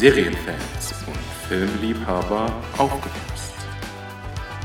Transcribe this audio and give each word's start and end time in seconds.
Serienfans 0.00 0.94
und 1.06 1.18
Filmliebhaber 1.46 2.64
aufgepasst. 2.78 3.52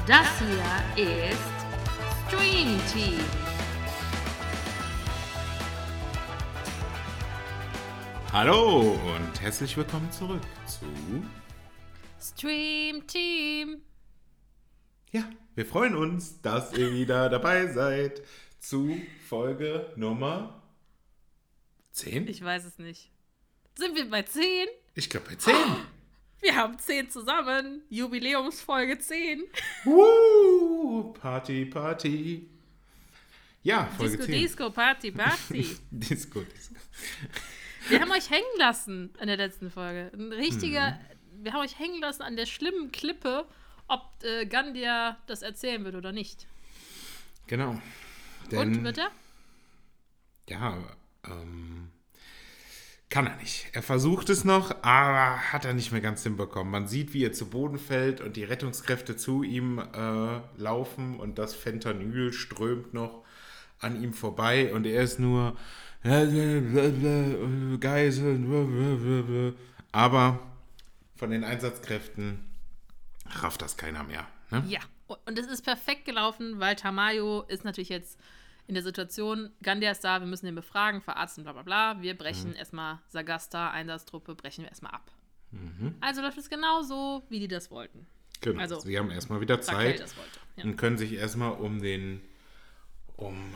Das 0.08 0.26
hier 0.40 1.06
ist 1.06 1.38
Stream 2.26 2.80
Team. 2.94 3.20
Hallo 8.32 8.92
und 8.94 9.42
herzlich 9.42 9.76
willkommen 9.76 10.10
zurück 10.10 10.42
zu. 10.68 10.86
Stream 12.18 13.06
Team. 13.06 13.82
Ja, 15.12 15.30
wir 15.56 15.66
freuen 15.66 15.98
uns, 15.98 16.40
dass 16.42 16.72
ihr 16.78 16.94
wieder 16.94 17.28
dabei 17.28 17.68
seid 17.74 18.22
zu 18.60 18.96
Folge 19.28 19.92
Nummer 19.98 20.64
10? 21.92 22.30
Ich 22.30 22.42
weiß 22.42 22.64
es 22.64 22.80
nicht. 22.80 23.12
Sind 23.78 23.98
wir 23.98 24.10
bei 24.10 24.22
10? 24.22 24.70
Ich 24.98 25.10
glaube 25.10 25.28
bei 25.30 25.36
10. 25.36 25.54
Wir 26.40 26.56
haben 26.56 26.80
10 26.80 27.10
zusammen. 27.10 27.82
Jubiläumsfolge 27.90 28.98
10. 28.98 29.44
Woo! 29.84 31.14
Party, 31.14 31.66
Party. 31.66 32.50
Ja, 33.62 33.88
Folge 33.98 34.18
Disco, 34.18 34.32
10. 34.32 34.42
Disco, 34.42 34.70
Party, 34.70 35.12
Party. 35.12 35.78
Disco, 35.92 36.42
Disco. 36.42 36.76
Wir 37.90 38.00
haben 38.00 38.12
euch 38.12 38.30
hängen 38.30 38.46
lassen 38.58 39.14
in 39.20 39.28
der 39.28 39.36
letzten 39.36 39.70
Folge. 39.70 40.12
Ein 40.14 40.32
richtiger. 40.32 40.92
Mhm. 40.92 41.44
Wir 41.44 41.54
haben 41.54 41.62
euch 41.62 41.78
hängen 41.78 42.00
lassen 42.00 42.22
an 42.22 42.38
der 42.38 42.46
schlimmen 42.46 42.92
Klippe, 42.94 43.46
ob 43.88 44.24
äh, 44.24 44.46
Gandia 44.46 45.18
das 45.28 45.42
erzählen 45.42 45.84
wird 45.84 45.96
oder 45.96 46.14
nicht. 46.14 46.48
Genau. 47.48 47.82
Und 48.52 48.84
wird 48.84 48.98
er? 48.98 49.12
Ja, 50.48 50.78
ähm, 51.26 51.90
kann 53.10 53.28
er 53.28 53.36
nicht. 53.38 53.68
Er 53.74 53.84
versucht 53.84 54.30
es 54.30 54.44
noch, 54.44 54.84
aber 54.84 55.52
hat 55.52 55.66
er 55.66 55.74
nicht 55.74 55.92
mehr 55.92 56.02
ganz 56.02 56.24
hinbekommen. 56.24 56.72
Man 56.72 56.88
sieht, 56.88 57.14
wie 57.14 57.24
er 57.24 57.34
zu 57.34 57.50
Boden 57.50 57.78
fällt 57.78 58.20
und 58.20 58.36
die 58.36 58.44
Rettungskräfte 58.44 59.16
zu 59.16 59.44
ihm 59.44 59.80
äh, 59.80 60.40
laufen 60.58 61.20
und 61.20 61.38
das 61.38 61.54
Fentanyl 61.54 62.34
strömt 62.34 62.94
noch 62.94 63.24
an 63.80 64.02
ihm 64.02 64.14
vorbei 64.14 64.74
und 64.74 64.86
er 64.86 65.04
ist 65.04 65.20
nur 65.20 65.56
Geisel. 67.80 69.56
Aber 69.92 70.40
von 71.16 71.32
den 71.32 71.44
Einsatzkräften 71.44 72.46
rafft 73.28 73.62
das 73.62 73.78
keiner 73.78 74.04
mehr. 74.04 74.28
Ne? 74.52 74.64
Ja. 74.68 74.80
Und 75.08 75.38
es 75.38 75.46
ist 75.48 75.62
perfekt 75.62 76.06
gelaufen, 76.06 76.60
weil 76.60 76.76
Tamayo 76.76 77.44
ist 77.44 77.64
natürlich 77.64 77.90
jetzt 77.90 78.20
in 78.68 78.74
der 78.74 78.84
Situation, 78.84 79.52
Gandia 79.62 79.92
ist 79.92 80.04
da, 80.04 80.20
wir 80.20 80.28
müssen 80.28 80.46
den 80.46 80.56
befragen, 80.56 81.02
verarzten, 81.02 81.44
bla 81.44 81.54
bla 81.54 81.62
bla. 81.64 82.02
Wir 82.02 82.18
brechen 82.18 82.52
Mhm. 82.52 82.56
erstmal 82.56 83.00
Sagasta, 83.08 83.70
Einsatztruppe, 83.72 84.36
brechen 84.36 84.64
wir 84.64 84.70
erstmal 84.70 84.94
ab. 84.94 85.12
Mhm. 85.52 85.96
Also 86.02 86.22
läuft 86.22 86.38
es 86.38 86.50
genau 86.50 86.82
so, 86.82 87.24
wie 87.30 87.40
die 87.40 87.48
das 87.48 87.70
wollten. 87.72 88.08
Genau. 88.42 88.60
Also, 88.60 88.80
Sie 88.80 88.98
haben 88.98 89.12
erstmal 89.12 89.40
wieder 89.42 89.62
Zeit. 89.62 90.00
wollte. 90.00 90.40
Ja. 90.58 90.64
und 90.64 90.78
können 90.78 90.98
sich 90.98 91.14
erstmal 91.14 91.52
um 91.54 91.82
den 91.82 92.22
um 93.18 93.54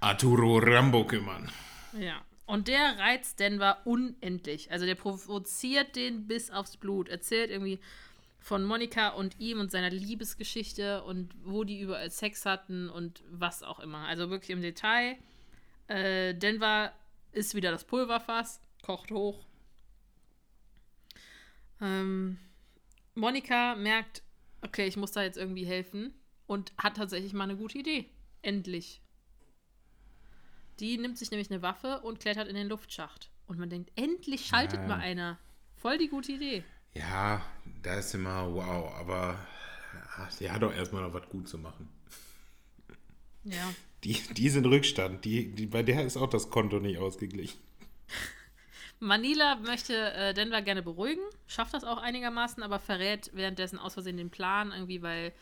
Arturo 0.00 0.58
Rambo 0.58 1.04
kümmern. 1.06 1.50
ja. 1.98 2.20
Und 2.46 2.66
der 2.66 2.98
reizt 2.98 3.40
Denver 3.40 3.82
unendlich. 3.84 4.70
Also 4.72 4.86
der 4.86 4.94
provoziert 4.94 5.96
den 5.96 6.26
bis 6.26 6.50
aufs 6.50 6.78
Blut. 6.78 7.10
Erzählt 7.10 7.50
irgendwie 7.50 7.78
von 8.48 8.64
Monika 8.64 9.08
und 9.10 9.38
ihm 9.38 9.60
und 9.60 9.70
seiner 9.70 9.90
Liebesgeschichte 9.90 11.04
und 11.04 11.34
wo 11.44 11.64
die 11.64 11.80
überall 11.80 12.10
Sex 12.10 12.46
hatten 12.46 12.88
und 12.88 13.22
was 13.30 13.62
auch 13.62 13.78
immer. 13.78 14.06
Also 14.06 14.30
wirklich 14.30 14.48
im 14.48 14.62
Detail. 14.62 15.18
Äh, 15.86 16.34
Denver 16.34 16.94
ist 17.32 17.54
wieder 17.54 17.70
das 17.70 17.84
Pulverfass, 17.84 18.62
kocht 18.82 19.10
hoch. 19.10 19.44
Ähm, 21.82 22.38
Monika 23.14 23.74
merkt, 23.74 24.22
okay, 24.62 24.86
ich 24.86 24.96
muss 24.96 25.12
da 25.12 25.22
jetzt 25.22 25.36
irgendwie 25.36 25.66
helfen 25.66 26.14
und 26.46 26.72
hat 26.78 26.96
tatsächlich 26.96 27.34
mal 27.34 27.44
eine 27.44 27.56
gute 27.56 27.76
Idee. 27.76 28.08
Endlich. 28.40 29.02
Die 30.80 30.96
nimmt 30.96 31.18
sich 31.18 31.30
nämlich 31.30 31.50
eine 31.50 31.60
Waffe 31.60 32.00
und 32.00 32.18
klettert 32.18 32.48
in 32.48 32.54
den 32.56 32.68
Luftschacht. 32.68 33.30
Und 33.46 33.58
man 33.58 33.68
denkt, 33.68 33.90
endlich 33.94 34.46
schaltet 34.46 34.80
Ja. 34.80 34.86
mal 34.86 35.00
einer. 35.00 35.38
Voll 35.76 35.98
die 35.98 36.08
gute 36.08 36.32
Idee. 36.32 36.64
Ja, 36.94 37.44
da 37.82 37.94
ist 37.94 38.14
immer 38.14 38.52
wow, 38.52 38.94
aber 38.94 39.38
die 40.40 40.50
hat 40.50 40.62
doch 40.62 40.72
erstmal 40.72 41.02
noch 41.02 41.14
was 41.14 41.28
gut 41.28 41.48
zu 41.48 41.58
machen. 41.58 41.88
Ja. 43.44 43.72
Die, 44.04 44.12
die 44.12 44.48
sind 44.48 44.66
Rückstand. 44.66 45.24
Die, 45.24 45.54
die, 45.54 45.66
bei 45.66 45.82
der 45.82 46.04
ist 46.04 46.16
auch 46.16 46.28
das 46.28 46.50
Konto 46.50 46.80
nicht 46.80 46.98
ausgeglichen. 46.98 47.58
Manila 49.00 49.56
möchte 49.56 49.94
äh, 50.12 50.34
Denver 50.34 50.60
gerne 50.60 50.82
beruhigen, 50.82 51.22
schafft 51.46 51.72
das 51.72 51.84
auch 51.84 51.98
einigermaßen, 51.98 52.64
aber 52.64 52.80
verrät 52.80 53.30
währenddessen 53.32 53.78
aus 53.78 53.94
Versehen 53.94 54.16
den 54.16 54.30
Plan, 54.30 54.72
irgendwie, 54.72 55.02
weil 55.02 55.32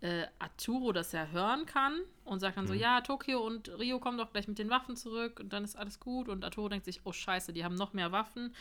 äh, 0.00 0.26
Arturo 0.38 0.92
das 0.92 1.10
ja 1.10 1.26
hören 1.26 1.66
kann 1.66 2.00
und 2.24 2.38
sagt 2.38 2.56
dann 2.56 2.68
so, 2.68 2.72
ja, 2.72 3.00
Tokio 3.00 3.44
und 3.44 3.68
Rio 3.78 3.98
kommen 3.98 4.16
doch 4.16 4.32
gleich 4.32 4.46
mit 4.46 4.58
den 4.58 4.70
Waffen 4.70 4.96
zurück 4.96 5.40
und 5.40 5.52
dann 5.52 5.64
ist 5.64 5.76
alles 5.76 5.98
gut. 5.98 6.28
Und 6.28 6.44
Arturo 6.44 6.68
denkt 6.68 6.84
sich, 6.84 7.00
oh 7.04 7.12
scheiße, 7.12 7.52
die 7.52 7.64
haben 7.64 7.74
noch 7.74 7.92
mehr 7.92 8.12
Waffen. 8.12 8.54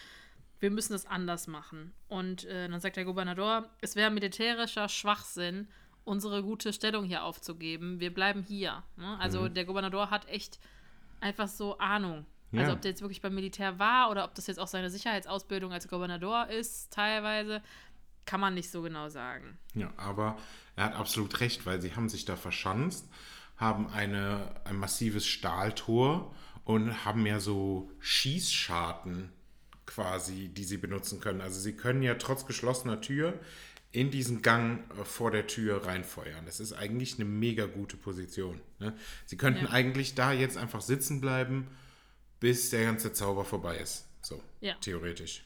Wir 0.60 0.72
müssen 0.72 0.94
das 0.94 1.06
anders 1.06 1.48
machen. 1.48 1.94
Und 2.08 2.46
äh, 2.46 2.68
dann 2.68 2.80
sagt 2.80 2.98
der 2.98 3.06
Gouverneur, 3.06 3.70
es 3.82 3.96
wäre 3.96 4.12
militärischer 4.12 4.90
Schwachsinn, 4.90 5.68
unsere 6.04 6.44
gute 6.44 6.74
Stellung 6.74 7.06
hier 7.06 7.24
aufzugeben. 7.24 8.00
Wir 8.00 8.14
bleiben 8.14 8.44
hier. 8.44 8.84
Ne? 8.98 9.18
Also 9.20 9.48
der 9.48 9.66
Gouverneur 9.66 10.10
hat 10.10 10.28
echt 10.28 10.60
einfach 11.22 11.48
so 11.48 11.78
Ahnung. 11.78 12.26
Also 12.52 12.72
Ja. 12.72 12.74
ob 12.74 12.82
der 12.82 12.92
jetzt 12.92 13.02
wirklich 13.02 13.22
beim 13.22 13.36
Militär 13.36 13.78
war 13.78 14.10
oder 14.10 14.24
ob 14.26 14.34
das 14.34 14.48
jetzt 14.48 14.60
auch 14.60 14.68
seine 14.68 14.90
Sicherheitsausbildung 14.90 15.72
als 15.72 15.88
Gouverneur 15.88 16.48
ist, 16.50 16.92
teilweise, 16.92 17.62
kann 18.26 18.40
man 18.40 18.54
nicht 18.56 18.72
so 18.72 18.82
genau 18.82 19.08
sagen. 19.10 19.58
Ja, 19.76 19.92
aber 19.98 20.38
er 20.76 20.86
hat 20.86 20.96
absolut 20.96 21.40
recht, 21.42 21.66
weil 21.68 21.80
sie 21.82 21.96
haben 21.96 22.10
sich 22.10 22.26
da 22.26 22.36
verschanzt, 22.36 23.08
haben 23.58 23.88
eine, 23.90 24.56
ein 24.66 24.78
massives 24.78 25.28
Stahltor 25.28 26.34
und 26.64 27.06
haben 27.06 27.26
ja 27.28 27.40
so 27.40 27.92
Schießscharten 28.00 29.32
quasi, 29.90 30.50
die 30.50 30.64
sie 30.64 30.78
benutzen 30.78 31.20
können. 31.20 31.42
Also 31.42 31.60
sie 31.60 31.74
können 31.74 32.04
ja 32.04 32.14
trotz 32.16 32.46
geschlossener 32.46 33.02
Tür 33.02 33.34
in 33.92 34.12
diesen 34.12 34.44
Gang 34.44 34.84
äh, 35.00 35.04
vor 35.04 35.32
der 35.32 35.48
Tür 35.48 35.86
reinfeuern. 35.88 36.46
Das 36.46 36.60
ist 36.60 36.74
eigentlich 36.74 37.16
eine 37.16 37.26
mega 37.26 37.66
gute 37.66 37.98
Position. 37.98 38.62
Ne? 38.78 38.96
Sie 39.26 39.36
könnten 39.36 39.66
Ja. 39.66 39.72
eigentlich 39.72 40.14
da 40.14 40.32
jetzt 40.32 40.58
einfach 40.58 40.82
sitzen 40.82 41.20
bleiben, 41.22 41.68
bis 42.40 42.70
der 42.70 42.86
ganze 42.86 43.14
Zauber 43.14 43.46
vorbei 43.46 43.78
ist. 43.78 44.06
So, 44.22 44.42
Ja. 44.62 44.76
theoretisch. 44.82 45.44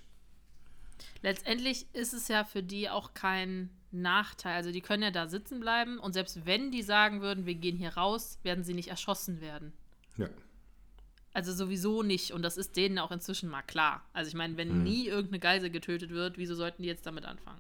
Letztendlich 1.22 1.88
ist 1.94 2.14
es 2.14 2.28
ja 2.28 2.44
für 2.44 2.62
die 2.62 2.90
auch 2.90 3.14
kein 3.14 3.70
Nachteil. 3.92 4.56
Also 4.56 4.72
die 4.72 4.82
können 4.82 5.04
ja 5.04 5.12
da 5.12 5.28
sitzen 5.30 5.60
bleiben 5.62 5.98
und 6.00 6.12
selbst 6.14 6.46
wenn 6.46 6.70
die 6.70 6.84
sagen 6.84 7.22
würden, 7.22 7.46
wir 7.46 7.56
gehen 7.56 7.78
hier 7.78 7.94
raus, 7.96 8.40
werden 8.44 8.64
sie 8.66 8.74
nicht 8.74 8.90
erschossen 8.90 9.40
werden. 9.40 9.72
Ja. 10.18 10.28
Also 11.34 11.52
sowieso 11.52 12.04
nicht 12.04 12.32
und 12.32 12.44
das 12.44 12.58
ist 12.58 12.76
denen 12.78 13.00
auch 13.00 13.12
inzwischen 13.12 13.50
mal 13.50 13.64
klar. 13.64 14.06
Also 14.14 14.30
ich 14.30 14.36
meine, 14.36 14.56
wenn 14.56 14.84
nie 14.84 15.08
irgendeine 15.08 15.40
Geisel 15.40 15.72
getötet 15.72 16.12
wird, 16.12 16.38
wieso 16.38 16.54
sollten 16.54 16.84
die 16.84 16.88
jetzt 16.88 17.06
damit 17.08 17.26
anfangen? 17.26 17.60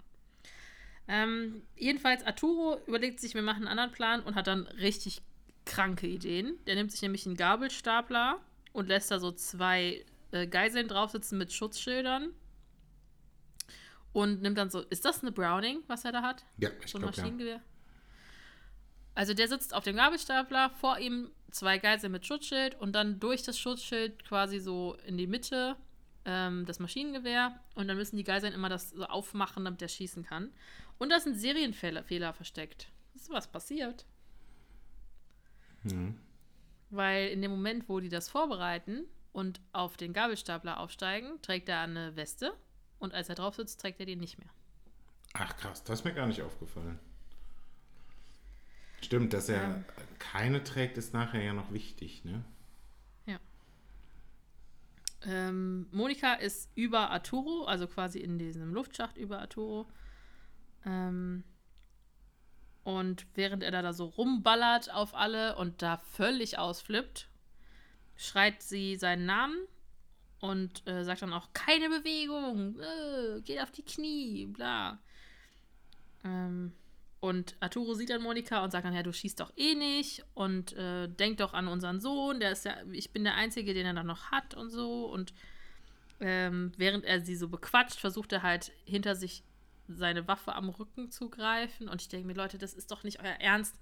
Ähm, 1.07 1.63
jedenfalls 1.75 2.23
Arturo 2.25 2.79
überlegt 2.85 3.19
sich, 3.19 3.33
wir 3.33 3.41
machen 3.41 3.67
einen 3.67 3.67
anderen 3.67 3.91
Plan 3.91 4.21
und 4.21 4.35
hat 4.35 4.47
dann 4.47 4.67
richtig 4.67 5.21
kranke 5.65 6.07
Ideen. 6.07 6.57
Der 6.67 6.75
nimmt 6.75 6.91
sich 6.91 7.01
nämlich 7.01 7.25
einen 7.25 7.35
Gabelstapler 7.35 8.39
und 8.73 8.87
lässt 8.87 9.11
da 9.11 9.19
so 9.19 9.31
zwei 9.31 10.05
äh, 10.31 10.47
Geiseln 10.47 10.87
drauf 10.87 11.11
sitzen 11.11 11.37
mit 11.37 11.51
Schutzschildern. 11.51 12.29
Und 14.13 14.43
nimmt 14.43 14.59
dann 14.59 14.69
so, 14.69 14.81
ist 14.81 15.05
das 15.05 15.23
eine 15.23 15.31
Browning, 15.31 15.79
was 15.87 16.05
er 16.05 16.11
da 16.11 16.21
hat? 16.21 16.45
Ja, 16.57 16.69
ich 16.83 16.91
So 16.91 16.99
ein 16.99 17.01
glaube 17.01 17.17
ja. 17.17 17.23
Maschinengewehr. 17.23 17.61
Also 19.15 19.33
der 19.33 19.47
sitzt 19.47 19.73
auf 19.73 19.83
dem 19.83 19.95
Gabelstapler, 19.95 20.69
vor 20.69 20.99
ihm 20.99 21.31
zwei 21.53 21.77
Geiseln 21.77 22.11
mit 22.11 22.25
Schutzschild 22.25 22.75
und 22.79 22.93
dann 22.93 23.19
durch 23.19 23.43
das 23.43 23.57
Schutzschild 23.59 24.25
quasi 24.25 24.59
so 24.59 24.97
in 25.05 25.17
die 25.17 25.27
Mitte 25.27 25.77
ähm, 26.25 26.65
das 26.65 26.79
Maschinengewehr 26.79 27.59
und 27.75 27.87
dann 27.87 27.97
müssen 27.97 28.17
die 28.17 28.23
Geiseln 28.23 28.53
immer 28.53 28.69
das 28.69 28.89
so 28.89 29.05
aufmachen, 29.05 29.63
damit 29.63 29.81
er 29.81 29.87
schießen 29.87 30.23
kann. 30.23 30.51
Und 30.97 31.09
da 31.09 31.19
sind 31.19 31.35
Serienfehler 31.35 32.03
Fehler 32.03 32.33
versteckt. 32.33 32.89
Ist 33.13 33.29
was 33.29 33.47
passiert? 33.47 34.05
Mhm. 35.83 36.17
Weil 36.89 37.29
in 37.29 37.41
dem 37.41 37.51
Moment, 37.51 37.87
wo 37.87 37.99
die 37.99 38.09
das 38.09 38.29
vorbereiten 38.29 39.05
und 39.31 39.61
auf 39.73 39.97
den 39.97 40.13
Gabelstapler 40.13 40.79
aufsteigen, 40.79 41.41
trägt 41.41 41.69
er 41.69 41.81
eine 41.81 42.15
Weste 42.15 42.53
und 42.99 43.13
als 43.13 43.29
er 43.29 43.35
drauf 43.35 43.55
sitzt, 43.55 43.79
trägt 43.81 43.99
er 43.99 44.05
die 44.05 44.15
nicht 44.15 44.39
mehr. 44.39 44.49
Ach 45.33 45.55
krass, 45.57 45.83
das 45.83 45.99
ist 45.99 46.05
mir 46.05 46.13
gar 46.13 46.27
nicht 46.27 46.41
aufgefallen. 46.41 46.99
Stimmt, 49.03 49.33
dass 49.33 49.49
er 49.49 49.61
Ja. 49.61 49.83
keine 50.19 50.63
trägt, 50.63 50.97
ist 50.97 51.13
nachher 51.13 51.43
ja 51.43 51.53
noch 51.53 51.71
wichtig, 51.71 52.23
ne? 52.25 52.43
Ähm, 55.25 55.87
Monika 55.91 56.33
ist 56.33 56.69
über 56.75 57.09
Arturo, 57.11 57.65
also 57.65 57.87
quasi 57.87 58.19
in 58.19 58.37
diesem 58.37 58.73
Luftschacht 58.73 59.17
über 59.17 59.39
Arturo. 59.39 59.87
Ähm, 60.85 61.43
und 62.83 63.25
während 63.35 63.63
er 63.63 63.71
da, 63.71 63.81
da 63.81 63.93
so 63.93 64.05
rumballert 64.05 64.93
auf 64.93 65.15
alle 65.15 65.55
und 65.55 65.81
da 65.81 65.97
völlig 65.97 66.57
ausflippt, 66.57 67.29
schreit 68.17 68.61
sie 68.61 68.97
seinen 68.97 69.25
Namen 69.25 69.57
und 70.41 70.85
äh, 70.87 71.05
sagt 71.05 71.21
dann 71.21 71.31
auch, 71.31 71.53
keine 71.53 71.87
Bewegung, 71.87 72.77
äh, 72.81 73.41
geht 73.41 73.61
auf 73.61 73.71
die 73.71 73.83
Knie, 73.83 74.45
bla. 74.47 74.99
Ähm, 76.25 76.73
und 77.23 77.55
Arturo 77.61 77.93
sieht 77.93 78.09
dann 78.09 78.21
Monika 78.21 78.61
und 78.65 78.71
sagt 78.71 78.83
dann, 78.83 78.93
ja, 78.93 79.01
du 79.01 79.13
schießt 79.13 79.39
doch 79.39 79.53
eh 79.55 79.75
nicht 79.75 80.25
und 80.33 80.73
äh, 80.73 81.07
denk 81.07 81.37
doch 81.37 81.53
an 81.53 81.69
unseren 81.69 82.01
Sohn, 82.01 82.41
der 82.41 82.51
ist 82.51 82.65
ja, 82.65 82.75
ich 82.91 83.11
bin 83.13 83.23
der 83.23 83.35
Einzige, 83.35 83.73
den 83.73 83.85
er 83.85 83.93
dann 83.93 84.07
noch 84.07 84.29
hat 84.29 84.55
und 84.55 84.69
so. 84.69 85.05
Und 85.05 85.33
ähm, 86.19 86.73
während 86.75 87.05
er 87.05 87.21
sie 87.21 87.37
so 87.37 87.47
bequatscht, 87.47 87.97
versucht 87.97 88.33
er 88.33 88.43
halt 88.43 88.73
hinter 88.83 89.15
sich 89.15 89.41
seine 89.87 90.27
Waffe 90.27 90.53
am 90.53 90.67
Rücken 90.67 91.11
zu 91.11 91.29
greifen. 91.29 91.87
Und 91.87 92.01
ich 92.01 92.09
denke 92.09 92.27
mir, 92.27 92.33
Leute, 92.33 92.57
das 92.57 92.73
ist 92.73 92.91
doch 92.91 93.05
nicht 93.05 93.21
euer 93.21 93.39
Ernst. 93.39 93.79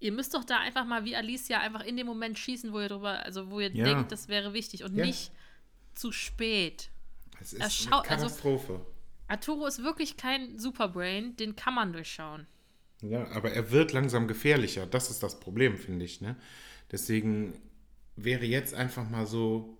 Ihr 0.00 0.10
müsst 0.10 0.34
doch 0.34 0.42
da 0.42 0.58
einfach 0.58 0.84
mal 0.84 1.04
wie 1.04 1.14
Alicia 1.14 1.60
einfach 1.60 1.84
in 1.84 1.96
dem 1.96 2.08
Moment 2.08 2.36
schießen, 2.36 2.72
wo 2.72 2.80
ihr 2.80 2.88
drüber, 2.88 3.20
also 3.24 3.48
wo 3.48 3.60
ihr 3.60 3.70
Ja. 3.70 3.84
denkt, 3.84 4.10
das 4.10 4.26
wäre 4.26 4.54
wichtig 4.54 4.82
und 4.82 4.96
Ja. 4.96 5.06
nicht 5.06 5.30
zu 5.94 6.10
spät. 6.10 6.90
Es 7.40 7.52
ist 7.52 7.60
eine 7.86 7.94
also- 7.94 8.08
Katastrophe. 8.08 8.84
Arturo 9.28 9.66
ist 9.66 9.84
wirklich 9.84 10.16
kein 10.16 10.58
Superbrain, 10.58 11.36
den 11.36 11.54
kann 11.54 11.72
man 11.74 11.92
durchschauen. 11.92 12.48
Ja, 13.02 13.26
aber 13.32 13.52
er 13.52 13.70
wird 13.70 13.92
langsam 13.92 14.26
gefährlicher. 14.26 14.86
Das 14.86 15.10
ist 15.10 15.22
das 15.22 15.38
Problem, 15.38 15.76
finde 15.76 16.04
ich. 16.04 16.20
Ne? 16.20 16.36
Deswegen 16.90 17.54
wäre 18.16 18.44
jetzt 18.44 18.74
einfach 18.74 19.08
mal 19.08 19.26
so. 19.26 19.78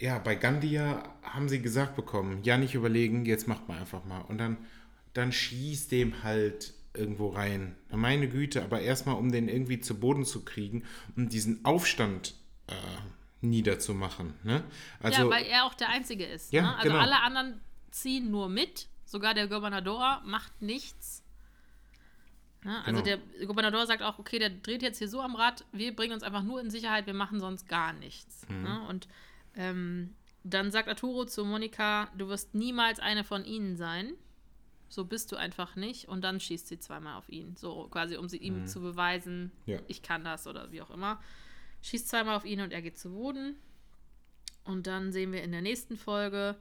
Ja, 0.00 0.18
bei 0.18 0.34
Gandia 0.34 1.14
haben 1.22 1.48
sie 1.48 1.62
gesagt 1.62 1.94
bekommen, 1.94 2.42
ja, 2.42 2.58
nicht 2.58 2.74
überlegen, 2.74 3.24
jetzt 3.24 3.46
macht 3.46 3.68
man 3.68 3.78
einfach 3.78 4.04
mal. 4.04 4.22
Und 4.22 4.38
dann, 4.38 4.56
dann 5.14 5.30
schießt 5.30 5.92
dem 5.92 6.24
halt 6.24 6.74
irgendwo 6.92 7.28
rein. 7.28 7.76
Meine 7.88 8.28
Güte, 8.28 8.64
aber 8.64 8.80
erstmal, 8.80 9.14
um 9.14 9.30
den 9.30 9.48
irgendwie 9.48 9.80
zu 9.80 10.00
Boden 10.00 10.24
zu 10.24 10.44
kriegen, 10.44 10.84
um 11.16 11.28
diesen 11.28 11.64
Aufstand 11.64 12.34
äh, 12.66 12.74
niederzumachen. 13.42 14.34
Ne? 14.42 14.64
Also, 15.00 15.22
ja, 15.22 15.30
weil 15.30 15.44
er 15.46 15.66
auch 15.66 15.74
der 15.74 15.88
Einzige 15.88 16.24
ist. 16.24 16.52
Ja, 16.52 16.62
ne? 16.62 16.76
Also 16.76 16.88
genau. 16.88 17.00
alle 17.00 17.20
anderen 17.20 17.60
ziehen 17.90 18.30
nur 18.30 18.48
mit. 18.48 18.88
Sogar 19.04 19.34
der 19.34 19.46
Gobernador 19.46 20.22
macht 20.24 20.62
nichts. 20.62 21.21
Ne? 22.64 22.84
Also 22.84 23.02
Genau. 23.02 23.18
der 23.38 23.46
Gobernador 23.46 23.86
sagt 23.86 24.02
auch, 24.02 24.18
okay, 24.18 24.38
der 24.38 24.50
dreht 24.50 24.82
jetzt 24.82 24.98
hier 24.98 25.08
so 25.08 25.20
am 25.20 25.34
Rad, 25.34 25.64
wir 25.72 25.94
bringen 25.94 26.12
uns 26.12 26.22
einfach 26.22 26.42
nur 26.42 26.60
in 26.60 26.70
Sicherheit, 26.70 27.06
wir 27.06 27.14
machen 27.14 27.40
sonst 27.40 27.68
gar 27.68 27.92
nichts. 27.92 28.46
Mhm. 28.48 28.62
Ne? 28.62 28.86
Und 28.88 29.08
ähm, 29.56 30.14
dann 30.44 30.70
sagt 30.70 30.88
Arturo 30.88 31.24
zu 31.24 31.44
Monika, 31.44 32.08
du 32.16 32.28
wirst 32.28 32.54
niemals 32.54 32.98
eine 33.00 33.24
von 33.24 33.44
ihnen 33.44 33.76
sein. 33.76 34.12
So 34.88 35.04
bist 35.04 35.32
du 35.32 35.36
einfach 35.36 35.74
nicht. 35.76 36.08
Und 36.08 36.22
dann 36.22 36.38
schießt 36.40 36.68
sie 36.68 36.78
zweimal 36.78 37.16
auf 37.16 37.28
ihn. 37.28 37.56
So 37.56 37.88
quasi, 37.90 38.16
um 38.16 38.28
sie 38.28 38.36
ihm 38.38 38.66
zu 38.66 38.80
beweisen, 38.80 39.44
Mhm. 39.66 39.72
Ja. 39.72 39.78
ich 39.88 40.02
kann 40.02 40.22
das 40.24 40.46
oder 40.46 40.70
wie 40.70 40.82
auch 40.82 40.90
immer. 40.90 41.20
Schießt 41.82 42.08
zweimal 42.08 42.36
auf 42.36 42.44
ihn 42.44 42.60
und 42.60 42.72
er 42.72 42.82
geht 42.82 42.98
zu 42.98 43.10
Boden. 43.10 43.56
Und 44.64 44.86
dann 44.86 45.10
sehen 45.12 45.32
wir 45.32 45.42
in 45.42 45.50
der 45.50 45.62
nächsten 45.62 45.96
Folge, 45.96 46.56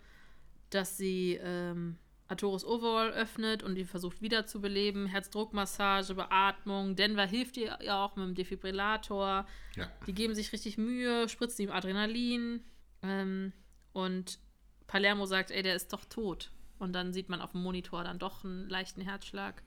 dass 0.72 0.98
sie 0.98 1.40
ähm, 1.44 1.98
Arturos 2.32 2.66
Overall 2.66 3.12
öffnet 3.12 3.62
und 3.62 3.76
ihn 3.78 3.86
versucht 3.86 4.22
wiederzubeleben. 4.22 5.06
Herzdruckmassage, 5.06 6.16
Beatmung. 6.16 6.96
Denver 6.96 7.26
hilft 7.26 7.58
ihr 7.58 7.78
ja 7.84 8.04
auch 8.04 8.16
mit 8.16 8.26
dem 8.26 8.36
Defibrillator. 8.36 9.46
ja. 9.76 9.92
Die 10.08 10.14
geben 10.14 10.34
sich 10.34 10.52
richtig 10.54 10.78
Mühe, 10.78 11.28
spritzen 11.30 11.64
ihm 11.66 11.72
Adrenalin. 11.72 12.64
Ähm, 13.04 13.52
und 13.94 14.40
Palermo 14.88 15.26
sagt, 15.26 15.52
ey, 15.52 15.62
der 15.62 15.76
ist 15.76 15.92
doch 15.94 16.06
tot. 16.06 16.52
Und 16.80 16.94
dann 16.94 17.12
sieht 17.14 17.28
man 17.30 17.42
auf 17.42 17.52
dem 17.52 17.62
Monitor 17.64 18.04
dann 18.04 18.18
doch 18.18 18.44
einen 18.46 18.70
leichten 18.70 19.02
Herzschlag. 19.02 19.62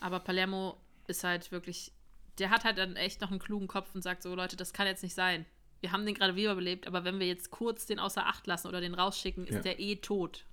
Aber 0.00 0.18
Palermo 0.20 0.80
ist 1.06 1.22
halt 1.24 1.52
wirklich, 1.52 1.92
der 2.38 2.48
hat 2.50 2.64
halt 2.64 2.78
dann 2.78 2.96
echt 2.96 3.20
noch 3.20 3.30
einen 3.30 3.38
klugen 3.38 3.68
Kopf 3.68 3.94
und 3.94 4.00
sagt 4.02 4.22
so, 4.22 4.34
Leute, 4.34 4.56
das 4.56 4.72
kann 4.72 4.86
jetzt 4.86 5.02
nicht 5.02 5.14
sein. 5.14 5.44
Wir 5.80 5.92
haben 5.92 6.06
den 6.06 6.14
gerade 6.14 6.36
wiederbelebt, 6.36 6.86
aber 6.86 7.04
wenn 7.04 7.20
wir 7.20 7.26
jetzt 7.26 7.50
kurz 7.50 7.84
den 7.84 7.98
außer 7.98 8.26
Acht 8.26 8.46
lassen 8.46 8.66
oder 8.66 8.80
den 8.80 8.94
rausschicken, 8.94 9.46
ist 9.46 9.56
Ja. 9.56 9.60
der 9.60 9.78
eh 9.78 9.96
tot. 9.96 10.45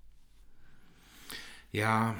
Ja, 1.74 2.16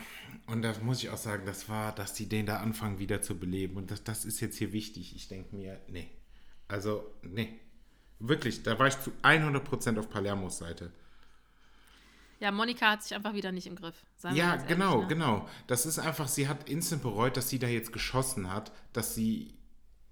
und 0.48 0.64
da 0.64 0.74
muss 0.82 1.02
ich 1.04 1.10
auch 1.10 1.18
sagen, 1.18 1.46
das 1.46 1.70
war, 1.70 1.94
dass 1.96 2.14
die 2.16 2.28
den 2.28 2.46
da 2.48 2.58
anfangen 2.58 3.00
wieder 3.00 3.22
zu 3.22 3.38
beleben. 3.40 3.78
Und 3.78 3.92
das, 3.92 4.04
das 4.04 4.26
ist 4.26 4.42
jetzt 4.42 4.58
hier 4.58 4.74
wichtig. 4.74 5.16
Ich 5.16 5.28
denke 5.30 5.56
mir, 5.56 5.80
nee. 5.88 6.10
Also, 6.68 7.06
nee. 7.22 7.60
Wirklich, 8.20 8.64
da 8.64 8.78
war 8.80 8.88
ich 8.88 9.00
zu 9.00 9.12
100% 9.22 10.00
auf 10.00 10.10
Palermos 10.10 10.58
Seite. 10.58 10.92
Ja, 12.40 12.52
Monika 12.52 12.92
hat 12.92 13.04
sich 13.04 13.16
einfach 13.16 13.34
wieder 13.36 13.52
nicht 13.52 13.68
im 13.68 13.76
Griff. 13.76 13.96
Ja, 14.24 14.56
ehrlich, 14.56 14.68
genau, 14.68 15.02
ne? 15.04 15.08
genau. 15.08 15.48
Das 15.68 15.86
ist 15.86 16.00
einfach, 16.00 16.28
sie 16.28 16.48
hat 16.48 16.68
instant 16.70 17.04
bereut, 17.04 17.38
dass 17.38 17.50
sie 17.50 17.60
da 17.60 17.68
jetzt 17.68 17.94
geschossen 17.94 18.52
hat, 18.52 18.72
dass 18.92 19.16
sie. 19.16 19.54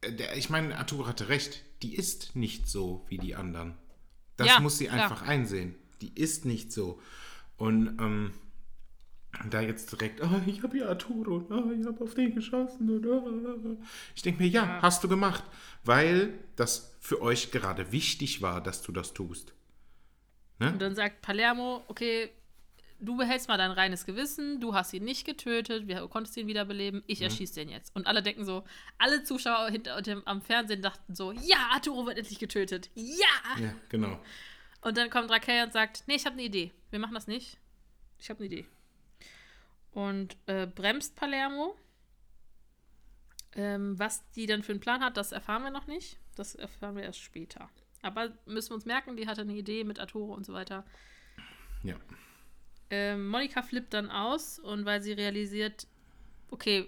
äh, 0.01 0.13
Der, 0.13 0.37
ich 0.37 0.49
meine, 0.49 0.77
Arturo 0.77 1.07
hatte 1.07 1.29
recht. 1.29 1.63
Die 1.81 1.95
ist 1.95 2.35
nicht 2.35 2.67
so 2.69 3.05
wie 3.09 3.17
die 3.17 3.35
anderen. 3.35 3.75
Das 4.37 4.47
Ja, 4.47 4.59
muss 4.59 4.77
sie 4.77 4.89
einfach 4.89 5.23
einsehen. 5.23 5.75
Die 6.01 6.13
ist 6.13 6.45
nicht 6.45 6.71
so. 6.71 7.01
Und 7.57 7.99
ähm, 7.99 8.33
da 9.50 9.62
jetzt 9.62 9.92
direkt, 9.92 10.22
ah, 10.22 10.42
ich 10.45 10.62
habe 10.62 10.78
hier 10.78 10.89
Arturo, 10.89 11.45
ah, 11.50 11.72
ich 11.72 11.86
habe 11.86 12.04
auf 12.04 12.13
den 12.13 12.36
geschossen. 12.36 12.89
Und, 12.89 13.06
ah. 13.07 13.83
Ich 14.16 14.22
denke 14.22 14.44
mir, 14.44 14.50
ja, 14.50 14.81
hast 14.81 15.04
du 15.04 15.07
gemacht, 15.07 15.44
weil 15.83 16.33
das 16.56 16.95
für 17.00 17.22
euch 17.22 17.51
gerade 17.51 17.92
wichtig 17.92 18.42
war, 18.42 18.62
dass 18.62 18.81
du 18.81 18.92
das 18.92 19.13
tust. 19.13 19.54
Ne? 20.60 20.74
Und 20.74 20.81
dann 20.81 20.95
sagt 20.95 21.22
Palermo, 21.22 21.83
okay, 21.88 22.30
du 23.00 23.18
behältst 23.18 23.48
mal 23.48 23.57
dein 23.57 23.72
reines 23.72 24.06
Gewissen, 24.06 24.60
du 24.60 24.75
hast 24.75 24.94
ihn 24.94 25.04
nicht 25.04 25.25
getötet, 25.25 25.88
wir 25.88 26.07
konntest 26.07 26.38
ihn 26.38 26.48
wiederbeleben, 26.48 27.04
ich 27.07 27.22
erschieße 27.22 27.56
den 27.56 27.69
jetzt. 27.69 27.95
Und 27.95 28.06
alle 28.07 28.22
denken 28.22 28.45
so, 28.45 28.63
alle 28.98 29.24
Zuschauer 29.24 29.69
hinter 29.69 30.01
dem, 30.01 30.22
am 30.28 30.42
Fernsehen 30.42 30.81
dachten 30.81 31.16
so, 31.16 31.31
ja, 31.31 31.69
Arturo 31.72 32.06
wird 32.06 32.18
endlich 32.18 32.38
getötet, 32.38 32.92
ja! 32.94 33.60
Ja, 33.60 33.74
genau. 33.89 34.19
Und 34.81 34.98
dann 34.98 35.10
kommt 35.10 35.31
Raquel 35.31 35.63
und 35.63 35.74
sagt, 35.74 36.04
nee, 36.07 36.16
ich 36.16 36.25
habe 36.25 36.33
eine 36.33 36.44
Idee, 36.44 36.72
wir 36.92 37.00
machen 37.00 37.13
das 37.16 37.28
nicht, 37.28 37.57
ich 38.19 38.30
habe 38.30 38.39
eine 38.44 38.54
Idee. 38.54 38.68
Und 39.91 40.38
äh, 40.45 40.67
bremst 40.67 41.15
Palermo. 41.15 41.75
Ähm, 43.53 43.99
was 43.99 44.29
die 44.31 44.45
dann 44.45 44.63
für 44.63 44.71
einen 44.71 44.79
Plan 44.79 45.03
hat, 45.03 45.17
das 45.17 45.33
erfahren 45.33 45.63
wir 45.63 45.71
noch 45.71 45.88
nicht. 45.88 46.17
Das 46.35 46.55
erfahren 46.55 46.95
wir 46.95 47.03
erst 47.03 47.19
später. 47.19 47.69
Aber 48.01 48.31
müssen 48.45 48.71
wir 48.71 48.75
uns 48.75 48.85
merken, 48.85 49.17
die 49.17 49.27
hatte 49.27 49.41
eine 49.41 49.53
Idee 49.53 49.83
mit 49.83 49.99
Arturo 49.99 50.33
und 50.33 50.45
so 50.45 50.53
weiter. 50.53 50.85
Ja. 51.83 51.95
Ähm, 52.89 53.27
Monika 53.27 53.61
flippt 53.61 53.93
dann 53.93 54.09
aus 54.09 54.59
und 54.59 54.85
weil 54.85 55.01
sie 55.01 55.13
realisiert, 55.13 55.88
okay, 56.49 56.87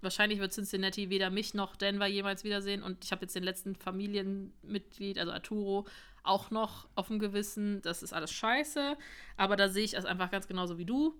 wahrscheinlich 0.00 0.40
wird 0.40 0.52
Cincinnati 0.52 1.10
weder 1.10 1.30
mich 1.30 1.54
noch 1.54 1.76
Denver 1.76 2.06
jemals 2.06 2.44
wiedersehen 2.44 2.82
und 2.82 3.04
ich 3.04 3.12
habe 3.12 3.22
jetzt 3.22 3.36
den 3.36 3.42
letzten 3.42 3.76
Familienmitglied, 3.76 5.18
also 5.18 5.32
Arturo, 5.32 5.86
auch 6.22 6.50
noch 6.50 6.88
auf 6.94 7.08
dem 7.08 7.18
Gewissen. 7.18 7.80
Das 7.82 8.02
ist 8.02 8.12
alles 8.12 8.32
scheiße, 8.32 8.96
aber 9.36 9.56
da 9.56 9.68
sehe 9.68 9.84
ich 9.84 9.94
es 9.94 10.04
einfach 10.04 10.30
ganz 10.30 10.48
genauso 10.48 10.78
wie 10.78 10.84
du. 10.84 11.14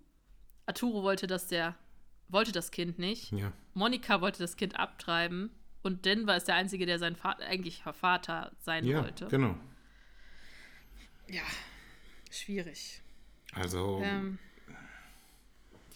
Arturo 0.71 1.03
wollte, 1.03 1.27
dass 1.27 1.47
der 1.49 1.75
wollte 2.29 2.53
das 2.53 2.71
Kind 2.71 2.99
nicht. 2.99 3.33
Ja. 3.33 3.53
Monika 3.75 4.21
wollte 4.21 4.39
das 4.39 4.57
Kind 4.57 4.79
abtreiben 4.79 5.51
und 5.83 6.05
Denver 6.05 6.37
ist 6.37 6.47
der 6.49 6.55
einzige, 6.55 6.87
der 6.87 6.99
sein 6.99 7.17
Vater, 7.17 7.45
eigentlich 7.45 7.83
Vater 7.83 8.53
sein 8.61 8.85
Ja, 8.87 9.03
wollte. 9.03 9.27
genau. 9.27 9.57
Ja, 11.29 11.43
schwierig. 12.31 13.01
Also, 13.53 14.01
Ähm, 14.05 14.39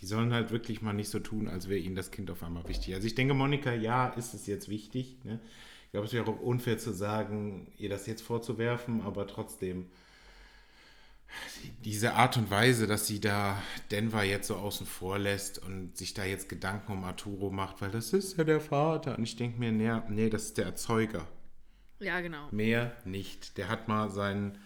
die 0.01 0.07
sollen 0.07 0.33
halt 0.33 0.51
wirklich 0.51 0.83
mal 0.83 0.93
nicht 0.93 1.09
so 1.09 1.21
tun, 1.21 1.49
als 1.49 1.69
wäre 1.69 1.79
ihnen 1.79 1.95
das 1.97 2.11
Kind 2.11 2.31
auf 2.31 2.43
einmal 2.43 2.67
wichtig. 2.69 2.95
Also 2.95 3.07
ich 3.07 3.15
denke, 3.15 3.35
Monika, 3.35 3.73
ja, 3.73 4.09
ist 4.09 4.35
es 4.35 4.47
jetzt 4.47 4.69
wichtig. 4.69 5.17
Ne? 5.25 5.41
Ich 5.87 5.91
glaube, 5.93 6.07
es 6.07 6.13
wäre 6.13 6.27
auch 6.29 6.41
unfair 6.41 6.79
zu 6.79 6.93
sagen, 6.93 7.73
ihr 7.79 7.89
das 7.89 8.07
jetzt 8.07 8.23
vorzuwerfen, 8.23 9.03
aber 9.03 9.27
trotzdem 9.29 9.87
diese 11.85 12.15
Art 12.15 12.37
und 12.37 12.51
Weise, 12.51 12.87
dass 12.87 13.07
sie 13.07 13.21
da 13.21 13.63
Denver 13.91 14.23
jetzt 14.23 14.49
so 14.49 14.57
außen 14.57 14.87
vor 14.87 15.19
lässt 15.19 15.59
und 15.59 15.97
sich 15.97 16.15
da 16.15 16.25
jetzt 16.25 16.49
Gedanken 16.49 16.93
um 16.93 17.05
Arturo 17.05 17.51
macht, 17.51 17.81
weil 17.81 17.91
das 17.91 18.13
ist 18.13 18.37
ja 18.39 18.45
der 18.45 18.61
Vater. 18.61 19.17
Und 19.19 19.25
ich 19.25 19.37
denke 19.37 19.59
mir, 19.59 19.73
nee, 19.73 19.91
nee, 20.09 20.31
das 20.31 20.45
ist 20.45 20.59
der 20.59 20.67
Erzeuger. 20.67 21.27
ja, 22.01 22.21
genau. 22.21 22.49
Mehr 22.51 22.97
nicht. 23.05 23.57
Der 23.59 23.69
hat 23.69 23.89
mal 23.89 24.11
seinen 24.11 24.59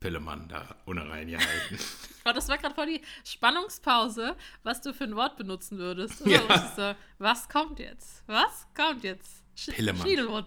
Pillemann 0.00 0.48
da 0.48 0.76
ohne 0.86 1.08
reingehalten. 1.08 1.78
Oh, 2.28 2.32
das 2.32 2.48
war 2.48 2.58
gerade 2.58 2.74
voll 2.74 2.86
die 2.86 3.02
Spannungspause, 3.24 4.34
was 4.64 4.80
du 4.82 4.92
für 4.92 5.04
ein 5.04 5.14
Wort 5.14 5.36
benutzen 5.36 5.78
würdest. 5.78 6.26
Ja. 6.26 6.40
Also, 6.48 6.64
ist 6.66 6.74
so, 6.74 6.94
was 7.18 7.48
kommt 7.48 7.78
jetzt? 7.78 8.24
Was 8.26 8.66
kommt 8.74 9.04
jetzt? 9.04 9.44
Sch 9.54 9.70
Pillemann. 9.70 10.44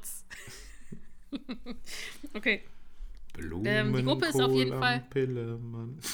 Okay. 2.34 2.64
Blumen, 3.40 3.66
Ähm, 3.66 3.96
die 3.96 4.04
Gruppe 4.04 4.26
ist 4.28 4.40
auf 4.42 4.54
jeden 4.54 4.78
Fall- 4.78 5.06
Pillemann. 5.10 6.00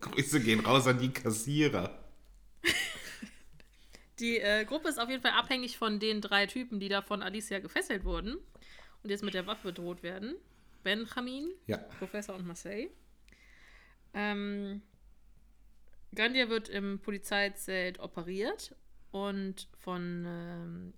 Grüße 0.00 0.40
gehen 0.40 0.60
raus 0.60 0.86
an 0.86 0.98
die 0.98 1.12
Kassierer. 1.12 2.04
Die 4.20 4.38
äh, 4.38 4.64
Gruppe 4.64 4.88
ist 4.88 4.98
auf 4.98 5.08
jeden 5.08 5.22
Fall 5.22 5.32
abhängig 5.32 5.78
von 5.78 6.00
den 6.00 6.20
drei 6.20 6.46
Typen, 6.46 6.80
die 6.80 6.88
da 6.88 7.02
von 7.02 7.22
Alicia 7.22 7.60
gefesselt 7.60 8.04
wurden 8.04 8.36
und 9.02 9.10
jetzt 9.10 9.22
mit 9.22 9.34
der 9.34 9.46
Waffe 9.46 9.68
bedroht 9.68 10.02
werden. 10.02 10.34
Benjamin, 10.82 11.50
Ja. 11.66 11.76
Professor 11.98 12.34
und 12.34 12.46
Marseille. 12.46 12.88
Ähm, 14.14 14.82
Gandia 16.14 16.48
wird 16.48 16.68
im 16.68 16.98
Polizeizelt 17.00 18.00
operiert 18.00 18.74
und 19.12 19.68
von 19.78 20.24
ähm, 20.26 20.94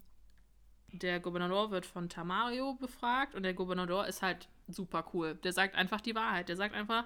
der 0.93 1.21
Gouverneur 1.21 1.71
wird 1.71 1.87
von 1.87 2.09
Tamario 2.09 2.75
befragt 2.75 3.35
und 3.35 3.43
der 3.43 3.55
Gouverneur 3.55 4.07
ist 4.07 4.23
halt 4.23 4.49
super 4.69 5.05
cool. 5.15 5.35
Der 5.37 5.53
sagt 5.53 5.75
einfach 5.75 6.01
die 6.01 6.15
Wahrheit. 6.15 6.49
Der 6.49 6.57
sagt 6.57 6.75
einfach, 6.75 7.05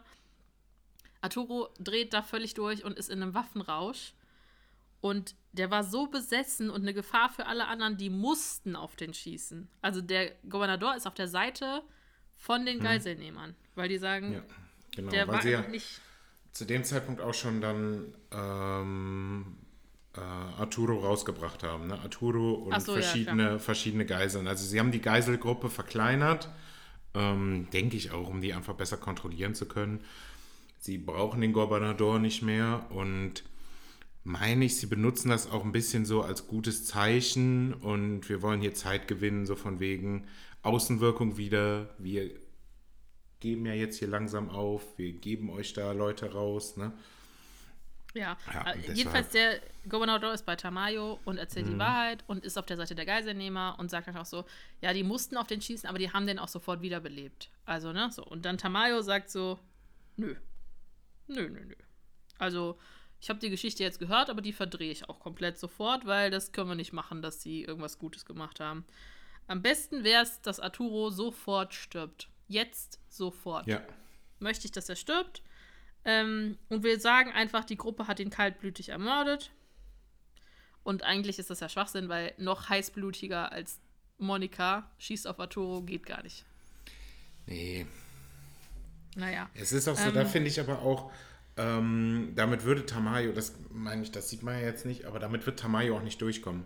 Arturo 1.20 1.68
dreht 1.78 2.12
da 2.12 2.22
völlig 2.22 2.54
durch 2.54 2.84
und 2.84 2.98
ist 2.98 3.08
in 3.10 3.22
einem 3.22 3.34
Waffenrausch. 3.34 4.14
Und 5.00 5.34
der 5.52 5.70
war 5.70 5.84
so 5.84 6.06
besessen 6.06 6.70
und 6.70 6.80
eine 6.82 6.94
Gefahr 6.94 7.28
für 7.28 7.46
alle 7.46 7.66
anderen, 7.66 7.96
die 7.98 8.08
mussten 8.10 8.74
auf 8.74 8.96
den 8.96 9.12
schießen. 9.12 9.68
Also 9.82 10.00
der 10.00 10.30
Gouverneur 10.48 10.96
ist 10.96 11.06
auf 11.06 11.14
der 11.14 11.28
Seite 11.28 11.82
von 12.36 12.64
den 12.64 12.80
Geiselnehmern, 12.80 13.54
weil 13.74 13.88
die 13.88 13.98
sagen, 13.98 14.32
Ja, 14.32 14.42
genau. 14.96 15.10
der 15.10 15.28
war 15.28 15.44
ja 15.44 15.60
nicht. 15.68 16.00
zu 16.52 16.64
dem 16.64 16.84
Zeitpunkt 16.84 17.20
auch 17.20 17.34
schon 17.34 17.60
dann 17.60 18.14
ähm, 18.32 19.56
äh, 20.16 20.20
Arturo 20.60 21.00
rausgebracht 21.00 21.62
haben. 21.62 21.88
Ne? 21.88 21.98
Arturo 21.98 22.54
und 22.54 22.80
so, 22.80 22.94
ja, 22.94 23.02
verschiedene, 23.02 23.58
verschiedene 23.58 24.06
Geiseln. 24.06 24.46
Also 24.46 24.64
sie 24.64 24.78
haben 24.78 24.92
die 24.92 25.00
Geiselgruppe 25.00 25.70
verkleinert, 25.70 26.48
ähm, 27.14 27.68
denke 27.72 27.96
ich 27.96 28.12
auch, 28.12 28.28
um 28.28 28.40
die 28.40 28.52
einfach 28.54 28.74
besser 28.74 28.96
kontrollieren 28.96 29.54
zu 29.54 29.66
können. 29.66 30.00
Sie 30.78 30.98
brauchen 30.98 31.40
den 31.40 31.52
Gobernador 31.52 32.18
nicht 32.18 32.42
mehr 32.42 32.86
und 32.90 33.42
meine 34.22 34.64
ich, 34.64 34.76
sie 34.76 34.86
benutzen 34.86 35.28
das 35.28 35.50
auch 35.50 35.64
ein 35.64 35.72
bisschen 35.72 36.04
so 36.04 36.22
als 36.22 36.46
gutes 36.46 36.86
Zeichen 36.86 37.74
und 37.74 38.28
wir 38.28 38.40
wollen 38.40 38.60
hier 38.60 38.74
Zeit 38.74 39.06
gewinnen, 39.06 39.46
so 39.46 39.54
von 39.54 39.80
wegen 39.80 40.26
Außenwirkung 40.62 41.36
wieder. 41.36 41.94
Wir 41.98 42.30
geben 43.40 43.66
ja 43.66 43.74
jetzt 43.74 43.98
hier 43.98 44.08
langsam 44.08 44.48
auf, 44.48 44.82
wir 44.96 45.12
geben 45.12 45.50
euch 45.50 45.74
da 45.74 45.92
Leute 45.92 46.32
raus, 46.32 46.76
ne? 46.76 46.92
Ja, 48.14 48.36
Ja, 48.52 48.70
äh, 48.72 48.92
jedenfalls 48.92 49.30
der 49.30 49.60
Gouverneur 49.88 50.32
ist 50.32 50.46
bei 50.46 50.54
Tamayo 50.56 51.18
und 51.24 51.36
erzählt 51.36 51.66
Mhm. 51.66 51.70
die 51.72 51.78
Wahrheit 51.78 52.24
und 52.28 52.44
ist 52.44 52.56
auf 52.56 52.64
der 52.66 52.76
Seite 52.76 52.94
der 52.94 53.06
Geiselnehmer 53.06 53.76
und 53.78 53.90
sagt 53.90 54.06
dann 54.08 54.16
auch 54.16 54.24
so, 54.24 54.44
ja, 54.80 54.92
die 54.92 55.02
mussten 55.02 55.36
auf 55.36 55.46
den 55.48 55.60
schießen, 55.60 55.88
aber 55.88 55.98
die 55.98 56.12
haben 56.12 56.26
den 56.26 56.38
auch 56.38 56.48
sofort 56.48 56.80
wiederbelebt. 56.80 57.50
Also, 57.64 57.92
ne, 57.92 58.10
so. 58.12 58.24
Und 58.24 58.44
dann 58.44 58.56
Tamayo 58.56 59.02
sagt 59.02 59.30
so, 59.30 59.58
nö, 60.16 60.34
nö, 61.26 61.48
nö, 61.48 61.64
nö. 61.64 61.74
Also, 62.38 62.78
ich 63.20 63.28
habe 63.30 63.38
die 63.40 63.50
Geschichte 63.50 63.82
jetzt 63.82 63.98
gehört, 63.98 64.30
aber 64.30 64.42
die 64.42 64.52
verdrehe 64.52 64.90
ich 64.92 65.08
auch 65.08 65.18
komplett 65.18 65.58
sofort, 65.58 66.06
weil 66.06 66.30
das 66.30 66.52
können 66.52 66.68
wir 66.68 66.74
nicht 66.76 66.92
machen, 66.92 67.20
dass 67.22 67.42
sie 67.42 67.62
irgendwas 67.64 67.98
Gutes 67.98 68.24
gemacht 68.24 68.60
haben. 68.60 68.84
Am 69.46 69.60
besten 69.62 70.04
wäre 70.04 70.22
es, 70.22 70.40
dass 70.40 70.60
Arturo 70.60 71.10
sofort 71.10 71.74
stirbt. 71.74 72.28
Jetzt 72.48 73.00
sofort 73.08 73.66
Ja, 73.66 73.82
möchte 74.38 74.66
ich, 74.66 74.72
dass 74.72 74.88
er 74.88 74.96
stirbt. 74.96 75.42
Ähm, 76.04 76.58
und 76.68 76.84
wir 76.84 77.00
sagen 77.00 77.30
einfach, 77.32 77.64
die 77.64 77.76
Gruppe 77.76 78.06
hat 78.06 78.20
ihn 78.20 78.30
kaltblütig 78.30 78.90
ermordet. 78.90 79.50
Und 80.82 81.02
eigentlich 81.02 81.38
ist 81.38 81.48
das 81.50 81.60
ja 81.60 81.68
Schwachsinn, 81.68 82.08
weil 82.08 82.34
noch 82.36 82.68
heißblutiger 82.68 83.50
als 83.50 83.80
Monika 84.18 84.90
schießt 84.98 85.26
auf 85.26 85.40
Arturo 85.40 85.82
geht 85.82 86.06
gar 86.06 86.22
nicht. 86.22 86.44
nee. 87.46 87.86
Naja. 89.16 89.48
Es 89.54 89.72
ist 89.72 89.86
auch 89.86 89.96
so, 89.96 90.08
Ähm. 90.08 90.14
da 90.14 90.24
finde 90.24 90.48
ich 90.48 90.58
aber 90.58 90.80
auch, 90.82 91.12
ähm, 91.56 92.32
damit 92.34 92.64
würde 92.64 92.84
Tamayo, 92.84 93.32
das 93.32 93.54
meine 93.70 94.02
ich, 94.02 94.10
das 94.10 94.28
sieht 94.28 94.42
man 94.42 94.54
ja 94.58 94.66
jetzt 94.66 94.86
nicht, 94.86 95.04
aber 95.04 95.20
damit 95.20 95.46
wird 95.46 95.60
Tamayo 95.60 95.96
auch 95.96 96.02
nicht 96.02 96.20
durchkommen. 96.20 96.64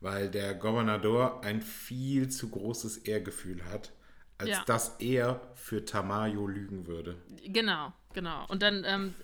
Weil 0.00 0.28
der 0.28 0.54
Gobernador 0.54 1.44
ein 1.44 1.62
viel 1.62 2.28
zu 2.28 2.48
großes 2.50 2.98
Ehrgefühl 2.98 3.64
hat, 3.66 3.92
als 4.38 4.50
Ja. 4.50 4.64
dass 4.66 4.96
er 4.98 5.40
für 5.54 5.84
Tamayo 5.84 6.46
lügen 6.46 6.86
würde. 6.86 7.16
Genau, 7.44 7.92
genau. 8.12 8.46
Und 8.48 8.62
dann 8.62 8.82
ähm, 8.86 9.14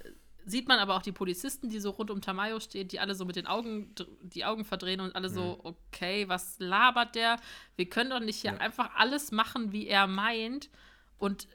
sieht 0.46 0.68
man 0.68 0.78
aber 0.78 0.96
auch 0.96 1.02
die 1.02 1.12
Polizisten, 1.12 1.68
die 1.68 1.80
so 1.80 1.90
rund 1.90 2.10
um 2.10 2.20
Tamayo 2.20 2.60
stehen, 2.60 2.88
die 2.88 3.00
alle 3.00 3.14
so 3.14 3.24
mit 3.24 3.36
den 3.36 3.46
Augen, 3.46 3.94
die 4.22 4.44
Augen 4.44 4.64
verdrehen 4.64 5.00
und 5.00 5.14
alle 5.14 5.28
so, 5.28 5.60
okay, 5.64 6.28
was 6.28 6.58
labert 6.58 7.14
der? 7.14 7.36
Wir 7.76 7.88
können 7.88 8.10
doch 8.10 8.20
nicht 8.20 8.40
hier 8.40 8.52
Ja. 8.52 8.58
einfach 8.58 8.94
alles 8.96 9.32
machen, 9.32 9.72
wie 9.72 9.86
er 9.86 10.06
meint 10.06 10.70
und 11.18 11.44
äh, 11.44 11.48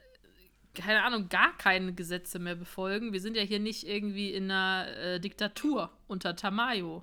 keine 0.74 1.02
Ahnung, 1.02 1.28
gar 1.28 1.56
keine 1.56 1.94
Gesetze 1.94 2.38
mehr 2.38 2.54
befolgen. 2.56 3.12
Wir 3.12 3.20
sind 3.20 3.36
ja 3.36 3.42
hier 3.42 3.60
nicht 3.60 3.86
irgendwie 3.86 4.32
in 4.32 4.50
einer 4.50 4.86
äh, 4.96 5.20
Diktatur 5.20 5.90
unter 6.06 6.36
Tamayo. 6.36 7.02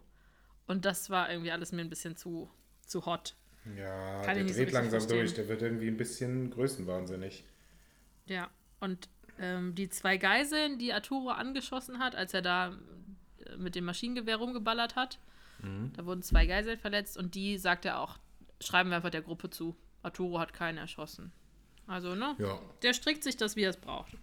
Und 0.68 0.86
das 0.86 1.10
war 1.10 1.30
irgendwie 1.30 1.52
alles 1.52 1.72
mir 1.74 1.82
ein 1.82 1.90
bisschen 1.90 2.16
zu, 2.16 2.50
zu 2.86 3.06
hot. 3.06 3.36
Ja, 3.78 4.22
Kann 4.24 4.36
der 4.36 4.48
so 4.48 4.54
dreht 4.54 4.58
richtig 4.58 4.72
langsam 4.74 5.00
verstehen. 5.00 5.20
durch, 5.20 5.34
der 5.34 5.48
wird 5.48 5.62
irgendwie 5.62 5.88
ein 5.88 5.98
bisschen 5.98 6.50
größenwahnsinnig. 6.52 7.44
Ja, 8.26 8.50
und 8.80 9.08
ähm, 9.40 9.74
die 9.76 9.90
zwei 9.90 10.18
Geiseln, 10.18 10.78
die 10.80 10.94
Arturo 10.94 11.30
angeschossen 11.30 12.00
hat, 12.00 12.16
als 12.16 12.34
er 12.34 12.42
da 12.42 12.78
äh, 13.46 13.58
mit 13.58 13.76
dem 13.76 13.86
Maschinengewehr 13.86 14.38
rumgeballert 14.38 14.96
hat, 14.96 15.20
da 15.96 16.06
wurden 16.06 16.22
zwei 16.24 16.46
Geiseln 16.46 16.78
verletzt 16.78 17.16
und 17.18 17.36
die 17.36 17.58
sagt 17.58 17.86
er 17.86 18.02
auch, 18.02 18.20
schreiben 18.60 18.90
wir 18.90 18.98
einfach 18.98 19.12
der 19.12 19.22
Gruppe 19.22 19.50
zu. 19.50 19.78
Arturo 20.02 20.38
hat 20.40 20.52
keinen 20.52 20.78
erschossen. 20.78 21.32
Also, 21.88 22.16
ne? 22.16 22.36
Ja, 22.38 22.60
Der 22.82 22.94
strickt 22.94 23.24
sich 23.24 23.38
das, 23.38 23.56
wie 23.56 23.62
er 23.62 23.70
es 23.70 23.78
braucht. 23.78 24.18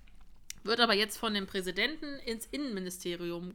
Wird 0.64 0.80
aber 0.80 0.92
jetzt 0.94 1.16
von 1.16 1.32
dem 1.32 1.46
Präsidenten 1.46 2.18
ins 2.26 2.44
Innenministerium 2.44 3.54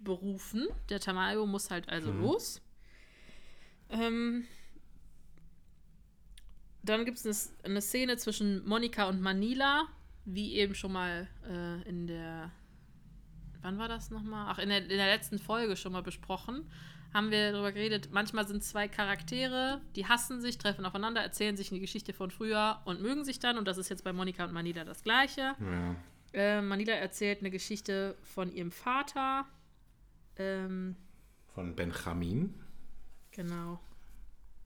berufen. 0.00 0.66
Der 0.88 0.98
Tamayo 0.98 1.46
muss 1.46 1.70
halt 1.70 1.88
also 1.88 2.10
los. 2.10 2.60
Ähm, 3.88 4.44
dann 6.88 7.04
gibt 7.04 7.18
es 7.24 7.24
eine, 7.62 7.72
eine 7.72 7.80
Szene 7.80 8.16
zwischen 8.16 8.66
Monika 8.66 9.08
und 9.08 9.20
Manila, 9.20 9.86
wie 10.24 10.54
eben 10.54 10.74
schon 10.74 10.92
mal 10.92 11.28
äh, 11.48 11.88
in 11.88 12.06
der. 12.06 12.50
Wann 13.62 13.78
war 13.78 13.88
das 13.88 14.10
nochmal? 14.10 14.46
Ach, 14.48 14.58
in 14.58 14.68
der, 14.68 14.82
in 14.82 14.88
der 14.88 15.06
letzten 15.06 15.38
Folge 15.38 15.76
schon 15.76 15.92
mal 15.92 16.02
besprochen. 16.02 16.70
Haben 17.14 17.30
wir 17.30 17.52
darüber 17.52 17.72
geredet, 17.72 18.10
manchmal 18.12 18.46
sind 18.46 18.62
zwei 18.62 18.88
Charaktere, 18.88 19.80
die 19.94 20.06
hassen 20.06 20.40
sich, 20.42 20.58
treffen 20.58 20.84
aufeinander, 20.84 21.22
erzählen 21.22 21.56
sich 21.56 21.70
eine 21.70 21.80
Geschichte 21.80 22.12
von 22.12 22.30
früher 22.30 22.80
und 22.84 23.00
mögen 23.00 23.24
sich 23.24 23.38
dann. 23.38 23.56
Und 23.56 23.66
das 23.66 23.78
ist 23.78 23.88
jetzt 23.88 24.04
bei 24.04 24.12
Monika 24.12 24.44
und 24.44 24.52
Manila 24.52 24.84
das 24.84 25.02
Gleiche. 25.02 25.54
ja. 25.60 25.96
Äh, 26.32 26.60
Manila 26.60 26.92
erzählt 26.92 27.40
eine 27.40 27.50
Geschichte 27.50 28.16
von 28.22 28.52
ihrem 28.52 28.70
Vater. 28.70 29.46
Ähm, 30.36 30.96
Von 31.54 31.74
Benjamin. 31.74 32.54
Genau. 33.30 33.80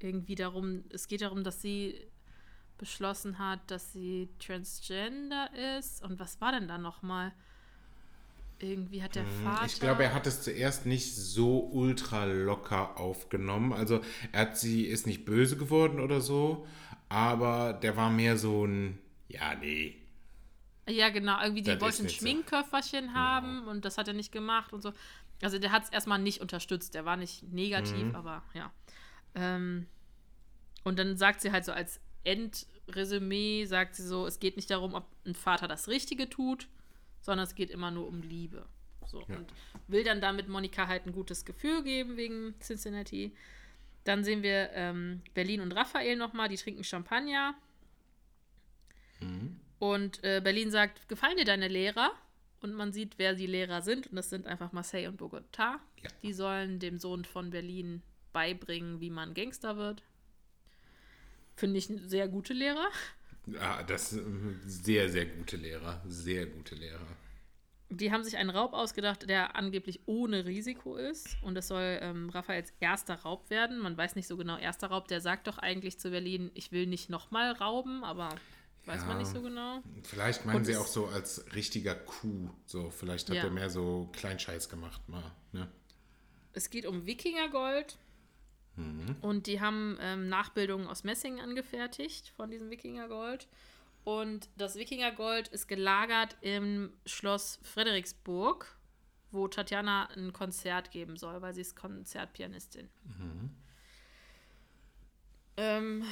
Irgendwie 0.03 0.35
darum, 0.35 0.85
es 0.91 1.09
geht 1.09 1.23
darum, 1.23 1.45
dass 1.45 1.61
sie 1.63 2.01
beschlossen 2.79 3.39
hat, 3.39 3.71
dass 3.71 3.93
sie 3.93 4.29
transgender 4.39 5.51
ist. 5.79 6.03
Und 6.03 6.19
was 6.19 6.41
war 6.41 6.53
denn 6.53 6.67
da 6.69 6.79
nochmal? 6.79 7.33
Irgendwie 8.59 9.03
hat 9.03 9.15
der 9.15 9.25
Vater. 9.27 9.63
Mhm. 9.63 9.67
Ich 9.67 9.81
glaube, 9.81 10.05
er 10.05 10.15
hat 10.15 10.27
es 10.27 10.43
zuerst 10.43 10.85
nicht 10.87 11.15
so 11.15 11.61
ultra 11.73 12.25
locker 12.25 12.99
aufgenommen. 12.99 13.73
Also 13.73 14.01
er 14.33 14.41
hat 14.43 14.59
sie, 14.59 14.85
ist 14.85 15.07
nicht 15.07 15.25
böse 15.25 15.57
geworden 15.57 15.99
oder 16.01 16.21
so, 16.21 16.67
aber 17.09 17.73
der 17.73 17.97
war 17.97 18.11
mehr 18.11 18.37
so 18.37 18.67
ein, 18.67 18.99
ja, 19.29 19.55
nee. 19.55 19.97
Ja, 20.89 21.09
genau. 21.11 21.41
Irgendwie, 21.43 21.63
die 21.63 21.81
wollten 21.81 22.03
ein 22.03 22.05
nicht 22.07 22.21
so. 22.21 22.27
Schminkköfferchen 22.27 23.15
haben 23.15 23.67
und 23.69 23.85
das 23.85 23.97
hat 23.97 24.09
er 24.09 24.15
nicht 24.15 24.33
gemacht 24.33 24.73
und 24.73 24.83
so. 24.83 24.93
Also 25.43 25.59
der 25.59 25.73
hat 25.73 25.85
es 25.85 25.91
erstmal 25.91 26.19
nicht 26.19 26.41
unterstützt. 26.43 26.95
Der 26.95 27.07
war 27.07 27.17
nicht 27.17 27.43
negativ, 27.53 28.09
Mhm. 28.09 28.15
aber 28.15 28.43
ja. 28.53 28.71
Ähm, 29.35 29.87
und 30.85 30.99
dann 30.99 31.17
sagt 31.17 31.41
sie 31.41 31.53
halt 31.53 31.65
so 31.65 31.73
als 31.73 32.01
Endresümee, 32.25 33.65
sagt 33.65 33.95
sie 33.95 34.07
so, 34.07 34.27
es 34.27 34.41
geht 34.41 34.57
nicht 34.57 34.71
darum, 34.71 34.95
ob 34.95 35.07
ein 35.27 35.35
Vater 35.35 35.69
das 35.69 35.89
Richtige 35.89 36.29
tut, 36.29 36.69
sondern 37.21 37.45
es 37.45 37.55
geht 37.55 37.71
immer 37.71 37.91
nur 37.91 38.07
um 38.09 38.23
Liebe. 38.23 38.67
So, 39.07 39.21
Ja. 39.29 39.37
und 39.37 39.53
will 39.89 40.05
dann 40.05 40.21
damit 40.21 40.49
Monika 40.49 40.87
halt 40.87 41.07
ein 41.07 41.13
gutes 41.13 41.45
Gefühl 41.45 41.83
geben 41.83 42.17
wegen 42.17 42.55
Cincinnati. 42.61 43.35
Dann 44.05 44.25
sehen 44.25 44.43
wir 44.43 44.71
ähm, 44.73 45.21
Berlin 45.35 45.61
und 45.61 45.73
Raphael 45.73 46.17
nochmal, 46.17 46.49
die 46.49 46.57
trinken 46.57 46.85
Champagner. 46.85 47.55
Und 49.79 50.25
äh, 50.25 50.41
Berlin 50.43 50.71
sagt, 50.71 51.09
gefallen 51.09 51.37
dir 51.37 51.45
deine 51.45 51.69
Lehrer? 51.69 52.13
Und 52.63 52.75
man 52.75 52.93
sieht, 52.93 53.15
wer 53.19 53.35
die 53.35 53.47
Lehrer 53.47 53.83
sind. 53.83 54.07
Und 54.09 54.17
das 54.17 54.31
sind 54.31 54.47
einfach 54.47 54.73
Marseille 54.73 55.09
und 55.09 55.21
Bogotá. 55.21 55.79
Ja. 56.03 56.09
Die 56.23 56.33
sollen 56.33 56.79
dem 56.79 56.99
Sohn 56.99 57.25
von 57.25 57.51
Berlin 57.51 58.03
beibringen, 58.33 59.01
wie 59.01 59.11
man 59.11 59.35
Gangster 59.35 59.77
wird. 59.77 60.03
Finde 61.57 61.79
ich 61.79 61.91
eine 61.91 61.99
sehr 62.09 62.29
gute 62.29 62.53
Lehrer. 62.53 62.89
Ja, 63.47 63.83
das 63.83 64.11
sehr, 64.11 65.09
sehr 65.09 65.27
gute 65.27 65.57
Lehrer. 65.57 66.01
Sehr 66.07 66.47
gute 66.47 66.75
Lehrer. 66.75 67.07
Die 67.93 68.13
haben 68.13 68.23
sich 68.23 68.37
einen 68.37 68.51
Raub 68.51 68.73
ausgedacht, 68.73 69.29
der 69.29 69.57
angeblich 69.57 70.01
ohne 70.07 70.45
Risiko 70.45 70.95
ist. 70.97 71.37
Und 71.43 71.57
das 71.57 71.67
soll 71.69 71.99
ähm, 72.01 72.31
Raphaels 72.31 72.73
erster 72.79 73.17
Raub 73.17 73.51
werden. 73.51 73.79
Man 73.81 73.97
weiß 73.97 74.15
nicht 74.15 74.29
so 74.29 74.37
genau, 74.37 74.57
erster 74.57 74.87
Raub. 74.89 75.09
Der 75.09 75.21
sagt 75.21 75.49
doch 75.49 75.59
eigentlich 75.59 75.99
zu 75.99 76.11
Berlin, 76.11 76.51
ich 76.55 76.71
will 76.71 76.87
nicht 76.87 77.11
nochmal 77.11 77.51
rauben, 77.53 78.05
aber 78.05 78.29
weiß 78.87 79.01
man 79.07 79.17
Ja. 79.17 79.19
nicht 79.19 79.33
so 79.33 79.43
genau. 79.43 79.83
Vielleicht 80.05 80.47
meinen 80.47 80.59
Und 80.59 80.65
sie 80.67 80.77
auch 80.77 80.87
so 80.87 81.07
als 81.09 81.45
richtiger 81.55 81.97
Kuh. 81.97 82.49
So, 82.65 82.91
vielleicht 82.91 83.29
hat 83.29 83.37
Ja. 83.37 83.45
er 83.45 83.51
mehr 83.51 83.71
so 83.71 84.09
Kleinscheiß 84.13 84.69
gemacht 84.69 85.07
mal. 85.09 85.33
Ne? 85.53 85.67
Es 86.53 86.71
geht 86.71 86.87
um 86.87 87.07
Wikingergold. 87.07 87.99
Und 89.21 89.47
die 89.47 89.61
haben 89.61 89.99
ähm, 90.01 90.29
Nachbildungen 90.29 90.87
aus 90.87 91.05
Messing 91.05 91.41
angefertigt 91.41 92.29
von 92.37 92.51
diesem 92.51 92.71
Wikingergold. 92.71 93.49
Und 94.05 94.49
das 94.57 94.77
Wikingergold 94.77 95.49
ist 95.49 95.69
gelagert 95.69 96.37
im 96.41 96.93
Schloss 97.05 97.59
Frederiksburg, 97.63 98.77
wo 99.31 99.47
Tatjana 99.47 100.09
ein 100.17 100.33
Konzert 100.33 100.91
geben 100.91 101.17
soll, 101.17 101.43
weil 101.43 101.53
sie 101.53 101.61
ist 101.61 101.77
Konzertpianistin. 101.77 102.89
Ähm, 105.57 106.05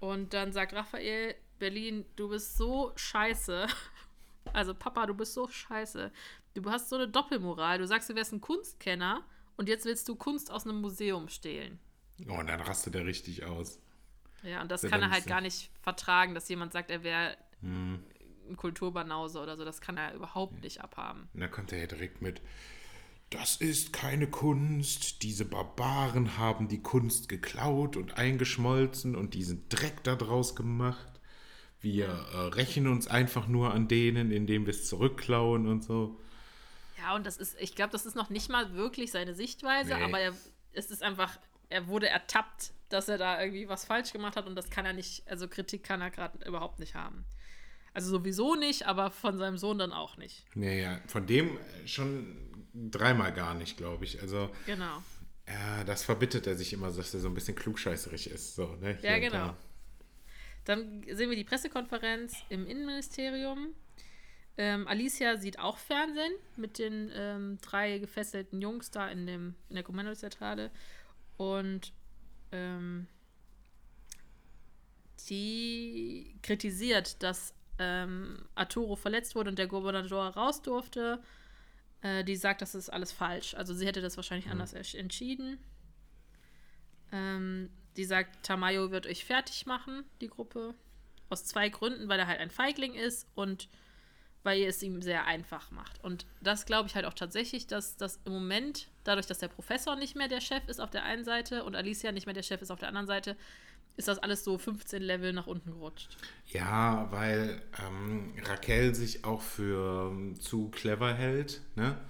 und 0.00 0.32
dann 0.32 0.52
sagt 0.52 0.72
Raphael, 0.72 1.34
Berlin, 1.58 2.06
du 2.16 2.28
bist 2.28 2.56
so 2.56 2.92
scheiße. 2.96 3.66
Also 4.54 4.72
Papa, 4.72 5.04
du 5.04 5.12
bist 5.12 5.34
so 5.34 5.46
scheiße. 5.46 6.10
Du 6.54 6.70
hast 6.70 6.88
so 6.88 6.96
eine 6.96 7.06
Doppelmoral. 7.06 7.76
Du 7.76 7.86
sagst, 7.86 8.08
du 8.08 8.14
wärst 8.14 8.32
ein 8.32 8.40
Kunstkenner 8.40 9.22
und 9.58 9.68
jetzt 9.68 9.84
willst 9.84 10.08
du 10.08 10.16
Kunst 10.16 10.50
aus 10.50 10.66
einem 10.66 10.80
Museum 10.80 11.28
stehlen. 11.28 11.78
Oh, 12.28 12.34
und 12.38 12.46
dann 12.48 12.60
rastet 12.60 12.94
er 12.94 13.06
richtig 13.06 13.44
aus. 13.44 13.80
Ja, 14.42 14.62
und 14.62 14.70
das 14.70 14.84
Ja, 14.84 14.88
kann 14.88 15.02
er 15.02 15.10
halt 15.10 15.26
gar 15.26 15.40
nicht 15.40 15.70
vertragen, 15.80 16.34
dass 16.34 16.48
jemand 16.48 16.72
sagt, 16.72 16.90
er 16.90 17.02
wäre 17.04 17.36
Hm. 17.60 18.02
ein 18.48 18.56
Kulturbanause 18.56 19.40
oder 19.40 19.56
so. 19.56 19.64
Das 19.64 19.80
kann 19.80 19.96
er 19.96 20.14
überhaupt 20.14 20.62
nicht 20.62 20.80
abhaben. 20.80 21.28
Und 21.34 21.40
dann 21.40 21.50
kommt 21.50 21.72
er 21.72 21.78
ja 21.80 21.86
direkt 21.86 22.22
mit, 22.22 22.40
das 23.30 23.56
ist 23.56 23.92
keine 23.92 24.28
Kunst, 24.28 25.22
diese 25.22 25.44
Barbaren 25.44 26.38
haben 26.38 26.68
die 26.68 26.82
Kunst 26.82 27.28
geklaut 27.28 27.96
und 27.96 28.16
eingeschmolzen 28.18 29.14
und 29.16 29.34
diesen 29.34 29.68
Dreck 29.68 30.02
da 30.04 30.16
draus 30.16 30.56
gemacht. 30.56 31.20
Wir 31.80 32.06
äh, 32.08 32.36
rächen 32.54 32.88
uns 32.88 33.06
einfach 33.08 33.46
nur 33.48 33.72
an 33.74 33.88
denen, 33.88 34.30
indem 34.32 34.66
wir 34.66 34.72
es 34.72 34.88
zurückklauen 34.88 35.66
und 35.66 35.84
so. 35.84 36.20
Ja, 36.98 37.14
und 37.14 37.26
das 37.26 37.36
ist, 37.36 37.56
ich 37.60 37.74
glaube, 37.74 37.92
das 37.92 38.04
ist 38.06 38.14
noch 38.16 38.28
nicht 38.30 38.48
mal 38.50 38.74
wirklich 38.74 39.10
seine 39.12 39.34
Sichtweise, 39.34 39.94
Nee. 39.94 40.02
aber 40.04 40.18
er, 40.20 40.34
es 40.72 40.90
ist 40.90 41.02
einfach, 41.02 41.38
er 41.68 41.86
wurde 41.86 42.08
ertappt, 42.08 42.72
dass 42.88 43.08
er 43.08 43.18
da 43.18 43.40
irgendwie 43.40 43.68
was 43.68 43.84
falsch 43.84 44.12
gemacht 44.12 44.36
hat 44.36 44.46
und 44.46 44.56
das 44.56 44.70
kann 44.70 44.84
er 44.86 44.92
nicht, 44.92 45.26
also 45.28 45.46
Kritik 45.48 45.84
kann 45.84 46.00
er 46.00 46.10
gerade 46.10 46.44
überhaupt 46.46 46.78
nicht 46.80 46.94
haben. 46.94 47.24
Also 47.94 48.10
sowieso 48.10 48.54
nicht, 48.54 48.86
aber 48.86 49.10
von 49.10 49.38
seinem 49.38 49.58
Sohn 49.58 49.78
dann 49.78 49.92
auch 49.92 50.16
nicht. 50.16 50.44
Naja, 50.54 51.00
von 51.06 51.26
dem 51.26 51.58
schon 51.86 52.66
dreimal 52.74 53.32
gar 53.32 53.54
nicht, 53.54 53.76
glaube 53.76 54.04
ich. 54.04 54.20
Also, 54.20 54.50
Genau. 54.66 55.02
ja, 55.48 55.84
das 55.84 56.04
verbittet 56.04 56.46
er 56.46 56.54
sich 56.56 56.72
immer, 56.72 56.90
dass 56.92 57.12
er 57.14 57.20
so 57.20 57.28
ein 57.28 57.34
bisschen 57.34 57.54
klugscheißerig 57.56 58.30
ist. 58.30 58.54
So, 58.54 58.76
ne? 58.76 58.98
Ja, 59.02 59.18
genau. 59.18 59.32
da. 59.36 59.56
Dann 60.64 61.02
sehen 61.10 61.30
wir 61.30 61.36
die 61.36 61.44
Pressekonferenz 61.44 62.36
im 62.50 62.66
Innenministerium. 62.66 63.74
Ähm, 64.60 64.88
Alicia 64.88 65.36
sieht 65.36 65.60
auch 65.60 65.78
Fernsehen 65.78 66.32
mit 66.56 66.78
den 66.78 67.12
ähm, 67.14 67.58
drei 67.62 67.98
gefesselten 67.98 68.60
Jungs 68.60 68.90
da 68.90 69.08
in, 69.08 69.24
dem, 69.26 69.54
in 69.68 69.76
der 69.76 69.84
Kommandozentrale. 69.84 70.72
Und 71.36 71.92
ähm, 72.50 73.06
die 75.28 76.36
kritisiert, 76.42 77.22
dass 77.22 77.54
ähm, 77.78 78.48
Arturo 78.56 78.96
verletzt 78.96 79.36
wurde 79.36 79.50
und 79.50 79.60
der 79.60 79.68
Gouverneur 79.68 80.28
raus 80.30 80.60
durfte. 80.60 81.22
Äh, 82.02 82.24
die 82.24 82.34
sagt, 82.34 82.60
das 82.60 82.74
ist 82.74 82.90
alles 82.90 83.12
falsch. 83.12 83.54
Also 83.54 83.74
sie 83.74 83.86
hätte 83.86 84.00
das 84.00 84.16
wahrscheinlich 84.16 84.50
anders 84.50 84.74
ersch- 84.74 84.98
entschieden. 84.98 85.58
Ähm, 87.12 87.70
die 87.96 88.04
sagt, 88.04 88.44
Tamayo 88.44 88.90
wird 88.90 89.06
euch 89.06 89.24
fertig 89.24 89.66
machen, 89.66 90.02
die 90.20 90.28
Gruppe. 90.28 90.74
Aus 91.28 91.44
zwei 91.44 91.68
Gründen, 91.68 92.08
weil 92.08 92.18
er 92.18 92.26
halt 92.26 92.40
ein 92.40 92.50
Feigling 92.50 92.94
ist 92.94 93.28
und 93.36 93.68
weil 94.48 94.60
ihr 94.60 94.68
es 94.68 94.82
ihm 94.82 95.02
sehr 95.02 95.26
einfach 95.26 95.70
macht. 95.72 96.02
Und 96.02 96.24
das 96.40 96.64
glaube 96.64 96.88
ich 96.88 96.94
halt 96.94 97.04
auch 97.04 97.12
tatsächlich, 97.12 97.66
dass 97.66 97.98
das 97.98 98.18
im 98.24 98.32
Moment, 98.32 98.88
dadurch, 99.04 99.26
dass 99.26 99.40
der 99.40 99.48
Professor 99.48 99.94
nicht 99.94 100.16
mehr 100.16 100.28
der 100.28 100.40
Chef 100.40 100.66
ist 100.68 100.80
auf 100.80 100.88
der 100.88 101.04
einen 101.04 101.22
Seite 101.22 101.64
und 101.64 101.76
Alicia 101.76 102.12
nicht 102.12 102.24
mehr 102.24 102.32
der 102.32 102.42
Chef 102.42 102.62
ist 102.62 102.70
auf 102.70 102.78
der 102.78 102.88
anderen 102.88 103.06
Seite, 103.06 103.36
ist 103.98 104.08
das 104.08 104.18
alles 104.18 104.44
so 104.44 104.56
15 104.56 105.02
Level 105.02 105.34
nach 105.34 105.46
unten 105.46 105.72
gerutscht. 105.72 106.16
Ja, 106.46 107.08
weil 107.10 107.60
ähm, 107.86 108.32
Raquel 108.42 108.94
sich 108.94 109.22
auch 109.22 109.42
für 109.42 110.10
ähm, 110.10 110.40
zu 110.40 110.70
clever 110.70 111.12
hält. 111.12 111.60
Ne? 111.76 112.00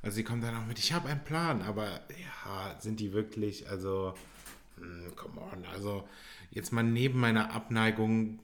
Also 0.00 0.14
sie 0.14 0.22
kommt 0.22 0.44
dann 0.44 0.54
auch 0.54 0.66
mit, 0.66 0.78
ich 0.78 0.92
habe 0.92 1.08
einen 1.08 1.24
Plan, 1.24 1.62
aber 1.62 2.02
ja, 2.10 2.76
sind 2.78 3.00
die 3.00 3.12
wirklich, 3.12 3.68
also, 3.68 4.14
hm, 4.76 5.16
come 5.16 5.40
on, 5.40 5.64
also 5.72 6.08
jetzt 6.52 6.72
mal 6.72 6.84
neben 6.84 7.18
meiner 7.18 7.52
Abneigung 7.52 8.38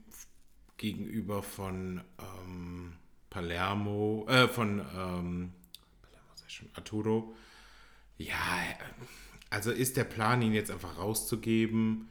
gegenüber 0.76 1.44
von 1.44 2.02
ähm, 2.18 2.94
Palermo, 3.34 4.24
äh, 4.28 4.46
von 4.46 4.78
ähm, 4.78 5.52
Palermo, 6.02 6.28
ich 6.46 6.54
schon, 6.54 6.68
Arturo, 6.74 7.34
ja, 8.16 8.36
also 9.50 9.72
ist 9.72 9.96
der 9.96 10.04
Plan, 10.04 10.40
ihn 10.40 10.54
jetzt 10.54 10.70
einfach 10.70 10.98
rauszugeben, 10.98 12.08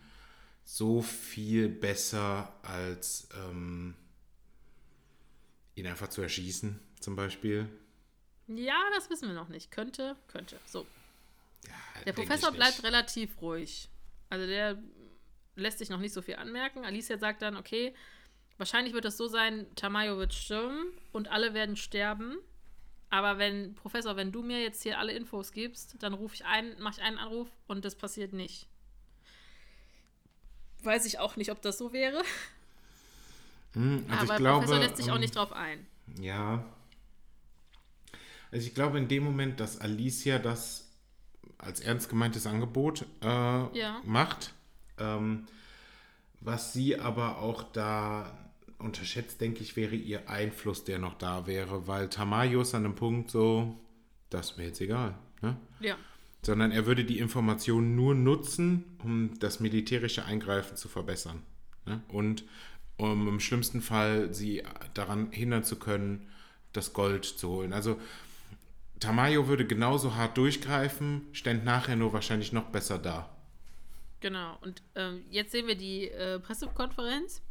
so 0.65 1.01
viel 1.01 1.69
besser 1.69 2.53
als 2.61 3.29
ähm, 3.37 3.95
ihn 5.75 5.87
einfach 5.87 6.09
zu 6.09 6.21
erschießen, 6.21 6.77
zum 6.99 7.15
Beispiel. 7.15 7.69
Ja, 8.47 8.81
das 8.93 9.09
wissen 9.09 9.29
wir 9.29 9.35
noch 9.35 9.47
nicht. 9.47 9.71
Könnte, 9.71 10.17
könnte. 10.27 10.59
So. 10.65 10.85
Ja, 11.65 12.03
Der 12.05 12.11
Professor 12.11 12.51
bleibt 12.51 12.83
relativ 12.83 13.41
ruhig. 13.41 13.87
Also 14.29 14.45
der 14.45 14.77
lässt 15.55 15.79
sich 15.79 15.89
noch 15.89 15.99
nicht 15.99 16.13
so 16.13 16.21
viel 16.21 16.35
anmerken. 16.35 16.83
Alicia 16.83 17.17
sagt 17.17 17.41
dann, 17.43 17.55
okay, 17.55 17.93
wahrscheinlich 18.57 18.93
wird 18.93 19.05
es 19.05 19.17
so 19.17 19.27
sein, 19.27 19.65
Tamayo 19.75 20.17
wird 20.17 20.33
stürmen 20.33 20.87
und 21.11 21.29
alle 21.29 21.53
werden 21.53 21.75
sterben. 21.75 22.37
Aber 23.09 23.37
wenn, 23.37 23.75
Professor, 23.75 24.15
wenn 24.15 24.31
du 24.31 24.41
mir 24.41 24.61
jetzt 24.61 24.81
hier 24.81 24.97
alle 24.97 25.11
Infos 25.13 25.51
gibst, 25.51 26.01
dann 26.01 26.13
rufe 26.13 26.35
ich 26.35 26.45
ein, 26.45 26.75
mache 26.79 26.95
ich 26.99 27.03
einen 27.03 27.19
Anruf 27.19 27.47
und 27.67 27.85
das 27.85 27.95
passiert 27.95 28.33
nicht. 28.33 28.67
Weiß 30.81 31.05
ich 31.05 31.19
auch 31.19 31.35
nicht, 31.35 31.51
ob 31.51 31.61
das 31.61 31.77
so 31.77 31.93
wäre. 31.93 32.23
Hm, 33.73 34.05
also 34.09 34.23
aber 34.23 34.33
ich 34.33 34.37
glaube, 34.39 34.65
Professor 34.65 34.79
lässt 34.83 34.97
sich 34.97 35.11
auch 35.11 35.15
ähm, 35.15 35.21
nicht 35.21 35.35
drauf 35.35 35.51
ein. 35.53 35.85
Ja. 36.19 36.63
Also 38.51 38.67
ich 38.67 38.73
glaube 38.75 38.97
in 38.97 39.07
dem 39.07 39.23
Moment, 39.23 39.59
dass 39.59 39.79
Alicia 39.79 40.39
das 40.39 40.89
als 41.57 41.79
ernst 41.79 42.09
gemeintes 42.09 42.45
Angebot 42.45 43.05
äh, 43.21 43.25
Ja. 43.25 44.01
macht, 44.05 44.53
ähm, 44.97 45.47
was 46.43 46.73
sie 46.73 46.99
aber 46.99 47.39
auch 47.39 47.63
da 47.63 48.37
unterschätzt, 48.79 49.39
denke 49.41 49.61
ich, 49.61 49.75
wäre 49.75 49.95
ihr 49.95 50.29
Einfluss, 50.29 50.83
der 50.83 50.99
noch 50.99 51.13
da 51.15 51.47
wäre, 51.47 51.87
weil 51.87 52.09
Tamayo 52.09 52.61
ist 52.61 52.75
an 52.75 52.85
einem 52.85 52.95
Punkt 52.95 53.31
so, 53.31 53.79
das 54.29 54.51
ist 54.51 54.57
mir 54.57 54.65
jetzt 54.65 54.81
egal. 54.81 55.15
Ne? 55.41 55.57
Ja. 55.79 55.95
sondern 56.41 56.71
er 56.71 56.85
würde 56.85 57.03
die 57.03 57.19
Informationen 57.19 57.95
nur 57.95 58.15
nutzen, 58.15 58.85
um 59.03 59.37
das 59.39 59.59
militärische 59.59 60.25
Eingreifen 60.25 60.77
zu 60.77 60.87
verbessern. 60.87 61.41
Ne? 61.85 62.01
Und 62.07 62.45
um 62.97 63.27
im 63.27 63.39
schlimmsten 63.39 63.81
Fall 63.81 64.33
sie 64.33 64.63
daran 64.93 65.31
hindern 65.31 65.63
zu 65.63 65.77
können, 65.77 66.29
das 66.71 66.93
Gold 66.93 67.25
zu 67.25 67.49
holen. 67.49 67.73
Also 67.73 67.99
Tamayo 68.99 69.47
würde 69.47 69.65
genauso 69.65 70.15
hart 70.15 70.37
durchgreifen, 70.37 71.23
ständ 71.33 71.65
nachher 71.65 71.95
nur 71.95 72.13
wahrscheinlich 72.13 72.53
noch 72.53 72.65
besser 72.65 72.99
da. 72.99 73.32
Genau. 74.23 74.57
Und 74.61 74.81
ähm, 74.95 75.25
jetzt 75.29 75.51
sehen 75.51 75.67
wir 75.67 75.75
die 75.75 76.07
äh, 76.09 76.39
Pressekonferenz. 76.39 77.41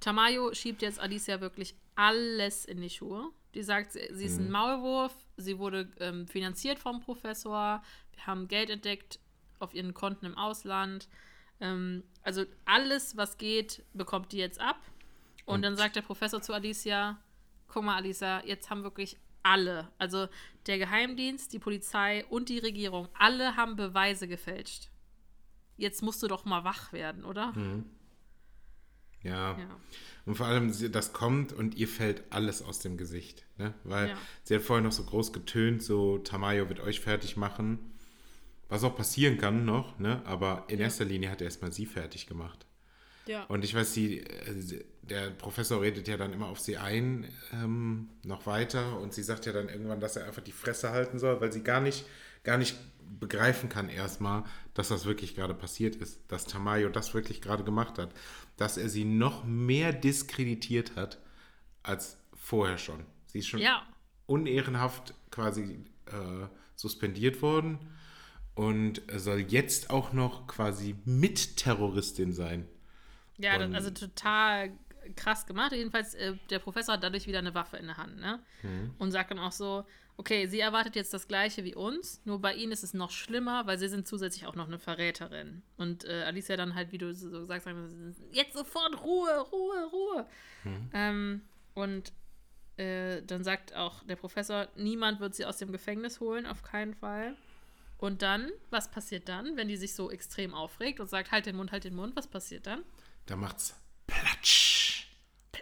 Tamayo 0.00 0.52
schiebt 0.54 0.80
jetzt 0.82 0.98
Alicia 0.98 1.40
wirklich 1.42 1.76
alles 1.94 2.64
in 2.64 2.80
die 2.80 2.88
Schuhe. 2.90 3.30
Die 3.54 3.62
sagt, 3.62 3.92
sie, 3.92 4.08
sie 4.12 4.24
ist 4.24 4.38
ein 4.38 4.50
Maulwurf, 4.50 5.12
sie 5.36 5.58
wurde 5.58 5.88
ähm, 6.00 6.26
finanziert 6.26 6.78
vom 6.78 7.00
Professor, 7.00 7.82
wir 8.14 8.26
haben 8.26 8.48
Geld 8.48 8.70
entdeckt 8.70 9.20
auf 9.58 9.74
ihren 9.74 9.92
Konten 9.92 10.24
im 10.24 10.38
Ausland. 10.38 11.06
Ähm, 11.60 12.02
also 12.22 12.46
alles, 12.64 13.14
was 13.18 13.36
geht, 13.36 13.84
bekommt 13.92 14.32
die 14.32 14.38
jetzt 14.38 14.58
ab. 14.58 14.80
Und, 15.44 15.56
Und- 15.56 15.62
dann 15.62 15.76
sagt 15.76 15.96
der 15.96 16.02
Professor 16.02 16.40
zu 16.40 16.54
Alicia, 16.54 17.18
guck 17.68 17.84
mal, 17.84 17.96
Alicia, 17.96 18.42
jetzt 18.46 18.70
haben 18.70 18.82
wirklich 18.84 19.18
alle, 19.42 19.88
also 19.98 20.28
der 20.66 20.78
Geheimdienst, 20.78 21.52
die 21.52 21.58
Polizei 21.58 22.24
und 22.30 22.48
die 22.48 22.58
Regierung, 22.58 23.08
alle 23.12 23.54
haben 23.56 23.76
Beweise 23.76 24.26
gefälscht. 24.28 24.88
Jetzt 25.82 26.00
musst 26.00 26.22
du 26.22 26.28
doch 26.28 26.44
mal 26.44 26.62
wach 26.62 26.92
werden, 26.92 27.24
oder? 27.24 27.52
Ja. 29.22 29.58
Ja. 29.58 29.80
Und 30.26 30.36
vor 30.36 30.46
allem, 30.46 30.72
das 30.92 31.12
kommt 31.12 31.52
und 31.52 31.74
ihr 31.74 31.88
fällt 31.88 32.22
alles 32.30 32.62
aus 32.62 32.78
dem 32.78 32.96
Gesicht. 32.96 33.44
Ne? 33.58 33.74
Weil 33.84 34.10
Ja. 34.10 34.18
sie 34.44 34.54
hat 34.54 34.62
vorher 34.62 34.82
noch 34.84 34.92
so 34.92 35.04
groß 35.04 35.32
getönt, 35.32 35.82
so 35.82 36.18
Tamayo 36.18 36.68
wird 36.68 36.80
euch 36.80 37.00
fertig 37.00 37.36
machen. 37.36 37.78
Was 38.68 38.84
auch 38.84 38.96
passieren 38.96 39.38
kann 39.38 39.64
noch, 39.64 39.98
ne? 39.98 40.22
aber 40.24 40.64
in 40.68 40.78
Ja. 40.78 40.84
erster 40.84 41.04
Linie 41.04 41.30
hat 41.30 41.40
er 41.40 41.46
erstmal 41.46 41.72
sie 41.72 41.86
fertig 41.86 42.26
gemacht. 42.26 42.64
Ja. 43.26 43.44
Und 43.44 43.64
ich 43.64 43.74
weiß, 43.74 43.92
sie, 43.92 44.20
äh, 44.20 44.60
sie- 44.60 44.84
der 45.02 45.30
Professor 45.30 45.80
redet 45.82 46.06
ja 46.08 46.16
dann 46.16 46.32
immer 46.32 46.46
auf 46.46 46.58
sie 46.60 46.76
ein, 46.76 47.28
ähm, 47.52 48.08
noch 48.24 48.46
weiter. 48.46 48.98
Und 49.00 49.12
sie 49.14 49.22
sagt 49.22 49.46
ja 49.46 49.52
dann 49.52 49.68
irgendwann, 49.68 50.00
dass 50.00 50.16
er 50.16 50.26
einfach 50.26 50.42
die 50.42 50.52
Fresse 50.52 50.90
halten 50.90 51.18
soll, 51.18 51.40
weil 51.40 51.52
sie 51.52 51.62
gar 51.62 51.80
nicht, 51.80 52.04
gar 52.42 52.58
nicht 52.58 52.76
begreifen 53.20 53.68
kann 53.68 53.88
erstmal, 53.88 54.44
dass 54.74 54.88
das 54.88 55.04
wirklich 55.04 55.34
gerade 55.34 55.54
passiert 55.54 55.96
ist. 55.96 56.20
Dass 56.28 56.46
Tamayo 56.46 56.88
das 56.88 57.14
wirklich 57.14 57.40
gerade 57.40 57.64
gemacht 57.64 57.98
hat. 57.98 58.12
Dass 58.56 58.76
er 58.76 58.88
sie 58.88 59.04
noch 59.04 59.44
mehr 59.44 59.92
diskreditiert 59.92 60.96
hat 60.96 61.18
als 61.82 62.16
vorher 62.34 62.78
schon. 62.78 63.04
Sie 63.26 63.38
ist 63.38 63.46
schon 63.46 63.60
Ja. 63.60 63.86
unehrenhaft 64.26 65.14
quasi 65.30 65.84
äh, 66.06 66.46
suspendiert 66.74 67.42
worden 67.42 67.78
und 68.54 69.02
soll 69.16 69.40
jetzt 69.40 69.90
auch 69.90 70.12
noch 70.12 70.46
quasi 70.46 70.96
Mitterroristin 71.04 72.32
sein. 72.32 72.66
Ja, 73.38 73.58
das, 73.58 73.72
also 73.72 73.90
total 73.90 74.72
krass 75.16 75.46
gemacht. 75.46 75.72
Jedenfalls, 75.72 76.14
äh, 76.14 76.34
der 76.50 76.58
Professor 76.58 76.94
hat 76.94 77.02
dadurch 77.02 77.26
wieder 77.26 77.38
eine 77.38 77.54
Waffe 77.54 77.76
in 77.76 77.86
der 77.86 77.96
Hand, 77.96 78.18
ne? 78.18 78.40
Und 78.98 79.10
sagt 79.12 79.30
dann 79.30 79.38
auch 79.38 79.52
so, 79.52 79.84
okay, 80.16 80.46
sie 80.46 80.60
erwartet 80.60 80.96
jetzt 80.96 81.12
das 81.14 81.28
Gleiche 81.28 81.64
wie 81.64 81.74
uns, 81.74 82.20
nur 82.24 82.40
bei 82.40 82.54
ihnen 82.54 82.72
ist 82.72 82.84
es 82.84 82.94
noch 82.94 83.10
schlimmer, 83.10 83.66
weil 83.66 83.78
sie 83.78 83.88
sind 83.88 84.06
zusätzlich 84.06 84.46
auch 84.46 84.54
noch 84.54 84.68
eine 84.68 84.78
Verräterin. 84.78 85.62
Und 85.76 86.04
äh, 86.04 86.22
Alicia 86.24 86.56
dann 86.56 86.74
halt, 86.74 86.92
wie 86.92 86.98
du 86.98 87.14
so 87.14 87.44
sagst, 87.44 87.68
jetzt 88.32 88.54
sofort 88.54 89.02
Ruhe, 89.02 89.40
Ruhe, 89.50 89.90
Ruhe. 89.90 90.26
Ähm, 90.92 91.42
und 91.74 92.12
äh, 92.76 93.22
dann 93.22 93.44
sagt 93.44 93.74
auch 93.74 94.02
der 94.04 94.16
Professor, 94.16 94.68
niemand 94.76 95.20
wird 95.20 95.34
sie 95.34 95.44
aus 95.44 95.58
dem 95.58 95.72
Gefängnis 95.72 96.20
holen, 96.20 96.46
auf 96.46 96.62
keinen 96.62 96.94
Fall. 96.94 97.36
Und 97.98 98.22
dann, 98.22 98.50
was 98.70 98.90
passiert 98.90 99.28
dann, 99.28 99.56
wenn 99.56 99.68
die 99.68 99.76
sich 99.76 99.94
so 99.94 100.10
extrem 100.10 100.54
aufregt 100.54 100.98
und 100.98 101.08
sagt, 101.08 101.30
halt 101.30 101.46
den 101.46 101.56
Mund, 101.56 101.70
halt 101.70 101.84
den 101.84 101.94
Mund, 101.94 102.16
was 102.16 102.26
passiert 102.26 102.66
dann? 102.66 102.82
Da 103.26 103.36
macht's 103.36 103.76
Platsch. 104.06 105.06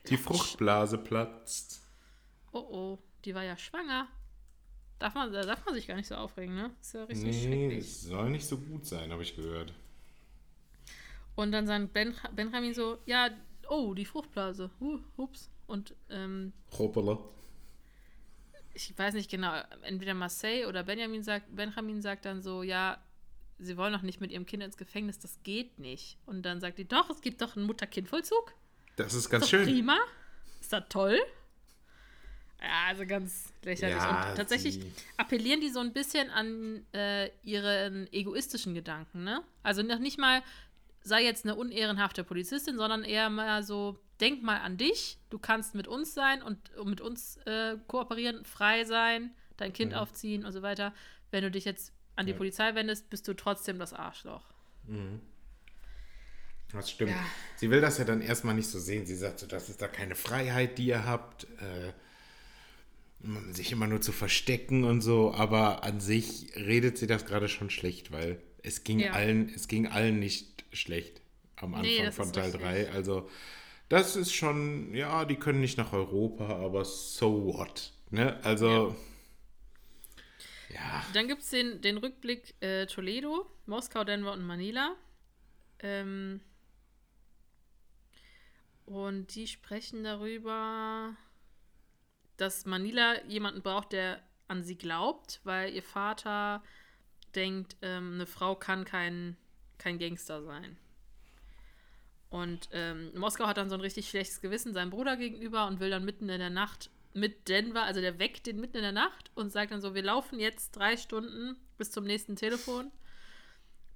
Die 0.09 0.17
Fruchtblase 0.17 0.99
platzt. 0.99 1.83
Oh 2.53 2.59
oh, 2.59 2.99
die 3.25 3.35
war 3.35 3.45
ja 3.45 3.57
schwanger. 3.57 4.09
Darf 5.01 5.15
man, 5.15 5.33
da 5.33 5.43
darf 5.43 5.65
man 5.65 5.75
sich 5.75 5.87
gar 5.89 5.97
nicht 5.97 6.07
so 6.07 6.15
aufregen, 6.15 6.55
ne? 6.55 6.71
Ist 6.81 6.95
ja 6.95 7.05
richtig 7.05 7.25
Nee, 7.47 7.69
schrecklich. 7.71 7.79
es 7.79 8.03
soll 8.05 8.31
nicht 8.31 8.47
so 8.47 8.57
gut 8.59 8.87
sein, 8.87 9.11
habe 9.11 9.23
ich 9.25 9.35
gehört. 9.35 9.73
Und 11.35 11.53
dann 11.53 11.67
sagt 11.67 11.93
ben, 11.93 12.15
Benjamin 12.37 12.75
so, 12.75 12.99
ja, 13.07 13.31
oh, 13.69 13.95
die 13.95 14.05
Fruchtblase. 14.05 14.71
Uh, 14.81 14.99
ups. 15.17 15.51
Und 15.67 15.95
ähm, 16.11 16.53
Hoppala. 16.79 17.19
ich 18.75 18.97
weiß 18.99 19.15
nicht 19.15 19.31
genau, 19.31 19.53
entweder 19.83 20.15
Marseille 20.15 20.67
oder 20.67 20.83
Benjamin 20.83 21.23
sagt, 21.23 21.55
Benjamin 21.55 22.03
sagt 22.03 22.25
dann 22.25 22.43
so, 22.43 22.63
ja, 22.63 22.99
sie 23.59 23.77
wollen 23.77 23.93
doch 23.93 24.03
nicht 24.03 24.21
mit 24.21 24.31
ihrem 24.33 24.47
Kind 24.47 24.63
ins 24.63 24.77
Gefängnis, 24.77 25.19
das 25.19 25.39
geht 25.45 25.79
nicht. 25.79 26.19
Und 26.27 26.43
dann 26.43 26.61
sagt 26.61 26.79
die, 26.79 26.87
doch, 26.89 27.09
es 27.09 27.21
gibt 27.21 27.41
doch 27.41 27.57
einen 27.57 27.67
Mutter-Kind-Vollzug. 27.67 28.53
Das 28.97 29.15
ist 29.15 29.21
Ist 29.25 29.31
ganz 29.31 29.45
doch 29.45 29.51
schön. 29.51 29.65
prima. 29.65 29.97
Ist 30.61 30.73
das 30.73 30.85
toll? 30.89 31.19
Ja, 32.63 32.89
also 32.89 33.07
ganz 33.07 33.53
lächerlich. 33.65 33.97
Ja, 33.97 34.31
und 34.31 34.37
tatsächlich 34.37 34.75
sie- 34.75 34.93
appellieren 35.17 35.61
die 35.61 35.71
so 35.71 35.81
ein 35.81 35.93
bisschen 35.93 36.29
an 36.31 36.85
äh, 36.93 37.31
ihren 37.43 38.13
egoistischen 38.13 38.75
Gedanken, 38.75 39.25
ne? 39.25 39.43
Also 39.63 39.83
noch 39.83 39.99
nicht 39.99 40.19
mal, 40.19 40.43
sei 41.03 41.23
jetzt 41.25 41.45
eine 41.47 41.55
unehrenhafte 41.55 42.23
Polizistin, 42.25 42.77
sondern 42.77 43.03
eher 43.05 43.31
mal 43.31 43.63
so, 43.63 43.99
denk 44.21 44.43
mal 44.43 44.59
an 44.59 44.77
dich, 44.77 45.17
du 45.31 45.39
kannst 45.39 45.75
mit 45.75 45.89
uns 45.89 46.13
sein 46.13 46.43
und 46.43 46.59
mit 46.85 47.01
uns 47.01 47.39
äh, 47.47 47.79
kooperieren, 47.87 48.45
frei 48.45 48.85
sein, 48.85 49.31
dein 49.57 49.73
Kind 49.73 49.93
Ja. 49.93 50.01
aufziehen 50.03 50.45
und 50.45 50.53
so 50.53 50.61
weiter. 50.61 50.93
Wenn 51.31 51.43
du 51.43 51.51
dich 51.51 51.65
jetzt 51.65 51.95
an 52.17 52.27
die 52.27 52.33
Ja. 52.33 52.39
Polizei 52.39 52.75
wendest, 52.75 53.09
bist 53.09 53.27
du 53.27 53.33
trotzdem 53.35 53.79
das 53.79 53.95
Arschloch. 53.95 54.45
Das 56.73 56.91
stimmt. 56.91 57.13
Ja. 57.13 57.25
Sie 57.57 57.71
will 57.71 57.81
das 57.81 57.99
ja 57.99 58.05
dann 58.05 58.21
erstmal 58.21 58.55
nicht 58.55 58.69
so 58.69 58.79
sehen. 58.79 59.07
Sie 59.07 59.17
sagt 59.17 59.41
so, 59.41 59.47
das 59.47 59.69
ist 59.69 59.81
da 59.83 59.89
keine 59.89 60.15
Freiheit, 60.15 60.79
die 60.79 60.87
ihr 60.87 61.05
habt. 61.07 61.45
Äh, 61.45 61.93
sich 63.53 63.73
immer 63.73 63.87
nur 63.87 64.01
zu 64.01 64.13
verstecken 64.13 64.85
und 64.85 65.01
so. 65.03 65.33
Aber 65.35 65.85
an 65.85 66.01
sich 66.01 66.53
redet 66.57 66.99
sie 66.99 67.07
das 67.07 67.27
gerade 67.27 67.49
schon 67.49 67.71
schlecht, 67.71 68.13
weil 68.13 68.41
es 68.63 68.85
ging 68.85 69.01
Ja. 69.01 69.13
allen, 69.13 69.49
es 69.55 69.69
ging 69.69 69.87
allen 69.87 70.19
nicht 70.19 70.65
schlecht 70.73 71.21
am 71.57 71.75
Anfang 71.75 71.83
Nee, 71.83 72.11
von 72.13 72.33
Teil 72.33 72.51
richtig. 72.51 72.61
3. 72.63 72.91
Also 72.91 73.29
das 73.89 74.17
ist 74.17 74.33
schon, 74.35 74.95
ja, 74.95 75.25
die 75.25 75.37
können 75.37 75.61
nicht 75.61 75.79
nach 75.79 75.93
Europa, 75.93 76.47
aber 76.49 76.85
so 76.85 77.47
what? 77.55 77.93
Ne? 78.11 78.39
Also 78.45 78.97
ja. 80.69 81.05
Dann 81.13 81.29
gibt 81.29 81.43
es 81.43 81.51
den, 81.51 81.81
den 81.81 81.97
Rückblick 81.99 82.55
äh, 82.61 82.87
Toledo, 82.87 83.47
Moskau, 83.67 84.05
Denver 84.05 84.33
und 84.33 84.43
Manila. 84.47 84.95
Ähm, 85.81 86.41
und 88.87 89.35
die 89.35 89.47
sprechen 89.47 90.05
darüber, 90.05 91.17
dass 92.41 92.67
Manila 92.67 93.23
jemanden 93.27 93.63
braucht, 93.63 93.93
der 93.93 94.23
an 94.49 94.63
sie 94.63 94.77
glaubt, 94.77 95.41
weil 95.45 95.73
ihr 95.73 95.83
Vater 95.83 96.63
denkt, 97.35 97.77
ähm, 97.83 98.15
eine 98.15 98.27
Frau 98.27 98.55
kann 98.57 98.85
kein, 98.85 99.37
kein 99.79 99.99
Gangster 99.99 100.43
sein. 100.43 100.77
Und 102.31 102.69
ähm, 102.73 103.11
Moskau 103.17 103.47
hat 103.47 103.57
dann 103.57 103.69
so 103.69 103.75
ein 103.75 103.81
richtig 103.81 104.09
schlechtes 104.09 104.41
Gewissen 104.41 104.73
seinem 104.73 104.91
Bruder 104.91 105.17
gegenüber 105.17 105.67
und 105.67 105.81
will 105.81 105.91
dann 105.91 106.05
mitten 106.05 106.29
in 106.29 106.39
der 106.39 106.51
Nacht 106.51 106.91
mit 107.13 107.49
Denver, 107.49 107.83
also 107.83 108.01
der 108.01 108.21
weckt 108.21 108.47
den 108.47 108.61
mitten 108.61 108.77
in 108.77 108.83
der 108.83 108.93
Nacht 108.93 109.33
und 109.35 109.51
sagt 109.51 109.73
dann 109.73 109.81
so, 109.81 109.95
wir 109.95 110.03
laufen 110.03 110.39
jetzt 110.39 110.77
drei 110.77 110.97
Stunden 110.97 111.57
bis 111.77 111.91
zum 111.91 112.05
nächsten 112.05 112.37
Telefon, 112.37 112.93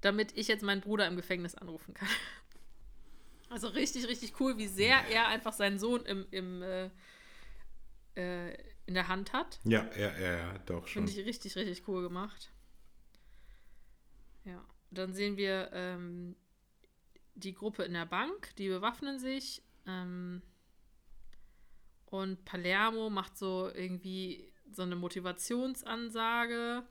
damit 0.01 0.37
ich 0.37 0.49
jetzt 0.49 0.63
meinen 0.63 0.81
Bruder 0.81 1.07
im 1.07 1.15
Gefängnis 1.15 1.55
anrufen 1.55 1.93
kann. 1.93 2.09
Also 3.47 3.67
richtig, 3.67 4.07
richtig 4.07 4.33
cool, 4.39 4.57
wie 4.57 4.67
sehr 4.67 5.07
er 5.07 5.27
einfach 5.27 5.53
seinen 5.53 5.77
Sohn 5.77 6.01
im, 6.01 6.25
im, 6.31 6.63
äh, 6.63 6.89
äh, 8.15 8.53
in 8.85 8.93
der 8.93 9.07
Hand 9.07 9.33
hat. 9.33 9.59
Ja, 9.63 9.89
ja, 9.97 10.17
ja, 10.17 10.37
ja, 10.37 10.57
doch 10.59 10.87
schon. 10.87 11.07
Finde 11.07 11.19
ich 11.21 11.27
richtig, 11.27 11.55
richtig 11.55 11.87
cool 11.87 12.03
gemacht. 12.03 12.51
Ja, 14.43 14.63
dann 14.91 15.13
sehen 15.13 15.37
wir 15.37 15.71
ähm, 15.73 16.35
die 17.33 17.53
Gruppe 17.53 17.83
in 17.83 17.93
der 17.93 18.05
Bank, 18.05 18.55
die 18.57 18.69
bewaffnen 18.69 19.19
sich. 19.19 19.63
Ähm, 19.87 20.41
und 22.05 22.45
Palermo 22.45 23.09
macht 23.09 23.37
so 23.37 23.69
irgendwie 23.73 24.51
so 24.71 24.83
eine 24.83 24.95
Motivationsansage. 24.95 26.83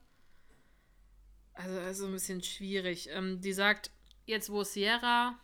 Also, 1.54 1.78
also 1.78 2.06
ein 2.06 2.12
bisschen 2.12 2.42
schwierig. 2.42 3.08
Ähm, 3.10 3.40
die 3.40 3.52
sagt, 3.52 3.90
jetzt 4.26 4.50
wo 4.50 4.64
Sierra 4.64 5.38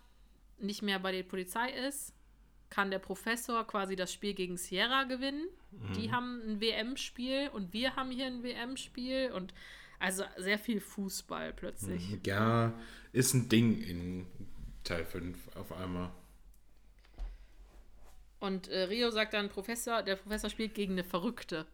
nicht 0.59 0.83
mehr 0.83 0.99
bei 0.99 1.13
der 1.13 1.23
Polizei 1.23 1.71
ist, 1.71 2.13
kann 2.71 2.91
der 2.91 3.01
Professor 3.01 3.67
quasi 3.67 3.97
das 3.97 4.13
Spiel 4.13 4.33
gegen 4.33 4.57
Sierra 4.57 5.05
gewinnen. 5.05 5.47
Die 5.97 6.11
haben 6.11 6.41
ein 6.47 6.61
WM-Spiel 6.61 7.51
und 7.53 7.73
wir 7.73 7.97
haben 7.97 8.11
hier 8.11 8.27
ein 8.27 8.43
WM-Spiel 8.43 9.33
und 9.33 9.53
also 9.99 10.25
sehr 10.37 10.59
viel 10.59 10.81
Fußball 10.81 11.53
plötzlich. 11.53 12.19
Ja, 12.25 12.73
ist 13.13 13.35
ein 13.35 13.49
Ding 13.49 13.81
in 13.83 14.27
Teil 14.85 15.05
5 15.05 15.57
auf 15.57 15.73
einmal. 15.73 16.11
Und 18.41 18.69
äh, 18.69 18.85
Rio 18.85 19.11
sagt 19.11 19.35
dann, 19.35 19.51
Professor, 19.51 20.03
der 20.03 20.17
Professor 20.17 20.49
spielt 20.49 20.75
gegen 20.75 20.93
eine 20.93 21.05
Verrückte. 21.05 21.67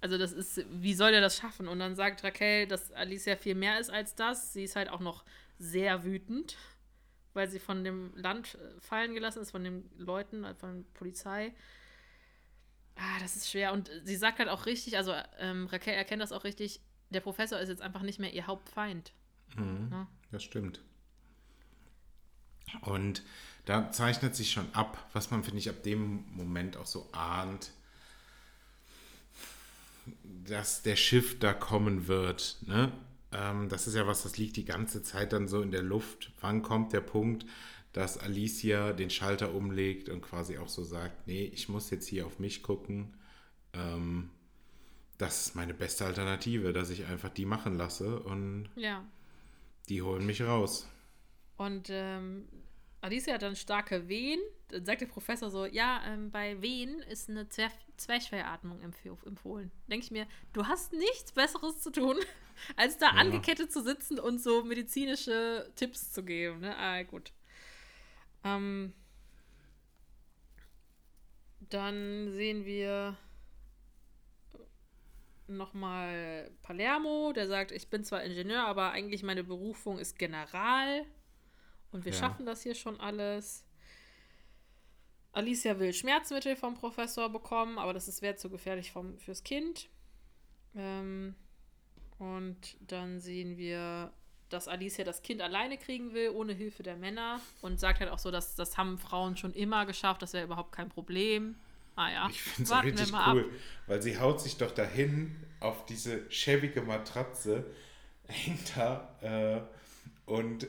Also 0.00 0.18
das 0.18 0.32
ist, 0.32 0.64
wie 0.70 0.94
soll 0.94 1.12
der 1.12 1.20
das 1.20 1.36
schaffen? 1.36 1.68
Und 1.68 1.78
dann 1.78 1.94
sagt 1.94 2.24
Raquel, 2.24 2.66
dass 2.66 2.90
Alicia 2.92 3.36
viel 3.36 3.54
mehr 3.54 3.78
ist 3.78 3.90
als 3.90 4.14
das. 4.14 4.52
Sie 4.52 4.64
ist 4.64 4.74
halt 4.74 4.88
auch 4.88 5.00
noch 5.00 5.24
sehr 5.58 6.04
wütend, 6.04 6.56
weil 7.34 7.48
sie 7.48 7.58
von 7.58 7.84
dem 7.84 8.12
Land 8.16 8.54
äh, 8.54 8.80
fallen 8.80 9.14
gelassen 9.14 9.40
ist, 9.40 9.50
von 9.50 9.64
den 9.64 9.88
Leuten, 9.96 10.44
äh, 10.44 10.54
von 10.54 10.84
der 10.84 10.90
Polizei. 10.94 11.54
Ah, 12.96 13.18
das 13.20 13.36
ist 13.36 13.50
schwer. 13.50 13.72
Und 13.72 13.90
sie 14.04 14.16
sagt 14.16 14.38
halt 14.38 14.48
auch 14.48 14.66
richtig, 14.66 14.96
also 14.96 15.14
ähm, 15.38 15.66
Raquel 15.66 15.94
erkennt 15.94 16.22
das 16.22 16.32
auch 16.32 16.44
richtig, 16.44 16.80
der 17.10 17.20
Professor 17.20 17.58
ist 17.58 17.68
jetzt 17.68 17.82
einfach 17.82 18.02
nicht 18.02 18.18
mehr 18.18 18.32
ihr 18.32 18.46
Hauptfeind. 18.46 19.12
Ja. 19.56 20.06
Das 20.30 20.44
stimmt. 20.44 20.80
Und 22.82 23.22
da 23.64 23.90
zeichnet 23.90 24.36
sich 24.36 24.52
schon 24.52 24.72
ab, 24.74 25.08
was 25.12 25.30
man, 25.30 25.42
finde 25.42 25.58
ich, 25.58 25.68
ab 25.68 25.82
dem 25.82 26.24
Moment 26.32 26.76
auch 26.76 26.86
so 26.86 27.08
ahnt, 27.12 27.72
dass 30.46 30.82
der 30.82 30.96
Schiff 30.96 31.38
da 31.38 31.52
kommen 31.52 32.06
wird. 32.06 32.58
Ne? 32.62 32.92
Ähm, 33.32 33.68
das 33.68 33.86
ist 33.86 33.94
ja 33.94 34.06
was, 34.06 34.22
das 34.22 34.38
liegt 34.38 34.56
die 34.56 34.64
ganze 34.64 35.02
Zeit 35.02 35.32
dann 35.32 35.48
so 35.48 35.62
in 35.62 35.70
der 35.70 35.82
Luft. 35.82 36.32
Wann 36.40 36.62
kommt 36.62 36.92
der 36.92 37.00
Punkt, 37.00 37.46
dass 37.92 38.18
Alicia 38.18 38.92
den 38.92 39.10
Schalter 39.10 39.54
umlegt 39.54 40.08
und 40.08 40.20
quasi 40.20 40.58
auch 40.58 40.68
so 40.68 40.84
sagt, 40.84 41.26
nee, 41.26 41.44
ich 41.44 41.68
muss 41.68 41.90
jetzt 41.90 42.06
hier 42.06 42.26
auf 42.26 42.38
mich 42.38 42.62
gucken. 42.62 43.16
Ähm, 43.72 44.30
das 45.18 45.46
ist 45.46 45.54
meine 45.54 45.74
beste 45.74 46.06
Alternative, 46.06 46.72
dass 46.72 46.90
ich 46.90 47.06
einfach 47.06 47.28
die 47.28 47.44
machen 47.44 47.76
lasse 47.76 48.20
und 48.20 48.68
ja. 48.74 49.04
die 49.88 50.02
holen 50.02 50.24
mich 50.24 50.42
raus. 50.42 50.88
Und 51.56 51.88
ähm, 51.90 52.44
Alicia 53.00 53.34
hat 53.34 53.42
dann 53.42 53.56
starke 53.56 54.08
Wehen. 54.08 54.40
Dann 54.68 54.84
sagt 54.84 55.00
der 55.00 55.06
Professor 55.06 55.50
so, 55.50 55.66
ja, 55.66 56.02
ähm, 56.06 56.30
bei 56.30 56.60
Wehen 56.60 57.00
ist 57.02 57.28
eine 57.28 57.48
Zwer 57.48 57.70
Zwerchfellatmung 57.96 58.80
empf 58.80 59.04
empfohlen. 59.26 59.70
Denke 59.88 60.04
ich 60.04 60.10
mir, 60.10 60.26
du 60.54 60.66
hast 60.66 60.94
nichts 60.94 61.32
Besseres 61.32 61.80
zu 61.80 61.90
tun, 61.90 62.16
als 62.76 62.96
da 62.96 63.08
angekettet 63.08 63.70
zu 63.70 63.82
sitzen 63.82 64.18
und 64.18 64.40
so 64.40 64.64
medizinische 64.64 65.70
Tipps 65.76 66.10
zu 66.10 66.24
geben. 66.24 66.60
Ne? 66.60 66.74
Ah, 66.78 67.02
gut. 67.02 67.32
Ähm, 68.42 68.94
dann 71.68 72.32
sehen 72.32 72.64
wir 72.64 73.18
nochmal 75.46 76.50
Palermo, 76.62 77.32
der 77.34 77.48
sagt, 77.48 77.72
ich 77.72 77.88
bin 77.88 78.04
zwar 78.04 78.22
Ingenieur, 78.22 78.64
aber 78.64 78.92
eigentlich 78.92 79.22
meine 79.22 79.44
Berufung 79.44 79.98
ist 79.98 80.18
General. 80.18 81.04
Und 81.92 82.04
wir 82.04 82.12
Ja. 82.12 82.18
schaffen 82.18 82.46
das 82.46 82.62
hier 82.62 82.74
schon 82.74 82.98
alles. 83.00 83.64
Alicia 85.32 85.78
will 85.78 85.92
Schmerzmittel 85.92 86.56
vom 86.56 86.74
Professor 86.74 87.28
bekommen, 87.28 87.78
aber 87.78 87.92
das 87.92 88.08
ist 88.08 88.20
wäre 88.22 88.36
zu 88.36 88.50
gefährlich 88.50 88.90
vom, 88.90 89.18
fürs 89.18 89.44
Kind. 89.44 89.88
Ähm, 90.74 91.34
und 92.18 92.76
dann 92.80 93.20
sehen 93.20 93.56
wir 93.56 94.12
dass 94.50 94.68
Alicia 94.68 95.04
das 95.04 95.22
Kind 95.22 95.40
alleine 95.40 95.78
kriegen 95.78 96.12
will, 96.12 96.30
ohne 96.30 96.52
Hilfe 96.52 96.82
der 96.82 96.96
Männer. 96.96 97.40
Und 97.62 97.80
sagt 97.80 98.00
halt 98.00 98.10
auch 98.10 98.18
so, 98.18 98.30
dass 98.30 98.54
das 98.56 98.76
haben 98.76 98.98
Frauen 98.98 99.36
schon 99.36 99.52
immer 99.54 99.86
geschafft, 99.86 100.22
das 100.22 100.32
wäre 100.32 100.44
überhaupt 100.44 100.72
kein 100.72 100.88
Problem. 100.88 101.56
Ah 101.96 102.10
ja. 102.10 102.28
Ich 102.30 102.42
finde 102.42 102.72
es 102.72 102.84
richtig 102.84 103.12
cool, 103.12 103.44
ab. 103.44 103.60
weil 103.86 104.02
sie 104.02 104.18
haut 104.18 104.40
sich 104.40 104.56
doch 104.56 104.72
dahin 104.72 105.36
auf 105.60 105.86
diese 105.86 106.30
schäbige 106.30 106.82
Matratze, 106.82 107.64
hängt 108.28 108.76
da 108.76 109.16
äh, 109.22 110.30
und 110.30 110.66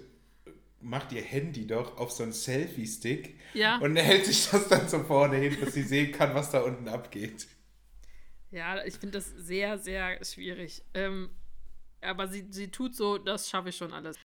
macht 0.81 1.11
ihr 1.11 1.21
Handy 1.21 1.67
doch 1.67 1.97
auf 1.97 2.11
so 2.11 2.23
einen 2.23 2.33
Selfie-Stick 2.33 3.39
ja. 3.53 3.77
und 3.77 3.95
hält 3.95 4.25
sich 4.25 4.49
das 4.49 4.67
dann 4.67 4.87
so 4.87 5.03
vorne 5.03 5.37
hin, 5.37 5.57
dass 5.59 5.73
sie 5.73 5.83
sehen 5.83 6.11
kann, 6.11 6.33
was 6.33 6.51
da 6.51 6.61
unten 6.61 6.87
abgeht. 6.87 7.47
Ja, 8.51 8.83
ich 8.83 8.95
finde 8.95 9.17
das 9.17 9.29
sehr, 9.29 9.77
sehr 9.77 10.23
schwierig. 10.23 10.83
Ähm, 10.93 11.29
aber 12.01 12.27
sie, 12.27 12.47
sie 12.49 12.69
tut 12.69 12.95
so, 12.95 13.17
das 13.17 13.49
schaffe 13.49 13.69
ich 13.69 13.77
schon 13.77 13.93
alles. 13.93 14.17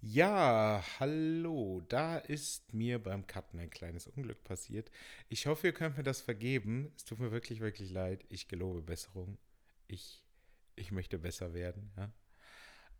Ja, 0.00 0.84
hallo. 1.00 1.80
Da 1.88 2.18
ist 2.18 2.74
mir 2.74 3.02
beim 3.02 3.26
Cutten 3.26 3.58
ein 3.58 3.70
kleines 3.70 4.06
Unglück 4.06 4.44
passiert. 4.44 4.90
Ich 5.28 5.46
hoffe, 5.46 5.68
ihr 5.68 5.72
könnt 5.72 5.96
mir 5.96 6.02
das 6.02 6.20
vergeben. 6.20 6.92
Es 6.96 7.04
tut 7.04 7.20
mir 7.20 7.32
wirklich, 7.32 7.60
wirklich 7.60 7.90
leid. 7.90 8.24
Ich 8.28 8.48
gelobe 8.48 8.82
Besserung. 8.82 9.38
Ich, 9.86 10.22
ich 10.76 10.92
möchte 10.92 11.18
besser 11.18 11.54
werden, 11.54 11.90
ja. 11.96 12.12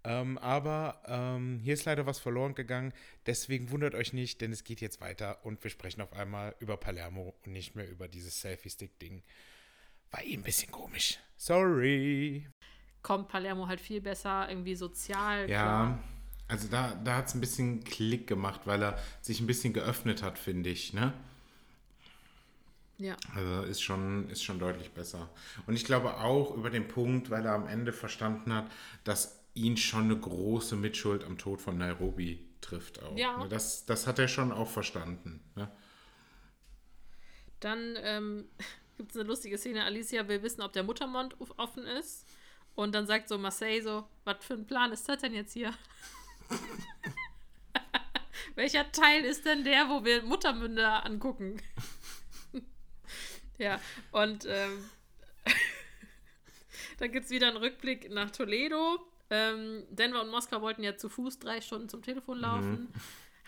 Ähm, 0.07 0.37
aber 0.39 1.01
ähm, 1.07 1.61
hier 1.63 1.73
ist 1.73 1.87
leider 1.87 2.05
was 2.05 2.19
verloren 2.19 2.55
gegangen. 2.55 2.93
Deswegen 3.25 3.71
wundert 3.71 3.95
euch 3.95 4.13
nicht, 4.13 4.41
denn 4.43 4.53
es 4.53 4.63
geht 4.63 4.83
jetzt 4.83 5.01
weiter 5.01 5.45
und 5.45 5.65
wir 5.65 5.71
sprechen 5.71 6.03
auf 6.03 6.13
einmal 6.13 6.55
über 6.61 6.77
Palermo 6.77 7.35
und 7.45 7.53
nicht 7.53 7.75
mehr 7.75 7.91
über 7.91 8.07
dieses 8.07 8.41
Selfie-Stick-Ding. 8.41 9.23
War 10.11 10.23
eh 10.23 10.35
ein 10.35 10.43
bisschen 10.43 10.71
komisch. 10.71 11.19
Sorry. 11.39 12.47
Kommt 13.03 13.29
Palermo 13.29 13.67
halt 13.67 13.81
viel 13.81 14.03
besser 14.03 14.47
irgendwie 14.49 14.75
sozial. 14.75 15.49
Ja, 15.51 15.63
klar. 15.63 15.99
also 16.49 16.69
da, 16.69 16.95
da 17.03 17.17
hat 17.17 17.29
es 17.29 17.35
ein 17.35 17.41
bisschen 17.41 17.83
Klick 17.85 18.27
gemacht, 18.27 18.63
weil 18.67 18.83
er 18.83 18.99
sich 19.23 19.41
ein 19.41 19.47
bisschen 19.47 19.73
geöffnet 19.73 20.23
hat, 20.23 20.39
finde 20.39 20.69
ich, 20.69 20.93
ne? 20.93 21.15
Ja. 22.99 23.17
Also 23.35 23.63
ist 23.63 23.83
schon, 23.83 24.29
ist 24.31 24.45
schon 24.45 24.59
deutlich 24.59 24.93
besser. 24.93 25.29
Und 25.67 25.75
ich 25.75 25.85
glaube 25.85 26.19
auch 26.19 26.55
über 26.55 26.71
den 26.71 26.87
Punkt, 26.87 27.31
weil 27.31 27.45
er 27.45 27.53
am 27.53 27.67
Ende 27.67 27.93
verstanden 27.93 28.53
hat, 28.55 28.71
dass 29.03 29.44
ihn 29.55 29.77
schon 29.77 30.05
eine 30.05 30.19
große 30.19 30.77
Mitschuld 30.77 31.25
am 31.25 31.39
Tod 31.39 31.63
von 31.63 31.79
Nairobi 31.79 32.45
trifft 32.61 33.03
auch. 33.03 33.17
Ja. 33.17 33.39
Ne, 33.39 33.49
das, 33.49 33.87
das 33.87 34.07
hat 34.07 34.19
er 34.19 34.29
schon 34.29 34.53
auch 34.53 34.69
verstanden. 34.69 35.41
Ne? 35.55 35.71
Dann 37.61 37.97
ähm, 38.03 38.49
gibt 38.97 39.13
es 39.13 39.17
eine 39.17 39.29
lustige 39.29 39.59
Szene. 39.59 39.85
Alicia 39.85 40.27
will 40.29 40.43
wissen, 40.43 40.63
ob 40.63 40.73
der 40.73 40.83
Muttermund 40.83 41.37
offen 41.57 41.85
ist. 41.85 42.27
Und 42.75 42.95
dann 42.95 43.07
sagt 43.07 43.29
so 43.29 43.39
Marseille 43.39 43.83
so, 43.83 44.09
was 44.25 44.45
für 44.45 44.55
ein 44.55 44.67
Plan 44.67 44.93
ist 44.93 45.09
das 45.09 45.21
denn 45.21 45.35
jetzt 45.35 45.53
hier? 45.53 45.73
Welcher 48.57 48.91
Teil 48.91 49.25
ist 49.25 49.47
denn 49.47 49.65
der, 49.65 49.89
wo 49.89 50.05
wir 50.05 50.23
Muttermünder 50.23 51.07
angucken? 51.07 51.63
ja, 53.59 53.81
und 54.11 54.47
ähm, 54.49 54.91
dann 56.99 57.13
gibt 57.13 57.27
es 57.27 57.31
wieder 57.31 57.49
einen 57.49 57.57
Rückblick 57.57 58.11
nach 58.11 58.31
Toledo. 58.31 59.01
Ähm, 59.35 59.83
Denver 59.91 60.23
und 60.23 60.31
Moskau 60.31 60.61
wollten 60.63 60.85
ja 60.85 60.97
zu 60.97 61.09
Fuß 61.09 61.41
drei 61.41 61.61
Stunden 61.61 61.89
zum 61.89 62.03
Telefon 62.03 62.39
laufen. 62.39 62.71
Mhm. 62.71 62.89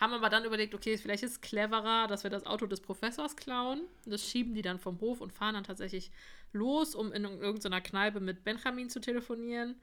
Haben 0.01 0.13
aber 0.15 0.29
dann 0.29 0.45
überlegt, 0.45 0.75
okay, 0.75 0.99
vielleicht 0.99 1.23
ist 1.23 1.31
es 1.31 1.41
cleverer, 1.41 2.09
dass 2.09 2.25
wir 2.25 2.31
das 2.31 2.45
Auto 2.45 2.67
des 2.67 2.81
Professors 2.81 3.37
klauen. 3.37 3.83
Das 4.05 4.29
schieben 4.29 4.55
die 4.55 4.63
dann 4.63 4.81
vom 4.81 5.01
Hof 5.01 5.21
und 5.21 5.33
fahren 5.33 5.55
dann 5.55 5.65
tatsächlich 5.65 6.11
los, 6.53 6.97
um 6.97 7.13
in 7.13 7.25
irgendeiner 7.25 7.81
Kneipe 7.81 8.19
mit 8.19 8.43
Benjamin 8.43 8.91
zu 8.91 9.01
telefonieren. 9.01 9.77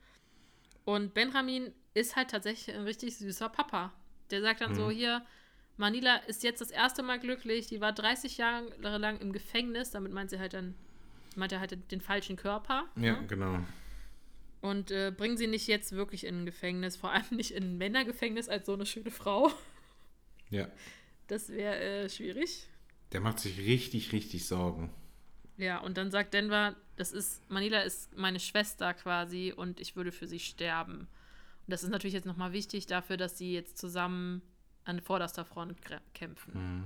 Und 0.83 1.13
Benjamin 1.13 1.71
ist 1.93 2.17
halt 2.17 2.31
tatsächlich 2.31 2.75
ein 2.75 2.83
richtig 2.83 3.17
süßer 3.17 3.47
Papa. 3.47 3.93
Der 4.29 4.41
sagt 4.41 4.59
dann 4.59 4.71
mhm. 4.71 4.75
so: 4.75 4.89
Hier, 4.89 5.25
Manila 5.77 6.17
ist 6.27 6.43
jetzt 6.43 6.59
das 6.59 6.69
erste 6.69 7.01
Mal 7.01 7.17
glücklich. 7.17 7.67
Die 7.67 7.79
war 7.79 7.93
30 7.93 8.37
Jahre 8.37 8.97
lang 8.97 9.19
im 9.19 9.31
Gefängnis. 9.31 9.91
Damit 9.91 10.11
meint 10.11 10.31
sie 10.31 10.39
halt 10.39 10.53
dann, 10.53 10.75
meint 11.37 11.53
er 11.53 11.61
halt 11.61 11.91
den 11.91 12.01
falschen 12.01 12.35
Körper. 12.35 12.83
Ja, 12.97 13.13
ne? 13.13 13.27
genau. 13.27 13.59
Und 14.63 14.91
äh, 14.91 15.12
bringen 15.12 15.36
sie 15.36 15.47
nicht 15.47 15.67
jetzt 15.67 15.91
wirklich 15.91 16.26
in 16.26 16.43
ein 16.43 16.45
Gefängnis, 16.45 16.95
vor 16.95 17.12
allem 17.12 17.26
nicht 17.32 17.52
in 17.52 17.63
ein 17.63 17.78
Männergefängnis 17.78 18.47
als 18.47 18.65
so 18.65 18.73
eine 18.73 18.86
schöne 18.86 19.12
Frau. 19.12 19.52
Ja. 20.49 20.69
Das 21.28 21.49
wäre 21.49 22.06
äh, 22.06 22.10
schwierig. 22.10 22.65
Der 23.12 23.19
macht 23.19 23.39
sich 23.39 23.58
richtig, 23.58 24.13
richtig 24.13 24.47
Sorgen. 24.47 24.89
Ja, 25.58 25.80
und 25.80 25.97
dann 25.97 26.12
sagt 26.12 26.34
Denver, 26.34 26.78
das 26.95 27.12
ist, 27.12 27.41
Manila 27.49 27.82
ist 27.82 28.15
meine 28.15 28.39
Schwester 28.39 28.93
quasi 28.93 29.54
und 29.54 29.82
ich 29.82 29.97
würde 29.97 30.13
für 30.13 30.28
sie 30.28 30.39
sterben. 30.39 30.99
Und 30.99 31.67
das 31.67 31.84
ist 31.84 31.89
natürlich 31.89 32.13
jetzt 32.13 32.26
nochmal 32.26 32.54
wichtig 32.54 32.86
dafür, 32.86 33.17
dass 33.17 33.38
sie 33.38 33.52
jetzt 33.52 33.78
zusammen 33.78 34.41
an 34.86 35.02
vorderster 35.02 35.43
Front 35.43 35.78
kämpfen. 36.13 36.54
Mhm. 36.54 36.86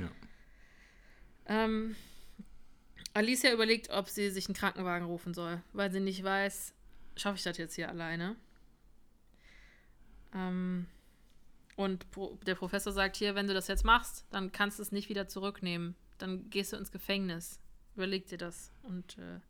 Ja. 0.00 0.10
Ähm, 1.46 1.94
Alicia 3.14 3.52
überlegt, 3.52 3.90
ob 3.90 4.08
sie 4.08 4.28
sich 4.30 4.46
einen 4.46 4.56
Krankenwagen 4.56 5.06
rufen 5.06 5.34
soll, 5.34 5.62
weil 5.72 5.92
sie 5.92 6.00
nicht 6.00 6.24
weiß, 6.24 6.74
schaffe 7.16 7.36
ich 7.36 7.42
das 7.42 7.58
jetzt 7.58 7.74
hier 7.74 7.88
alleine? 7.88 8.36
Ähm, 10.34 10.86
und 11.76 12.06
der 12.46 12.54
Professor 12.54 12.92
sagt 12.92 13.16
hier, 13.16 13.34
wenn 13.34 13.46
du 13.46 13.54
das 13.54 13.68
jetzt 13.68 13.84
machst, 13.84 14.26
dann 14.30 14.52
kannst 14.52 14.78
du 14.78 14.82
es 14.82 14.92
nicht 14.92 15.08
wieder 15.08 15.28
zurücknehmen. 15.28 15.94
Dann 16.18 16.50
gehst 16.50 16.72
du 16.72 16.76
ins 16.76 16.92
Gefängnis. 16.92 17.60
Überleg 17.96 18.26
dir 18.26 18.38
das. 18.38 18.72
Und 18.82 19.18
äh, 19.18 19.40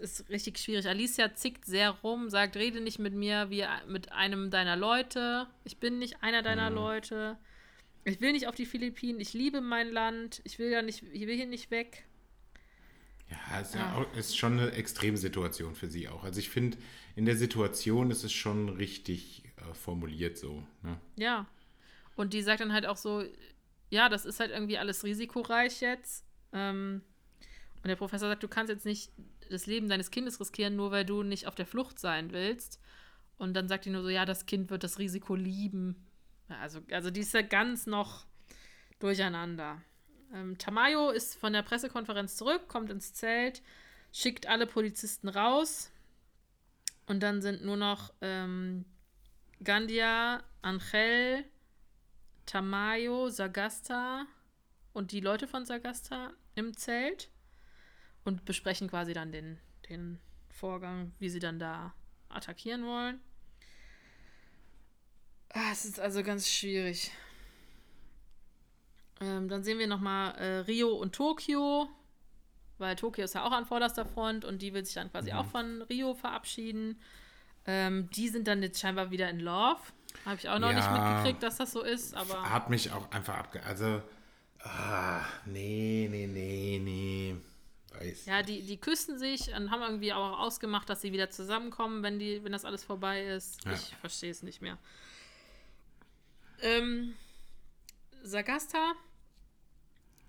es 0.00 0.20
ist 0.20 0.30
richtig 0.30 0.58
schwierig. 0.58 0.88
Alicia 0.88 1.34
zickt 1.34 1.64
sehr 1.64 1.90
rum, 1.90 2.30
sagt, 2.30 2.56
rede 2.56 2.80
nicht 2.80 2.98
mit 2.98 3.14
mir 3.14 3.50
wie 3.50 3.64
mit 3.86 4.12
einem 4.12 4.50
deiner 4.50 4.76
Leute. 4.76 5.46
Ich 5.64 5.78
bin 5.78 5.98
nicht 5.98 6.22
einer 6.22 6.42
deiner 6.42 6.70
mhm. 6.70 6.76
Leute. 6.76 7.38
Ich 8.04 8.20
will 8.20 8.32
nicht 8.32 8.48
auf 8.48 8.54
die 8.54 8.66
Philippinen. 8.66 9.20
Ich 9.20 9.32
liebe 9.32 9.60
mein 9.60 9.90
Land. 9.90 10.40
Ich 10.44 10.58
will 10.58 10.70
ja 10.70 10.82
nicht, 10.82 11.04
ich 11.12 11.26
will 11.26 11.36
hier 11.36 11.46
nicht 11.46 11.70
weg. 11.70 12.04
Ja, 13.50 13.60
ist, 13.60 13.74
ja 13.74 13.94
auch, 13.94 14.16
ist 14.16 14.36
schon 14.36 14.58
eine 14.58 14.72
Extremsituation 14.72 15.74
für 15.74 15.88
sie 15.88 16.08
auch. 16.08 16.24
Also 16.24 16.40
ich 16.40 16.50
finde, 16.50 16.78
in 17.16 17.24
der 17.24 17.36
Situation 17.36 18.10
ist 18.10 18.24
es 18.24 18.32
schon 18.32 18.68
richtig 18.68 19.44
äh, 19.56 19.74
formuliert 19.74 20.38
so. 20.38 20.62
Ne? 20.82 20.98
Ja. 21.16 21.46
Und 22.16 22.32
die 22.32 22.42
sagt 22.42 22.60
dann 22.60 22.72
halt 22.72 22.86
auch 22.86 22.96
so, 22.96 23.24
ja, 23.90 24.08
das 24.08 24.24
ist 24.24 24.40
halt 24.40 24.50
irgendwie 24.50 24.78
alles 24.78 25.04
risikoreich 25.04 25.80
jetzt. 25.80 26.24
Ähm, 26.52 27.02
und 27.82 27.88
der 27.88 27.96
Professor 27.96 28.28
sagt, 28.28 28.42
du 28.42 28.48
kannst 28.48 28.70
jetzt 28.70 28.86
nicht 28.86 29.12
das 29.50 29.66
Leben 29.66 29.88
deines 29.88 30.10
Kindes 30.10 30.40
riskieren, 30.40 30.76
nur 30.76 30.90
weil 30.90 31.04
du 31.04 31.22
nicht 31.22 31.46
auf 31.46 31.54
der 31.54 31.66
Flucht 31.66 31.98
sein 31.98 32.32
willst. 32.32 32.80
Und 33.38 33.54
dann 33.54 33.68
sagt 33.68 33.84
die 33.84 33.90
nur 33.90 34.02
so, 34.02 34.08
ja, 34.08 34.24
das 34.24 34.46
Kind 34.46 34.70
wird 34.70 34.84
das 34.84 34.98
Risiko 34.98 35.34
lieben. 35.34 36.06
Also, 36.48 36.80
also 36.90 37.10
die 37.10 37.20
ist 37.20 37.34
ja 37.34 37.42
ganz 37.42 37.86
noch 37.86 38.26
durcheinander. 38.98 39.82
Ähm, 40.32 40.56
Tamayo 40.58 41.10
ist 41.10 41.34
von 41.36 41.52
der 41.52 41.62
Pressekonferenz 41.62 42.36
zurück, 42.36 42.68
kommt 42.68 42.90
ins 42.90 43.12
Zelt, 43.12 43.62
schickt 44.12 44.46
alle 44.46 44.66
Polizisten 44.66 45.28
raus. 45.28 45.90
Und 47.06 47.20
dann 47.22 47.42
sind 47.42 47.64
nur 47.64 47.76
noch 47.76 48.12
ähm, 48.20 48.84
Gandia, 49.62 50.42
Angel, 50.62 51.44
Tamayo, 52.46 53.28
Sagasta 53.28 54.26
und 54.92 55.12
die 55.12 55.20
Leute 55.20 55.46
von 55.46 55.66
Sagasta 55.66 56.32
im 56.54 56.76
Zelt 56.76 57.30
und 58.24 58.44
besprechen 58.44 58.88
quasi 58.88 59.12
dann 59.12 59.32
den, 59.32 59.58
den 59.88 60.18
Vorgang, 60.48 61.12
wie 61.18 61.28
sie 61.28 61.38
dann 61.38 61.58
da 61.58 61.94
attackieren 62.28 62.84
wollen. 62.84 63.20
Ah, 65.50 65.70
es 65.72 65.84
ist 65.84 66.00
also 66.00 66.22
ganz 66.22 66.48
schwierig. 66.48 67.10
Ähm, 69.22 69.48
dann 69.48 69.62
sehen 69.62 69.78
wir 69.78 69.86
nochmal 69.86 70.34
äh, 70.36 70.58
Rio 70.60 70.88
und 70.88 71.14
Tokio, 71.14 71.88
weil 72.78 72.96
Tokio 72.96 73.24
ist 73.24 73.34
ja 73.34 73.44
auch 73.44 73.52
an 73.52 73.64
vorderster 73.64 74.04
Front 74.04 74.44
und 74.44 74.62
die 74.62 74.74
will 74.74 74.84
sich 74.84 74.94
dann 74.94 75.10
quasi 75.10 75.30
mhm. 75.30 75.38
auch 75.38 75.46
von 75.46 75.82
Rio 75.82 76.14
verabschieden. 76.14 77.00
Ähm, 77.64 78.10
die 78.10 78.28
sind 78.28 78.48
dann 78.48 78.62
jetzt 78.62 78.80
scheinbar 78.80 79.12
wieder 79.12 79.30
in 79.30 79.38
Love. 79.38 79.80
Habe 80.24 80.36
ich 80.36 80.48
auch 80.48 80.58
noch 80.58 80.72
ja, 80.72 80.76
nicht 80.76 80.90
mitgekriegt, 80.90 81.42
dass 81.42 81.56
das 81.58 81.70
so 81.70 81.82
ist, 81.82 82.14
aber. 82.14 82.50
Hat 82.50 82.68
mich 82.68 82.90
auch 82.90 83.10
einfach 83.12 83.36
abge. 83.36 83.62
Also, 83.62 84.02
ah, 84.58 85.20
nee, 85.46 86.08
nee, 86.10 86.26
nee, 86.26 86.80
nee. 86.82 87.36
Weiß 87.92 88.26
ja, 88.26 88.42
die, 88.42 88.62
die 88.62 88.78
küssen 88.78 89.18
sich 89.18 89.54
und 89.54 89.70
haben 89.70 89.82
irgendwie 89.82 90.12
auch 90.12 90.40
ausgemacht, 90.40 90.88
dass 90.88 91.02
sie 91.02 91.12
wieder 91.12 91.30
zusammenkommen, 91.30 92.02
wenn, 92.02 92.18
die, 92.18 92.42
wenn 92.42 92.52
das 92.52 92.64
alles 92.64 92.82
vorbei 92.82 93.22
ist. 93.22 93.64
Ja. 93.64 93.72
Ich 93.74 93.94
verstehe 94.00 94.30
es 94.30 94.42
nicht 94.42 94.60
mehr. 94.60 94.78
Ähm, 96.62 97.14
Sagasta 98.22 98.94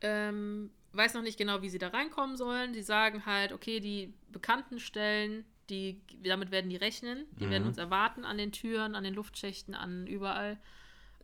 ähm, 0.04 0.70
weiß 0.92 1.16
noch 1.16 1.24
nicht 1.24 1.38
genau, 1.38 1.62
wie 1.62 1.70
sie 1.70 1.80
da 1.80 1.88
reinkommen 1.88 2.38
sollen. 2.38 2.74
Die 2.74 2.84
sagen 2.84 3.26
halt, 3.26 3.52
okay, 3.52 3.80
die 3.80 4.14
bekannten 4.32 4.80
Stellen, 4.80 5.46
die, 5.70 6.02
damit 6.24 6.52
werden 6.52 6.70
die 6.70 6.76
rechnen. 6.76 7.26
Die 7.40 7.48
mhm. 7.48 7.52
werden 7.52 7.68
uns 7.68 7.78
erwarten 7.78 8.26
an 8.26 8.38
den 8.38 8.52
Türen, 8.52 8.96
an 8.96 9.04
den 9.04 9.16
Luftschächten, 9.16 9.74
an 9.74 10.06
überall. 10.06 10.60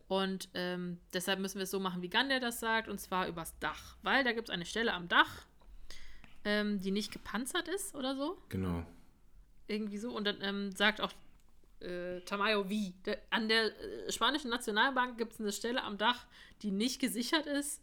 Und 0.08 0.48
ähm, 0.54 0.98
deshalb 1.14 1.38
müssen 1.38 1.58
wir 1.58 1.64
es 1.64 1.70
so 1.70 1.78
machen, 1.78 2.02
wie 2.02 2.08
Gander 2.08 2.40
das 2.40 2.58
sagt, 2.58 2.88
und 2.88 3.00
zwar 3.00 3.28
übers 3.28 3.56
Dach. 3.60 3.96
Weil 4.02 4.24
da 4.24 4.32
gibt 4.32 4.48
es 4.48 4.52
eine 4.52 4.66
Stelle 4.66 4.92
am 4.92 5.06
Dach, 5.06 5.46
ähm, 6.44 6.80
die 6.80 6.90
nicht 6.90 7.12
gepanzert 7.12 7.68
ist 7.68 7.94
oder 7.94 8.16
so. 8.16 8.36
Genau. 8.48 8.84
Irgendwie 9.68 9.98
so. 9.98 10.10
Und 10.10 10.24
dann 10.24 10.38
ähm, 10.42 10.72
sagt 10.72 11.00
auch 11.00 11.12
äh, 11.80 12.20
Tamayo, 12.22 12.68
wie? 12.68 12.92
An 13.30 13.48
der 13.48 13.66
äh, 13.66 14.10
spanischen 14.10 14.50
Nationalbank 14.50 15.16
gibt 15.16 15.34
es 15.34 15.40
eine 15.40 15.52
Stelle 15.52 15.82
am 15.84 15.96
Dach, 15.96 16.26
die 16.62 16.72
nicht 16.72 17.00
gesichert 17.00 17.46
ist. 17.46 17.80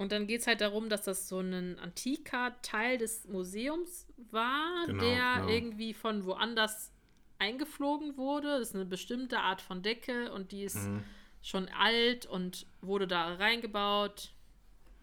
Und 0.00 0.12
dann 0.12 0.26
geht 0.26 0.40
es 0.40 0.46
halt 0.46 0.62
darum, 0.62 0.88
dass 0.88 1.02
das 1.02 1.28
so 1.28 1.40
ein 1.40 1.78
antiker 1.78 2.56
Teil 2.62 2.96
des 2.96 3.26
Museums 3.28 4.06
war, 4.30 4.86
Genau, 4.86 5.02
der 5.04 5.34
genau. 5.36 5.48
irgendwie 5.48 5.92
von 5.92 6.24
woanders 6.24 6.90
eingeflogen 7.38 8.16
wurde. 8.16 8.48
Das 8.60 8.70
ist 8.70 8.74
eine 8.74 8.86
bestimmte 8.86 9.40
Art 9.40 9.60
von 9.60 9.82
Decke 9.82 10.32
und 10.32 10.52
die 10.52 10.62
ist 10.62 10.76
Mhm. 10.88 11.04
schon 11.42 11.68
alt 11.68 12.24
und 12.24 12.64
wurde 12.80 13.06
da 13.06 13.34
reingebaut 13.34 14.32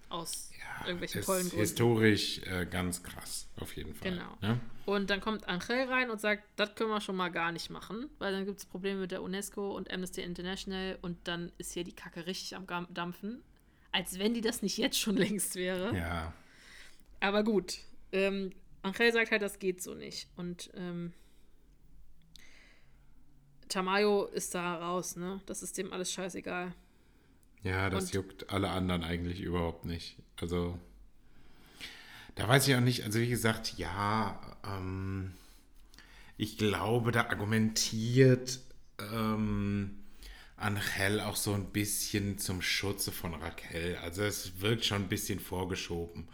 aus 0.10 0.50
irgendwelchen 0.86 1.20
ist 1.20 1.26
tollen 1.28 1.42
Gründen. 1.44 1.58
historisch 1.60 2.40
äh, 2.48 2.66
ganz 2.66 3.04
krass, 3.04 3.48
auf 3.60 3.76
jeden 3.76 3.94
Fall. 3.94 4.12
Genau. 4.14 4.36
Ne? 4.42 4.60
Und 4.88 5.12
dann 5.12 5.22
kommt 5.22 5.48
Angel 5.48 5.84
rein 5.90 6.10
und 6.10 6.20
sagt, 6.20 6.44
das 6.56 6.74
können 6.74 6.90
wir 6.90 7.02
schon 7.02 7.18
mal 7.18 7.30
gar 7.30 7.52
nicht 7.52 7.70
machen, 7.70 8.10
weil 8.18 8.32
dann 8.32 8.46
gibt 8.46 8.58
es 8.58 8.66
Probleme 8.66 9.02
mit 9.02 9.12
der 9.12 9.22
UNESCO 9.22 9.76
und 9.76 9.92
Amnesty 9.94 10.22
International 10.22 10.98
und 11.04 11.28
dann 11.28 11.52
ist 11.60 11.74
hier 11.74 11.84
die 11.84 11.94
Kacke 11.94 12.26
richtig 12.26 12.56
am 12.56 12.66
Dampfen. 12.90 13.44
Als 13.92 14.20
wenn 14.20 14.34
die 14.34 14.42
das 14.42 14.62
nicht 14.62 14.78
jetzt 14.78 15.00
schon 15.00 15.18
längst 15.18 15.56
wäre. 15.56 15.96
Ja. 15.98 16.34
Aber 17.20 17.44
gut. 17.44 17.80
Ähm, 18.12 18.52
Angel 18.84 19.12
sagt 19.12 19.32
halt, 19.32 19.42
das 19.42 19.60
geht 19.60 19.82
so 19.82 19.94
nicht. 19.96 20.28
Und 20.36 20.70
ähm, 20.76 21.14
Tamayo 23.70 24.26
ist 24.26 24.56
da 24.56 24.76
raus, 24.76 25.16
ne? 25.16 25.42
Das 25.46 25.62
ist 25.62 25.78
dem 25.78 25.92
alles 25.92 26.12
scheißegal. 26.12 26.74
Ja, 27.64 27.90
das 27.90 28.06
Und- 28.06 28.14
juckt 28.14 28.50
alle 28.50 28.70
anderen 28.70 29.04
eigentlich 29.04 29.42
überhaupt 29.42 29.86
nicht. 29.86 30.18
Also, 30.40 30.80
da 32.36 32.48
weiß 32.48 32.68
ich 32.68 32.76
auch 32.76 32.80
nicht, 32.82 33.04
also 33.04 33.20
wie 33.20 33.28
gesagt, 33.30 33.78
ja, 33.78 34.40
ähm, 34.64 35.34
ich 36.38 36.58
glaube, 36.58 37.12
da 37.12 37.26
argumentiert 37.28 38.60
ähm, 39.12 39.98
Angel 40.58 41.22
auch 41.22 41.36
so 41.36 41.54
ein 41.54 41.66
bisschen 41.72 42.38
zum 42.38 42.62
Schutze 42.62 43.12
von 43.12 43.34
Raquel. 43.36 43.98
Also 44.04 44.24
es 44.24 44.60
wirkt 44.60 44.86
schon 44.86 45.04
ein 45.04 45.10
bisschen 45.10 45.40
vorgeschoben. 45.40 46.28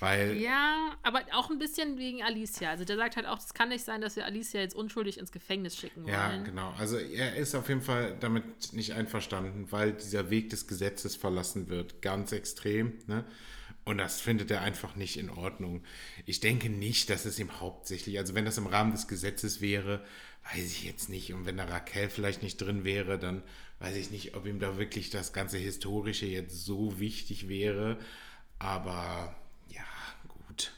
Weil, 0.00 0.36
Ja, 0.36 0.96
aber 1.02 1.22
auch 1.32 1.50
ein 1.50 1.58
bisschen 1.58 1.98
wegen 1.98 2.22
Alicia. 2.22 2.68
Also 2.70 2.84
der 2.84 2.96
sagt 2.96 3.16
halt 3.16 3.26
auch, 3.26 3.38
es 3.38 3.54
kann 3.54 3.68
nicht 3.68 3.84
sein, 3.84 4.00
dass 4.00 4.16
wir 4.16 4.24
Alicia 4.26 4.60
jetzt 4.60 4.74
unschuldig 4.74 5.18
ins 5.18 5.32
Gefängnis 5.32 5.76
schicken 5.76 6.06
Ja, 6.06 6.30
wollen. 6.30 6.44
genau. 6.44 6.74
Also 6.78 6.98
er 6.98 7.36
ist 7.36 7.54
auf 7.54 7.68
jeden 7.68 7.80
Fall 7.80 8.16
damit 8.20 8.72
nicht 8.72 8.92
einverstanden, 8.92 9.66
weil 9.70 9.92
dieser 9.92 10.30
Weg 10.30 10.50
des 10.50 10.66
Gesetzes 10.66 11.16
verlassen 11.16 11.68
wird. 11.68 12.02
Ganz 12.02 12.32
extrem. 12.32 12.94
Ne? 13.06 13.24
Und 13.84 13.98
das 13.98 14.20
findet 14.20 14.50
er 14.50 14.62
einfach 14.62 14.96
nicht 14.96 15.16
in 15.16 15.30
Ordnung. 15.30 15.82
Ich 16.26 16.40
denke 16.40 16.68
nicht, 16.70 17.08
dass 17.08 17.24
es 17.24 17.38
ihm 17.38 17.60
hauptsächlich, 17.60 18.18
also 18.18 18.34
wenn 18.34 18.44
das 18.44 18.58
im 18.58 18.66
Rahmen 18.66 18.92
des 18.92 19.08
Gesetzes 19.08 19.60
wäre, 19.60 20.04
weiß 20.52 20.64
ich 20.64 20.84
jetzt 20.84 21.08
nicht. 21.08 21.32
Und 21.32 21.46
wenn 21.46 21.56
da 21.56 21.64
Raquel 21.64 22.10
vielleicht 22.10 22.42
nicht 22.42 22.56
drin 22.58 22.84
wäre, 22.84 23.18
dann 23.18 23.42
weiß 23.80 23.96
ich 23.96 24.10
nicht, 24.10 24.34
ob 24.34 24.46
ihm 24.46 24.60
da 24.60 24.78
wirklich 24.78 25.10
das 25.10 25.32
ganze 25.32 25.58
Historische 25.58 26.26
jetzt 26.26 26.64
so 26.64 26.98
wichtig 26.98 27.48
wäre. 27.48 27.98
Aber 28.58 29.34
ja, 29.68 29.84
gut. 30.28 30.72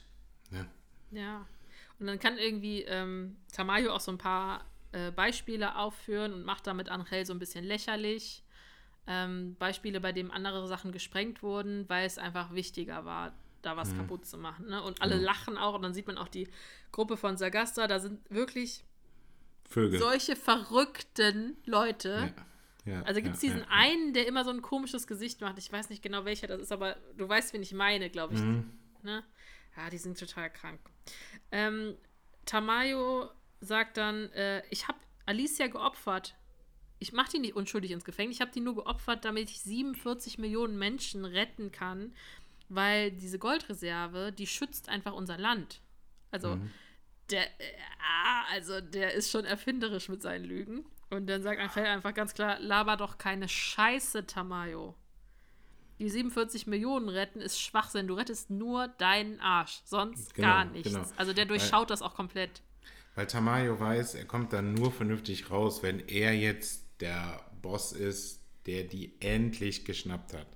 Ne? 0.50 0.66
Ja. 1.10 1.46
Und 1.98 2.06
dann 2.06 2.18
kann 2.18 2.38
irgendwie 2.38 2.82
ähm, 2.82 3.36
Tamayo 3.52 3.92
auch 3.92 4.00
so 4.00 4.12
ein 4.12 4.18
paar 4.18 4.64
äh, 4.92 5.10
Beispiele 5.10 5.76
aufführen 5.76 6.32
und 6.32 6.44
macht 6.44 6.66
damit 6.66 6.88
Angel 6.88 7.24
so 7.24 7.32
ein 7.32 7.38
bisschen 7.38 7.64
lächerlich. 7.64 8.42
Ähm, 9.06 9.54
Beispiele, 9.58 10.00
bei 10.00 10.12
denen 10.12 10.30
andere 10.30 10.66
Sachen 10.66 10.90
gesprengt 10.90 11.42
wurden, 11.42 11.88
weil 11.88 12.06
es 12.06 12.18
einfach 12.18 12.52
wichtiger 12.52 13.04
war, 13.04 13.32
da 13.62 13.76
was 13.76 13.96
kaputt 13.96 14.26
zu 14.26 14.36
machen. 14.36 14.68
Ne? 14.68 14.82
Und 14.82 15.00
alle 15.00 15.16
lachen 15.16 15.56
auch 15.56 15.74
und 15.74 15.82
dann 15.82 15.94
sieht 15.94 16.06
man 16.06 16.18
auch 16.18 16.28
die 16.28 16.48
Gruppe 16.90 17.16
von 17.16 17.36
Sagasta, 17.36 17.86
da 17.86 18.00
sind 18.00 18.20
wirklich 18.30 18.84
Vögel. 19.68 19.98
solche 19.98 20.34
verrückten 20.34 21.56
Leute. 21.66 22.32
ja, 22.36 22.45
ja, 22.86 23.02
Also 23.02 23.20
gibt 23.20 23.36
es 23.36 23.42
ja, 23.42 23.48
diesen 23.48 23.62
ja. 23.62 23.68
einen, 23.70 24.14
der 24.14 24.26
immer 24.26 24.44
so 24.44 24.50
ein 24.50 24.62
komisches 24.62 25.06
Gesicht 25.06 25.40
macht. 25.40 25.58
Ich 25.58 25.70
weiß 25.70 25.90
nicht 25.90 26.02
genau 26.02 26.24
welcher 26.24 26.46
das 26.46 26.60
ist, 26.60 26.72
aber 26.72 26.96
du 27.16 27.28
weißt, 27.28 27.52
wen 27.52 27.62
ich 27.62 27.72
meine, 27.72 28.08
glaube 28.10 28.34
ich. 28.34 28.40
Mhm. 28.40 28.70
Ne? 29.02 29.24
Ja, 29.76 29.90
die 29.90 29.98
sind 29.98 30.18
total 30.18 30.50
krank. 30.50 30.80
Ähm, 31.50 31.96
Tamayo 32.44 33.28
sagt 33.60 33.96
dann, 33.96 34.30
äh, 34.32 34.62
ich 34.70 34.88
habe 34.88 34.98
Alicia 35.26 35.66
geopfert. 35.66 36.36
Ich 36.98 37.12
mache 37.12 37.32
die 37.32 37.38
nicht 37.40 37.56
unschuldig 37.56 37.90
ins 37.90 38.04
Gefängnis. 38.04 38.36
Ich 38.36 38.40
habe 38.40 38.52
die 38.52 38.60
nur 38.60 38.76
geopfert, 38.76 39.24
damit 39.24 39.50
ich 39.50 39.60
47 39.60 40.38
Millionen 40.38 40.78
Menschen 40.78 41.24
retten 41.24 41.72
kann, 41.72 42.14
weil 42.68 43.10
diese 43.10 43.38
Goldreserve, 43.38 44.32
die 44.32 44.46
schützt 44.46 44.88
einfach 44.88 45.12
unser 45.12 45.36
Land. 45.36 45.82
Also 46.30 46.58
der, 47.30 47.44
äh, 47.60 47.74
ah, 48.00 48.44
also 48.52 48.80
der 48.80 49.14
ist 49.14 49.30
schon 49.30 49.44
erfinderisch 49.44 50.08
mit 50.08 50.22
seinen 50.22 50.44
Lügen. 50.44 50.86
Und 51.10 51.26
dann 51.28 51.42
sagt 51.42 51.60
Angel 51.60 51.86
einfach 51.86 52.14
ganz 52.14 52.34
klar, 52.34 52.58
laber 52.60 52.96
doch 52.96 53.18
keine 53.18 53.48
Scheiße, 53.48 54.26
Tamayo. 54.26 54.94
Die 55.98 56.10
47 56.10 56.66
Millionen 56.66 57.08
retten 57.08 57.40
ist 57.40 57.60
Schwachsinn. 57.60 58.06
Du 58.06 58.14
rettest 58.14 58.50
nur 58.50 58.88
deinen 58.88 59.40
Arsch, 59.40 59.80
sonst 59.84 60.34
Genau, 60.34 60.48
gar 60.48 60.64
nichts. 60.66 60.92
genau. 60.92 61.06
Also 61.16 61.32
der 61.32 61.46
durchschaut 61.46 61.90
das 61.90 62.02
auch 62.02 62.14
komplett. 62.14 62.60
Weil 63.14 63.26
Tamayo 63.26 63.80
weiß, 63.80 64.14
er 64.16 64.26
kommt 64.26 64.52
dann 64.52 64.74
nur 64.74 64.92
vernünftig 64.92 65.50
raus, 65.50 65.82
wenn 65.82 66.00
er 66.00 66.34
jetzt 66.34 66.84
der 67.00 67.40
Boss 67.62 67.92
ist, 67.92 68.42
der 68.66 68.84
die 68.84 69.14
endlich 69.20 69.84
geschnappt 69.86 70.34
hat. 70.34 70.48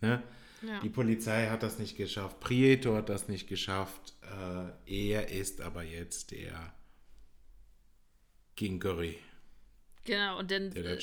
Ne? 0.00 0.22
Ja. 0.62 0.80
Die 0.80 0.88
Polizei 0.88 1.48
hat 1.48 1.62
das 1.62 1.78
nicht 1.78 1.96
geschafft, 1.98 2.40
Prieto 2.40 2.94
hat 2.94 3.10
das 3.10 3.28
nicht 3.28 3.48
geschafft. 3.48 4.14
Äh, 4.86 5.10
er 5.10 5.28
ist 5.30 5.60
aber 5.60 5.82
jetzt 5.82 6.30
der 6.30 6.72
King 8.56 8.80
Curry 8.80 9.18
Genau, 10.06 10.38
und 10.38 10.50
dann 10.50 10.72
äh, 10.72 10.98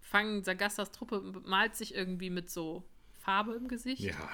fangen 0.00 0.44
Sagastas 0.44 0.92
Truppe, 0.92 1.20
malt 1.44 1.76
sich 1.76 1.94
irgendwie 1.94 2.30
mit 2.30 2.50
so 2.50 2.84
Farbe 3.18 3.54
im 3.54 3.68
Gesicht. 3.68 4.02
Ja, 4.02 4.30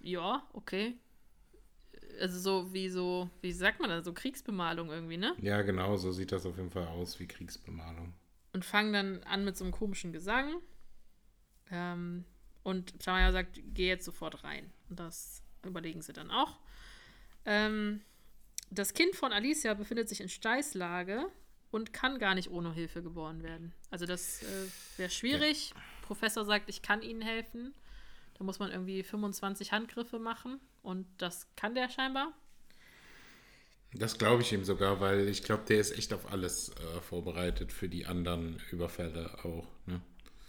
Ja, 0.00 0.46
okay. 0.52 0.94
Also 2.20 2.38
so 2.38 2.72
wie 2.74 2.88
so, 2.88 3.30
wie 3.40 3.52
sagt 3.52 3.80
man 3.80 3.88
das, 3.88 4.04
so 4.04 4.12
Kriegsbemalung 4.12 4.90
irgendwie, 4.90 5.16
ne? 5.16 5.34
ja, 5.40 5.62
genau, 5.62 5.96
so 5.96 6.12
sieht 6.12 6.30
das 6.30 6.44
auf 6.44 6.56
jeden 6.56 6.70
Fall 6.70 6.86
aus 6.86 7.18
wie 7.18 7.26
Kriegsbemalung. 7.26 8.12
und 8.52 8.64
fangen 8.64 8.92
dann 8.92 9.22
an 9.22 9.44
mit 9.44 9.56
so 9.56 9.64
einem 9.64 9.72
komischen 9.72 10.12
Gesang. 10.12 10.60
Ähm, 11.70 12.24
und 12.64 13.00
Tamaya 13.00 13.32
sagt, 13.32 13.60
geh 13.72 13.88
jetzt 13.88 14.04
sofort 14.04 14.44
rein. 14.44 14.70
Und 14.90 15.00
das 15.00 15.42
überlegen 15.64 16.02
sie 16.02 16.12
dann 16.12 16.30
auch. 16.30 16.58
Ähm, 17.44 18.02
das 18.70 18.94
Kind 18.94 19.16
von 19.16 19.32
Alicia 19.32 19.74
befindet 19.74 20.08
sich 20.08 20.20
in 20.20 20.28
Steißlage 20.28 21.26
und 21.72 21.92
kann 21.92 22.18
gar 22.18 22.36
nicht 22.36 22.50
ohne 22.50 22.72
Hilfe 22.72 23.02
geboren 23.02 23.42
werden. 23.42 23.72
Also 23.90 24.06
das 24.06 24.42
äh, 24.42 24.98
wäre 24.98 25.10
schwierig. 25.10 25.74
Professor 26.02 26.44
sagt, 26.44 26.68
ich 26.68 26.82
kann 26.82 27.02
ihnen 27.02 27.22
helfen. 27.22 27.74
Da 28.34 28.44
muss 28.44 28.58
man 28.58 28.70
irgendwie 28.70 29.02
25 29.02 29.72
Handgriffe 29.72 30.18
machen. 30.18 30.60
Und 30.82 31.06
das 31.18 31.48
kann 31.56 31.74
der 31.74 31.88
scheinbar. 31.88 32.32
Das 33.94 34.18
glaube 34.18 34.42
ich 34.42 34.52
ihm 34.52 34.64
sogar, 34.64 35.00
weil 35.00 35.28
ich 35.28 35.42
glaube, 35.42 35.64
der 35.66 35.80
ist 35.80 35.92
echt 35.92 36.12
auf 36.12 36.30
alles 36.30 36.70
äh, 36.70 37.00
vorbereitet 37.00 37.72
für 37.72 37.88
die 37.88 38.06
anderen 38.06 38.60
Überfälle 38.70 39.30
auch. 39.44 39.66
Ne? 39.86 40.00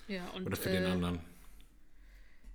Ja, 0.07 0.29
und, 0.31 0.45
Oder 0.45 0.57
für 0.57 0.69
den 0.69 0.83
äh, 0.83 0.87
anderen. 0.87 1.21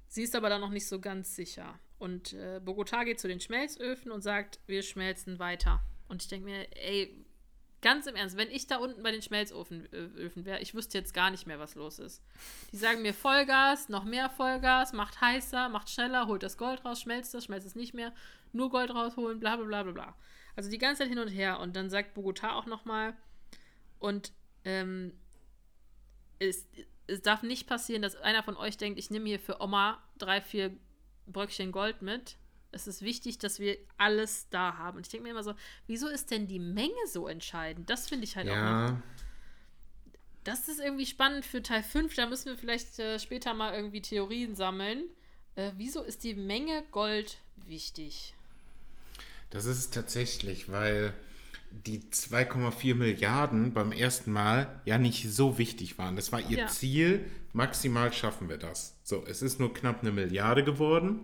Sie 0.09 0.23
ist 0.23 0.35
aber 0.35 0.51
da 0.51 0.59
noch 0.59 0.71
nicht 0.71 0.87
so 0.87 1.01
ganz 1.01 1.35
sicher. 1.35 1.79
Und 1.99 2.35
äh, 2.35 2.61
Bogotá 2.65 3.05
geht 3.05 3.19
zu 3.19 3.29
den 3.29 3.41
Schmelzöfen 3.41 4.13
und 4.13 4.23
sagt, 4.23 4.61
wir 4.67 4.83
schmelzen 4.83 5.39
weiter. 5.39 5.83
Und 6.09 6.23
ich 6.23 6.29
denke 6.29 6.47
mir, 6.47 6.67
ey, 6.77 7.25
ganz 7.81 8.07
im 8.07 8.17
Ernst, 8.17 8.37
wenn 8.37 8.51
ich 8.51 8.67
da 8.67 8.79
unten 8.79 9.03
bei 9.03 9.11
den 9.11 9.23
Schmelzöfen 9.23 9.93
äh, 9.93 10.31
wäre, 10.45 10.61
ich 10.61 10.75
wüsste 10.75 10.99
jetzt 10.99 11.15
gar 11.15 11.31
nicht 11.31 11.47
mehr, 11.47 11.59
was 11.59 11.75
los 11.75 11.99
ist. 11.99 12.23
Die 12.73 12.77
sagen 12.77 13.03
mir 13.03 13.15
Vollgas, 13.15 13.89
noch 13.89 14.05
mehr 14.05 14.31
Vollgas, 14.31 14.93
macht 14.93 15.21
heißer, 15.21 15.69
macht 15.69 15.91
schneller, 15.91 16.27
holt 16.27 16.43
das 16.43 16.57
Gold 16.57 16.85
raus, 16.85 17.01
schmelzt 17.01 17.35
das, 17.35 17.45
schmelzt 17.45 17.67
es 17.67 17.75
nicht 17.75 17.95
mehr, 17.95 18.13
nur 18.53 18.71
Gold 18.71 18.91
rausholen, 18.91 19.39
bla 19.39 19.57
bla 19.57 19.67
bla 19.67 19.83
bla 19.83 19.93
bla. 19.93 20.17
Also 20.57 20.71
die 20.71 20.79
ganze 20.79 21.03
Zeit 21.03 21.09
hin 21.09 21.21
und 21.21 21.29
her. 21.29 21.61
Und 21.61 21.77
dann 21.77 21.89
sagt 21.89 22.17
Bogotá 22.17 22.55
auch 22.55 22.67
nochmal, 22.67 23.17
und 24.01 24.33
ähm, 24.65 25.13
es, 26.39 26.67
es 27.07 27.23
darf 27.23 27.43
nicht 27.43 27.67
passieren, 27.67 28.03
dass 28.03 28.17
einer 28.17 28.43
von 28.43 28.57
euch 28.57 28.77
denkt, 28.77 28.99
ich 28.99 29.11
nehme 29.11 29.29
hier 29.29 29.41
für 29.41 29.61
Oma 29.61 30.03
drei, 30.19 30.41
vier 30.41 30.77
Bröckchen 31.27 31.73
Gold 31.73 32.03
mit. 32.03 32.38
Es 32.71 32.87
ist 32.87 33.03
wichtig, 33.03 33.39
dass 33.39 33.59
wir 33.61 33.77
alles 33.97 34.47
da 34.51 34.77
haben. 34.77 34.99
Und 34.99 35.07
ich 35.07 35.11
denke 35.11 35.25
mir 35.25 35.31
immer 35.31 35.43
so, 35.43 35.55
wieso 35.87 36.09
ist 36.09 36.31
denn 36.31 36.47
die 36.47 36.59
Menge 36.59 36.93
so 37.11 37.27
entscheidend? 37.27 37.89
Das 37.89 38.09
finde 38.09 38.25
ich 38.25 38.37
halt 38.37 38.49
auch 38.49 38.55
noch. 38.55 38.61
Ja, 38.61 39.03
Das 40.45 40.69
ist 40.69 40.79
irgendwie 40.81 41.07
spannend 41.07 41.45
für 41.45 41.63
Teil 41.63 41.83
5. 41.83 42.15
Da 42.15 42.27
müssen 42.27 42.47
wir 42.47 42.57
vielleicht 42.59 42.99
äh, 42.99 43.19
später 43.19 43.55
mal 43.55 43.75
irgendwie 43.75 44.03
Theorien 44.03 44.55
sammeln. 44.55 45.05
Äh, 45.57 45.73
wieso 45.77 46.03
ist 46.03 46.25
die 46.25 46.35
Menge 46.35 46.85
Gold 46.93 47.39
wichtig? 47.67 48.35
das 49.51 49.65
ist 49.65 49.79
es 49.79 49.91
tatsächlich, 49.91 50.71
weil 50.71 51.15
die 51.71 52.01
2,4 52.01 52.95
Milliarden 52.95 53.73
beim 53.73 53.93
ersten 53.93 54.31
Mal 54.31 54.81
ja 54.85 54.99
nicht 54.99 55.27
so 55.31 55.57
wichtig 55.57 55.97
waren. 55.97 56.17
Das 56.17 56.33
war 56.33 56.41
ihr 56.41 56.59
Ja. 56.59 56.67
Ziel, 56.67 57.25
maximal 57.55 58.13
schaffen 58.13 58.51
wir 58.51 58.59
das. 58.59 58.95
So, 59.05 59.25
es 59.27 59.41
ist 59.41 59.59
nur 59.59 59.73
knapp 59.73 60.03
eine 60.03 60.13
Milliarde 60.13 60.65
geworden. 60.65 61.21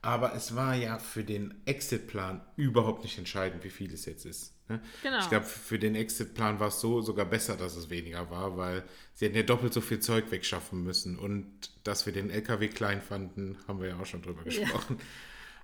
Aber 0.00 0.34
es 0.34 0.54
war 0.54 0.74
ja 0.74 0.98
für 0.98 1.24
den 1.24 1.60
Exit-Plan 1.66 2.40
überhaupt 2.56 3.02
nicht 3.02 3.18
entscheidend, 3.18 3.64
wie 3.64 3.70
viel 3.70 3.92
es 3.92 4.04
jetzt 4.04 4.24
ist. 4.24 4.54
Ne? 4.68 4.80
Genau. 5.02 5.18
Ich 5.18 5.28
glaube, 5.28 5.46
für 5.46 5.78
den 5.78 5.94
Exit-Plan 5.94 6.60
war 6.60 6.68
es 6.68 6.80
so 6.80 7.00
sogar 7.00 7.26
besser, 7.26 7.56
dass 7.56 7.74
es 7.74 7.90
weniger 7.90 8.30
war, 8.30 8.56
weil 8.56 8.84
sie 9.14 9.24
hätten 9.26 9.36
ja 9.36 9.42
doppelt 9.42 9.72
so 9.72 9.80
viel 9.80 9.98
Zeug 9.98 10.30
wegschaffen 10.30 10.84
müssen. 10.84 11.18
Und 11.18 11.46
dass 11.84 12.06
wir 12.06 12.12
den 12.12 12.30
LKW 12.30 12.68
klein 12.68 13.02
fanden, 13.02 13.58
haben 13.66 13.80
wir 13.80 13.88
ja 13.88 13.98
auch 13.98 14.06
schon 14.06 14.22
drüber 14.22 14.44
gesprochen. 14.44 14.98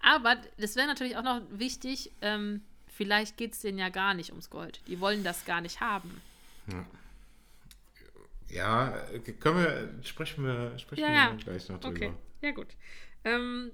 Aber 0.03 0.37
das 0.59 0.77
wäre 0.77 0.87
natürlich 0.87 1.17
auch 1.17 1.23
noch 1.23 1.41
wichtig, 1.51 2.11
ähm, 2.21 2.63
vielleicht 2.89 3.37
geht 3.37 3.55
es 3.55 3.61
denen 3.61 3.79
ja 3.79 3.89
gar 3.89 4.15
nicht 4.15 4.31
ums 4.31 4.51
Gold. 4.51 4.81
Die 4.89 5.01
wollen 5.01 5.25
das 5.25 5.45
gar 5.45 5.61
nicht 5.61 5.81
haben. 5.81 6.21
Ja, 8.51 8.91
können 9.41 9.59
wir, 9.59 9.95
sprechen 10.05 10.45
wir, 10.45 10.79
sprechen 10.79 11.03
Ja, 11.03 11.09
wir 11.09 11.15
ja. 11.15 11.37
gleich 11.37 11.69
noch 11.69 11.81
drüber. 11.81 11.97
Okay, 11.97 12.13
ja 12.43 12.51
gut. 12.51 12.69
Ähm, 13.25 13.73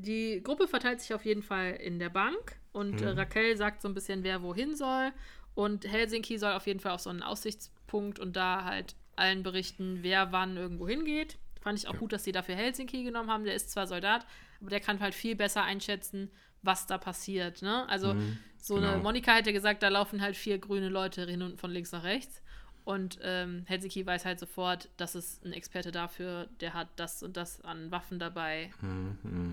die 0.00 0.42
Gruppe 0.42 0.68
verteilt 0.68 1.00
sich 1.00 1.14
auf 1.14 1.24
jeden 1.24 1.42
Fall 1.42 1.72
in 1.72 1.98
der 1.98 2.10
Bank 2.10 2.56
und 2.72 3.00
Mhm. 3.00 3.06
äh, 3.06 3.10
Raquel 3.10 3.56
sagt 3.56 3.82
so 3.82 3.88
ein 3.88 3.94
bisschen, 3.94 4.22
wer 4.24 4.42
wohin 4.42 4.74
soll. 4.76 5.12
Und 5.54 5.84
Helsinki 5.84 6.38
soll 6.38 6.52
auf 6.52 6.66
jeden 6.66 6.80
Fall 6.80 6.92
auf 6.92 7.00
so 7.00 7.10
einen 7.10 7.22
Aussichtspunkt 7.22 8.18
und 8.18 8.36
da 8.36 8.64
halt 8.64 8.94
allen 9.16 9.42
berichten, 9.42 9.98
wer 10.02 10.32
wann 10.32 10.56
irgendwo 10.56 10.88
hingeht. 10.88 11.38
Fand 11.60 11.78
ich 11.78 11.88
auch 11.88 11.98
gut, 11.98 12.12
dass 12.12 12.24
sie 12.24 12.32
dafür 12.32 12.54
Helsinki 12.54 13.02
genommen 13.02 13.30
haben. 13.30 13.44
Der 13.44 13.54
ist 13.54 13.70
zwar 13.70 13.86
Soldat, 13.86 14.24
aber 14.60 14.70
der 14.70 14.80
kann 14.80 15.00
halt 15.00 15.14
viel 15.14 15.36
besser 15.36 15.62
einschätzen, 15.64 16.30
was 16.62 16.86
da 16.86 16.96
passiert. 16.98 17.60
Ne? 17.62 17.86
Also 17.88 18.14
so 18.58 18.76
eine 18.76 18.86
genau. 18.86 19.02
Monika 19.02 19.34
hätte 19.34 19.52
gesagt, 19.52 19.82
da 19.82 19.88
laufen 19.88 20.22
halt 20.22 20.36
vier 20.36 20.58
grüne 20.58 20.88
Leute 20.88 21.26
hin 21.26 21.42
und 21.42 21.60
von 21.60 21.70
links 21.70 21.92
nach 21.92 22.04
rechts. 22.04 22.42
Und 22.84 23.18
ähm, 23.22 23.64
Helsinki 23.66 24.04
weiß 24.06 24.24
halt 24.24 24.40
sofort, 24.40 24.88
das 24.96 25.14
ist 25.14 25.44
ein 25.44 25.52
Experte 25.52 25.92
dafür, 25.92 26.48
der 26.60 26.74
hat 26.74 26.88
das 26.96 27.22
und 27.22 27.36
das 27.36 27.60
an 27.60 27.90
Waffen 27.90 28.18
dabei, 28.18 28.70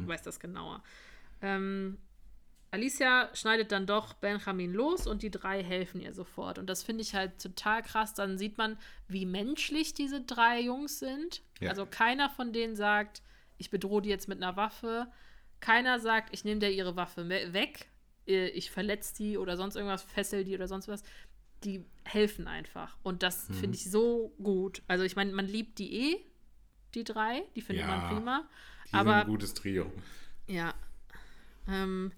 weiß 0.07 0.23
das 0.23 0.39
genauer. 0.39 0.81
Ähm, 1.41 1.97
Alicia 2.71 3.29
schneidet 3.33 3.71
dann 3.71 3.85
doch 3.85 4.13
Benjamin 4.13 4.73
los 4.73 5.07
und 5.07 5.23
die 5.23 5.31
drei 5.31 5.63
helfen 5.63 6.01
ihr 6.01 6.13
sofort. 6.13 6.59
Und 6.59 6.67
das 6.69 6.83
finde 6.83 7.01
ich 7.01 7.15
halt 7.15 7.41
total 7.41 7.81
krass. 7.81 8.13
Dann 8.13 8.37
sieht 8.37 8.57
man, 8.57 8.77
wie 9.07 9.25
menschlich 9.25 9.93
diese 9.93 10.21
drei 10.21 10.59
Jungs 10.61 10.99
sind. 10.99 11.41
Ja. 11.59 11.69
Also 11.69 11.85
keiner 11.85 12.29
von 12.29 12.51
denen 12.51 12.75
sagt, 12.75 13.21
ich 13.57 13.69
bedrohe 13.69 14.01
die 14.01 14.09
jetzt 14.09 14.27
mit 14.27 14.41
einer 14.43 14.57
Waffe. 14.57 15.07
Keiner 15.59 15.99
sagt, 15.99 16.33
ich 16.33 16.43
nehme 16.43 16.59
dir 16.59 16.69
ihre 16.69 16.95
Waffe 16.95 17.29
weg, 17.29 17.89
äh, 18.27 18.49
ich 18.49 18.69
verletze 18.69 19.15
die 19.15 19.37
oder 19.37 19.57
sonst 19.57 19.75
irgendwas, 19.75 20.03
fessel 20.03 20.43
die 20.43 20.53
oder 20.53 20.67
sonst 20.67 20.87
was. 20.87 21.03
Die 21.63 21.83
helfen 22.05 22.47
einfach. 22.47 22.97
Und 23.03 23.23
das 23.23 23.47
finde 23.59 23.75
ich 23.75 23.89
so 23.89 24.33
gut. 24.41 24.81
Also 24.87 25.03
ich 25.03 25.15
meine, 25.15 25.31
man 25.33 25.45
liebt 25.47 25.79
die 25.79 26.11
eh, 26.13 26.17
die 26.93 27.03
drei. 27.03 27.43
Die 27.55 27.61
findet 27.61 27.85
Ja, 27.87 27.97
man 27.97 28.07
prima. 28.15 28.49
Aber 28.91 29.15
ein 29.21 29.27
gutes 29.27 29.53
Trio. 29.53 29.91
ja. 30.47 30.73
Ähm, 31.67 32.13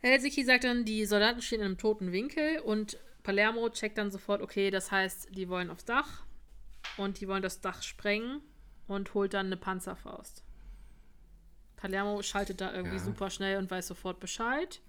Helsinki 0.00 0.42
sagt 0.44 0.64
dann, 0.64 0.84
die 0.86 1.04
Soldaten 1.04 1.42
stehen 1.42 1.60
in 1.60 1.66
einem 1.66 1.78
toten 1.78 2.12
Winkel 2.12 2.60
und 2.60 2.98
Palermo 3.22 3.68
checkt 3.70 3.98
dann 3.98 4.10
sofort, 4.10 4.40
okay, 4.40 4.70
das 4.70 4.90
heißt, 4.90 5.28
die 5.36 5.48
wollen 5.48 5.70
aufs 5.70 5.84
Dach 5.84 6.24
und 6.96 7.20
die 7.20 7.28
wollen 7.28 7.42
das 7.42 7.60
Dach 7.60 7.82
sprengen 7.82 8.40
und 8.86 9.12
holt 9.14 9.34
dann 9.34 9.46
eine 9.46 9.56
Panzerfaust. 9.58 10.42
Palermo 11.76 12.22
schaltet 12.22 12.60
da 12.60 12.72
irgendwie 12.72 12.96
Ja. 12.96 13.02
super 13.02 13.28
schnell 13.30 13.58
und 13.58 13.70
weiß 13.70 13.86
sofort 13.86 14.20
Bescheid. 14.20 14.80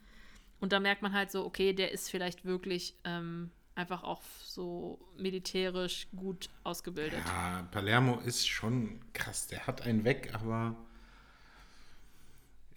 Und 0.65 0.71
da 0.71 0.79
merkt 0.79 1.03
man 1.03 1.13
halt 1.13 1.29
so, 1.29 1.45
okay, 1.45 1.73
der 1.73 1.91
ist 1.91 2.09
vielleicht 2.09 2.43
wirklich 2.43 2.95
ähm, 3.03 3.51
einfach 3.75 4.01
auch 4.01 4.23
so 4.43 4.97
militärisch 5.15 6.07
gut 6.15 6.49
ausgebildet. 6.63 7.19
Ja, 7.23 7.67
Palermo 7.69 8.19
ist 8.25 8.47
schon 8.47 8.99
krass. 9.13 9.45
Der 9.45 9.67
hat 9.67 9.83
einen 9.83 10.05
weg, 10.05 10.31
aber 10.33 10.75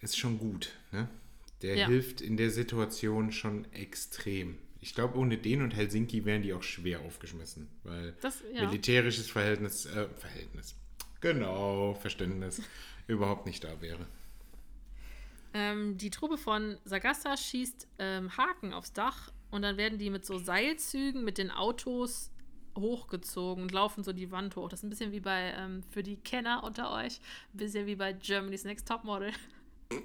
ist 0.01 0.19
schon 0.19 0.37
gut. 0.37 0.69
Ne? 0.91 1.09
Der 1.63 1.77
Ja. 1.77 1.87
hilft 1.87 2.21
in 2.21 2.37
der 2.37 2.51
Situation 2.51 3.31
schon 3.31 3.65
extrem. 3.73 4.59
Ich 4.81 4.93
glaube, 4.93 5.17
ohne 5.17 5.39
den 5.39 5.63
und 5.63 5.75
Helsinki 5.75 6.25
wären 6.25 6.43
die 6.43 6.53
auch 6.53 6.61
schwer 6.61 6.99
aufgeschmissen, 6.99 7.69
weil 7.83 8.13
Das- 8.21 8.43
ja. 8.53 8.67
militärisches 8.67 9.31
Verhältnis, 9.31 9.87
äh, 9.87 10.07
Verhältnis, 10.09 10.75
genau, 11.21 11.95
Verständnis 11.95 12.61
überhaupt 13.07 13.47
nicht 13.47 13.63
da 13.63 13.81
wäre. 13.81 14.05
Ähm, 15.53 15.97
die 15.97 16.09
Truppe 16.09 16.37
von 16.37 16.77
Sagasta 16.85 17.35
schießt 17.35 17.87
ähm, 17.99 18.35
Haken 18.37 18.73
aufs 18.73 18.93
Dach 18.93 19.31
und 19.51 19.61
dann 19.63 19.77
werden 19.77 19.97
die 19.97 20.09
mit 20.09 20.25
so 20.25 20.37
Seilzügen 20.37 21.23
mit 21.23 21.37
den 21.37 21.51
Autos 21.51 22.31
hochgezogen 22.77 23.63
und 23.63 23.71
laufen 23.71 24.03
so 24.03 24.13
die 24.13 24.31
Wand 24.31 24.55
hoch. 24.55 24.69
Das 24.69 24.79
ist 24.79 24.83
ein 24.83 24.89
bisschen 24.89 25.11
wie 25.11 25.19
bei, 25.19 25.53
ähm, 25.57 25.83
für 25.91 26.03
die 26.03 26.17
Kenner 26.17 26.63
unter 26.63 26.91
euch, 26.91 27.19
ein 27.53 27.57
bisschen 27.57 27.85
wie 27.87 27.95
bei 27.95 28.13
Germany's 28.13 28.63
Next 28.63 28.87
Topmodel. 28.87 29.31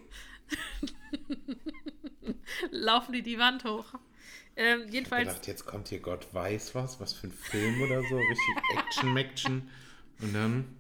laufen 2.71 3.13
die 3.13 3.23
die 3.23 3.39
Wand 3.39 3.65
hoch. 3.65 3.87
Ähm, 4.57 4.85
Ich 4.87 4.93
jedenfalls, 4.95 5.29
dachte, 5.35 5.51
jetzt 5.51 5.67
kommt 5.67 5.89
hier 5.89 6.01
Gott 6.01 6.33
weiß 6.33 6.75
was, 6.75 7.01
was 7.01 7.13
für 7.13 7.27
ein 7.29 7.33
Film 7.33 7.83
oder 7.83 8.01
so, 8.03 8.17
richtig 8.17 8.57
Action-Maction. 8.77 9.69
Und 10.21 10.35
dann, 10.35 10.77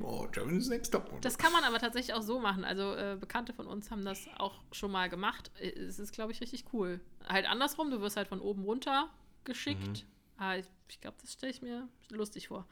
oh, 0.00 0.26
Germany's 0.32 0.68
Next 0.68 0.92
Topmodel. 0.92 1.20
das 1.20 1.38
kann 1.38 1.52
man 1.52 1.64
aber 1.64 1.78
tatsächlich 1.78 2.14
auch 2.14 2.22
so 2.22 2.38
machen. 2.40 2.64
Also 2.64 2.94
äh, 2.94 3.16
Bekannte 3.18 3.52
von 3.52 3.66
uns 3.66 3.90
haben 3.90 4.04
das 4.04 4.28
auch 4.38 4.62
schon 4.72 4.90
mal 4.90 5.08
gemacht. 5.08 5.50
Äh, 5.60 5.70
Es 5.70 5.98
ist, 5.98 6.12
glaube 6.12 6.32
ich, 6.32 6.40
richtig 6.40 6.64
cool. 6.72 7.00
Halt 7.26 7.48
andersrum, 7.48 7.90
du 7.90 8.00
wirst 8.00 8.16
halt 8.16 8.28
von 8.28 8.40
oben 8.40 8.64
runter 8.64 9.08
geschickt. 9.44 10.06
Ah, 10.36 10.56
ich 10.56 10.66
ich 10.88 11.00
glaube, 11.00 11.16
das 11.20 11.32
stelle 11.32 11.50
ich 11.52 11.62
mir 11.62 11.88
lustig 12.10 12.48
vor. 12.48 12.66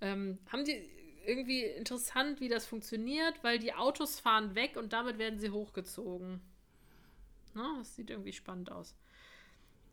Ähm, 0.00 0.38
haben 0.50 0.64
die 0.64 0.88
irgendwie 1.26 1.62
interessant, 1.64 2.40
wie 2.40 2.48
das 2.48 2.66
funktioniert, 2.66 3.34
weil 3.44 3.58
die 3.58 3.74
Autos 3.74 4.18
fahren 4.18 4.54
weg 4.54 4.76
und 4.76 4.92
damit 4.92 5.18
werden 5.18 5.38
sie 5.38 5.50
hochgezogen. 5.50 6.40
Na, 7.54 7.76
das 7.78 7.94
sieht 7.96 8.10
irgendwie 8.10 8.32
spannend 8.32 8.72
aus. 8.72 8.94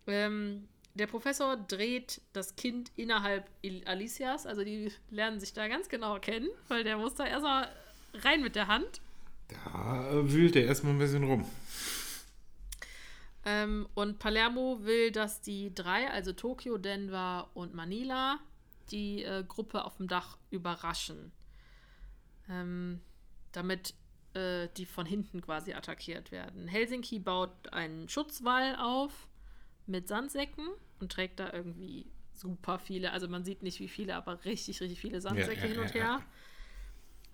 Ähm, 0.08 0.70
der 0.98 1.08
Professor 1.08 1.56
dreht 1.56 2.22
das 2.34 2.56
Kind 2.56 2.92
innerhalb 2.96 3.50
Alicias, 3.86 4.46
also 4.46 4.64
die 4.64 4.92
lernen 5.10 5.40
sich 5.40 5.54
da 5.54 5.68
ganz 5.68 5.90
genau 5.90 6.20
kennen, 6.20 6.50
weil 6.68 6.84
der 6.84 6.98
muss 6.98 7.16
da 7.16 7.26
erstmal 7.26 7.70
rein 8.14 8.42
mit 8.42 8.56
der 8.56 8.68
Hand. 8.68 9.02
Da 9.48 10.10
äh, 10.10 10.32
wühlt 10.32 10.56
er 10.56 10.66
erstmal 10.66 10.94
ein 10.94 11.00
bisschen 11.00 11.24
rum. 11.24 11.46
Ähm, 13.46 13.88
und 13.94 14.20
Palermo 14.20 14.80
will, 14.84 15.12
dass 15.12 15.42
die 15.42 15.74
drei, 15.74 16.10
also 16.10 16.34
Tokio, 16.34 16.78
Denver 16.78 17.50
und 17.54 17.74
Manila, 17.74 18.40
die 18.92 19.24
äh, 19.24 19.44
Gruppe 19.48 19.86
auf 19.86 19.98
dem 19.98 20.08
Dach 20.08 20.38
überraschen. 20.50 21.32
Ähm, 22.50 23.02
damit 23.54 23.94
äh, 24.34 24.68
die 24.76 24.86
von 24.86 25.06
hinten 25.06 25.42
quasi 25.42 25.74
attackiert 25.74 26.32
werden. 26.32 26.68
Helsinki 26.68 27.20
baut 27.20 27.52
einen 27.72 28.10
Schutzwall 28.10 28.76
auf 28.76 29.28
mit 29.86 30.08
Sandsäcken 30.08 30.68
und 31.00 31.12
trägt 31.12 31.40
da 31.40 31.52
irgendwie 31.52 32.06
super 32.34 32.80
viele, 32.80 33.12
also 33.12 33.28
man 33.28 33.44
sieht 33.44 33.64
nicht 33.64 33.80
wie 33.80 33.88
viele, 33.88 34.16
aber 34.16 34.44
richtig, 34.46 34.80
richtig 34.82 35.00
viele 35.00 35.22
Sandsäcke 35.22 35.62
ja, 35.62 35.68
hin 35.68 35.80
und 35.80 35.94
ja, 35.94 36.00
ja. 36.00 36.18
her. 36.18 36.26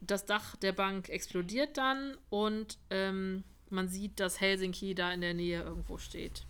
Das 0.01 0.26
Dach 0.26 0.55
der 0.57 0.74
Bank 0.74 1.09
explodiert 1.09 1.78
dann 1.78 2.18
und 2.30 2.78
ähm, 2.89 3.43
man 3.70 3.88
sieht, 3.88 4.20
dass 4.20 4.39
Helsinki 4.39 4.95
da 4.95 5.11
in 5.11 5.22
der 5.22 5.34
Nähe 5.34 5.61
irgendwo 5.61 5.97
steht. 5.97 6.45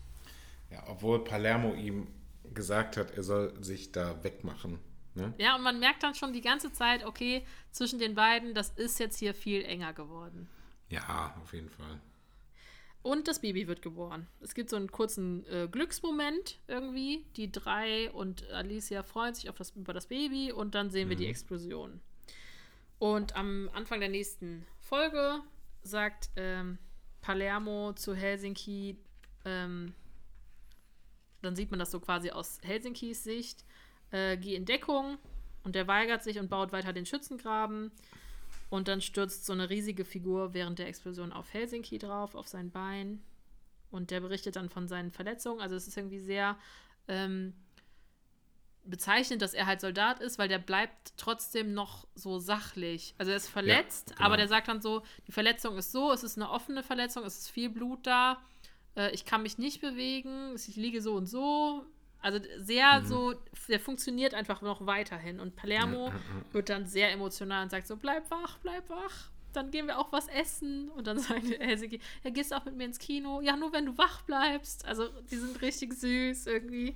Ja, 0.70 0.84
obwohl 0.88 1.24
Palermo 1.24 1.74
ihm 1.74 2.07
gesagt 2.53 2.97
hat, 2.97 3.11
er 3.11 3.24
soll 3.24 3.53
sich 3.64 3.91
da 3.91 4.24
wegmachen. 4.24 4.80
Ne? 5.16 5.34
Ja, 5.38 5.55
und 5.55 5.61
man 5.61 5.80
merkt 5.80 6.03
dann 6.03 6.16
schon 6.16 6.34
die 6.34 6.41
ganze 6.41 6.72
Zeit, 6.72 7.05
okay, 7.05 7.45
zwischen 7.72 7.99
den 7.99 8.16
beiden, 8.16 8.53
das 8.53 8.70
ist 8.70 8.99
jetzt 8.99 9.20
hier 9.20 9.34
viel 9.34 9.64
enger 9.64 9.93
geworden. 9.93 10.49
Ja, 10.89 11.36
auf 11.41 11.53
jeden 11.53 11.70
Fall. 11.70 11.99
Und 13.04 13.28
das 13.28 13.39
Baby 13.41 13.68
wird 13.68 13.82
geboren. 13.82 14.28
Es 14.39 14.54
gibt 14.56 14.70
so 14.70 14.78
einen 14.78 14.89
kurzen 14.89 15.45
äh, 15.47 15.68
Glücksmoment 15.70 16.60
irgendwie. 16.68 17.26
Die 17.36 17.51
drei 17.51 18.10
und 18.12 18.49
Alicia 18.49 19.04
freuen 19.04 19.34
sich 19.34 19.49
auf 19.49 19.58
das, 19.58 19.72
über 19.72 19.91
das 19.91 20.08
Baby 20.08 20.54
und 20.54 20.74
dann 20.74 20.89
sehen 20.89 21.10
wir 21.10 21.18
die 21.18 21.28
Explosion. 21.28 21.99
Und 22.99 23.36
am 23.36 23.70
Anfang 23.74 23.99
der 23.99 24.08
nächsten 24.08 24.66
Folge 24.80 25.41
sagt 25.82 26.30
ähm, 26.38 26.78
Palermo 27.20 27.91
zu 27.91 28.16
Helsinki, 28.16 28.97
ähm, 29.43 29.93
dann 31.41 31.58
sieht 31.58 31.72
man 31.72 31.80
das 31.80 31.91
so 31.91 31.99
quasi 31.99 32.32
aus 32.32 32.60
Helsinkis 32.64 33.26
Sicht, 33.26 33.66
äh, 34.12 34.38
geh 34.38 34.56
in 34.56 34.64
Deckung 34.64 35.18
und 35.66 35.76
der 35.76 35.88
weigert 35.88 36.24
sich 36.24 36.39
und 36.39 36.49
baut 36.49 36.72
weiter 36.72 36.93
den 36.93 37.06
Schützengraben. 37.06 37.91
Und 38.74 38.88
dann 38.88 39.02
stürzt 39.02 39.46
so 39.46 39.54
eine 39.54 39.70
riesige 39.70 40.04
Figur 40.04 40.56
während 40.56 40.80
der 40.80 40.88
Explosion 40.88 41.32
auf 41.32 41.54
Helsinki 41.54 42.00
drauf, 42.00 42.34
auf 42.34 42.48
sein 42.48 42.72
Bein. 42.72 43.22
Und 43.92 44.10
der 44.10 44.20
berichtet 44.20 44.56
dann 44.56 44.68
von 44.68 44.88
seinen 44.88 45.12
Verletzungen. 45.12 45.62
Also 45.62 45.76
es 45.76 45.88
ist 45.88 45.96
irgendwie 45.96 46.20
sehr 46.20 46.58
ähm, 47.08 47.54
bezeichnend, 48.84 49.44
dass 49.44 49.54
er 49.54 49.68
halt 49.68 49.80
Soldat 49.80 50.22
ist, 50.22 50.40
weil 50.40 50.48
der 50.48 50.58
bleibt 50.58 51.14
trotzdem 51.18 51.76
noch 51.76 52.08
so 52.16 52.40
sachlich. 52.40 53.14
Also 53.20 53.30
er 53.30 53.38
ist 53.38 53.48
verletzt, 53.48 54.16
genau. 54.16 54.26
aber 54.26 54.38
der 54.38 54.48
sagt 54.48 54.68
dann 54.68 54.82
so, 54.82 55.04
die 55.28 55.32
Verletzung 55.32 55.78
ist 55.78 55.92
so, 55.92 56.12
es 56.12 56.24
ist 56.24 56.40
eine 56.40 56.50
offene 56.50 56.82
Verletzung, 56.82 57.24
es 57.26 57.42
ist 57.42 57.52
viel 57.52 57.70
Blut 57.70 58.08
da, 58.08 58.42
äh, 58.96 59.12
ich 59.12 59.24
kann 59.24 59.44
mich 59.44 59.60
nicht 59.60 59.82
bewegen, 59.82 60.56
ich 60.56 60.76
liege 60.78 61.00
so 61.00 61.14
und 61.14 61.28
so. 61.28 61.86
Also 62.24 62.40
sehr 62.58 63.02
Mhm. 63.02 63.06
so, 63.06 63.34
der 63.68 63.80
funktioniert 63.80 64.34
einfach 64.34 64.62
noch 64.62 64.86
weiterhin. 64.88 65.40
Und 65.40 65.56
Palermo 65.56 66.08
Ja, 66.08 66.14
ja, 66.14 66.16
ja. 66.16 66.54
wird 66.54 66.70
dann 66.70 66.86
sehr 66.88 67.12
emotional 67.12 67.64
und 67.64 67.70
sagt 67.70 67.86
so, 67.86 67.98
bleib 67.98 68.32
wach, 68.32 68.58
bleib 68.60 68.90
wach. 68.90 69.30
dann 69.54 69.70
gehen 69.70 69.86
wir 69.86 70.00
auch 70.00 70.12
was 70.12 70.28
essen. 70.30 70.90
Und 70.90 71.06
dann 71.06 71.18
sagt 71.20 71.46
Helsinki, 71.60 72.00
ja, 72.24 72.32
gehst 72.32 72.52
auch 72.54 72.66
mit 72.66 72.76
mir 72.76 72.86
ins 72.86 72.98
Kino? 72.98 73.40
Ja, 73.42 73.56
nur 73.56 73.72
wenn 73.72 73.86
du 73.86 73.96
wach 74.00 74.24
bleibst. 74.24 74.84
Also, 74.86 75.10
die 75.30 75.36
sind 75.36 75.62
richtig 75.62 75.94
süß 75.94 76.48
irgendwie. 76.48 76.96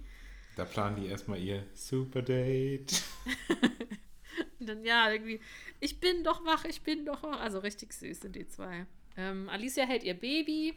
Da 0.55 0.65
planen 0.65 0.95
die 0.95 1.05
erstmal 1.07 1.39
ihr 1.39 1.67
Super 1.75 2.23
Date. 2.23 3.03
Und 4.59 4.67
dann, 4.69 4.83
ja, 4.83 5.11
irgendwie, 5.11 5.39
ich 5.79 5.99
bin 5.99 6.23
doch 6.23 6.43
wach, 6.45 6.65
ich 6.65 6.81
bin 6.81 7.05
doch 7.05 7.21
wach. 7.21 7.39
Also 7.41 7.59
richtig 7.59 7.93
süß 7.93 8.21
sind 8.21 8.35
die 8.35 8.47
zwei. 8.47 8.87
Ähm, 9.17 9.49
Alicia 9.49 9.85
hält 9.85 10.03
ihr 10.03 10.15
Baby 10.15 10.73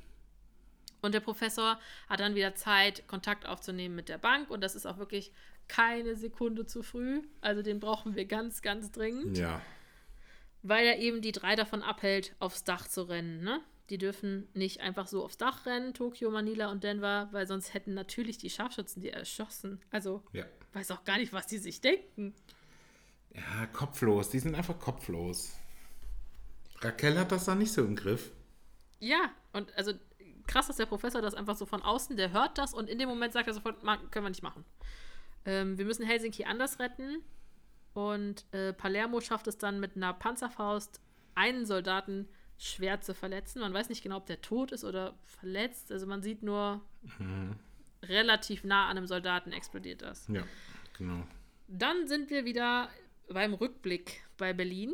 und 1.02 1.12
der 1.14 1.20
Professor 1.20 1.78
hat 2.08 2.20
dann 2.20 2.34
wieder 2.34 2.54
Zeit, 2.54 3.06
Kontakt 3.08 3.46
aufzunehmen 3.46 3.94
mit 3.94 4.08
der 4.08 4.18
Bank. 4.18 4.50
Und 4.50 4.60
das 4.62 4.74
ist 4.74 4.86
auch 4.86 4.98
wirklich 4.98 5.32
keine 5.68 6.16
Sekunde 6.16 6.66
zu 6.66 6.82
früh. 6.82 7.22
Also 7.40 7.62
den 7.62 7.80
brauchen 7.80 8.16
wir 8.16 8.24
ganz, 8.26 8.62
ganz 8.62 8.90
dringend. 8.90 9.38
Ja. 9.38 9.60
Weil 10.62 10.84
er 10.86 10.98
eben 10.98 11.22
die 11.22 11.32
drei 11.32 11.56
davon 11.56 11.82
abhält, 11.82 12.34
aufs 12.38 12.64
Dach 12.64 12.86
zu 12.86 13.02
rennen. 13.02 13.42
Ne? 13.42 13.60
Die 13.88 13.98
dürfen 13.98 14.48
nicht 14.52 14.80
einfach 14.80 15.06
so 15.06 15.24
aufs 15.24 15.36
Dach 15.38 15.66
rennen, 15.66 15.94
Tokio, 15.94 16.30
Manila 16.30 16.70
und 16.70 16.84
Denver, 16.84 17.28
weil 17.32 17.46
sonst 17.46 17.72
hätten 17.72 17.94
natürlich 17.94 18.38
die 18.38 18.50
Scharfschützen 18.50 19.00
die 19.00 19.10
erschossen. 19.10 19.80
Also 19.90 20.22
Ja. 20.32 20.44
weiß 20.74 20.90
auch 20.90 21.04
gar 21.04 21.18
nicht, 21.18 21.32
was 21.32 21.46
die 21.46 21.58
sich 21.58 21.80
denken. 21.80 22.34
Ja, 23.34 23.66
kopflos. 23.72 24.30
Die 24.30 24.38
sind 24.40 24.54
einfach 24.54 24.78
kopflos. 24.78 25.52
Raquel 26.80 27.18
hat 27.18 27.30
das 27.32 27.44
da 27.44 27.54
nicht 27.54 27.72
so 27.72 27.84
im 27.84 27.94
Griff. 27.96 28.32
Ja, 28.98 29.30
und 29.52 29.72
also 29.76 29.92
krass, 30.50 30.66
dass 30.66 30.76
der 30.76 30.86
Professor 30.86 31.22
das 31.22 31.34
einfach 31.34 31.56
so 31.56 31.64
von 31.66 31.82
außen, 31.82 32.16
der 32.16 32.32
hört 32.32 32.58
das 32.58 32.74
und 32.74 32.88
in 32.88 32.98
dem 32.98 33.08
Moment 33.08 33.32
sagt 33.32 33.46
er 33.48 33.54
sofort, 33.54 33.82
"Ma- 33.82 33.96
können 34.10 34.24
wir 34.26 34.30
nicht 34.30 34.42
machen. 34.42 34.64
Ähm, 35.44 35.78
wir 35.78 35.84
müssen 35.84 36.04
Helsinki 36.04 36.44
anders 36.44 36.78
retten. 36.78 37.22
Und 37.92 38.44
äh, 38.52 38.72
Palermo 38.72 39.20
schafft 39.20 39.46
es 39.48 39.58
dann 39.58 39.80
mit 39.80 39.96
einer 39.96 40.12
Panzerfaust, 40.12 41.00
einen 41.34 41.66
Soldaten 41.66 42.28
schwer 42.58 43.00
zu 43.00 43.14
verletzen. 43.14 43.60
Man 43.60 43.72
weiß 43.74 43.88
nicht 43.88 44.02
genau, 44.02 44.18
ob 44.18 44.26
der 44.26 44.40
tot 44.42 44.70
ist 44.70 44.84
oder 44.84 45.14
verletzt. 45.24 45.90
Also 45.90 46.06
man 46.06 46.22
sieht 46.22 46.42
nur, 46.42 46.80
relativ 48.04 48.64
nah 48.64 48.88
an 48.88 48.96
einem 48.96 49.06
Soldaten 49.06 49.52
explodiert 49.52 50.02
das. 50.02 50.28
Ja, 50.28 50.42
genau. 50.96 51.24
Dann 51.68 52.06
sind 52.06 52.30
wir 52.30 52.44
wieder 52.44 52.88
beim 53.28 53.54
Rückblick 53.54 54.22
bei 54.36 54.52
Berlin. 54.52 54.92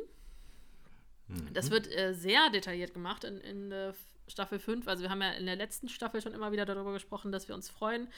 Das 1.52 1.70
wird 1.70 1.88
äh, 1.92 2.14
sehr 2.14 2.50
detailliert 2.50 2.94
gemacht 2.94 3.24
in, 3.24 3.40
in 3.40 3.72
äh, 3.72 3.92
Staffel 4.28 4.58
5. 4.58 4.86
Also 4.88 5.02
wir 5.02 5.10
haben 5.10 5.22
ja 5.22 5.32
in 5.32 5.46
der 5.46 5.56
letzten 5.56 5.88
Staffel 5.88 6.20
schon 6.20 6.32
immer 6.32 6.52
wieder 6.52 6.64
darüber 6.66 6.92
gesprochen, 6.92 7.32
dass 7.32 7.48
wir 7.48 7.54
uns 7.54 7.68
freuen, 7.70 8.08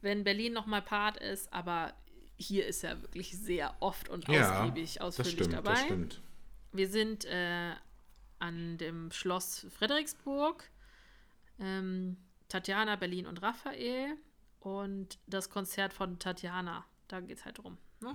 wenn 0.00 0.24
Berlin 0.24 0.52
nochmal 0.52 0.82
Part 0.82 1.16
ist. 1.16 1.52
Aber 1.52 1.94
hier 2.36 2.66
ist 2.66 2.84
er 2.84 3.00
wirklich 3.02 3.36
sehr 3.38 3.74
oft 3.80 4.08
und 4.08 4.28
Ja, 4.28 4.60
ausgiebig, 4.60 4.94
das 4.94 5.02
ausführlich 5.02 5.32
stimmt, 5.34 5.52
dabei. 5.54 5.70
das 5.72 5.84
stimmt. 5.84 6.20
Wir 6.72 6.88
sind 6.88 7.24
äh, 7.24 7.72
an 8.38 8.76
dem 8.78 9.10
Schloss 9.10 9.66
Frederiksburg. 9.70 10.64
Ähm, 11.58 12.16
Tatjana, 12.48 12.96
Berlin 12.96 13.26
und 13.26 13.42
Raphael. 13.42 14.16
Und 14.60 15.18
das 15.26 15.48
Konzert 15.48 15.92
von 15.92 16.18
Tatjana. 16.18 16.84
Da 17.08 17.20
geht 17.20 17.38
es 17.38 17.44
halt 17.44 17.58
drum. 17.58 17.78
Ne? 18.00 18.12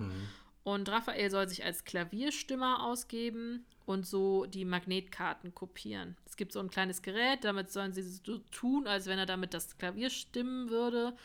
Und 0.64 0.88
Raphael 0.88 1.30
soll 1.30 1.48
sich 1.48 1.64
als 1.64 1.84
Klavierstimmer 1.84 2.84
ausgeben 2.84 3.64
und 3.84 4.06
so 4.06 4.46
die 4.46 4.64
Magnetkarten 4.64 5.54
kopieren. 5.54 6.16
Es 6.24 6.36
gibt 6.36 6.52
so 6.52 6.60
ein 6.60 6.70
kleines 6.70 7.02
Gerät, 7.02 7.42
damit 7.42 7.72
sollen 7.72 7.92
sie 7.92 8.02
so 8.02 8.38
tun, 8.52 8.86
als 8.86 9.06
wenn 9.06 9.18
er 9.18 9.26
damit 9.26 9.54
das 9.54 9.76
Klavier 9.76 10.08
stimmen 10.08 10.70
würde. 10.70 11.16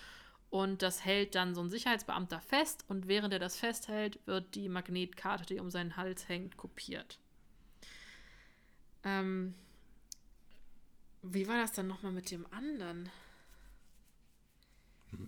Und 0.50 0.82
das 0.82 1.06
hält 1.06 1.36
dann 1.36 1.54
so 1.54 1.62
ein 1.62 1.70
Sicherheitsbeamter 1.70 2.40
fest. 2.42 2.86
Und 2.88 3.08
während 3.08 3.34
er 3.34 3.40
das 3.40 3.58
festhält, 3.58 4.20
wird 4.26 4.56
die 4.56 4.70
Magnetkarte, 4.70 5.46
die 5.46 5.60
um 5.60 5.70
seinen 5.70 5.98
Hals 5.98 6.28
hängt, 6.30 6.58
kopiert. 6.58 7.20
Ähm, 9.04 9.54
wie 11.22 11.48
war 11.48 11.58
das 11.58 11.74
dann 11.74 11.88
nochmal 11.88 12.12
mit 12.12 12.32
dem 12.32 12.46
anderen? 12.52 13.10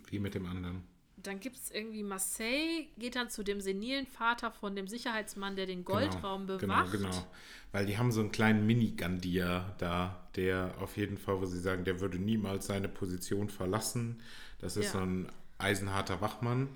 Wie 0.08 0.18
mit 0.18 0.34
dem 0.34 0.46
anderen. 0.46 0.84
Dann 1.22 1.40
gibt 1.40 1.56
es 1.56 1.70
irgendwie 1.70 2.02
Marseille, 2.02 2.86
geht 2.98 3.16
dann 3.16 3.28
zu 3.30 3.42
dem 3.42 3.60
senilen 3.60 4.06
Vater 4.06 4.50
von 4.50 4.74
dem 4.76 4.86
Sicherheitsmann, 4.88 5.56
der 5.56 5.66
den 5.66 5.84
Goldraum 5.84 6.46
genau, 6.46 6.58
bewacht. 6.58 6.92
Genau, 6.92 7.10
genau. 7.10 7.26
Weil 7.72 7.86
die 7.86 7.98
haben 7.98 8.10
so 8.12 8.20
einen 8.20 8.32
kleinen 8.32 8.66
Mini-Gandia 8.66 9.74
da, 9.78 10.28
der 10.36 10.74
auf 10.80 10.96
jeden 10.96 11.18
Fall, 11.18 11.40
wo 11.40 11.46
sie 11.46 11.60
sagen, 11.60 11.84
der 11.84 12.00
würde 12.00 12.18
niemals 12.18 12.66
seine 12.66 12.88
Position 12.88 13.48
verlassen. 13.48 14.20
Das 14.58 14.76
ist 14.76 14.86
Ja. 14.86 14.90
so 14.92 14.98
ein 15.00 15.28
eisenharter 15.58 16.20
Wachmann. 16.20 16.68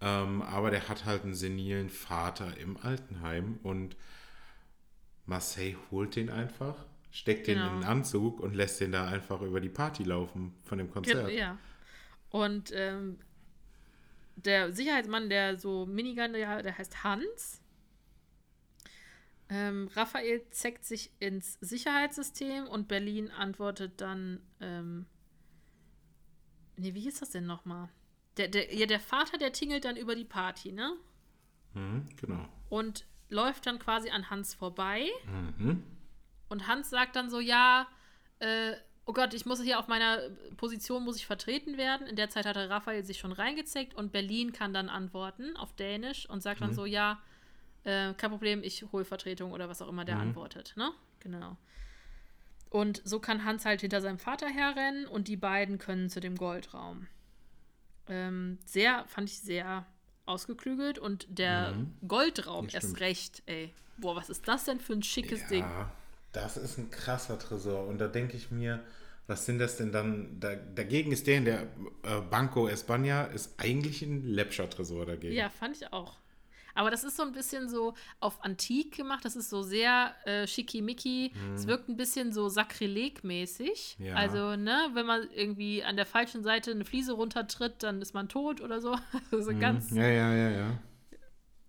Ähm, 0.00 0.42
aber 0.42 0.70
der 0.70 0.88
hat 0.88 1.04
halt 1.04 1.22
einen 1.24 1.34
senilen 1.34 1.88
Vater 1.88 2.56
im 2.58 2.76
Altenheim 2.76 3.58
und 3.62 3.96
Marseille 5.26 5.76
holt 5.90 6.16
den 6.16 6.30
einfach, 6.30 6.74
steckt 7.10 7.46
den 7.46 7.58
Genau. 7.58 7.72
in 7.74 7.80
den 7.80 7.84
Anzug 7.88 8.40
und 8.40 8.54
lässt 8.54 8.80
den 8.80 8.92
da 8.92 9.06
einfach 9.06 9.40
über 9.40 9.60
die 9.60 9.68
Party 9.68 10.02
laufen 10.04 10.54
von 10.64 10.78
dem 10.78 10.90
Konzert. 10.90 11.30
Ja. 11.30 11.56
Und 12.30 12.72
ähm, 12.74 13.18
der 14.36 14.72
Sicherheitsmann, 14.72 15.28
der 15.28 15.56
so 15.56 15.86
Minigun, 15.86 16.32
der, 16.32 16.62
der 16.62 16.76
heißt 16.76 17.04
Hans. 17.04 17.62
Ähm, 19.48 19.90
Raphael 19.94 20.48
zeckt 20.50 20.84
sich 20.84 21.10
ins 21.20 21.58
Sicherheitssystem 21.60 22.66
und 22.66 22.88
Berlin 22.88 23.30
antwortet 23.30 24.00
dann. 24.00 24.40
Ähm, 24.60 25.06
nee, 26.76 26.94
wie 26.94 27.00
hieß 27.00 27.20
das 27.20 27.30
denn 27.30 27.46
nochmal? 27.46 27.88
Der, 28.36 28.48
der, 28.48 28.74
ja, 28.74 28.86
der 28.86 29.00
Vater, 29.00 29.38
der 29.38 29.52
tingelt 29.52 29.84
dann 29.84 29.96
über 29.96 30.14
die 30.16 30.24
Party, 30.24 30.72
ne? 30.72 30.96
Mhm, 31.74 32.06
genau. 32.16 32.48
Und 32.68 33.06
läuft 33.28 33.66
dann 33.66 33.78
quasi 33.78 34.10
an 34.10 34.30
Hans 34.30 34.54
vorbei. 34.54 35.08
Mhm. 35.26 35.84
Und 36.48 36.66
Hans 36.66 36.90
sagt 36.90 37.16
dann 37.16 37.30
so, 37.30 37.40
ja, 37.40 37.86
äh, 38.38 38.74
oh 39.06 39.12
Gott, 39.12 39.34
ich 39.34 39.46
muss 39.46 39.62
hier 39.62 39.78
auf 39.78 39.88
meiner 39.88 40.18
Position 40.56 41.04
muss 41.04 41.16
ich 41.16 41.26
vertreten 41.26 41.76
werden. 41.76 42.06
In 42.06 42.16
der 42.16 42.30
Zeit 42.30 42.46
hatte 42.46 42.70
Raphael 42.70 43.04
sich 43.04 43.18
schon 43.18 43.32
reingezeckt 43.32 43.94
und 43.94 44.12
Berlin 44.12 44.52
kann 44.52 44.72
dann 44.72 44.88
antworten 44.88 45.56
auf 45.56 45.74
Dänisch 45.74 46.28
und 46.28 46.42
sagt 46.42 46.60
dann 46.60 46.72
so, 46.72 46.86
ja, 46.86 47.20
äh, 47.84 48.14
kein 48.14 48.30
Problem, 48.30 48.62
ich 48.62 48.84
hole 48.92 49.04
Vertretung 49.04 49.52
oder 49.52 49.68
was 49.68 49.82
auch 49.82 49.88
immer 49.88 50.04
der 50.04 50.18
antwortet, 50.18 50.72
ne? 50.76 50.90
Genau. 51.20 51.56
Und 52.70 53.02
so 53.04 53.20
kann 53.20 53.44
Hans 53.44 53.64
halt 53.64 53.82
hinter 53.82 54.00
seinem 54.00 54.18
Vater 54.18 54.48
herrennen 54.48 55.06
und 55.06 55.28
die 55.28 55.36
beiden 55.36 55.78
können 55.78 56.10
zu 56.10 56.20
dem 56.20 56.36
Goldraum. 56.36 57.06
Ähm, 58.08 58.58
sehr, 58.64 59.04
fand 59.06 59.28
ich 59.28 59.38
sehr 59.38 59.86
ausgeklügelt 60.26 60.98
und 60.98 61.26
der 61.28 61.74
Goldraum 62.08 62.66
Das 62.66 62.74
erst 62.74 63.00
recht, 63.00 63.42
ey. 63.46 63.72
Boah, 63.98 64.16
was 64.16 64.28
ist 64.28 64.48
das 64.48 64.64
denn 64.64 64.80
für 64.80 64.94
ein 64.94 65.02
schickes 65.02 65.46
Ding? 65.46 65.64
Das 66.34 66.56
ist 66.56 66.78
ein 66.78 66.90
krasser 66.90 67.38
Tresor. 67.38 67.86
Und 67.86 67.98
da 67.98 68.08
denke 68.08 68.36
ich 68.36 68.50
mir, 68.50 68.82
was 69.26 69.46
sind 69.46 69.58
das 69.58 69.78
denn 69.78 69.92
dann? 69.92 70.38
Da, 70.40 70.54
dagegen 70.54 71.12
ist 71.12 71.26
der 71.26 71.38
in 71.38 71.44
der 71.46 71.62
äh, 72.02 72.20
Banco 72.28 72.66
España 72.68 73.30
ist 73.32 73.54
eigentlich 73.58 74.02
ein 74.02 74.22
läppscher 74.26 74.68
Tresor 74.68 75.06
dagegen. 75.06 75.34
Ja, 75.34 75.48
fand 75.48 75.76
ich 75.76 75.92
auch. 75.92 76.18
Aber 76.74 76.90
das 76.90 77.04
ist 77.04 77.16
so 77.16 77.22
ein 77.22 77.30
bisschen 77.30 77.68
so 77.68 77.94
auf 78.18 78.42
Antik 78.44 78.96
gemacht. 78.96 79.24
Das 79.24 79.36
ist 79.36 79.48
so 79.48 79.62
sehr 79.62 80.12
äh, 80.24 80.44
schickimicki. 80.48 81.32
Es 81.54 81.68
wirkt 81.68 81.88
ein 81.88 81.96
bisschen 81.96 82.32
so 82.32 82.48
sakrilegmäßig. 82.48 83.96
Ja. 84.00 84.16
Also, 84.16 84.56
ne, 84.56 84.90
wenn 84.92 85.06
man 85.06 85.28
irgendwie 85.30 85.84
an 85.84 85.94
der 85.94 86.04
falschen 86.04 86.42
Seite 86.42 86.72
eine 86.72 86.84
Fliese 86.84 87.12
runtertritt, 87.12 87.84
dann 87.84 88.02
ist 88.02 88.12
man 88.12 88.28
tot 88.28 88.60
oder 88.60 88.80
so. 88.80 88.96
Also 89.30 89.56
ganz. 89.56 89.92
Ja, 89.92 90.08
ja, 90.08 90.34
ja, 90.34 90.50
ja. 90.50 90.78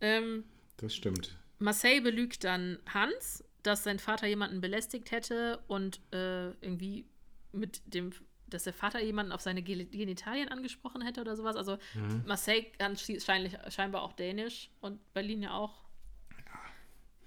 Ähm, 0.02 0.44
Das 0.78 0.96
stimmt. 0.96 1.38
Marseille 1.60 2.02
belügt 2.02 2.44
dann 2.44 2.80
Hans, 2.92 3.44
dass 3.66 3.84
sein 3.84 4.00
Vater 4.00 4.28
jemanden 4.28 4.62
belästigt 4.62 5.12
hätte 5.12 5.60
und 5.68 6.00
äh, 6.12 6.50
irgendwie 6.62 7.06
mit 7.52 7.82
dem, 7.94 8.12
dass 8.48 8.64
der 8.64 8.74
Vater 8.74 9.02
jemanden 9.02 9.32
auf 9.32 9.42
seine 9.42 9.64
Genitalien 9.64 10.50
angesprochen 10.50 11.02
hätte 11.02 11.22
oder 11.22 11.36
sowas. 11.36 11.56
Also 11.56 11.78
Mhm. 11.94 12.24
Marseille 12.26 12.66
kann 12.78 12.96
scheinbar 12.98 14.04
auch 14.04 14.14
Dänisch 14.14 14.70
und 14.82 15.00
Berlin 15.14 15.42
ja 15.42 15.52
auch. 15.54 15.86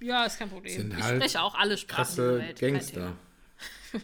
Ja, 0.00 0.24
ist 0.24 0.38
kein 0.38 0.48
Problem. 0.48 0.72
Sind 0.72 0.94
ich 0.96 1.02
halt 1.02 1.16
spreche 1.16 1.42
auch 1.42 1.54
alle 1.56 1.76
Sprachen 1.76 1.96
Krasse 2.04 2.38
Welt. 2.38 2.60
Gangster. 2.60 3.16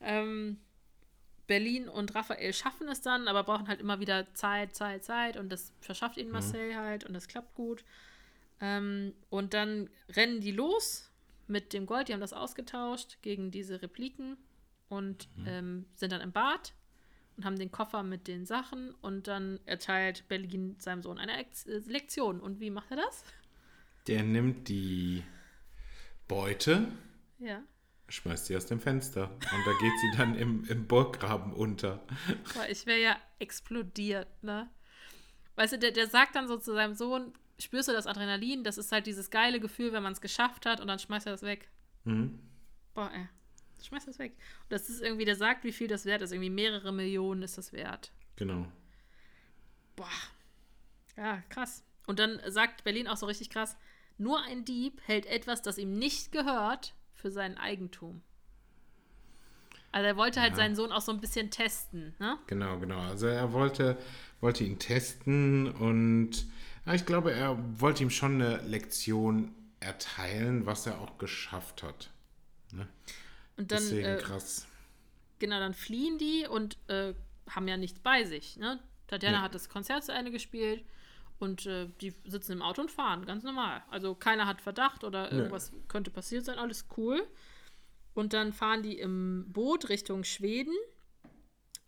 Ähm, 0.00 0.58
Berlin 1.46 1.88
und 1.88 2.14
Raphael 2.14 2.52
schaffen 2.52 2.88
es 2.88 3.00
dann, 3.00 3.28
aber 3.28 3.44
brauchen 3.44 3.68
halt 3.68 3.80
immer 3.80 4.00
wieder 4.00 4.32
Zeit, 4.34 4.74
Zeit, 4.74 5.04
Zeit 5.04 5.36
und 5.36 5.50
das 5.50 5.72
verschafft 5.80 6.16
Mhm. 6.16 6.22
ihnen 6.22 6.32
Marcel 6.32 6.76
halt 6.76 7.04
und 7.04 7.14
das 7.14 7.28
klappt 7.28 7.54
gut. 7.54 7.84
Ähm, 8.60 9.14
und 9.30 9.52
dann 9.54 9.90
rennen 10.10 10.40
die 10.40 10.52
los 10.52 11.10
mit 11.46 11.72
dem 11.72 11.86
Gold, 11.86 12.08
die 12.08 12.12
haben 12.12 12.20
das 12.20 12.32
ausgetauscht 12.32 13.18
gegen 13.22 13.50
diese 13.50 13.82
Repliken 13.82 14.36
und 14.88 15.28
Mhm. 15.36 15.46
ähm, 15.46 15.86
sind 15.94 16.12
dann 16.12 16.20
im 16.20 16.32
Bad 16.32 16.72
und 17.36 17.44
haben 17.44 17.58
den 17.58 17.70
Koffer 17.72 18.02
mit 18.02 18.28
den 18.28 18.46
Sachen 18.46 18.92
und 19.02 19.26
dann 19.26 19.58
erteilt 19.66 20.26
Berlin 20.28 20.76
seinem 20.78 21.02
Sohn 21.02 21.18
eine 21.18 21.36
Ex 21.38 21.66
äh, 21.66 21.78
Lektion. 21.86 22.40
Und 22.40 22.60
wie 22.60 22.70
macht 22.70 22.90
er 22.92 22.98
das? 22.98 23.24
Der 24.06 24.22
nimmt 24.22 24.68
die 24.68 25.24
Beute, 26.28 26.88
Ja. 27.38 27.62
schmeißt 28.08 28.46
sie 28.46 28.56
aus 28.56 28.66
dem 28.66 28.80
Fenster. 28.80 29.30
Und 29.30 29.66
da 29.66 29.72
geht 29.80 29.92
sie 30.00 30.16
dann 30.16 30.34
im, 30.36 30.64
im 30.66 30.86
Burggraben 30.86 31.52
unter. 31.52 32.04
Boah, 32.54 32.66
ich 32.68 32.86
wäre 32.86 33.00
ja 33.00 33.16
explodiert, 33.38 34.28
ne? 34.42 34.70
Weißt 35.56 35.74
du, 35.74 35.78
der, 35.78 35.90
der 35.92 36.08
sagt 36.08 36.34
dann 36.36 36.48
so 36.48 36.56
zu 36.58 36.72
seinem 36.74 36.94
Sohn, 36.94 37.32
spürst 37.58 37.88
du 37.88 37.92
das 37.92 38.06
Adrenalin? 38.06 38.64
Das 38.64 38.78
ist 38.78 38.90
halt 38.92 39.06
dieses 39.06 39.30
geile 39.30 39.60
Gefühl, 39.60 39.92
wenn 39.92 40.02
man 40.02 40.12
es 40.12 40.20
geschafft 40.20 40.66
hat 40.66 40.80
und 40.80 40.86
dann 40.88 40.98
schmeißt 40.98 41.26
er 41.26 41.32
das 41.32 41.42
weg. 41.42 41.68
Mhm. 42.04 42.38
Boah, 42.94 43.10
ey. 43.14 43.28
Schmeiß 43.82 44.06
das 44.06 44.18
weg. 44.18 44.32
Und 44.62 44.72
das 44.72 44.88
ist 44.88 45.02
irgendwie, 45.02 45.24
der 45.26 45.36
sagt, 45.36 45.64
wie 45.64 45.72
viel 45.72 45.88
das 45.88 46.06
wert 46.06 46.22
ist. 46.22 46.32
Irgendwie 46.32 46.50
mehrere 46.50 46.92
Millionen 46.92 47.42
ist 47.42 47.58
das 47.58 47.72
wert. 47.72 48.12
Genau. 48.36 48.66
Boah. 49.96 50.08
Ja, 51.16 51.42
krass. 51.50 51.84
Und 52.06 52.18
dann 52.18 52.40
sagt 52.48 52.84
Berlin 52.84 53.08
auch 53.08 53.16
so 53.16 53.26
richtig 53.26 53.50
krass, 53.50 53.76
nur 54.18 54.40
ein 54.42 54.64
Dieb 54.64 55.00
hält 55.06 55.26
etwas, 55.26 55.62
das 55.62 55.78
ihm 55.78 55.98
nicht 55.98 56.32
gehört, 56.32 56.94
für 57.12 57.30
sein 57.30 57.56
Eigentum. 57.58 58.22
Also 59.92 60.06
er 60.06 60.16
wollte 60.16 60.40
halt 60.40 60.52
Ja. 60.52 60.56
seinen 60.56 60.74
Sohn 60.76 60.90
auch 60.92 61.00
so 61.00 61.12
ein 61.12 61.20
bisschen 61.20 61.50
testen, 61.50 62.14
ne? 62.18 62.36
Genau, 62.48 62.78
genau. 62.78 62.98
Also 63.00 63.26
er 63.26 63.52
wollte, 63.52 63.96
wollte 64.40 64.64
ihn 64.64 64.78
testen 64.78 65.70
und 65.70 66.46
ja, 66.86 66.94
ich 66.94 67.06
glaube, 67.06 67.32
er 67.32 67.56
wollte 67.80 68.02
ihm 68.02 68.10
schon 68.10 68.34
eine 68.40 68.58
Lektion 68.62 69.54
erteilen, 69.80 70.66
was 70.66 70.86
er 70.86 71.00
auch 71.00 71.18
geschafft 71.18 71.82
hat. 71.82 72.10
Ne? 72.72 72.88
Und 73.56 73.70
dann, 73.70 73.78
Deswegen 73.78 74.06
äh, 74.08 74.16
krass. 74.18 74.66
genau, 75.38 75.58
dann 75.58 75.74
fliehen 75.74 76.18
die 76.18 76.46
und 76.48 76.76
äh, 76.88 77.14
haben 77.50 77.68
ja 77.68 77.76
nichts 77.76 78.00
bei 78.00 78.24
sich, 78.24 78.56
ne? 78.56 78.80
Tatjana 79.06 79.38
Ja. 79.38 79.42
hat 79.42 79.54
das 79.54 79.68
Konzert 79.68 80.02
zu 80.02 80.12
Ende 80.12 80.30
gespielt 80.30 80.82
und 81.38 81.66
äh, 81.66 81.88
die 82.00 82.14
sitzen 82.24 82.52
im 82.52 82.62
Auto 82.62 82.80
und 82.80 82.90
fahren, 82.90 83.26
ganz 83.26 83.44
normal. 83.44 83.82
Also 83.90 84.14
keiner 84.14 84.46
hat 84.46 84.62
Verdacht 84.62 85.04
oder 85.04 85.30
irgendwas 85.30 85.72
könnte 85.88 86.10
passiert 86.10 86.44
sein, 86.46 86.58
alles 86.58 86.86
cool. 86.96 87.22
Und 88.14 88.32
dann 88.32 88.52
fahren 88.52 88.82
die 88.82 88.98
im 88.98 89.44
Boot 89.52 89.88
Richtung 89.90 90.24
Schweden. 90.24 90.72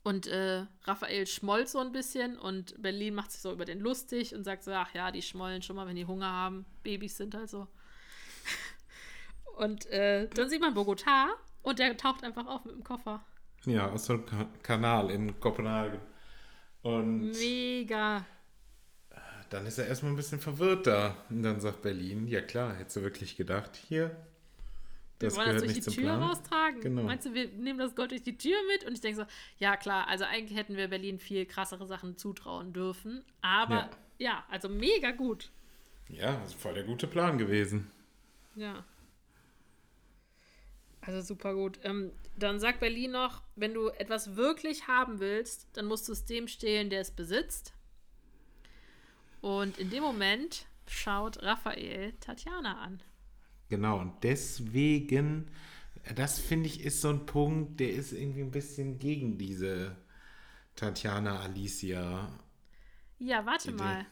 Und 0.07 0.29
äh, 0.29 0.67
Raphael 0.85 1.27
schmollt 1.27 1.69
so 1.69 1.81
ein 1.81 1.91
bisschen 1.91 2.39
und 2.39 2.81
Berlin 2.81 3.13
macht 3.13 3.33
sich 3.33 3.41
so 3.41 3.51
über 3.51 3.65
den 3.65 3.81
lustig 3.81 4.37
und 4.37 4.45
sagt 4.45 4.63
so, 4.63 4.71
ach 4.71 4.95
ja, 4.95 5.11
die 5.11 5.21
schmollen 5.21 5.63
schon 5.63 5.75
mal, 5.75 5.89
wenn 5.89 5.97
die 5.97 6.07
Hunger 6.07 6.31
haben. 6.31 6.65
Babys 6.85 7.17
sind 7.17 7.35
halt 7.35 7.51
so. 7.51 7.67
Und 9.57 9.87
äh, 9.87 10.29
dann 10.29 10.49
sieht 10.49 10.61
man 10.61 10.75
Bogotá 10.75 11.31
und 11.63 11.81
der 11.81 11.97
taucht 11.97 12.23
einfach 12.23 12.47
auf 12.47 12.65
mit 12.65 12.77
dem 12.77 12.85
Koffer. 12.85 13.25
Ja, 13.65 13.91
aus 13.91 14.07
Ka 14.07 14.49
Kanal 14.63 15.11
in 15.11 15.41
Kopenhagen. 15.41 15.99
Und 16.83 17.33
Mega. 17.33 18.25
dann 19.51 19.67
ist 19.67 19.79
er 19.79 19.89
erstmal 19.89 20.13
ein 20.13 20.17
bisschen 20.17 20.39
verwirrt 20.39 20.87
da. 20.87 21.17
Und 21.31 21.43
dann 21.43 21.59
sagt 21.59 21.83
Berlin, 21.83 22.29
ja 22.29 22.43
klar, 22.43 22.77
hättest 22.77 22.99
du 22.99 23.03
wirklich 23.03 23.35
gedacht, 23.37 23.75
hier, 23.75 24.15
Wir 25.19 25.29
das 25.31 25.37
wollen 25.39 25.55
das 25.55 25.63
durch 25.63 25.75
die 25.75 25.81
Tür 25.81 26.03
Plan. 26.05 26.23
raustragen. 26.23 26.81
Genau. 26.81 27.03
Meinst 27.05 27.25
du, 27.27 27.33
wir 27.35 27.49
nehmen 27.49 27.79
das 27.79 27.95
Gold 27.95 28.11
durch 28.11 28.23
die 28.23 28.37
Tür 28.37 28.57
mit? 28.73 28.85
Und 28.85 28.93
ich 28.93 29.01
denke 29.01 29.23
so, 29.23 29.27
ja 29.59 29.77
klar, 29.77 30.09
also 30.09 30.25
eigentlich 30.25 30.59
hätten 30.59 30.77
wir 30.77 30.89
Berlin 30.89 31.19
viel 31.19 31.47
krassere 31.47 31.87
Sachen 31.87 32.17
zutrauen 32.19 32.73
dürfen. 32.73 33.25
Aber 33.41 33.75
ja, 33.75 33.91
Ja. 34.19 34.45
also 34.51 34.69
mega 34.69 35.13
gut. 35.13 35.51
Ja, 36.09 36.37
das 36.37 36.51
ist 36.51 36.61
voll 36.61 36.75
der 36.75 36.85
gute 36.85 37.07
Plan 37.07 37.39
gewesen. 37.39 37.91
Ja. 38.55 38.85
Also 41.01 41.21
super 41.23 41.55
gut. 41.55 41.79
Ähm, 41.85 42.13
dann 42.37 42.59
sagt 42.61 42.81
Berlin 42.81 43.13
noch, 43.13 43.43
wenn 43.55 43.73
du 43.75 43.89
etwas 43.89 44.37
wirklich 44.37 44.87
haben 44.89 45.21
willst, 45.21 45.69
dann 45.75 45.87
musst 45.87 46.09
du 46.09 46.13
es 46.13 46.25
dem 46.25 46.49
stehlen, 46.49 46.91
der 46.91 47.01
es 47.01 47.11
besitzt. 47.11 47.73
Und 49.41 49.79
in 49.79 49.91
dem 49.91 50.03
Moment 50.03 50.67
schaut 50.89 51.43
Raphael 51.43 52.13
Tatjana 52.21 52.79
an. 52.81 53.01
Genau, 53.69 53.99
und 54.01 54.23
deswegen, 54.23 55.51
das 56.15 56.39
finde 56.39 56.69
ich 56.69 56.85
ist 56.85 57.01
so 57.01 57.11
ein 57.11 57.27
Punkt, 57.27 57.81
der 57.81 57.91
ist 57.91 58.13
irgendwie 58.13 58.43
ein 58.43 58.51
bisschen 58.53 58.99
gegen 58.99 59.39
diese 59.39 59.97
Tatjana 60.77 61.41
Alicia. 61.41 62.31
Ja, 63.19 63.45
warte 63.47 63.71
Idee. 63.71 63.79
mal. 63.79 64.07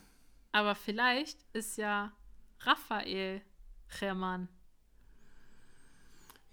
Aber 0.53 0.75
vielleicht 0.75 1.45
ist 1.53 1.77
ja 1.79 2.13
Raphael 2.61 3.43
Hermann. 3.89 4.49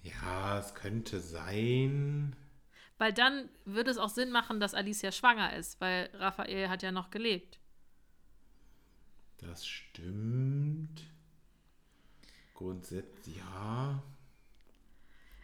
Ja, 0.03 0.59
es 0.59 0.73
könnte 0.75 1.19
sein. 1.19 2.35
Weil 2.97 3.11
dann 3.13 3.49
würde 3.65 3.91
es 3.91 3.97
auch 3.97 4.09
Sinn 4.09 4.31
machen, 4.31 4.59
dass 4.61 4.73
Alicia 4.73 5.11
schwanger 5.11 5.55
ist, 5.55 5.81
weil 5.81 6.09
Raphael 6.13 6.69
hat 6.69 6.83
ja 6.83 6.91
noch 6.91 7.09
gelebt. 7.09 7.59
Das 9.39 9.67
stimmt. 9.67 11.10
Grundsätzlich, 12.61 13.37
ja. 13.37 14.03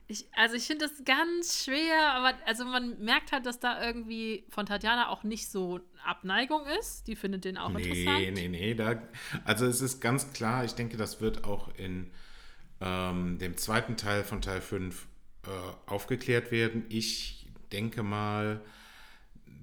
Ich, 0.10 0.26
also 0.36 0.56
ich 0.56 0.66
finde 0.68 0.88
das 0.88 1.04
ganz 1.04 1.64
schwer, 1.66 2.14
aber 2.14 2.34
also 2.46 2.64
man 2.64 2.98
merkt 3.04 3.32
halt, 3.32 3.46
dass 3.46 3.60
da 3.60 3.84
irgendwie 3.84 4.46
von 4.50 4.66
Tatjana 4.66 5.10
auch 5.10 5.24
nicht 5.24 5.50
so 5.50 5.82
Abneigung 6.06 6.62
ist. 6.80 7.08
Die 7.08 7.16
findet 7.16 7.44
den 7.44 7.58
auch 7.58 7.70
Nee, 7.70 7.90
interessant. 7.90 8.34
nee, 8.36 8.48
nee. 8.48 8.74
Da, 8.74 9.02
also 9.44 9.66
es 9.66 9.82
ist 9.82 10.00
ganz 10.00 10.32
klar, 10.32 10.64
ich 10.64 10.74
denke, 10.76 10.96
das 10.96 11.20
wird 11.20 11.44
auch 11.44 11.74
in 11.76 12.10
ähm, 12.80 13.38
dem 13.40 13.58
zweiten 13.58 13.98
Teil 13.98 14.24
von 14.24 14.42
Teil 14.42 14.62
5 14.62 15.08
äh, 15.46 15.50
aufgeklärt 15.88 16.52
werden. 16.52 16.86
Ich 16.88 17.48
denke 17.74 18.04
mal, 18.04 18.62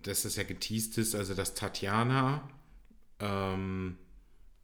dass 0.03 0.27
es 0.27 0.37
ja 0.37 0.43
geteased 0.43 0.99
ist, 0.99 1.15
also 1.15 1.33
dass 1.35 1.55
Tatjana 1.55 2.47
ähm, 3.19 3.97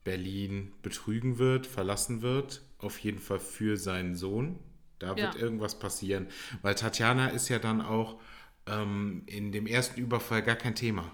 Berlin 0.05 0.73
betrügen 0.83 1.39
wird, 1.39 1.67
verlassen 1.67 2.21
wird, 2.21 2.63
auf 2.83 2.99
jeden 2.99 3.19
Fall 3.19 3.41
für 3.41 3.77
seinen 3.77 4.15
Sohn. 4.15 4.59
Da 4.99 5.17
wird 5.17 5.35
Ja. 5.35 5.41
irgendwas 5.41 5.79
passieren, 5.79 6.29
weil 6.63 6.75
Tatjana 6.75 7.29
ist 7.29 7.49
ja 7.49 7.59
dann 7.59 7.81
auch 7.81 8.21
ähm, 8.67 9.23
in 9.27 9.51
dem 9.51 9.67
ersten 9.67 9.99
Überfall 10.01 10.43
gar 10.43 10.57
kein 10.57 10.75
Thema. 10.75 11.03
ne? 11.03 11.11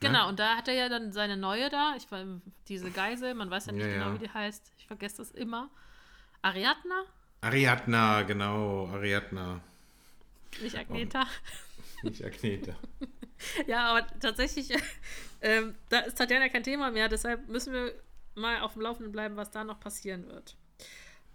Genau, 0.00 0.28
und 0.28 0.38
da 0.38 0.56
hat 0.56 0.68
er 0.68 0.74
ja 0.74 0.88
dann 0.88 1.12
seine 1.12 1.36
neue 1.36 1.68
da, 1.68 1.94
ich 1.98 2.10
war 2.10 2.24
diese 2.68 2.90
Geisel, 2.90 3.34
man 3.34 3.50
weiß 3.50 3.66
ja 3.66 3.72
nicht 3.72 3.82
Ja, 3.84 3.92
genau, 3.92 4.06
ja. 4.06 4.14
wie 4.14 4.18
die 4.26 4.30
heißt. 4.30 4.72
Ich 4.78 4.86
vergesse 4.86 5.18
das 5.18 5.30
immer. 5.32 5.68
Ariadna, 6.42 7.02
Ariadna, 7.42 8.22
genau, 8.22 8.88
Ariadna. 8.88 9.60
nicht 10.62 10.76
Agneta. 10.78 11.26
Nicht 12.02 12.24
Agneta. 12.24 12.74
Ja, 13.66 13.88
aber 13.94 14.06
tatsächlich, 14.20 14.70
ähm, 15.42 15.74
da 15.90 15.98
ist 16.00 16.16
Tatjana 16.16 16.48
kein 16.48 16.62
Thema 16.62 16.90
mehr, 16.90 17.08
deshalb 17.10 17.48
müssen 17.48 17.74
wir 17.74 17.92
mal 18.34 18.60
auf 18.60 18.72
dem 18.72 18.80
Laufenden 18.82 19.12
bleiben, 19.12 19.36
was 19.36 19.50
da 19.50 19.62
noch 19.62 19.78
passieren 19.78 20.26
wird. 20.26 20.56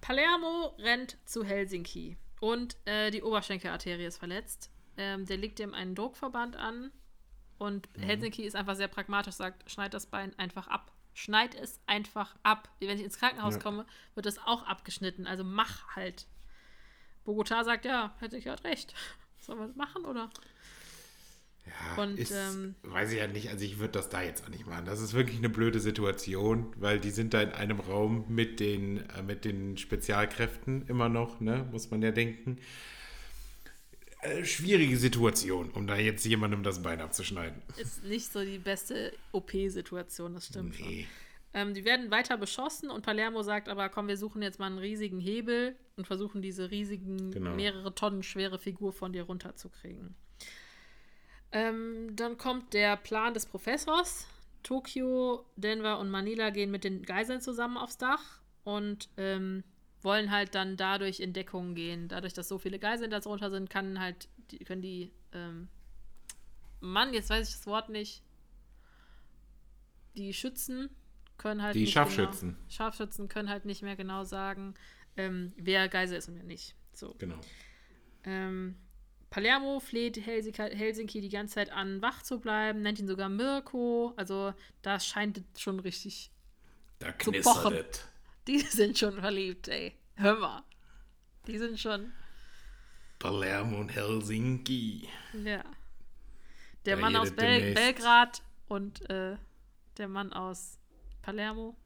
Palermo 0.02 0.76
rennt 0.80 1.18
zu 1.26 1.43
Helsinki 1.43 2.18
und 2.39 2.76
äh, 2.86 3.12
die 3.12 3.24
Oberschenkelarterie 3.24 4.06
ist 4.06 4.18
verletzt. 4.18 4.72
Ähm, 4.97 5.26
der 5.26 5.38
legt 5.38 5.60
ihm 5.60 5.74
einen 5.74 5.95
Druckverband 5.95 6.56
an 6.56 6.91
und 7.58 7.88
Helsinki 7.99 8.43
ist 8.43 8.56
einfach 8.56 8.76
sehr 8.76 8.88
pragmatisch, 8.88 9.36
sagt, 9.36 9.70
schneid 9.70 9.93
das 9.93 10.08
Bein 10.08 10.38
einfach 10.39 10.68
ab. 10.68 10.91
Schneid 11.14 11.54
es 11.56 11.80
einfach 11.86 12.36
ab. 12.41 12.70
Wenn 12.80 12.97
ich 12.97 13.04
ins 13.04 13.20
Krankenhaus 13.20 13.56
Ja. 13.56 13.60
komme, 13.60 13.86
wird 14.16 14.26
es 14.26 14.39
auch 14.39 14.64
abgeschnitten. 14.64 15.28
Also 15.28 15.43
mach 15.43 15.95
halt. 15.95 16.26
Bogota 17.24 17.64
sagt, 17.64 17.86
ja, 17.86 18.16
ich 18.38 18.47
halt 18.47 18.64
recht. 18.64 18.95
Sollen 19.39 19.60
wir 19.60 19.68
das 19.68 19.76
machen, 19.76 20.06
oder? 20.06 20.30
Ja, 21.66 22.01
Und, 22.03 22.18
ist, 22.18 22.32
ähm, 22.32 22.76
weiß 22.84 23.12
ich 23.12 23.20
ja 23.20 23.28
nicht, 23.28 23.49
also 23.49 23.64
ich 23.64 23.78
würde 23.80 23.93
das 23.93 24.09
da 24.09 24.22
jetzt 24.24 24.43
auch 24.43 24.49
nicht 24.49 24.66
machen. 24.66 24.86
Das 24.86 24.99
ist 24.99 25.14
wirklich 25.14 25.38
eine 25.38 25.49
blöde 25.49 25.80
Situation, 25.80 26.74
weil 26.78 26.99
die 26.99 27.12
sind 27.12 27.34
da 27.34 27.41
in 27.41 27.51
einem 27.51 27.80
Raum 27.80 28.26
mit 28.28 28.59
den, 28.59 29.07
äh, 29.12 29.22
mit 29.22 29.45
den 29.45 29.78
Spezialkräften 29.78 30.88
immer 30.88 31.07
noch, 31.09 31.39
ne, 31.39 31.68
muss 31.72 31.91
man 31.91 32.01
ja 32.01 32.12
denken. 32.12 32.57
Äh, 34.22 34.45
schwierige 34.45 34.97
Situation, 34.97 35.72
um 35.72 35.88
da 35.88 35.95
jetzt 35.97 36.26
jemandem 36.26 36.62
das 36.64 36.82
Bein 36.84 37.01
abzuschneiden. 37.01 37.62
ist 37.78 38.03
nicht 38.03 38.32
so 38.32 38.43
die 38.43 38.59
beste 38.59 39.14
OP-Situation, 39.32 40.34
das 40.36 40.47
stimmt 40.47 40.76
schon. 40.76 40.88
Nee. 40.88 41.07
Ähm, 41.53 41.74
die 41.74 41.84
werden 41.86 42.12
weiter 42.12 42.38
beschossen 42.38 42.89
und 42.91 43.03
Palermo 43.03 43.41
sagt 43.43 43.68
aber, 43.68 43.89
komm, 43.89 44.07
wir 44.07 44.18
suchen 44.18 44.41
jetzt 44.41 44.59
mal 44.59 44.68
einen 44.68 44.78
riesigen 44.78 45.20
Hebel 45.20 45.76
und 45.97 46.07
versuchen 46.07 46.41
diese 46.41 46.72
riesigen, 46.72 47.32
Genau. 47.32 47.55
mehrere 47.55 47.93
Tonnen 47.93 48.24
schwere 48.24 48.57
Figur 48.59 48.93
von 48.93 49.12
dir 49.12 49.24
runterzukriegen. 49.24 50.16
Ähm, 51.52 52.16
dann 52.16 52.38
kommt 52.38 52.74
der 52.74 52.95
Plan 52.97 53.34
des 53.34 53.45
Professors. 53.45 54.28
Tokio, 54.64 55.45
Denver 55.56 55.99
und 55.99 56.10
Manila 56.10 56.52
gehen 56.52 56.72
mit 56.72 56.84
den 56.84 57.04
Geiseln 57.04 57.41
zusammen 57.41 57.78
aufs 57.78 57.97
Dach 57.97 58.41
und 58.64 59.10
ähm, 59.18 59.64
wollen 60.02 60.32
halt 60.32 60.56
dann 60.56 60.78
dadurch 60.78 61.20
in 61.20 61.34
Deckung 61.34 61.76
gehen. 61.76 62.08
Dadurch, 62.08 62.34
dass 62.34 62.47
so 62.47 62.58
viele 62.58 62.80
Geiseln 62.80 63.12
da 63.12 63.20
drunter 63.20 63.49
sind, 63.49 63.70
kann 63.70 63.99
halt, 63.99 64.30
die, 64.52 64.60
können 64.60 64.82
die, 64.82 65.12
ähm, 65.34 65.68
Mann, 66.80 67.14
jetzt 67.14 67.30
weiß 67.30 67.47
ich 67.47 67.56
das 67.56 67.68
Wort 67.68 67.89
nicht. 67.89 68.24
Die 70.16 70.34
Schützen 70.34 70.89
können 71.38 71.62
halt 71.62 71.76
Die 71.76 71.82
nicht 71.82 71.93
Scharfschützen. 71.93 72.49
Genau, 72.56 72.70
Scharfschützen 72.70 73.28
können 73.28 73.49
halt 73.49 73.66
nicht 73.66 73.82
mehr 73.82 73.95
genau 73.95 74.24
sagen, 74.24 74.76
ähm, 75.18 75.54
wer 75.58 75.88
Geisel 75.89 76.18
ist 76.18 76.28
und 76.28 76.36
wer 76.36 76.43
nicht. 76.43 76.76
So. 76.93 77.16
Genau. 77.18 77.39
Ähm, 78.24 78.76
Palermo 79.32 79.79
fleht 79.79 80.17
Helsinki, 80.25 81.21
die 81.21 81.29
ganze 81.29 81.55
Zeit 81.55 81.71
an, 81.71 82.01
wach 82.01 82.21
zu 82.21 82.39
bleiben, 82.39 82.82
nennt 82.82 82.99
ihn 82.99 83.07
sogar 83.07 83.29
Mirko. 83.29 84.13
Also 84.17 84.53
da 84.82 84.99
scheint 84.99 85.41
es 85.53 85.61
schon 85.61 85.79
richtig. 85.79 86.29
Da 86.99 87.17
Zu 87.17 87.32
pochen. 87.32 87.79
Die 88.45 88.59
sind 88.59 88.99
schon 88.99 89.19
verliebt, 89.19 89.69
ey. 89.69 89.95
Hör 90.15 90.38
mal. 90.38 90.63
Die 91.47 91.57
sind 91.57 91.79
schon. 91.79 92.11
Palermo 93.19 93.79
und 93.79 93.89
Helsinki. 93.89 95.07
Ja. 95.34 95.63
Der 96.86 96.95
Da 96.97 97.01
Mann 97.01 97.15
aus 97.15 97.32
Bel. 97.32 97.73
Belgrad 97.73 98.43
und 98.67 99.09
äh, 99.09 99.38
der 99.97 100.07
Mann 100.09 100.34
aus 100.34 100.77
Palermo 101.21 101.77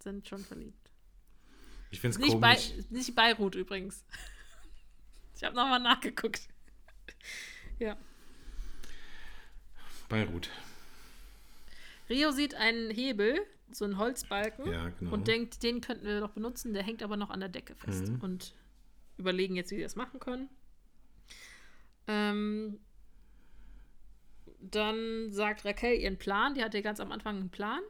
sind 0.00 0.28
schon 0.28 0.44
verliebt. 0.44 0.90
Ich 1.90 2.00
finde 2.00 2.16
es 2.16 2.22
Nicht, 2.22 2.38
bei, 2.38 2.54
komisch. 2.54 2.90
nicht 2.90 3.14
Beirut 3.14 3.54
übrigens. 3.54 4.04
Ich 5.38 5.44
habe 5.44 5.54
nochmal 5.54 5.80
nachgeguckt. 5.80 6.48
Ja. 7.78 7.96
Beirut. 10.08 10.48
Rio 12.08 12.30
sieht 12.30 12.54
einen 12.54 12.90
Hebel, 12.90 13.38
so 13.70 13.84
einen 13.84 13.98
Holzbalken, 13.98 14.70
Ja, 14.72 14.88
genau. 14.98 15.12
und 15.12 15.28
denkt, 15.28 15.62
den 15.62 15.80
könnten 15.80 16.06
wir 16.06 16.20
doch 16.20 16.30
benutzen. 16.30 16.72
Der 16.72 16.82
hängt 16.82 17.02
aber 17.02 17.16
noch 17.16 17.30
an 17.30 17.40
der 17.40 17.48
Decke 17.48 17.74
fest. 17.74 18.08
Mhm. 18.08 18.20
Und 18.20 18.54
überlegen 19.18 19.56
jetzt, 19.56 19.72
wie 19.72 19.76
wir 19.76 19.84
das 19.84 19.96
machen 19.96 20.20
können. 20.20 20.48
Ähm, 22.06 22.78
dann 24.60 25.32
sagt 25.32 25.64
Raquel 25.64 25.98
ihren 25.98 26.16
Plan. 26.18 26.54
Die 26.54 26.62
hatte 26.62 26.80
ganz 26.82 27.00
am 27.00 27.12
Anfang 27.12 27.36
einen 27.36 27.50
Plan. 27.50 27.80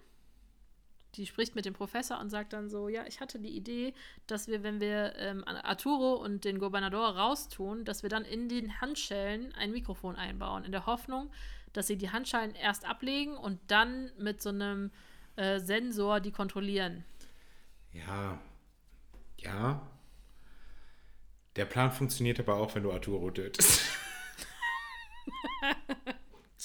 Die 1.16 1.26
spricht 1.26 1.54
mit 1.54 1.64
dem 1.64 1.74
Professor 1.74 2.20
und 2.20 2.30
sagt 2.30 2.52
dann 2.52 2.68
so: 2.68 2.88
Ja, 2.88 3.06
ich 3.06 3.20
hatte 3.20 3.38
die 3.38 3.56
Idee, 3.56 3.94
dass 4.26 4.48
wir, 4.48 4.62
wenn 4.62 4.80
wir 4.80 5.14
ähm, 5.16 5.44
Arturo 5.46 6.14
und 6.14 6.44
den 6.44 6.58
Gobernador 6.58 7.16
raustun, 7.16 7.84
dass 7.84 8.02
wir 8.02 8.10
dann 8.10 8.24
in 8.24 8.48
den 8.48 8.80
Handschellen 8.80 9.54
ein 9.54 9.72
Mikrofon 9.72 10.16
einbauen, 10.16 10.64
in 10.64 10.72
der 10.72 10.86
Hoffnung, 10.86 11.30
dass 11.72 11.86
sie 11.86 11.96
die 11.96 12.10
Handschellen 12.10 12.54
erst 12.54 12.86
ablegen 12.86 13.36
und 13.36 13.58
dann 13.68 14.10
mit 14.18 14.42
so 14.42 14.50
einem 14.50 14.90
äh, 15.36 15.60
Sensor 15.60 16.20
die 16.20 16.32
kontrollieren. 16.32 17.04
Ja. 17.92 18.38
Ja. 19.38 19.86
Der 21.56 21.64
Plan 21.64 21.90
funktioniert 21.90 22.38
aber 22.40 22.56
auch, 22.56 22.74
wenn 22.74 22.82
du 22.82 22.92
Arturo 22.92 23.30
tötest. 23.30 23.82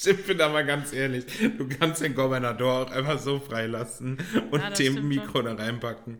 Sind 0.02 0.28
wir 0.28 0.36
da 0.36 0.49
mal 0.49 0.66
ganz 0.66 0.93
ehrlich. 0.93 1.26
Du 1.60 1.70
kannst 1.70 2.02
den 2.02 2.16
Gobernador 2.16 2.88
auch 2.88 2.91
einfach 2.91 3.20
so 3.20 3.39
freilassen 3.39 4.18
und 4.49 4.60
Ja, 4.60 4.72
dem 4.72 5.08
Mikro 5.08 5.43
da 5.43 5.54
reinpacken. 5.54 6.18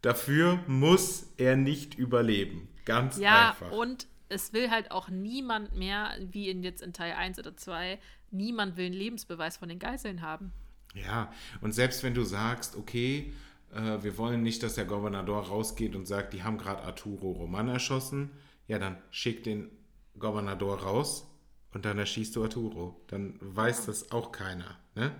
Dafür 0.00 0.60
muss 0.68 1.26
er 1.36 1.56
nicht 1.56 1.96
überleben. 1.96 2.68
Ganz 2.84 3.18
Ja, 3.18 3.48
einfach. 3.50 3.72
und 3.72 4.06
es 4.28 4.52
will 4.52 4.70
halt 4.70 4.92
auch 4.92 5.08
niemand 5.08 5.74
mehr, 5.74 6.16
wie 6.30 6.50
in 6.50 6.62
jetzt 6.62 6.82
in 6.82 6.92
Teil 6.92 7.14
1 7.14 7.40
oder 7.40 7.56
2, 7.56 7.98
niemand 8.30 8.76
will 8.76 8.86
einen 8.86 8.94
Lebensbeweis 8.94 9.56
von 9.56 9.68
den 9.68 9.80
Geiseln 9.80 10.22
haben. 10.22 10.52
Ja, 10.94 11.32
und 11.60 11.72
selbst 11.72 12.04
wenn 12.04 12.14
du 12.14 12.22
sagst, 12.22 12.76
okay, 12.76 13.32
äh, 13.74 14.04
wir 14.04 14.18
wollen 14.18 14.44
nicht, 14.44 14.62
dass 14.62 14.76
der 14.76 14.84
Gobernador 14.84 15.48
rausgeht 15.48 15.96
und 15.96 16.06
sagt, 16.06 16.32
die 16.32 16.44
haben 16.44 16.58
gerade 16.58 16.84
Arturo 16.84 17.32
Roman 17.32 17.70
erschossen, 17.70 18.30
ja, 18.68 18.78
dann 18.78 18.98
schick 19.10 19.42
den 19.42 19.68
Gobernador 20.16 20.80
raus 20.80 21.26
und 21.72 21.84
dann 21.84 21.98
erschießt 21.98 22.34
du 22.36 22.42
Arturo. 22.42 23.00
Dann 23.08 23.38
weiß 23.40 23.86
das 23.86 24.10
auch 24.12 24.32
keiner. 24.32 24.78
Ne? 24.94 25.12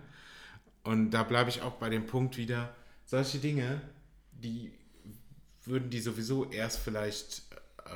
Und 0.82 1.10
da 1.10 1.22
bleibe 1.22 1.50
ich 1.50 1.62
auch 1.62 1.74
bei 1.74 1.88
dem 1.88 2.06
Punkt 2.06 2.36
wieder, 2.36 2.74
solche 3.04 3.38
Dinge, 3.38 3.80
die 4.32 4.72
würden 5.64 5.90
die 5.90 6.00
sowieso 6.00 6.50
erst 6.50 6.78
vielleicht 6.78 7.42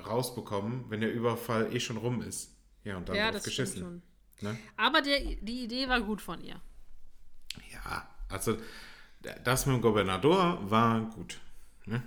rausbekommen, 0.06 0.84
wenn 0.88 1.00
der 1.00 1.12
Überfall 1.12 1.74
eh 1.74 1.80
schon 1.80 1.96
rum 1.96 2.22
ist. 2.22 2.50
Ja, 2.84 2.96
und 2.96 3.08
dann 3.08 3.16
ja, 3.16 3.28
stimmt 3.28 3.44
geschissen. 3.44 4.02
Ne? 4.40 4.58
Aber 4.76 5.00
der, 5.00 5.20
die 5.20 5.64
Idee 5.64 5.88
war 5.88 6.00
gut 6.00 6.20
von 6.20 6.42
ihr. 6.42 6.60
Ja, 7.72 8.08
also 8.28 8.58
das 9.44 9.66
mit 9.66 9.76
dem 9.76 9.82
Gobernador 9.82 10.58
war 10.70 11.00
gut. 11.10 11.40
Ne? 11.86 12.02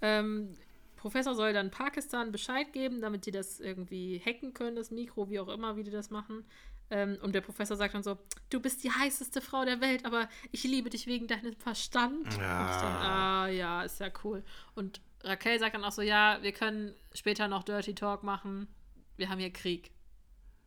Ähm, 0.00 0.56
Professor 0.96 1.34
soll 1.34 1.52
dann 1.52 1.70
Pakistan 1.70 2.32
Bescheid 2.32 2.72
geben, 2.72 3.00
damit 3.00 3.26
die 3.26 3.30
das 3.30 3.60
irgendwie 3.60 4.20
hacken 4.24 4.52
können, 4.54 4.76
das 4.76 4.90
Mikro, 4.90 5.30
wie 5.30 5.38
auch 5.38 5.48
immer, 5.48 5.76
wie 5.76 5.84
die 5.84 5.90
das 5.90 6.10
machen. 6.10 6.44
Ähm, 6.90 7.18
und 7.22 7.34
der 7.34 7.40
Professor 7.40 7.76
sagt 7.76 7.94
dann 7.94 8.02
so: 8.02 8.18
Du 8.50 8.60
bist 8.60 8.82
die 8.84 8.90
heißeste 8.90 9.40
Frau 9.40 9.64
der 9.64 9.80
Welt, 9.80 10.04
aber 10.04 10.28
ich 10.52 10.64
liebe 10.64 10.88
dich 10.90 11.06
wegen 11.06 11.26
deinem 11.26 11.54
Verstand. 11.56 12.18
Und 12.24 12.28
ich 12.28 12.36
dann, 12.36 12.42
Ja. 12.42 13.44
ah, 13.44 13.48
ja, 13.48 13.82
ist 13.82 14.00
ja 14.00 14.10
cool. 14.24 14.44
Und 14.74 15.00
Raquel 15.22 15.58
sagt 15.58 15.74
dann 15.74 15.84
auch 15.84 15.92
so: 15.92 16.02
Ja, 16.02 16.38
wir 16.42 16.52
können 16.52 16.94
später 17.12 17.48
noch 17.48 17.62
Dirty 17.64 17.94
Talk 17.94 18.22
machen. 18.22 18.68
Wir 19.16 19.28
haben 19.28 19.38
hier 19.40 19.52
Krieg. 19.52 19.90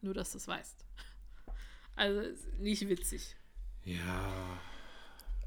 Nur, 0.02 0.14
dass 0.14 0.32
du 0.32 0.38
es 0.38 0.48
weißt. 0.48 0.86
Also, 1.96 2.22
nicht 2.60 2.88
witzig. 2.88 3.36
Ja. 3.84 4.60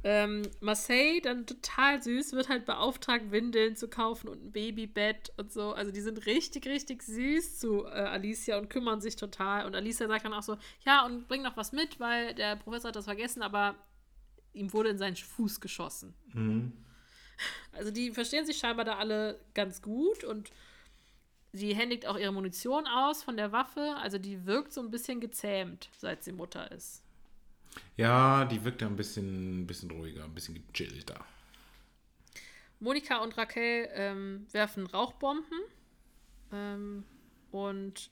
Ähm, 0.04 0.42
Marseille, 0.60 1.20
dann 1.20 1.46
total 1.46 2.02
süß, 2.02 2.32
wird 2.32 2.48
halt 2.48 2.64
beauftragt, 2.64 3.30
Windeln 3.30 3.76
zu 3.76 3.88
kaufen 3.88 4.28
und 4.28 4.44
ein 4.44 4.52
Babybett 4.52 5.32
und 5.36 5.52
so. 5.52 5.72
Also 5.72 5.92
die 5.92 6.00
sind 6.00 6.26
richtig, 6.26 6.66
richtig 6.66 7.02
süß 7.04 7.60
zu 7.60 7.84
äh, 7.84 7.90
Alicia 7.90 8.58
und 8.58 8.68
kümmern 8.68 9.00
sich 9.00 9.14
total. 9.14 9.64
Und 9.64 9.76
Alicia 9.76 10.08
sagt 10.08 10.24
dann 10.24 10.34
auch 10.34 10.42
so, 10.42 10.56
ja, 10.84 11.06
und 11.06 11.28
bring 11.28 11.42
noch 11.42 11.56
was 11.56 11.72
mit, 11.72 12.00
weil 12.00 12.34
der 12.34 12.56
Professor 12.56 12.88
hat 12.88 12.96
das 12.96 13.04
vergessen, 13.04 13.42
aber 13.42 13.76
ihm 14.52 14.72
wurde 14.72 14.90
in 14.90 14.98
seinen 14.98 15.16
Fuß 15.16 15.60
geschossen. 15.60 16.14
Mhm. 16.32 16.72
Also 17.72 17.90
die 17.90 18.10
verstehen 18.10 18.44
sich 18.44 18.58
scheinbar 18.58 18.84
da 18.84 18.96
alle 18.96 19.38
ganz 19.54 19.82
gut 19.82 20.24
und 20.24 20.50
sie 21.52 21.74
händigt 21.74 22.06
auch 22.06 22.18
ihre 22.18 22.32
Munition 22.32 22.86
aus 22.86 23.22
von 23.22 23.36
der 23.36 23.52
Waffe. 23.52 23.94
Also 24.00 24.18
die 24.18 24.46
wirkt 24.46 24.72
so 24.72 24.80
ein 24.80 24.90
bisschen 24.90 25.20
gezähmt, 25.20 25.90
seit 25.96 26.24
sie 26.24 26.32
Mutter 26.32 26.72
ist. 26.72 27.02
Ja, 27.96 28.44
die 28.44 28.64
wirkt 28.64 28.82
ja 28.82 28.88
ein 28.88 28.96
bisschen, 28.96 29.66
bisschen 29.66 29.90
ruhiger, 29.90 30.24
ein 30.24 30.34
bisschen 30.34 30.54
gechillter. 30.72 31.24
Monika 32.80 33.18
und 33.18 33.36
Raquel 33.38 33.88
ähm, 33.92 34.46
werfen 34.50 34.86
Rauchbomben 34.86 35.60
ähm, 36.52 37.04
und 37.52 38.10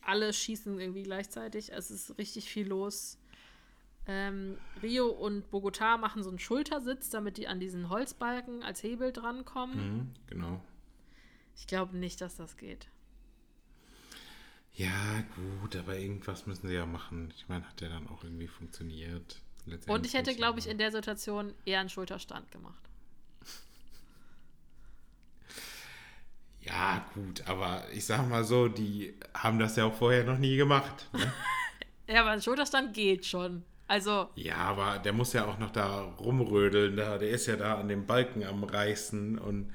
alle 0.00 0.32
schießen 0.32 0.78
irgendwie 0.78 1.02
gleichzeitig. 1.02 1.72
Es 1.72 1.90
ist 1.90 2.16
richtig 2.18 2.48
viel 2.50 2.66
los. 2.68 3.18
Ähm, 4.06 4.58
Rio 4.82 5.08
und 5.08 5.50
Bogotá 5.50 5.96
machen 5.96 6.22
so 6.22 6.28
einen 6.28 6.38
Schultersitz, 6.38 7.08
damit 7.10 7.38
die 7.38 7.48
an 7.48 7.58
diesen 7.58 7.88
Holzbalken 7.88 8.62
als 8.62 8.82
Hebel 8.82 9.12
drankommen. 9.12 9.76
Mhm, 9.76 10.14
genau. 10.26 10.60
Ich 11.56 11.66
glaube 11.66 11.96
nicht, 11.96 12.20
dass 12.20 12.36
das 12.36 12.56
geht. 12.56 12.88
Ja, 14.74 15.22
gut, 15.36 15.76
aber 15.76 15.96
irgendwas 15.96 16.46
müssen 16.46 16.68
sie 16.68 16.74
ja 16.74 16.84
machen. 16.84 17.32
Ich 17.36 17.48
meine, 17.48 17.64
hat 17.68 17.80
ja 17.80 17.88
dann 17.88 18.08
auch 18.08 18.24
irgendwie 18.24 18.48
funktioniert. 18.48 19.40
Und 19.86 20.04
ich 20.04 20.14
hätte, 20.14 20.34
glaube 20.34 20.58
ich, 20.58 20.66
in 20.66 20.72
in 20.72 20.78
der 20.78 20.90
Situation 20.90 21.54
eher 21.64 21.80
einen 21.80 21.88
Schulterstand 21.88 22.50
gemacht. 22.50 22.82
Ja, 26.60 27.06
gut, 27.14 27.46
aber 27.46 27.84
ich 27.92 28.06
sag 28.06 28.28
mal 28.28 28.42
so, 28.42 28.68
die 28.68 29.14
haben 29.34 29.58
das 29.58 29.76
ja 29.76 29.84
auch 29.84 29.94
vorher 29.94 30.24
noch 30.24 30.38
nie 30.38 30.56
gemacht. 30.56 31.08
Ne? 31.12 31.32
Ja, 32.06 32.20
aber 32.20 32.32
ein 32.32 32.42
Schulterstand 32.42 32.92
geht 32.92 33.24
schon. 33.24 33.64
Also, 33.86 34.28
ja, 34.34 34.56
aber 34.56 34.98
der 34.98 35.14
muss 35.14 35.32
ja 35.32 35.46
auch 35.46 35.58
noch 35.58 35.70
da 35.70 36.02
rumrödeln. 36.02 36.96
Da, 36.96 37.16
der 37.16 37.30
ist 37.30 37.46
ja 37.46 37.56
da 37.56 37.76
an 37.76 37.88
dem 37.88 38.04
Balken 38.04 38.44
am 38.44 38.62
Reißen 38.62 39.38
und 39.38 39.72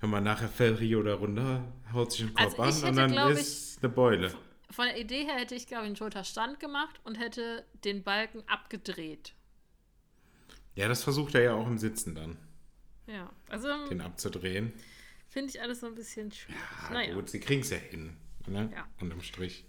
wenn 0.00 0.10
man 0.10 0.24
nachher 0.24 0.48
fällt 0.48 0.80
Rio 0.80 1.02
da 1.02 1.14
runter, 1.14 1.64
haut 1.92 2.12
sich 2.12 2.26
den 2.26 2.36
Also 2.36 2.56
ich 2.64 2.84
an 2.84 2.90
und 2.90 2.96
dann 3.16 3.30
ist 3.32 3.78
eine 3.82 3.88
Beule. 3.92 4.34
von 4.70 4.86
der 4.86 4.98
Idee 4.98 5.24
her 5.24 5.34
hätte 5.36 5.54
ich, 5.54 5.66
glaube 5.66 5.84
ich, 5.84 5.88
einen 5.88 5.96
Schulterstand 5.96 6.60
gemacht 6.60 7.00
und 7.04 7.14
hätte 7.16 7.64
den 7.84 8.02
Balken 8.02 8.42
abgedreht. 8.46 9.34
Ja, 10.74 10.88
das 10.88 11.02
versucht 11.02 11.34
er 11.34 11.42
ja 11.42 11.54
auch 11.54 11.66
im 11.66 11.78
Sitzen 11.78 12.14
dann, 12.14 12.36
Ja, 13.06 13.30
also 13.48 13.86
den 13.88 14.02
abzudrehen. 14.02 14.72
finde 15.28 15.48
ich 15.50 15.60
alles 15.62 15.80
so 15.80 15.86
ein 15.86 15.94
bisschen 15.94 16.30
schwierig. 16.32 16.60
Ja, 16.82 16.90
naja. 16.92 17.14
gut, 17.14 17.30
sie 17.30 17.40
kriegen 17.40 17.62
es 17.62 17.70
ja 17.70 17.78
hin. 17.78 18.16
Ne? 18.46 18.70
Ja. 18.74 18.86
Unterm 19.00 19.22
Strich. 19.22 19.64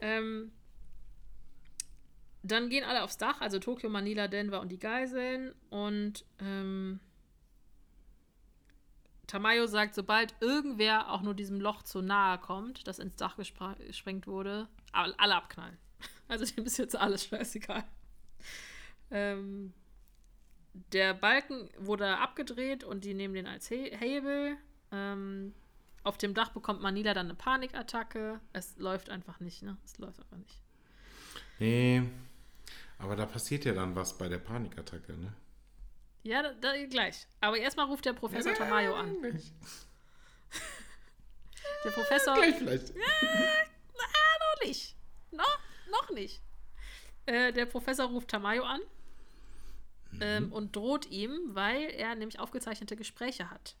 Ähm, 0.00 0.52
dann 2.42 2.68
gehen 2.68 2.84
alle 2.84 3.02
aufs 3.02 3.16
Dach, 3.18 3.40
also 3.40 3.58
Tokio, 3.58 3.88
Manila, 3.90 4.28
Denver 4.28 4.60
und 4.60 4.68
die 4.70 4.78
Geiseln. 4.78 5.52
Und 5.70 6.24
ähm, 6.40 7.00
Tamayo 9.28 9.66
sagt, 9.68 9.94
sobald 9.94 10.34
irgendwer 10.40 11.12
auch 11.12 11.22
nur 11.22 11.34
diesem 11.34 11.60
Loch 11.60 11.82
zu 11.82 12.02
nahe 12.02 12.38
kommt, 12.38 12.88
das 12.88 12.98
ins 12.98 13.14
Dach 13.14 13.36
gesprengt 13.36 14.26
wurde, 14.26 14.66
all- 14.92 15.14
alle 15.18 15.36
abknallen. 15.36 15.76
Also 16.28 16.44
dem 16.44 16.66
ist 16.66 16.76
jetzt 16.76 16.94
alles 16.96 17.24
scheißegal. 17.24 17.84
Ähm, 19.10 19.72
der 20.92 21.14
Balken 21.14 21.70
wurde 21.78 22.18
abgedreht 22.18 22.84
und 22.84 23.04
die 23.04 23.14
nehmen 23.14 23.32
den 23.34 23.46
als 23.46 23.68
He 23.68 23.90
Hebel. 23.96 24.56
Ähm, 24.92 25.54
auf 26.04 26.18
dem 26.18 26.34
Dach 26.34 26.50
bekommt 26.50 26.82
Manila 26.82 27.14
dann 27.14 27.26
eine 27.26 27.34
Panikattacke. 27.34 28.40
Es 28.52 28.76
läuft 28.78 29.08
einfach 29.10 29.40
nicht, 29.40 29.62
ne? 29.62 29.76
Es 29.84 29.96
läuft 29.98 30.20
einfach 30.20 30.36
nicht. 30.36 30.60
Nee, 31.58 32.02
aber 32.98 33.16
da 33.16 33.24
passiert 33.26 33.64
ja 33.64 33.72
dann 33.72 33.96
was 33.96 34.16
bei 34.18 34.28
der 34.28 34.38
Panikattacke, 34.38 35.14
ne? 35.16 35.32
Ja, 36.28 36.42
da, 36.42 36.52
da, 36.52 36.86
gleich. 36.86 37.26
Aber 37.40 37.56
erstmal 37.56 37.86
ruft 37.86 38.04
der 38.04 38.12
Professor 38.12 38.52
Tamayo 38.52 38.94
an. 38.94 39.16
Der 41.84 41.90
Professor. 41.90 42.34
gleich 42.34 42.56
vielleicht. 42.56 42.94
noch 42.94 44.64
nicht. 44.64 44.96
Noch, 45.30 45.58
noch 45.90 46.10
nicht. 46.10 46.40
Äh, 47.26 47.52
der 47.52 47.66
Professor 47.66 48.06
ruft 48.06 48.28
Tamayo 48.28 48.64
an 48.64 48.80
ähm, 50.20 50.52
und 50.52 50.74
droht 50.74 51.06
ihm, 51.06 51.38
weil 51.54 51.84
er 51.90 52.14
nämlich 52.14 52.40
aufgezeichnete 52.40 52.96
Gespräche 52.96 53.50
hat. 53.50 53.76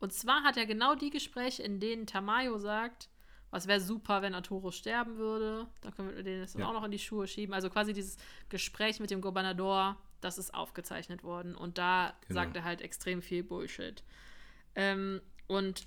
Und 0.00 0.12
zwar 0.12 0.42
hat 0.42 0.56
er 0.56 0.66
genau 0.66 0.94
die 0.94 1.10
Gespräche, 1.10 1.62
in 1.62 1.78
denen 1.78 2.06
Tamayo 2.06 2.58
sagt, 2.58 3.08
was 3.50 3.66
wäre 3.68 3.80
super, 3.80 4.22
wenn 4.22 4.34
Arturo 4.34 4.70
sterben 4.70 5.16
würde. 5.18 5.66
Da 5.82 5.90
können 5.90 6.14
wir 6.14 6.22
den 6.22 6.40
jetzt 6.40 6.56
Ja. 6.56 6.66
auch 6.68 6.72
noch 6.72 6.84
in 6.84 6.90
die 6.90 6.98
Schuhe 6.98 7.26
schieben. 7.26 7.54
Also 7.54 7.68
quasi 7.70 7.92
dieses 7.92 8.16
Gespräch 8.48 8.98
mit 9.00 9.10
dem 9.10 9.20
Gobernador, 9.20 9.96
das 10.20 10.38
ist 10.38 10.52
aufgezeichnet 10.54 11.22
worden. 11.24 11.54
Und 11.54 11.78
da 11.78 12.14
Genau. 12.28 12.40
sagt 12.40 12.56
er 12.56 12.64
halt 12.64 12.80
extrem 12.80 13.22
viel 13.22 13.42
Bullshit. 13.42 14.02
Ähm, 14.74 15.20
und 15.46 15.86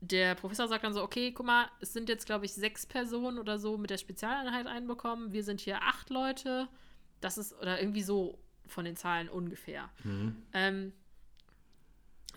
der 0.00 0.34
Professor 0.34 0.68
sagt 0.68 0.84
dann 0.84 0.92
so, 0.92 1.02
okay, 1.02 1.32
guck 1.32 1.46
mal, 1.46 1.70
es 1.80 1.92
sind 1.92 2.08
jetzt, 2.08 2.26
glaube 2.26 2.44
ich, 2.44 2.52
sechs 2.52 2.84
Personen 2.84 3.38
oder 3.38 3.58
so 3.58 3.78
mit 3.78 3.88
der 3.90 3.96
Spezialeinheit 3.98 4.66
einbekommen. 4.66 5.32
Wir 5.32 5.42
sind 5.44 5.60
hier 5.60 5.82
acht 5.82 6.10
Leute. 6.10 6.68
Das 7.20 7.38
ist, 7.38 7.54
oder 7.54 7.80
irgendwie 7.80 8.02
so 8.02 8.38
von 8.66 8.84
den 8.84 8.96
Zahlen 8.96 9.28
ungefähr. 9.30 9.88
Ähm, 10.52 10.92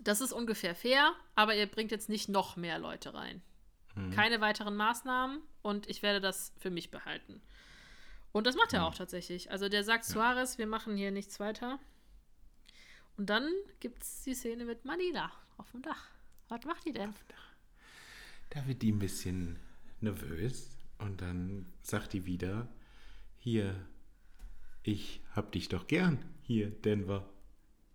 das 0.01 0.22
ist 0.22 0.32
ungefähr 0.32 0.76
fair, 0.76 1.11
aber 1.36 1.55
ihr 1.55 1.65
bringt 1.65 1.91
jetzt 1.91 2.07
nicht 2.07 2.30
noch 2.30 2.55
mehr 2.55 2.80
Leute 2.80 3.13
rein. 3.13 3.41
Keine 4.13 4.39
weiteren 4.41 4.76
Maßnahmen 4.76 5.41
und 5.63 5.89
ich 5.89 6.03
werde 6.03 6.22
das 6.22 6.53
für 6.59 6.70
mich 6.70 6.91
behalten. 6.91 7.41
Und 8.38 8.46
das 8.46 8.56
macht 8.56 8.72
er 8.72 8.86
auch 8.86 8.94
tatsächlich. 8.94 9.50
Also 9.50 9.68
der 9.68 9.84
sagt 9.84 10.06
Suarez, 10.06 10.60
wir 10.60 10.68
machen 10.68 10.96
hier 10.96 11.10
nichts 11.10 11.40
weiter. 11.40 11.80
Und 13.18 13.32
dann 13.32 13.52
gibt 13.80 14.04
es 14.04 14.22
die 14.22 14.36
Szene 14.36 14.64
mit 14.64 14.86
Manila 14.86 15.32
auf 15.58 15.72
dem 15.72 15.82
Dach. 15.82 16.12
Was 16.48 16.64
macht 16.64 16.86
die 16.86 16.94
denn? 16.94 17.16
Da 18.52 18.68
wird 18.68 18.84
die 18.84 18.92
ein 18.92 19.00
bisschen 19.00 19.60
nervös 20.02 20.78
und 21.00 21.20
dann 21.20 21.66
sagt 21.82 22.14
die 22.14 22.28
wieder, 22.28 22.68
hier, 23.40 23.74
ich 24.84 25.20
hab 25.36 25.52
dich 25.52 25.68
doch 25.68 25.88
gern, 25.88 26.24
hier, 26.44 26.70
Denver. 26.70 27.28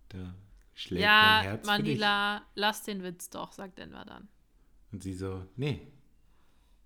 Da 0.09 0.35
schlägt 0.73 1.05
mein 1.05 1.09
Ja, 1.09 1.41
Herz 1.41 1.65
Manila, 1.65 2.45
lass 2.55 2.83
den 2.83 3.01
Witz 3.01 3.29
doch, 3.29 3.53
sagt 3.53 3.77
Denver 3.77 4.03
dann. 4.03 4.23
für 4.23 4.27
dich. 4.27 4.91
Und 4.91 5.03
sie 5.03 5.13
so, 5.13 5.47
nee, 5.55 5.87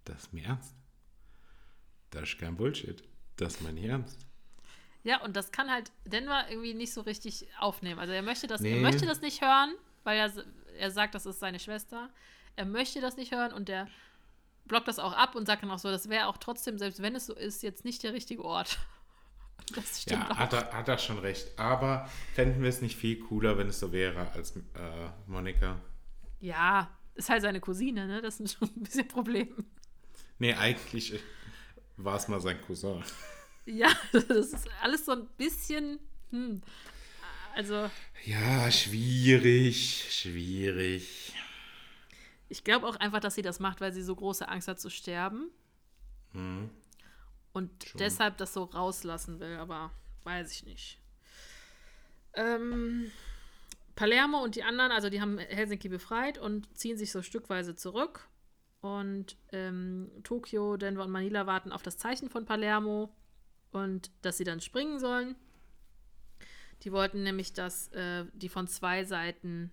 das 0.05 0.25
ist 0.25 0.33
mir 0.33 0.45
ernst. 0.45 0.75
Das 2.11 2.21
ist 2.29 2.37
kein 2.37 2.55
Bullshit. 2.55 3.03
Das 3.37 3.55
ist 3.55 3.61
mein 3.61 3.77
Ernst. 3.77 4.19
Ja, 5.03 5.21
und 5.23 5.35
das 5.37 5.51
kann 5.51 5.71
halt 5.71 5.91
Denver 6.05 6.45
irgendwie 6.49 6.73
nicht 6.73 6.91
so 6.93 7.01
richtig 7.01 7.47
aufnehmen. 7.59 7.99
Also 7.99 8.11
er 8.13 8.21
möchte 8.23 8.47
das, 8.47 8.61
er 8.61 8.75
Nee. 8.75 8.81
möchte 8.81 9.05
das 9.05 9.21
nicht 9.21 9.41
hören, 9.41 9.73
weil 10.03 10.17
er, 10.17 10.31
er 10.77 10.91
sagt, 10.91 11.15
das 11.15 11.25
ist 11.25 11.39
seine 11.39 11.59
Schwester. 11.59 12.09
Er 12.55 12.65
möchte 12.65 12.99
das 12.99 13.15
nicht 13.15 13.31
hören 13.33 13.53
und 13.53 13.69
der 13.69 13.87
blockt 14.65 14.87
das 14.87 14.99
auch 14.99 15.13
ab 15.13 15.35
und 15.35 15.45
sagt 15.45 15.63
dann 15.63 15.71
auch 15.71 15.79
so, 15.79 15.89
das 15.89 16.09
wäre 16.09 16.27
auch 16.27 16.37
trotzdem, 16.37 16.77
selbst 16.77 17.01
wenn 17.01 17.15
es 17.15 17.27
so 17.27 17.33
ist, 17.35 17.63
jetzt 17.63 17.85
nicht 17.85 18.03
der 18.03 18.13
richtige 18.13 18.43
Ort. 18.43 18.77
Das 19.75 20.01
stimmt 20.03 20.21
Ja, 20.21 20.31
auch. 20.31 20.37
hat 20.37 20.53
er, 20.53 20.71
hat 20.71 20.87
er 20.87 20.97
schon 20.97 21.17
recht. 21.19 21.59
Aber 21.59 22.07
fänden 22.35 22.61
wir 22.61 22.69
es 22.69 22.81
nicht 22.81 22.95
viel 22.95 23.19
cooler, 23.19 23.57
wenn 23.57 23.67
es 23.67 23.79
so 23.79 23.91
wäre 23.91 24.31
als 24.31 24.55
äh, 24.55 24.61
Monika? 25.25 25.81
Ja, 26.39 26.89
ist 27.15 27.29
halt 27.29 27.41
seine 27.41 27.59
Cousine, 27.59 28.07
ne? 28.07 28.21
Das 28.21 28.39
ist 28.39 28.57
schon 28.57 28.69
ein 28.69 28.83
bisschen 28.83 29.07
Problem. 29.09 29.65
Nee, 30.37 30.53
eigentlich 30.53 31.19
war 31.97 32.15
es 32.15 32.27
mal 32.27 32.39
sein 32.39 32.61
Cousin. 32.61 33.03
Ja, 33.65 33.89
das 34.11 34.53
ist 34.53 34.69
alles 34.81 35.05
so 35.05 35.11
ein 35.13 35.27
bisschen. 35.37 35.99
Hm. 36.31 36.61
Also, 37.55 37.89
Ja, 38.25 38.69
schwierig, 38.71 40.07
schwierig. 40.11 41.33
ich 42.49 42.63
glaube 42.63 42.85
auch 42.87 42.95
einfach, 42.97 43.19
dass 43.19 43.35
sie 43.35 43.41
das 43.41 43.59
macht, 43.59 43.81
weil 43.81 43.91
sie 43.91 44.03
so 44.03 44.15
große 44.15 44.47
Angst 44.47 44.67
hat 44.67 44.79
zu 44.79 44.89
sterben. 44.89 45.49
Hm. 46.33 46.69
Und 47.53 47.99
deshalb 47.99 48.37
das 48.37 48.53
so 48.53 48.63
rauslassen 48.65 49.39
will, 49.39 49.55
aber 49.57 49.91
weiß 50.23 50.51
ich 50.51 50.63
nicht. 50.65 50.99
Ähm, 52.33 53.11
Palermo 53.95 54.43
und 54.43 54.55
die 54.55 54.61
anderen, 54.63 54.91
also 54.91 55.09
die 55.09 55.19
haben 55.21 55.39
Helsinki 55.39 55.89
befreit 55.89 56.37
und 56.37 56.67
ziehen 56.77 56.97
sich 56.99 57.11
so 57.11 57.23
stückweise 57.23 57.75
zurück. 57.75 58.27
Und 58.81 59.37
ähm, 59.51 60.11
Tokio, 60.23 60.77
Denver 60.77 61.03
und 61.03 61.11
Manila 61.11 61.45
warten 61.47 61.71
auf 61.71 61.81
das 61.81 61.97
Zeichen 61.97 62.29
von 62.29 62.45
Palermo 62.45 63.13
und 63.71 64.11
dass 64.21 64.37
sie 64.37 64.43
dann 64.43 64.61
springen 64.61 64.99
sollen. 64.99 65.35
Die 66.83 66.91
wollten 66.91 67.23
nämlich, 67.23 67.53
dass 67.53 67.87
äh, 67.89 68.25
die 68.33 68.49
von 68.49 68.67
zwei 68.67 69.03
Seiten 69.03 69.71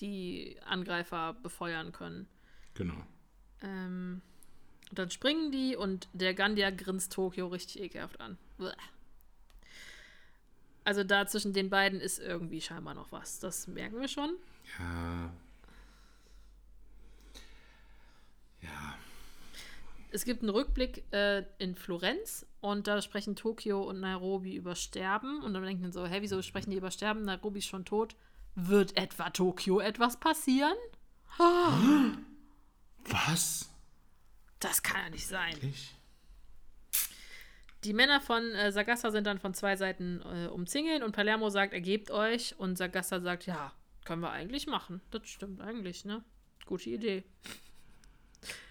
die 0.00 0.58
Angreifer 0.64 1.34
befeuern 1.34 1.92
können. 1.92 2.28
Genau. 2.74 3.06
Ähm, 3.62 4.20
und 4.90 4.98
dann 4.98 5.10
springen 5.10 5.50
die 5.50 5.74
und 5.74 6.08
der 6.12 6.34
Gandia 6.34 6.70
grinst 6.70 7.12
Tokio 7.12 7.48
richtig 7.48 7.80
ekelhaft 7.80 8.20
an. 8.20 8.36
Bleh. 8.58 8.72
Also 10.84 11.02
da 11.02 11.26
zwischen 11.26 11.52
den 11.52 11.70
beiden 11.70 11.98
ist 12.00 12.18
irgendwie 12.18 12.60
scheinbar 12.60 12.94
noch 12.94 13.10
was. 13.10 13.40
Das 13.40 13.66
merken 13.66 13.98
wir 14.00 14.06
schon. 14.06 14.36
Ja. 14.78 15.32
Ja. 18.62 18.94
Es 20.10 20.24
gibt 20.24 20.42
einen 20.42 20.50
Rückblick 20.50 21.04
äh, 21.12 21.44
in 21.58 21.74
Florenz 21.74 22.46
und 22.60 22.86
da 22.86 23.02
sprechen 23.02 23.36
Tokio 23.36 23.82
und 23.82 24.00
Nairobi 24.00 24.54
über 24.54 24.74
Sterben. 24.74 25.42
Und 25.42 25.54
dann 25.54 25.62
denken 25.62 25.82
wir 25.82 25.92
so, 25.92 26.06
hä, 26.06 26.18
wieso 26.20 26.40
sprechen 26.42 26.70
die 26.70 26.78
über 26.78 26.90
Sterben? 26.90 27.22
Nairobi 27.22 27.58
ist 27.58 27.66
schon 27.66 27.84
tot. 27.84 28.16
Wird 28.54 28.96
etwa 28.96 29.30
Tokio 29.30 29.80
etwas 29.80 30.18
passieren? 30.18 30.76
Was? 33.04 33.70
Das 34.58 34.82
kann 34.82 35.02
ja 35.02 35.10
nicht 35.10 35.26
sein. 35.26 35.54
Ich? 35.60 35.94
Die 37.84 37.92
Männer 37.92 38.20
von 38.20 38.42
äh, 38.52 38.72
Sagassa 38.72 39.10
sind 39.10 39.26
dann 39.26 39.38
von 39.38 39.54
zwei 39.54 39.76
Seiten 39.76 40.20
äh, 40.22 40.48
umzingeln 40.48 41.02
und 41.02 41.12
Palermo 41.12 41.50
sagt, 41.50 41.72
ergebt 41.72 42.10
euch. 42.10 42.58
Und 42.58 42.78
Sagassa 42.78 43.20
sagt, 43.20 43.46
ja, 43.46 43.72
können 44.04 44.22
wir 44.22 44.30
eigentlich 44.30 44.66
machen. 44.66 45.02
Das 45.10 45.28
stimmt 45.28 45.60
eigentlich, 45.60 46.04
ne? 46.04 46.24
Gute 46.64 46.90
Idee. 46.90 47.22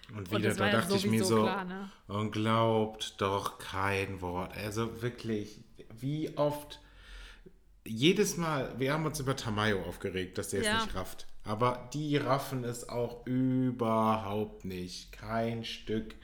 Und 0.10 0.18
Und 0.20 0.32
wieder, 0.32 0.50
das 0.50 0.58
da 0.58 0.68
ja 0.68 0.72
dachte 0.74 0.96
ich 0.96 1.08
mir 1.08 1.24
so, 1.24 1.44
klar, 1.44 1.66
ne? 1.66 1.90
und 2.08 2.32
glaubt 2.32 3.16
doch 3.20 3.58
kein 3.58 4.22
Wort. 4.22 4.56
Also 4.56 5.02
wirklich, 5.02 5.62
wie 6.00 6.38
oft, 6.38 6.80
jedes 7.86 8.38
Mal, 8.38 8.74
wir 8.78 8.94
haben 8.94 9.06
uns 9.06 9.20
über 9.20 9.36
Tamayo 9.36 9.82
aufgeregt, 9.84 10.38
dass 10.38 10.50
der 10.50 10.64
Ja. 10.64 10.78
es 10.78 10.86
nicht 10.86 10.96
rafft. 10.96 11.28
Aber 11.44 11.90
die 11.94 12.18
raffen 12.18 12.64
es 12.64 12.88
auch 12.90 13.26
überhaupt 13.26 14.66
nicht. 14.66 15.12
Kein 15.12 15.64
Stück. 15.64 16.16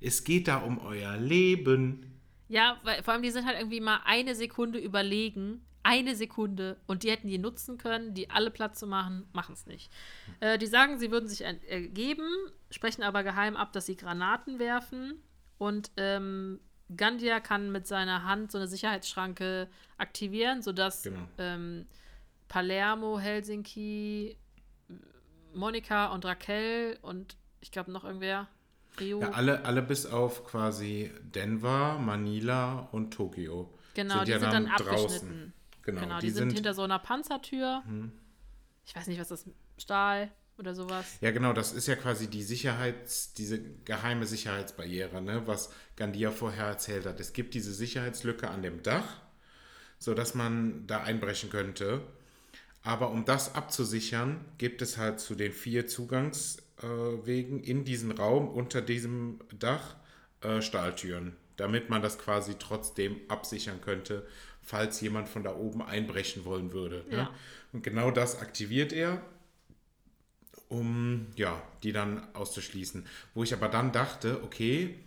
Es 0.00 0.24
geht 0.24 0.48
da 0.48 0.58
um 0.58 0.78
euer 0.78 1.16
Leben. 1.16 2.18
Ja, 2.48 2.78
weil 2.82 3.02
vor 3.02 3.14
allem 3.14 3.22
die 3.22 3.30
sind 3.30 3.46
halt 3.46 3.58
irgendwie 3.58 3.80
mal 3.80 4.00
eine 4.04 4.34
Sekunde 4.34 4.78
überlegen. 4.78 5.62
Eine 5.88 6.16
Sekunde. 6.16 6.76
Und 6.88 7.02
die 7.04 7.10
hätten 7.12 7.28
die 7.28 7.38
nutzen 7.38 7.78
können, 7.78 8.12
die 8.12 8.28
alle 8.30 8.50
Platz 8.50 8.80
zu 8.80 8.86
machen, 8.88 9.24
machen 9.32 9.52
es 9.52 9.66
nicht. 9.66 9.92
Äh, 10.40 10.58
die 10.58 10.66
sagen, 10.66 10.98
sie 10.98 11.12
würden 11.12 11.28
sich 11.28 11.42
en- 11.42 11.62
ergeben, 11.62 12.26
sprechen 12.70 13.02
aber 13.04 13.22
geheim 13.22 13.56
ab, 13.56 13.72
dass 13.72 13.86
sie 13.86 13.96
Granaten 13.96 14.58
werfen. 14.58 15.22
Und 15.58 15.92
ähm, 15.96 16.58
Gandia 16.96 17.38
kann 17.40 17.70
mit 17.70 17.86
seiner 17.86 18.24
Hand 18.24 18.50
so 18.50 18.58
eine 18.58 18.66
Sicherheitsschranke 18.66 19.68
aktivieren, 19.96 20.60
sodass 20.62 21.02
Genau. 21.04 21.28
ähm, 21.38 21.86
Palermo, 22.48 23.18
Helsinki, 23.20 24.36
Monika 25.54 26.06
und 26.12 26.24
Raquel 26.24 26.98
und 27.02 27.36
ich 27.60 27.70
glaube 27.70 27.90
noch 27.90 28.04
irgendwer, 28.04 28.48
Rio. 29.00 29.20
Ja, 29.20 29.30
alle, 29.30 29.64
alle 29.64 29.82
bis 29.82 30.06
auf 30.06 30.44
quasi 30.44 31.10
Denver, 31.22 31.98
Manila 31.98 32.88
und 32.92 33.12
Tokio. 33.12 33.72
Genau, 33.94 34.24
die 34.24 34.32
sind 34.32 34.42
dann 34.52 34.66
abgeschnitten. 34.68 35.52
Genau, 35.86 36.00
Genau, 36.00 36.18
die, 36.18 36.26
die, 36.26 36.32
sind, 36.32 36.50
sind, 36.50 36.54
hinter 36.54 36.74
so 36.74 36.82
einer 36.82 36.98
Panzertür. 36.98 37.82
Ich 38.84 38.94
weiß 38.94 39.06
nicht, 39.06 39.20
was 39.20 39.28
das 39.28 39.46
Stahl 39.78 40.30
oder 40.58 40.74
sowas. 40.74 41.18
Ja, 41.20 41.30
genau, 41.30 41.52
das 41.52 41.72
ist 41.72 41.86
ja 41.86 41.94
quasi 41.94 42.28
die 42.28 42.42
Sicherheits, 42.42 43.32
diese 43.34 43.60
geheime 43.84 44.26
Sicherheitsbarriere, 44.26 45.22
ne, 45.22 45.46
was 45.46 45.72
Gandia 45.94 46.30
vorher 46.32 46.66
erzählt 46.66 47.06
hat. 47.06 47.20
Es 47.20 47.32
gibt 47.32 47.54
diese 47.54 47.72
Sicherheitslücke 47.72 48.50
an 48.50 48.62
dem 48.62 48.82
Dach, 48.82 49.22
sodass 49.98 50.34
man 50.34 50.86
da 50.86 51.02
einbrechen 51.02 51.50
könnte. 51.50 52.02
Aber 52.82 53.10
um 53.10 53.24
das 53.24 53.54
abzusichern, 53.54 54.44
gibt 54.58 54.82
es 54.82 54.96
halt 54.96 55.20
zu 55.20 55.34
den 55.34 55.52
vier 55.52 55.86
Zugangswegen 55.86 57.60
in 57.62 57.84
diesen 57.84 58.12
Raum 58.12 58.48
unter 58.48 58.80
diesem 58.82 59.40
Dach 59.58 59.96
äh, 60.40 60.62
Stahltüren, 60.62 61.36
damit 61.56 61.90
man 61.90 62.02
das 62.02 62.18
quasi 62.18 62.54
trotzdem 62.58 63.20
absichern 63.28 63.80
könnte, 63.80 64.26
falls 64.62 65.00
jemand 65.00 65.28
von 65.28 65.42
da 65.42 65.54
oben 65.54 65.82
einbrechen 65.82 66.44
wollen 66.44 66.72
würde. 66.72 67.04
Ne? 67.08 67.16
Ja. 67.16 67.30
Und 67.72 67.82
genau 67.82 68.10
das 68.10 68.40
aktiviert 68.40 68.92
er 68.92 69.22
um 70.68 71.26
ja, 71.36 71.62
die 71.82 71.92
dann 71.92 72.26
auszuschließen. 72.34 73.06
Wo 73.34 73.42
ich 73.44 73.52
aber 73.52 73.68
dann 73.68 73.92
dachte, 73.92 74.42
okay, 74.42 74.98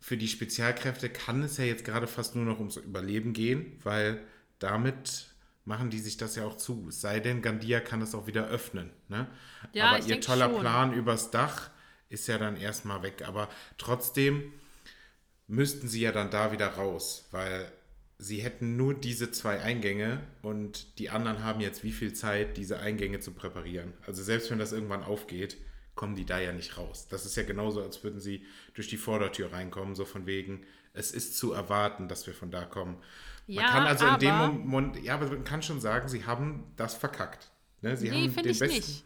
für 0.00 0.16
die 0.16 0.28
Spezialkräfte 0.28 1.08
kann 1.08 1.42
es 1.42 1.56
ja 1.56 1.64
jetzt 1.64 1.84
gerade 1.84 2.06
fast 2.06 2.36
nur 2.36 2.44
noch 2.44 2.58
ums 2.58 2.76
Überleben 2.76 3.32
gehen, 3.32 3.78
weil 3.82 4.22
damit 4.58 5.26
machen 5.64 5.90
die 5.90 5.98
sich 5.98 6.16
das 6.16 6.36
ja 6.36 6.44
auch 6.44 6.56
zu. 6.56 6.86
Es 6.88 7.00
sei 7.00 7.20
denn, 7.20 7.42
Gandia 7.42 7.80
kann 7.80 8.02
es 8.02 8.14
auch 8.14 8.26
wieder 8.26 8.46
öffnen. 8.46 8.90
Ne? 9.08 9.26
Ja, 9.72 9.92
aber 9.92 10.04
ihr 10.04 10.20
toller 10.20 10.50
schon. 10.50 10.60
Plan 10.60 10.92
übers 10.92 11.30
Dach 11.30 11.70
ist 12.08 12.28
ja 12.28 12.38
dann 12.38 12.56
erstmal 12.56 13.02
weg. 13.02 13.24
Aber 13.26 13.48
trotzdem 13.78 14.52
müssten 15.46 15.88
sie 15.88 16.00
ja 16.00 16.12
dann 16.12 16.30
da 16.30 16.52
wieder 16.52 16.68
raus, 16.68 17.28
weil 17.30 17.70
sie 18.18 18.42
hätten 18.42 18.76
nur 18.76 18.94
diese 18.94 19.30
zwei 19.30 19.60
Eingänge 19.60 20.20
und 20.42 20.98
die 20.98 21.10
anderen 21.10 21.42
haben 21.42 21.60
jetzt 21.60 21.82
wie 21.84 21.92
viel 21.92 22.12
Zeit, 22.12 22.56
diese 22.56 22.78
Eingänge 22.78 23.20
zu 23.20 23.32
präparieren. 23.32 23.92
Also 24.06 24.22
selbst 24.22 24.50
wenn 24.50 24.58
das 24.58 24.72
irgendwann 24.72 25.02
aufgeht, 25.02 25.56
kommen 25.94 26.14
die 26.16 26.24
da 26.24 26.38
ja 26.40 26.52
nicht 26.52 26.76
raus. 26.78 27.06
Das 27.08 27.24
ist 27.26 27.36
ja 27.36 27.42
genauso, 27.42 27.82
als 27.82 28.02
würden 28.02 28.20
sie 28.20 28.44
durch 28.74 28.88
die 28.88 28.96
Vordertür 28.96 29.52
reinkommen, 29.52 29.94
so 29.94 30.04
von 30.04 30.26
wegen, 30.26 30.64
es 30.92 31.12
ist 31.12 31.36
zu 31.36 31.52
erwarten, 31.52 32.08
dass 32.08 32.26
wir 32.26 32.34
von 32.34 32.50
da 32.50 32.64
kommen. 32.64 32.94
Man 33.46 33.56
Ja, 33.56 33.68
kann 33.70 33.86
also 33.86 34.06
in 34.06 34.18
dem 34.20 34.30
aber- 34.30 34.52
Moment, 34.52 35.02
ja, 35.04 35.14
aber 35.14 35.26
man 35.28 35.44
kann 35.44 35.62
schon 35.62 35.80
sagen, 35.80 36.08
sie 36.08 36.24
haben 36.24 36.64
das 36.76 36.94
verkackt. 36.94 37.50
Ne? 37.82 37.96
Sie 37.96 38.08
Nee, 38.08 38.28
haben 38.28 38.36
den 38.36 38.48
ich 38.48 38.58
besten, 38.58 38.76
nicht. 38.76 39.04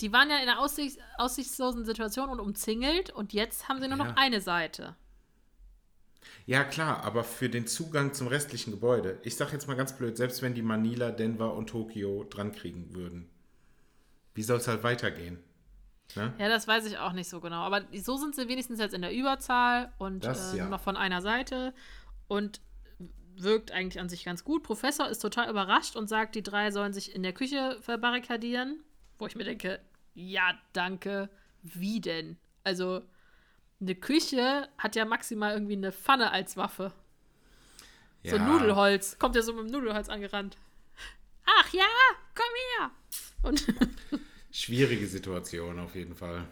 Die 0.00 0.12
waren 0.12 0.28
ja 0.28 0.36
in 0.38 0.48
einer 0.48 0.58
aussichts 0.60 0.98
aussichtslosen 1.18 1.84
Situation 1.84 2.28
und 2.28 2.40
umzingelt 2.40 3.10
und 3.10 3.32
jetzt 3.32 3.68
haben 3.68 3.80
sie 3.80 3.88
nur 3.88 3.98
Ja. 3.98 4.04
noch 4.04 4.16
eine 4.16 4.40
Seite. 4.40 4.96
Ja, 6.46 6.64
klar, 6.64 7.04
aber 7.04 7.22
für 7.24 7.48
den 7.48 7.66
Zugang 7.66 8.12
zum 8.12 8.26
restlichen 8.28 8.70
Gebäude, 8.70 9.18
ich 9.22 9.36
sag 9.36 9.52
jetzt 9.52 9.66
mal 9.68 9.76
ganz 9.76 9.96
blöd, 9.96 10.16
selbst 10.16 10.42
wenn 10.42 10.54
die 10.54 10.62
Manila, 10.62 11.10
Denver 11.10 11.54
und 11.54 11.68
Tokio 11.68 12.24
drankriegen 12.24 12.94
würden, 12.94 13.30
wie 14.34 14.42
soll 14.42 14.58
es 14.58 14.68
halt 14.68 14.82
weitergehen? 14.82 15.38
Ne? 16.16 16.32
Ja, 16.38 16.48
das 16.48 16.66
weiß 16.68 16.86
ich 16.86 16.98
auch 16.98 17.12
nicht 17.12 17.28
so 17.28 17.40
genau. 17.40 17.62
Aber 17.62 17.82
so 18.02 18.16
sind 18.16 18.34
sie 18.34 18.48
wenigstens 18.48 18.78
jetzt 18.78 18.94
in 18.94 19.02
der 19.02 19.12
Überzahl 19.12 19.92
und 19.98 20.24
Das, 20.24 20.52
äh, 20.52 20.58
ja. 20.58 20.64
nur 20.64 20.72
noch 20.72 20.80
von 20.82 20.96
einer 20.96 21.22
Seite 21.22 21.72
und 22.28 22.60
wirkt 23.36 23.72
eigentlich 23.72 24.00
an 24.00 24.08
sich 24.08 24.24
ganz 24.24 24.44
gut. 24.44 24.62
Professor 24.62 25.08
ist 25.08 25.18
total 25.20 25.48
überrascht 25.50 25.96
und 25.96 26.08
sagt, 26.08 26.34
die 26.34 26.42
drei 26.42 26.70
sollen 26.70 26.92
sich 26.92 27.14
in 27.14 27.22
der 27.22 27.32
Küche 27.32 27.78
verbarrikadieren. 27.80 28.80
Wo 29.18 29.26
ich 29.26 29.36
mir 29.36 29.44
denke, 29.44 29.80
ja, 30.14 30.58
danke. 30.72 31.28
Wie 31.62 32.00
denn? 32.00 32.36
Also, 32.62 33.02
eine 33.80 33.94
Küche 33.94 34.68
hat 34.78 34.96
ja 34.96 35.04
maximal 35.04 35.52
irgendwie 35.54 35.76
eine 35.76 35.92
Pfanne 35.92 36.30
als 36.30 36.56
Waffe. 36.56 36.92
So 38.22 38.36
Ja. 38.36 38.46
Nudelholz. 38.46 39.18
Kommt 39.18 39.36
ja 39.36 39.42
so 39.42 39.52
mit 39.52 39.66
dem 39.66 39.70
Nudelholz 39.70 40.08
angerannt. 40.08 40.56
Ach 41.46 41.72
ja, 41.72 41.86
komm 42.34 42.46
her. 42.78 42.90
Und 43.42 43.66
Schwierige 44.50 45.06
Situation 45.06 45.78
auf 45.80 45.94
jeden 45.94 46.14
Fall. 46.14 46.46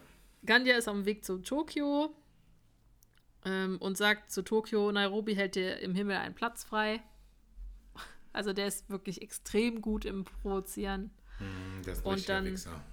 Gandia 0.44 0.76
ist 0.76 0.88
am 0.88 1.04
Weg 1.04 1.24
zu 1.24 1.38
Tokio 1.38 2.12
ähm, 3.44 3.78
und 3.78 3.96
sagt 3.96 4.32
zu 4.32 4.42
Tokio, 4.42 4.90
Nairobi 4.90 5.36
hält 5.36 5.54
dir 5.54 5.78
im 5.78 5.94
Himmel 5.94 6.16
einen 6.16 6.34
Platz 6.34 6.64
frei. 6.64 7.00
Also 8.32 8.52
der 8.52 8.66
ist 8.66 8.90
wirklich 8.90 9.22
extrem 9.22 9.80
gut 9.80 10.04
im 10.04 10.24
Provozieren. 10.24 11.10
Hm, 11.38 11.82
Das 11.84 11.98
ist 11.98 12.04
Und 12.06 12.28
dann- 12.28 12.44
Wichser. 12.46 12.84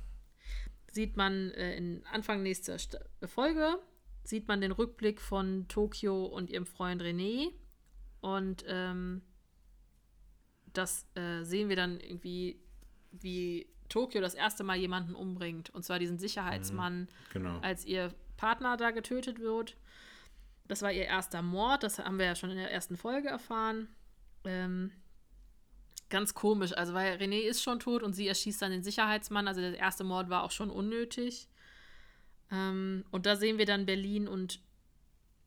Sieht 0.91 1.17
man 1.17 1.51
äh, 1.51 1.75
in 1.77 2.03
Anfang 2.07 2.41
nächster 2.41 2.79
St 2.79 2.97
Folge, 3.25 3.77
sieht 4.23 4.47
man 4.47 4.59
den 4.59 4.71
Rückblick 4.71 5.21
von 5.21 5.67
Tokio 5.67 6.25
und 6.25 6.49
ihrem 6.49 6.65
Freund 6.65 7.01
René. 7.03 7.51
Und 8.21 8.65
ähm, 8.67 9.21
das 10.73 11.07
äh, 11.15 11.43
sehen 11.43 11.69
wir 11.69 11.75
dann 11.75 11.99
irgendwie, 11.99 12.59
wie 13.11 13.67
Tokio 13.87 14.19
das 14.21 14.33
erste 14.33 14.63
Mal 14.63 14.77
jemanden 14.77 15.13
umbringt. 15.15 15.69
Und 15.69 15.83
zwar 15.83 15.99
diesen 15.99 16.17
Sicherheitsmann. 16.19 17.07
Genau. 17.33 17.59
als 17.59 17.85
ihr 17.85 18.13
Partner 18.37 18.77
da 18.77 18.91
getötet 18.91 19.39
wird. 19.39 19.77
Das 20.67 20.81
war 20.81 20.91
ihr 20.91 21.05
erster 21.05 21.41
Mord, 21.41 21.83
das 21.83 21.99
haben 21.99 22.17
wir 22.19 22.25
ja 22.25 22.35
schon 22.35 22.51
in 22.51 22.57
der 22.57 22.71
ersten 22.71 22.95
Folge 22.97 23.27
erfahren. 23.27 23.89
Ähm, 24.43 24.91
ganz 26.09 26.33
komisch, 26.33 26.73
also 26.73 26.93
weil 26.93 27.17
René 27.17 27.39
ist 27.41 27.61
schon 27.63 27.79
tot 27.79 28.03
und 28.03 28.13
sie 28.13 28.27
erschießt 28.27 28.61
dann 28.61 28.71
den 28.71 28.83
Sicherheitsmann, 28.83 29.47
also 29.47 29.61
der 29.61 29.77
erste 29.77 30.03
Mord 30.03 30.29
war 30.29 30.43
auch 30.43 30.51
schon 30.51 30.69
unnötig. 30.69 31.47
Ähm, 32.51 33.05
und 33.11 33.25
da 33.25 33.35
sehen 33.35 33.57
wir 33.57 33.65
dann 33.65 33.85
Berlin 33.85 34.27
und 34.27 34.59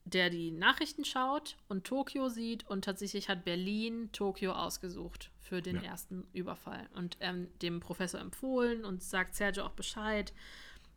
der 0.05 0.31
die 0.31 0.51
Nachrichten 0.51 1.05
schaut 1.05 1.57
und 1.69 1.85
Tokio 1.85 2.29
sieht 2.29 2.69
und 2.69 2.85
tatsächlich 2.85 3.29
hat 3.29 3.45
Berlin 3.45 4.11
Tokio 4.13 4.53
ausgesucht 4.53 5.31
für 5.39 5.63
den 5.63 5.77
Ja. 5.77 5.83
ersten 5.83 6.27
Überfall 6.33 6.89
und 6.95 7.17
ähm, 7.21 7.49
dem 7.61 7.79
Professor 7.81 8.21
empfohlen 8.21 8.85
und 8.85 9.03
sagt 9.03 9.35
Sergio 9.37 9.65
auch 9.65 9.73
Bescheid. 9.73 10.33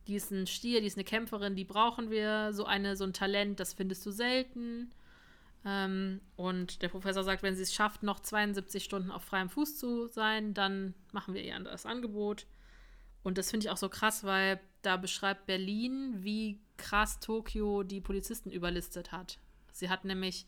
Die 0.07 0.15
ist 0.15 0.31
ein 0.31 0.47
Stier, 0.47 0.81
die 0.81 0.87
ist 0.87 0.97
eine 0.97 1.03
Kämpferin, 1.03 1.55
die 1.55 1.63
brauchen 1.65 2.09
wir. 2.11 2.53
So 2.53 2.65
eine, 2.65 2.95
so 2.95 3.03
ein 3.03 3.13
Talent, 3.13 3.59
das 3.59 3.73
findest 3.73 4.05
du 4.05 4.11
selten. 4.11 4.91
Ähm, 5.65 6.21
und 6.35 6.81
der 6.83 6.89
Professor 6.89 7.23
sagt, 7.23 7.41
wenn 7.41 7.55
sie 7.55 7.63
es 7.63 7.73
schafft, 7.73 8.03
noch 8.03 8.19
72 8.19 8.83
Stunden 8.83 9.11
auf 9.11 9.23
freiem 9.23 9.49
Fuß 9.49 9.77
zu 9.77 10.07
sein, 10.07 10.53
dann 10.53 10.93
machen 11.11 11.33
wir 11.33 11.43
ihr 11.43 11.59
das 11.59 11.85
Angebot. 11.85 12.45
Und 13.23 13.39
das 13.39 13.49
finde 13.49 13.65
ich 13.65 13.71
auch 13.71 13.77
so 13.77 13.89
krass, 13.89 14.23
weil 14.23 14.59
da 14.83 14.97
beschreibt 14.97 15.47
Berlin, 15.47 16.23
wie 16.23 16.59
krass 16.77 17.19
Tokio 17.19 17.81
die 17.81 17.99
Polizisten 17.99 18.51
überlistet 18.51 19.11
hat. 19.11 19.39
Sie 19.71 19.89
hat 19.89 20.05
nämlich 20.05 20.45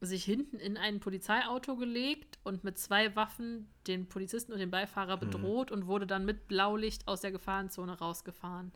sich 0.00 0.24
hinten 0.24 0.58
in 0.58 0.76
ein 0.76 1.00
Polizeiauto 1.00 1.76
gelegt 1.76 2.38
und 2.44 2.62
mit 2.62 2.78
zwei 2.78 3.16
Waffen 3.16 3.68
den 3.86 4.06
Polizisten 4.06 4.52
und 4.52 4.58
den 4.58 4.70
Beifahrer 4.70 5.16
bedroht 5.16 5.70
und 5.72 5.86
wurde 5.86 6.06
dann 6.06 6.24
mit 6.24 6.46
Blaulicht 6.46 7.08
aus 7.08 7.22
der 7.22 7.32
Gefahrenzone 7.32 7.98
rausgefahren. 7.98 8.72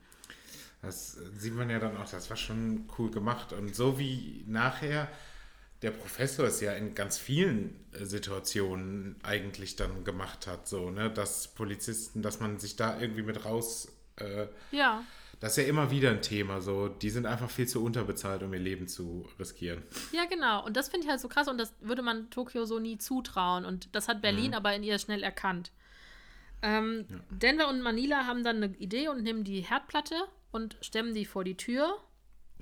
Das 0.83 1.13
sieht 1.13 1.55
man 1.55 1.71
ja 1.71 1.79
dann 1.79 1.97
auch, 1.97 2.09
das 2.09 2.31
war 2.31 2.37
schon 2.37 2.89
cool 2.99 3.11
gemacht. 3.11 3.53
Und 3.53 3.75
so 3.75 3.99
wie 3.99 4.45
nachher 4.47 5.09
der 5.83 5.91
Professor 5.93 6.47
es 6.47 6.61
ja 6.61 6.73
in 6.73 6.95
ganz 6.95 7.19
vielen 7.19 7.85
äh, 7.93 8.05
Situationen 8.05 9.17
eigentlich 9.23 9.77
dann 9.77 10.05
gemacht 10.05 10.47
hat, 10.47 10.67
so, 10.67 10.91
ne, 10.91 11.11
dass 11.11 11.49
Polizisten, 11.49 12.23
dass 12.23 12.41
man 12.41 12.59
sich 12.59 12.77
da 12.77 13.01
irgendwie 13.01 13.23
mit 13.23 13.45
raus, 13.45 13.89
äh, 14.17 14.47
Ja, 14.73 15.05
das 15.41 15.57
ist 15.57 15.65
ja 15.65 15.71
immer 15.71 15.91
wieder 15.91 16.11
ein 16.11 16.21
Thema, 16.21 16.61
so, 16.61 16.89
die 16.89 17.11
sind 17.11 17.25
einfach 17.25 17.49
viel 17.49 17.69
zu 17.69 17.85
unterbezahlt, 17.85 18.43
um 18.43 18.53
ihr 18.53 18.59
Leben 18.59 18.89
zu 18.89 19.25
riskieren. 19.39 19.83
ja, 20.13 20.25
genau. 20.25 20.65
Und 20.65 20.77
das 20.77 20.89
finde 20.89 21.05
ich 21.05 21.11
halt 21.11 21.21
so 21.21 21.29
krass 21.29 21.47
und 21.47 21.59
das 21.59 21.73
würde 21.81 22.03
man 22.03 22.29
Tokio 22.31 22.65
so 22.65 22.81
nie 22.81 22.99
zutrauen. 22.99 23.65
Und 23.65 23.95
das 23.95 24.09
hat 24.09 24.21
Berlin 24.21 24.53
aber 24.55 24.75
in 24.75 24.83
ihr 24.83 24.99
schnell 24.99 25.23
erkannt. 25.23 25.71
Ähm, 26.61 27.07
Denver 27.31 27.69
und 27.69 27.83
Manila 27.83 28.27
haben 28.27 28.43
dann 28.43 28.57
eine 28.57 28.75
Idee 28.79 29.07
und 29.09 29.23
nehmen 29.23 29.45
die 29.45 29.61
Herdplatte 29.61 30.17
und 30.51 30.77
stemmen 30.81 31.15
die 31.15 31.25
vor 31.25 31.45
die 31.45 31.57
Tür. 31.57 31.97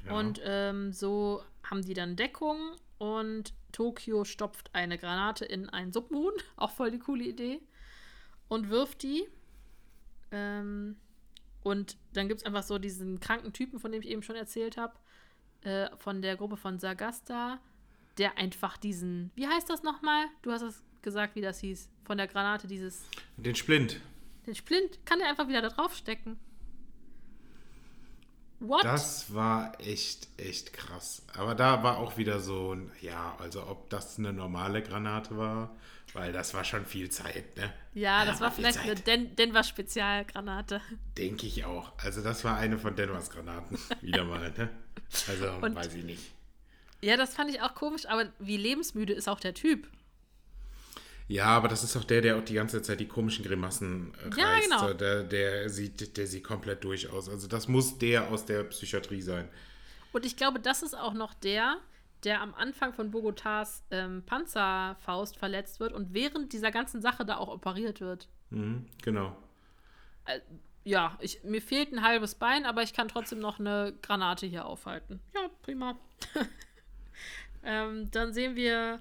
Ja. 0.04 0.12
Und 0.12 0.40
ähm, 0.44 0.92
so 0.92 1.42
haben 1.62 1.80
die 1.80 1.94
dann 1.94 2.14
Deckung 2.14 2.76
und 2.98 3.52
Tokio 3.72 4.24
stopft 4.24 4.70
eine 4.74 4.98
Granate 4.98 5.44
in 5.44 5.68
einen 5.68 5.92
Submoon, 5.92 6.32
auch 6.56 6.70
voll 6.70 6.90
die 6.90 6.98
coole 6.98 7.24
Idee, 7.24 7.60
und 8.48 8.70
wirft 8.70 9.02
die. 9.02 9.26
Ähm, 10.30 10.96
und 11.62 11.96
dann 12.12 12.28
gibt 12.28 12.40
es 12.40 12.46
einfach 12.46 12.62
so 12.62 12.78
diesen 12.78 13.20
kranken 13.20 13.52
Typen, 13.52 13.78
von 13.78 13.92
dem 13.92 14.02
ich 14.02 14.08
eben 14.08 14.22
schon 14.22 14.36
erzählt 14.36 14.76
habe, 14.76 14.94
äh, 15.62 15.88
von 15.96 16.22
der 16.22 16.36
Gruppe 16.36 16.56
von 16.56 16.78
Sagasta, 16.78 17.58
der 18.18 18.38
einfach 18.38 18.76
diesen, 18.76 19.30
wie 19.34 19.46
heißt 19.46 19.68
das 19.68 19.82
nochmal? 19.82 20.26
Du 20.42 20.52
hast 20.52 20.62
es 20.62 20.82
gesagt, 21.02 21.34
wie 21.34 21.40
das 21.40 21.60
hieß. 21.60 21.88
Von 22.04 22.18
der 22.18 22.28
Granate 22.28 22.66
dieses, 22.66 23.04
Den 23.36 23.54
Splint. 23.54 24.00
den 24.46 24.54
Splint, 24.54 25.04
kann 25.04 25.18
der 25.18 25.28
einfach 25.28 25.48
wieder 25.48 25.60
da 25.62 25.68
draufstecken. 25.68 26.38
What? 28.60 28.84
Das 28.84 29.34
war 29.34 29.78
echt, 29.80 30.28
echt 30.38 30.72
krass. 30.72 31.22
Aber 31.36 31.54
da 31.54 31.82
war 31.82 31.98
auch 31.98 32.16
wieder 32.16 32.40
so 32.40 32.74
ein, 32.74 32.90
ja, 33.02 33.36
also 33.38 33.66
ob 33.66 33.90
das 33.90 34.18
eine 34.18 34.32
normale 34.32 34.82
Granate 34.82 35.36
war, 35.36 35.74
weil 36.14 36.32
das 36.32 36.54
war 36.54 36.64
schon 36.64 36.86
viel 36.86 37.10
Zeit, 37.10 37.56
ne? 37.56 37.72
Ja, 37.94 38.24
das 38.24 38.40
war 38.40 38.50
viel 38.50 38.64
vielleicht 38.64 38.78
eine 38.80 38.94
Zeit. 38.94 39.06
Den 39.06 39.36
Denver 39.36 39.62
Spezialgranate. 39.62 40.80
Denke 41.18 41.46
ich 41.46 41.64
auch. 41.66 41.92
Also 41.98 42.22
das 42.22 42.44
war 42.44 42.56
eine 42.56 42.78
von 42.78 42.96
Denvers 42.96 43.28
Granaten. 43.30 43.78
Wieder 44.00 44.24
mal, 44.24 44.50
ne? 44.52 44.70
Also 45.28 45.50
Und- 45.64 45.74
weiß 45.74 45.94
ich 45.94 46.04
nicht. 46.04 46.22
Ja, 47.02 47.18
das 47.18 47.34
fand 47.34 47.50
ich 47.50 47.60
auch 47.60 47.74
komisch, 47.74 48.06
aber 48.06 48.32
wie 48.38 48.56
lebensmüde 48.56 49.12
ist 49.12 49.28
auch 49.28 49.38
der 49.38 49.52
Typ. 49.52 49.86
Ja, 51.28 51.46
aber 51.46 51.66
das 51.68 51.82
ist 51.82 51.96
auch 51.96 52.04
der, 52.04 52.20
der 52.20 52.36
auch 52.36 52.44
die 52.44 52.54
ganze 52.54 52.82
Zeit 52.82 53.00
die 53.00 53.08
komischen 53.08 53.44
Grimassen 53.44 54.12
äh, 54.14 54.38
Ja, 54.40 54.46
reißt. 54.48 54.64
genau. 54.70 54.88
So, 54.88 54.94
Der, 54.94 55.22
der, 55.24 55.68
sieht, 55.68 56.16
der 56.16 56.26
sieht 56.26 56.44
komplett 56.44 56.84
durch 56.84 57.10
aus. 57.10 57.28
Also 57.28 57.48
das 57.48 57.66
muss 57.66 57.98
der 57.98 58.28
aus 58.30 58.44
der 58.44 58.62
Psychiatrie 58.64 59.20
sein. 59.22 59.48
Und 60.12 60.24
ich 60.24 60.36
glaube, 60.36 60.60
das 60.60 60.82
ist 60.82 60.94
auch 60.96 61.14
noch 61.14 61.34
der, 61.34 61.78
der 62.24 62.40
am 62.40 62.54
Anfang 62.54 62.92
von 62.92 63.10
Bogotas 63.10 63.84
ähm, 63.90 64.22
Panzerfaust 64.24 65.36
verletzt 65.36 65.80
wird 65.80 65.92
und 65.92 66.14
während 66.14 66.52
dieser 66.52 66.70
ganzen 66.70 67.02
Sache 67.02 67.24
da 67.24 67.38
auch 67.38 67.48
operiert 67.48 68.00
wird. 68.00 68.28
Mhm, 68.50 68.86
genau. 69.02 69.36
Ja, 70.84 71.18
ich, 71.20 71.42
mir 71.42 71.60
fehlt 71.60 71.92
ein 71.92 72.02
halbes 72.02 72.36
Bein, 72.36 72.64
aber 72.64 72.82
ich 72.82 72.92
kann 72.94 73.08
trotzdem 73.08 73.40
noch 73.40 73.58
eine 73.58 73.92
Granate 74.02 74.46
hier 74.46 74.64
aufhalten. 74.66 75.20
Ja, 75.34 75.50
prima. 75.62 75.96
ähm, 77.64 78.08
dann 78.12 78.32
sehen 78.32 78.54
wir 78.54 79.00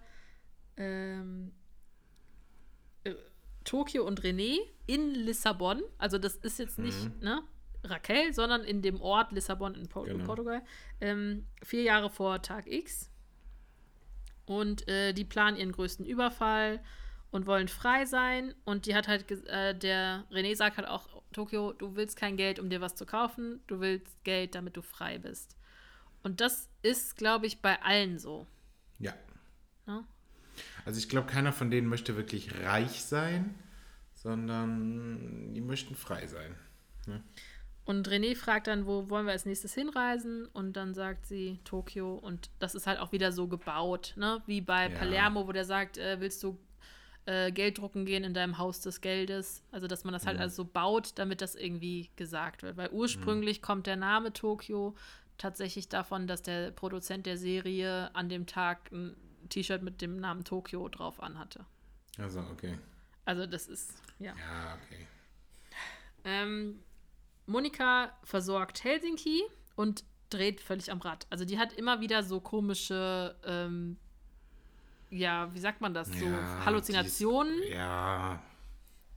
ähm, 0.78 1.51
äh, 1.51 1.64
Tokio 3.66 4.05
und 4.05 4.22
René 4.22 4.57
in 4.88 5.13
Lissabon. 5.13 5.84
Also 5.97 6.18
das 6.18 6.36
ist 6.38 6.59
jetzt 6.59 6.80
nicht 6.80 7.22
ne, 7.22 7.43
Raquel, 7.84 8.34
sondern 8.34 8.63
in 8.63 8.82
dem 8.82 9.01
Ort 9.01 9.32
Lissabon 9.32 9.76
in, 9.76 9.88
Por 9.89 10.07
in 10.07 10.13
Genau. 10.13 10.26
Portugal. 10.26 10.61
Ähm, 11.01 11.45
vier 11.63 11.84
Jahre 11.84 12.09
vor 12.09 12.41
Tag 12.41 12.68
X. 12.68 13.11
Und 14.45 14.88
äh, 14.88 15.13
die 15.13 15.26
planen 15.26 15.57
ihren 15.57 15.72
größten 15.72 16.05
Überfall 16.05 16.80
und 17.32 17.47
wollen 17.47 17.68
frei 17.68 18.05
sein. 18.05 18.53
Und 18.63 18.86
die 18.86 18.95
hat 18.95 19.07
halt, 19.07 19.30
äh, 19.47 19.78
der 19.78 20.26
René 20.32 20.55
sagt 20.55 20.78
halt 20.78 20.88
auch, 20.88 21.22
Tokio, 21.34 21.74
du 21.74 21.95
willst 21.95 22.16
kein 22.18 22.38
Geld, 22.38 22.59
um 22.59 22.70
dir 22.70 22.80
was 22.80 22.95
zu 22.95 23.05
kaufen, 23.05 23.61
du 23.68 23.80
willst 23.82 24.24
Geld, 24.24 24.55
damit 24.55 24.78
du 24.78 24.82
frei 24.82 25.18
bist. 25.18 25.57
Und 26.24 26.39
das 26.41 26.70
ist, 26.82 27.18
glaube 27.18 27.45
ich, 27.45 27.61
bei 27.61 27.82
allen 27.82 28.20
so. 28.20 28.47
Ja. 28.99 29.13
Ne? 29.86 30.05
Also 30.86 30.99
ich 30.99 31.09
glaube, 31.09 31.27
keiner 31.27 31.51
von 31.51 31.71
denen 31.71 31.88
möchte 31.88 32.15
wirklich 32.15 32.53
reich 32.63 33.03
sein, 33.03 33.55
sondern 34.13 35.53
die 35.53 35.61
möchten 35.61 35.95
frei 35.95 36.27
sein. 36.27 36.55
Und 37.86 38.09
René 38.09 38.36
fragt 38.36 38.67
dann, 38.67 38.88
wo 38.88 39.09
wollen 39.09 39.25
wir 39.27 39.33
als 39.33 39.45
nächstes 39.45 39.73
hinreisen? 39.75 40.47
Und 40.53 40.73
dann 40.73 40.93
sagt 40.95 41.27
sie 41.27 41.59
Tokio. 41.63 42.15
Und 42.15 42.49
das 42.59 42.73
ist 42.73 42.88
halt 42.88 42.99
auch 42.99 43.11
wieder 43.11 43.31
so 43.31 43.47
gebaut, 43.47 44.13
ne? 44.15 44.41
Wie 44.47 44.61
bei 44.61 44.89
Ja. 44.89 44.97
Palermo, 44.97 45.47
wo 45.47 45.51
der 45.51 45.65
sagt, 45.65 45.97
äh, 45.97 46.19
willst 46.19 46.41
du 46.43 46.57
äh, 47.27 47.51
Geld 47.51 47.77
drucken 47.79 48.05
gehen 48.05 48.23
in 48.23 48.33
deinem 48.33 48.57
Haus 48.57 48.81
des 48.81 49.01
Geldes? 49.01 49.63
Also, 49.71 49.86
dass 49.88 50.03
man 50.03 50.13
das 50.13 50.23
Mhm. 50.23 50.27
halt 50.29 50.39
also 50.39 50.63
so 50.63 50.65
baut, 50.65 51.11
damit 51.15 51.41
das 51.41 51.53
irgendwie 51.55 52.09
gesagt 52.15 52.63
wird. 52.63 52.77
Weil 52.77 52.89
ursprünglich 52.89 53.61
kommt 53.61 53.86
der 53.88 53.95
Name 53.97 54.33
Tokio 54.33 54.95
tatsächlich 55.38 55.88
davon, 55.89 56.25
dass 56.27 56.41
der 56.41 56.71
Produzent 56.71 57.25
der 57.27 57.38
Serie 57.38 58.09
an 58.15 58.29
dem 58.29 58.45
Tag 58.47 58.91
ein 58.91 59.15
T-Shirt 59.49 59.81
mit 59.81 60.01
dem 60.01 60.17
Namen 60.19 60.43
Tokio 60.43 60.87
drauf 60.89 61.21
anhatte. 61.21 61.65
Also, 62.17 62.39
okay. 62.51 62.77
Also, 63.25 63.45
das 63.45 63.67
ist, 63.67 63.93
ja. 64.19 64.33
Ja, 64.37 64.77
okay. 64.85 65.07
Ähm, 66.23 66.79
Monika 67.45 68.11
versorgt 68.23 68.83
Helsinki 68.83 69.43
und 69.75 70.03
dreht 70.29 70.59
völlig 70.59 70.91
am 70.91 70.99
Rad. 70.99 71.27
Also 71.29 71.45
die 71.45 71.59
hat 71.59 71.73
immer 71.73 72.01
wieder 72.01 72.23
so 72.23 72.39
komische, 72.39 73.35
ähm, 73.45 73.97
ja, 75.09 75.53
wie 75.53 75.59
sagt 75.59 75.81
man 75.81 75.93
das, 75.93 76.07
so 76.07 76.25
Ja, 76.25 76.65
Halluzinationen 76.65 77.55
Die 77.57 77.63
ist, 77.67 77.73
ja, 77.73 78.41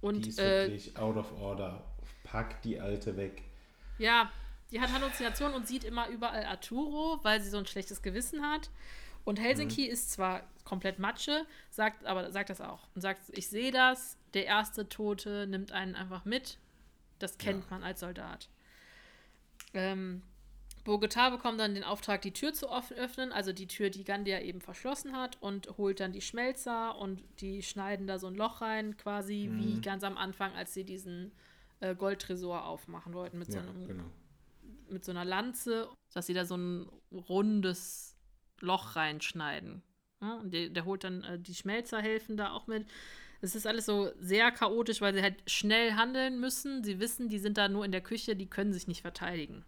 die 0.03 0.07
und 0.07 0.27
ist 0.27 0.39
äh, 0.39 0.69
wirklich 0.69 0.97
out 0.99 1.17
of 1.17 1.33
order. 1.41 1.83
Pack 2.25 2.61
die 2.63 2.79
alte 2.79 3.17
weg. 3.17 3.43
ja, 3.97 4.31
die 4.71 4.79
hat 4.83 4.93
Halluzinationen 4.93 5.57
und 5.57 5.67
sieht 5.67 5.83
immer 5.83 6.09
überall 6.09 6.45
Arturo, 6.45 7.19
weil 7.23 7.41
sie 7.41 7.49
so 7.49 7.57
ein 7.57 7.65
schlechtes 7.65 8.03
Gewissen 8.03 8.43
hat. 8.45 8.69
Und 9.29 9.39
Helsinki 9.39 9.85
Mhm. 9.85 9.91
ist 9.93 10.11
zwar 10.11 10.49
komplett 10.65 10.99
Matsche, 10.99 11.45
sagt 11.69 12.07
aber 12.07 12.33
sagt 12.33 12.49
das 12.49 12.63
auch 12.63 12.89
und 12.95 13.03
sagt, 13.03 13.21
ich 13.37 13.49
sehe 13.49 13.71
das, 13.71 14.17
der 14.33 14.47
erste 14.47 14.89
Tote 14.89 15.47
nimmt 15.47 15.71
einen 15.71 15.95
einfach 15.97 16.25
mit. 16.25 16.57
Das 17.19 17.37
kennt 17.37 17.65
Ja. 17.65 17.71
man 17.73 17.83
als 17.83 18.01
Soldat. 18.01 18.49
Ähm, 19.75 20.23
Bogota 20.85 21.29
bekommt 21.29 21.61
dann 21.61 21.75
den 21.75 21.85
Auftrag, 21.85 22.23
die 22.23 22.33
Tür 22.33 22.55
zu 22.55 22.71
öffnen, 22.71 23.31
also 23.31 23.53
die 23.53 23.67
Tür, 23.67 23.91
die 23.91 24.05
Gandia 24.05 24.41
eben 24.41 24.63
verschlossen 24.63 25.15
hat, 25.15 25.37
und 25.43 25.77
holt 25.77 26.01
dann 26.01 26.13
die 26.13 26.23
Schmelzer 26.23 26.97
und 26.97 27.23
die 27.43 27.63
schneiden 27.63 28.07
da 28.07 28.19
so 28.19 28.29
ein 28.29 28.35
Loch 28.35 28.63
rein, 28.63 28.97
quasi 28.97 29.51
Mhm. 29.53 29.59
wie 29.59 29.81
ganz 29.83 30.05
am 30.05 30.17
Anfang, 30.17 30.55
als 30.55 30.73
sie 30.73 30.85
diesen 30.85 31.33
äh, 31.81 31.95
Goldtresor 31.95 32.65
aufmachen 32.65 33.13
wollten 33.13 33.39
mit 33.39 33.53
so 33.53 33.59
Ja, 33.59 33.65
einem 33.65 33.87
genau. 33.87 34.05
mit 34.89 35.05
so 35.05 35.11
einer 35.13 35.27
Lanze, 35.27 35.87
dass 36.15 36.27
sie 36.27 36.33
da 36.33 36.47
so 36.47 36.57
ein 36.57 36.89
rundes 37.13 38.15
Loch 38.61 38.97
reinschneiden. 38.97 39.83
Ja, 40.21 40.41
der, 40.45 40.69
der 40.71 40.85
holt 40.85 41.05
dann 41.05 41.23
äh, 41.25 41.39
die 41.39 41.55
Schmelzer 41.55 42.01
helfen 42.01 42.37
da 42.37 42.51
auch 42.53 42.67
mit. 42.67 42.87
Es 43.41 43.55
ist 43.55 43.67
alles 43.67 43.87
so 43.87 44.11
sehr 44.19 44.51
chaotisch, 44.51 45.01
weil 45.01 45.15
sie 45.15 45.23
halt 45.23 45.49
schnell 45.49 45.93
handeln 45.93 46.41
müssen. 46.41 46.83
Sie 46.83 46.99
wissen, 46.99 47.29
die 47.29 47.39
sind 47.39 47.57
da 47.57 47.69
nur 47.69 47.85
in 47.85 47.93
der 47.93 48.01
Küche, 48.01 48.35
die 48.35 48.51
können 48.51 48.73
sich 48.73 48.89
nicht 48.89 49.03
verteidigen. 49.03 49.65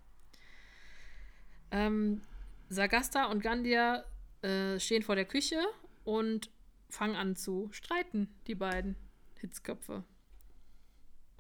Ähm, 1.70 2.22
Sagasta 2.68 3.26
und 3.26 3.43
Gandia 3.43 4.05
äh, 4.43 4.80
stehen 4.80 5.03
vor 5.03 5.14
der 5.14 5.24
Küche 5.24 5.61
und 6.05 6.51
fangen 6.88 7.14
an 7.14 7.36
zu 7.36 7.68
streiten, 7.70 8.28
die 8.49 8.57
beiden 8.57 8.97
Hitzköpfe. 9.38 10.05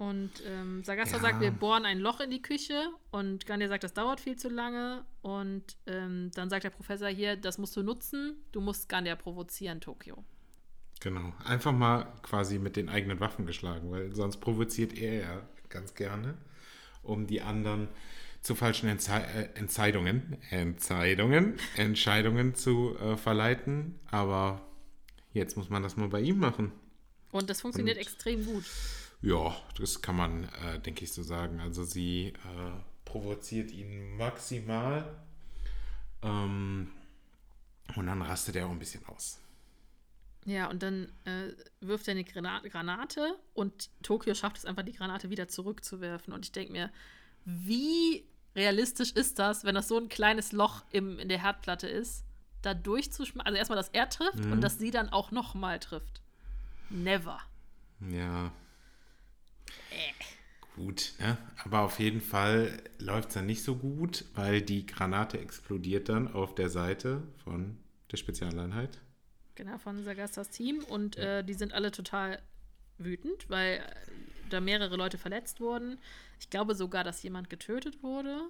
Und 0.00 0.30
ähm, 0.46 0.82
Sagasta 0.82 1.16
Ja. 1.18 1.22
sagt, 1.22 1.40
wir 1.42 1.50
bohren 1.50 1.84
ein 1.84 1.98
Loch 1.98 2.20
in 2.20 2.30
die 2.30 2.40
Küche 2.40 2.88
und 3.10 3.44
Gandia 3.44 3.68
sagt, 3.68 3.84
das 3.84 3.92
dauert 3.92 4.18
viel 4.18 4.34
zu 4.36 4.48
lange. 4.48 5.04
Und 5.20 5.76
ähm, 5.86 6.30
dann 6.34 6.48
sagt 6.48 6.64
der 6.64 6.70
Professor 6.70 7.08
hier, 7.08 7.36
das 7.36 7.58
musst 7.58 7.76
du 7.76 7.82
nutzen, 7.82 8.36
du 8.52 8.62
musst 8.62 8.88
Gandia 8.88 9.14
provozieren, 9.14 9.82
Tokio. 9.82 10.24
Genau. 11.00 11.34
Einfach 11.44 11.72
mal 11.72 12.06
quasi 12.22 12.58
mit 12.58 12.76
den 12.76 12.88
eigenen 12.88 13.20
Waffen 13.20 13.44
geschlagen, 13.44 13.90
weil 13.90 14.14
sonst 14.14 14.38
provoziert 14.38 14.96
er 14.96 15.12
ja 15.20 15.42
ganz 15.68 15.94
gerne, 15.94 16.32
um 17.02 17.26
die 17.26 17.42
anderen 17.42 17.88
zu 18.40 18.54
falschen 18.54 18.88
Entzei 18.88 19.20
äh, 19.20 19.50
Entscheidungen, 19.58 20.38
Entscheidungen, 20.48 21.58
Entscheidungen 21.76 22.54
zu 22.54 22.96
äh, 22.98 23.18
verleiten. 23.18 24.00
Aber 24.10 24.62
jetzt 25.34 25.58
muss 25.58 25.68
man 25.68 25.82
das 25.82 25.98
mal 25.98 26.08
bei 26.08 26.22
ihm 26.22 26.38
machen. 26.38 26.72
Und 27.32 27.50
das 27.50 27.60
funktioniert 27.60 27.98
Und- 27.98 28.02
extrem 28.02 28.46
gut. 28.46 28.64
Ja, 29.22 29.54
das 29.78 30.00
kann 30.00 30.16
man, 30.16 30.44
äh, 30.44 30.80
denke 30.80 31.04
ich, 31.04 31.12
so 31.12 31.22
sagen. 31.22 31.60
Also 31.60 31.84
sie 31.84 32.28
äh, 32.28 32.70
provoziert 33.04 33.70
ihn 33.70 34.16
maximal. 34.16 35.04
Ähm, 36.22 36.90
und 37.96 38.06
dann 38.06 38.22
rastet 38.22 38.56
er 38.56 38.66
auch 38.66 38.70
ein 38.70 38.78
bisschen 38.78 39.04
aus. 39.06 39.38
Ja, 40.46 40.70
und 40.70 40.82
dann 40.82 41.12
äh, 41.24 41.52
wirft 41.80 42.08
er 42.08 42.12
eine 42.12 42.24
Grana 42.24 42.60
Granate 42.60 43.38
und 43.52 43.90
Tokio 44.02 44.34
schafft 44.34 44.56
es 44.56 44.64
einfach, 44.64 44.84
die 44.84 44.92
Granate 44.92 45.28
wieder 45.28 45.48
zurückzuwerfen. 45.48 46.32
Und 46.32 46.46
ich 46.46 46.52
denke 46.52 46.72
mir, 46.72 46.90
wie 47.44 48.24
realistisch 48.56 49.12
ist 49.12 49.38
das, 49.38 49.64
wenn 49.64 49.74
das 49.74 49.88
so 49.88 49.98
ein 49.98 50.08
kleines 50.08 50.52
Loch 50.52 50.82
im, 50.90 51.18
in 51.18 51.28
der 51.28 51.42
Herdplatte 51.42 51.88
ist, 51.88 52.24
da 52.62 52.72
durchzuschmeißen? 52.74 53.46
Also 53.46 53.58
erstmal, 53.58 53.76
dass 53.76 53.90
er 53.90 54.08
trifft 54.08 54.44
und 54.46 54.60
dass 54.62 54.78
sie 54.78 54.90
dann 54.90 55.10
auch 55.10 55.30
nochmal 55.30 55.78
trifft. 55.78 56.22
Never. 56.88 57.38
Ja. 58.08 58.50
Gut, 60.76 61.12
ne? 61.18 61.36
Aber 61.64 61.80
auf 61.80 61.98
jeden 61.98 62.20
Fall 62.20 62.82
läuft 62.98 63.28
es 63.28 63.34
dann 63.34 63.46
nicht 63.46 63.62
so 63.62 63.76
gut, 63.76 64.24
weil 64.34 64.62
die 64.62 64.86
Granate 64.86 65.38
explodiert 65.38 66.08
dann 66.08 66.32
auf 66.32 66.54
der 66.54 66.68
Seite 66.70 67.22
von 67.44 67.76
der 68.10 68.16
Spezialeinheit. 68.16 68.98
Genau, 69.56 69.78
von 69.78 70.02
Sagastas 70.04 70.48
Team. 70.50 70.82
Und 70.84 71.16
äh, 71.16 71.44
die 71.44 71.54
sind 71.54 71.72
alle 71.74 71.90
total 71.90 72.40
wütend, 72.98 73.50
weil 73.50 73.78
äh, 73.78 73.82
da 74.48 74.60
mehrere 74.60 74.96
Leute 74.96 75.18
verletzt 75.18 75.60
wurden. 75.60 75.98
Ich 76.38 76.48
glaube 76.50 76.74
sogar, 76.74 77.04
dass 77.04 77.22
jemand 77.22 77.50
getötet 77.50 78.02
wurde. 78.02 78.40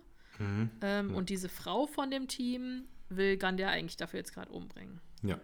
Ähm, 0.81 1.15
Und 1.15 1.29
diese 1.29 1.49
Frau 1.51 1.87
von 1.87 2.11
dem 2.11 2.27
Team 2.29 2.85
will 3.11 3.37
Gandia 3.37 3.69
eigentlich 3.69 3.97
dafür 3.99 4.21
jetzt 4.21 4.33
gerade 4.33 4.51
umbringen. 4.51 5.01
Ja. 5.23 5.39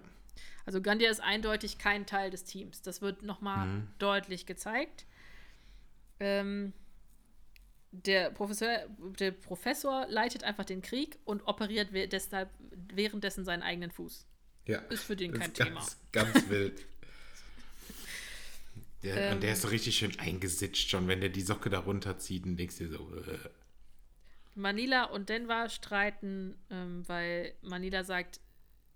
Also 0.65 0.81
Gandia 0.81 1.11
ist 1.11 1.21
eindeutig 1.21 1.77
kein 1.79 2.07
Teil 2.07 2.31
des 2.31 2.45
Teams. 2.45 2.81
Das 2.81 3.03
wird 3.03 3.23
nochmal 3.23 3.67
Mhm. 3.67 3.89
deutlich 3.99 4.47
gezeigt. 4.47 5.05
Ähm, 6.21 6.73
der, 7.93 8.31
Professor, 8.31 8.69
der 9.19 9.31
Professor 9.33 10.07
leitet 10.09 10.45
einfach 10.45 10.65
den 10.65 10.83
Krieg 10.83 11.19
und 11.25 11.43
operiert 11.47 11.93
we- 11.93 12.09
deshalb 12.09 12.51
währenddessen 12.93 13.45
seinen 13.45 13.63
eigenen 13.63 13.91
Fuß. 13.91 14.27
Ja. 14.67 14.79
Ist 14.91 15.05
für 15.05 15.17
den 15.17 15.33
kein 15.33 15.53
Thema. 15.55 15.81
Ganz, 15.81 15.97
ganz 16.13 16.35
wild. 16.51 16.85
Der, 19.03 19.17
Ähm. 19.17 19.35
und 19.35 19.43
der 19.43 19.53
ist 19.53 19.63
so 19.63 19.69
richtig 19.69 19.97
schön 19.97 20.19
eingesitzt 20.19 20.89
schon, 20.91 21.07
wenn 21.09 21.21
der 21.21 21.29
die 21.31 21.43
Socke 21.43 21.71
da 21.71 21.79
runterzieht 21.81 22.45
und 22.45 22.57
denkst 22.57 22.79
dir 22.79 22.89
so, 22.89 23.15
äh, 23.17 23.39
Manila 24.55 25.05
und 25.05 25.29
Denver 25.29 25.69
streiten, 25.69 26.57
ähm, 26.71 27.07
weil 27.07 27.55
Manila 27.63 28.05
sagt, 28.05 28.41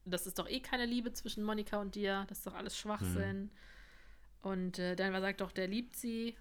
das 0.06 0.26
ist 0.26 0.38
doch 0.38 0.48
eh 0.48 0.60
keine 0.60 0.86
Liebe 0.86 1.12
zwischen 1.12 1.44
Monika 1.44 1.80
und 1.80 1.94
dir, 1.94 2.24
das 2.28 2.38
ist 2.38 2.46
doch 2.46 2.54
alles 2.54 2.76
Schwachsinn. 2.78 3.42
Mhm. 3.42 3.50
Und 4.42 4.78
äh, 4.78 4.96
Denver 4.96 5.20
sagt 5.20 5.42
doch, 5.42 5.52
der 5.52 5.68
liebt 5.68 5.94
sie. 5.96 6.34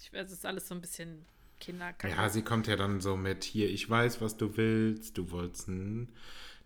Ich 0.00 0.12
es 0.12 0.32
ist 0.32 0.46
alles 0.46 0.68
so 0.68 0.74
ein 0.74 0.80
bisschen 0.80 1.24
Kinderkacke. 1.62 2.14
Ja, 2.14 2.28
sie 2.28 2.42
kommt 2.42 2.66
ja 2.66 2.76
dann 2.76 3.00
so 3.00 3.16
mit, 3.16 3.44
hier, 3.44 3.70
ich 3.70 3.88
weiß, 3.88 4.20
was 4.20 4.36
du 4.36 4.56
willst, 4.56 5.16
du 5.16 5.30
wolltest 5.30 5.68
einen 5.68 6.12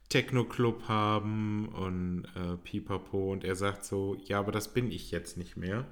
Techno-Club 0.09 0.89
haben 0.89 1.69
und 1.69 2.25
äh, 2.35 2.57
pipapo 2.57 3.33
und 3.33 3.45
er 3.45 3.57
sagt 3.57 3.85
so, 3.85 4.17
ja, 4.25 4.39
aber 4.39 4.53
das 4.53 4.73
bin 4.73 4.91
ich 4.91 5.11
jetzt 5.11 5.37
nicht 5.37 5.57
mehr. 5.57 5.87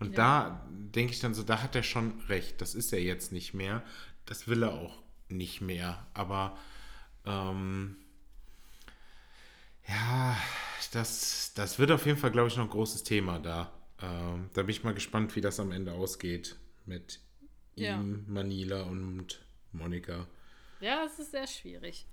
Und 0.00 0.16
da 0.16 0.64
denke 0.70 1.12
ich 1.12 1.18
dann 1.18 1.34
so, 1.34 1.42
da 1.42 1.60
hat 1.60 1.74
er 1.74 1.82
schon 1.82 2.20
recht, 2.28 2.60
das 2.60 2.76
ist 2.76 2.92
er 2.92 3.02
jetzt 3.02 3.32
nicht 3.32 3.52
mehr, 3.52 3.82
das 4.26 4.46
will 4.46 4.62
er 4.62 4.74
auch 4.74 5.02
nicht 5.28 5.60
mehr, 5.60 6.06
aber 6.14 6.56
ähm, 7.26 7.96
ja, 9.88 10.36
das, 10.92 11.52
das 11.54 11.78
wird 11.80 11.90
auf 11.90 12.06
jeden 12.06 12.18
Fall, 12.18 12.30
glaube 12.30 12.48
ich, 12.48 12.56
noch 12.56 12.64
ein 12.64 12.70
großes 12.70 13.02
Thema 13.02 13.40
da. 13.40 13.72
Ähm, 14.00 14.50
da 14.54 14.62
bin 14.62 14.70
ich 14.70 14.84
mal 14.84 14.94
gespannt, 14.94 15.34
wie 15.34 15.40
das 15.40 15.58
am 15.58 15.72
Ende 15.72 15.92
ausgeht 15.92 16.56
mit 16.88 17.20
Ja. 17.76 18.00
ihm, 18.00 18.24
Manila 18.26 18.82
und 18.82 19.40
Monika. 19.72 20.26
Ja, 20.80 21.04
es 21.04 21.18
ist 21.18 21.30
sehr 21.32 21.46
schwierig. 21.46 22.06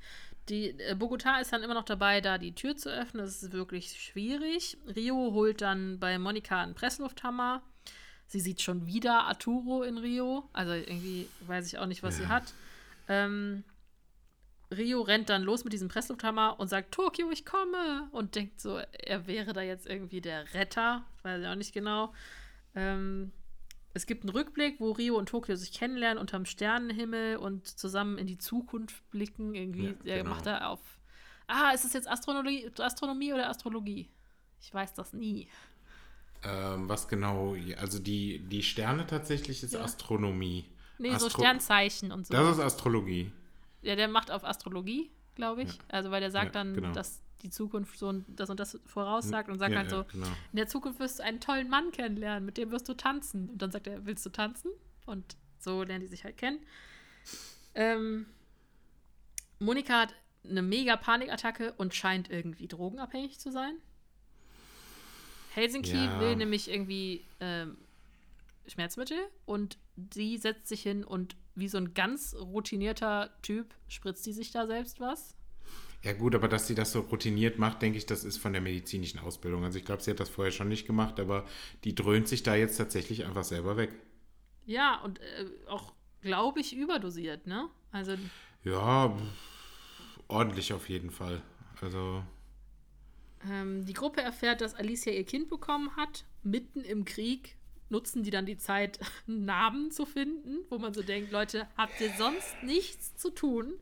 Die 0.49 0.69
äh, 0.79 0.95
Bogota 0.95 1.39
ist 1.39 1.51
dann 1.53 1.63
immer 1.63 1.73
noch 1.73 1.85
dabei, 1.85 2.21
da 2.21 2.37
die 2.37 2.53
Tür 2.53 2.75
zu 2.75 2.89
öffnen. 2.91 3.23
Das 3.25 3.41
ist 3.41 3.51
wirklich 3.51 3.99
schwierig. 3.99 4.77
Rio 4.95 5.33
holt 5.33 5.61
dann 5.61 5.99
bei 5.99 6.19
Monika 6.19 6.61
einen 6.61 6.75
Presslufthammer. 6.75 7.63
Sie 8.27 8.39
sieht 8.39 8.61
schon 8.61 8.85
wieder 8.85 9.23
Arturo 9.23 9.83
in 9.83 9.97
Rio. 9.97 10.49
Also 10.53 10.73
irgendwie 10.73 11.27
weiß 11.41 11.67
ich 11.67 11.77
auch 11.79 11.85
nicht, 11.87 12.03
was 12.03 12.17
sie 12.17 12.23
Ja. 12.23 12.29
hat. 12.29 12.53
Ähm, 13.07 13.63
Rio 14.75 15.01
rennt 15.01 15.29
dann 15.29 15.43
los 15.43 15.63
mit 15.63 15.73
diesem 15.73 15.87
Presslufthammer 15.89 16.59
und 16.59 16.67
sagt, 16.67 16.91
Tokio, 16.91 17.29
ich 17.31 17.45
komme. 17.45 18.07
Und 18.11 18.33
denkt 18.35 18.59
so, 18.59 18.77
er 18.77 19.27
wäre 19.27 19.53
da 19.53 19.61
jetzt 19.61 19.85
irgendwie 19.87 20.21
der 20.21 20.53
Retter. 20.55 21.05
Weiß 21.23 21.41
ich 21.41 21.47
auch 21.47 21.55
nicht 21.55 21.73
genau. 21.73 22.13
Ähm, 22.75 23.31
es 23.95 24.05
gibt 24.05 24.23
einen 24.23 24.29
Rückblick, 24.29 24.79
wo 24.79 24.91
Rio 24.91 25.17
und 25.17 25.29
Tokio 25.29 25.55
sich 25.55 25.71
kennenlernen 25.71 26.19
unterm 26.19 26.45
Sternenhimmel 26.45 27.37
und 27.37 27.65
zusammen 27.67 28.17
in 28.17 28.27
die 28.27 28.37
Zukunft 28.37 29.09
blicken. 29.09 29.55
Irgendwie, 29.55 29.85
Ja, 29.87 29.93
der 30.05 30.17
genau. 30.19 30.29
macht 30.31 30.45
da 30.45 30.67
auf. 30.67 30.79
Ah, 31.47 31.71
ist 31.71 31.85
es 31.85 31.93
jetzt 31.93 32.07
Astronomie, 32.07 32.69
Astronomie 32.77 33.33
oder 33.33 33.49
Astrologie? 33.49 34.09
Ich 34.61 34.73
weiß 34.73 34.93
das 34.95 35.13
nie. 35.13 35.47
Ähm, 36.43 36.87
was 36.89 37.07
genau, 37.07 37.55
also 37.79 37.97
die, 37.99 38.39
die 38.39 38.61
Sterne 38.63 39.07
tatsächlich 39.07 39.63
ist 39.63 39.73
Ja. 39.73 39.81
Astronomie. 39.81 40.65
Nee, 40.97 41.09
so 41.17 41.27
Astro- 41.27 41.39
Sternzeichen 41.41 42.11
und 42.11 42.27
so. 42.27 42.33
Das 42.33 42.57
ist 42.57 42.63
Astrologie. 42.63 43.31
Ja, 43.81 43.95
der 43.95 44.07
macht 44.07 44.29
auf 44.31 44.43
Astrologie, 44.43 45.09
glaube 45.35 45.63
ich. 45.63 45.73
Ja. 45.73 45.79
Also, 45.89 46.11
weil 46.11 46.21
der 46.21 46.31
sagt 46.31 46.55
dann, 46.55 46.73
genau. 46.73 46.91
dass 46.91 47.21
die 47.41 47.49
Zukunft 47.49 47.97
so 47.99 48.11
ein- 48.11 48.25
das 48.27 48.49
und 48.49 48.59
das 48.59 48.79
voraussagt 48.85 49.49
und 49.49 49.59
sagt 49.59 49.73
ja, 49.73 49.79
halt 49.79 49.89
so, 49.89 49.97
ja, 49.97 50.03
genau. 50.11 50.27
in 50.51 50.55
der 50.57 50.67
Zukunft 50.67 50.99
wirst 50.99 51.19
du 51.19 51.23
einen 51.23 51.39
tollen 51.39 51.69
Mann 51.69 51.91
kennenlernen, 51.91 52.45
mit 52.45 52.57
dem 52.57 52.71
wirst 52.71 52.87
du 52.89 52.93
tanzen. 52.95 53.49
Und 53.49 53.61
dann 53.61 53.71
sagt 53.71 53.87
er, 53.87 54.05
willst 54.05 54.25
du 54.25 54.29
tanzen? 54.29 54.71
Und 55.05 55.35
so 55.59 55.83
lernen 55.83 56.01
die 56.01 56.07
sich 56.07 56.23
halt 56.23 56.37
kennen. 56.37 56.59
Ähm, 57.75 58.25
Monika 59.59 60.01
hat 60.01 60.13
eine 60.43 60.61
mega 60.61 60.95
Panikattacke 60.95 61.73
und 61.77 61.93
scheint 61.93 62.29
irgendwie 62.29 62.67
drogenabhängig 62.67 63.39
zu 63.39 63.51
sein. 63.51 63.75
Helsinki 65.53 65.95
Ja. 65.95 66.19
will 66.19 66.35
nämlich 66.35 66.69
irgendwie 66.69 67.25
ähm, 67.39 67.77
Schmerzmittel 68.67 69.17
und 69.45 69.77
sie 70.13 70.37
setzt 70.37 70.67
sich 70.67 70.81
hin 70.81 71.03
und 71.03 71.35
wie 71.55 71.67
so 71.69 71.77
ein 71.77 71.93
ganz 71.93 72.35
routinierter 72.35 73.29
Typ 73.41 73.73
spritzt 73.87 74.25
die 74.25 74.33
sich 74.33 74.51
da 74.51 74.67
selbst 74.67 74.99
was. 74.99 75.35
Ja 76.05 76.13
gut, 76.13 76.35
aber 76.35 76.47
dass 76.47 76.67
sie 76.67 76.75
das 76.75 76.91
so 76.91 76.99
routiniert 76.99 77.57
macht, 77.57 77.81
denke 77.81 77.97
ich, 77.97 78.05
das 78.05 78.23
ist 78.23 78.37
von 78.37 78.53
der 78.53 78.61
medizinischen 78.61 79.19
Ausbildung. 79.19 79.63
Also 79.63 79.79
ich 79.79 79.85
glaube, 79.85 80.03
sie 80.03 80.11
hat 80.11 80.19
das 80.19 80.29
vorher 80.29 80.51
schon 80.51 80.67
nicht 80.67 80.85
gemacht, 80.85 81.19
aber 81.19 81.45
die 81.83 81.95
dröhnt 81.95 82.27
sich 82.27 82.43
da 82.43 82.53
jetzt 82.53 82.77
tatsächlich 82.77 83.25
einfach 83.25 83.43
selber 83.43 83.75
weg. 83.75 83.91
Ja, 84.67 85.01
und 85.01 85.19
äh, 85.19 85.47
auch, 85.67 85.93
glaube 86.21 86.59
ich, 86.59 86.75
überdosiert, 86.75 87.47
ne? 87.47 87.69
Also, 87.91 88.13
Ja, 88.63 89.17
ordentlich 90.27 90.73
auf 90.73 90.89
jeden 90.89 91.09
Fall. 91.09 91.41
Also, 91.81 92.23
ähm, 93.49 93.83
die 93.85 93.93
Gruppe 93.93 94.21
erfährt, 94.21 94.61
dass 94.61 94.75
Alicia 94.75 95.11
ihr 95.11 95.23
Kind 95.23 95.49
bekommen 95.49 95.95
hat. 95.95 96.25
Mitten 96.43 96.81
im 96.81 97.05
Krieg 97.05 97.57
nutzen 97.89 98.21
die 98.21 98.29
dann 98.29 98.45
die 98.45 98.57
Zeit, 98.57 98.99
einen 99.27 99.45
Namen 99.45 99.89
zu 99.89 100.05
finden, 100.05 100.59
wo 100.69 100.77
man 100.77 100.93
so 100.93 101.01
denkt, 101.01 101.31
Leute, 101.31 101.67
habt 101.75 101.99
ihr 101.99 102.11
sonst 102.11 102.61
nichts 102.61 103.15
zu 103.15 103.31
tun? 103.31 103.73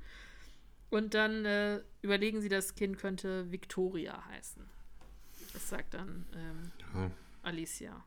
Und 0.93 1.15
dann 1.15 1.43
äh, 1.43 1.81
überlegen 2.03 2.39
sie, 2.39 2.49
das 2.49 2.75
Kind 2.75 2.99
könnte 2.99 3.51
Victoria 3.51 4.23
heißen. 4.27 4.63
Das 5.51 5.67
sagt 5.67 5.95
dann 5.95 6.27
ähm, 6.35 6.71
ja. 6.93 7.11
Alicia. 7.41 8.05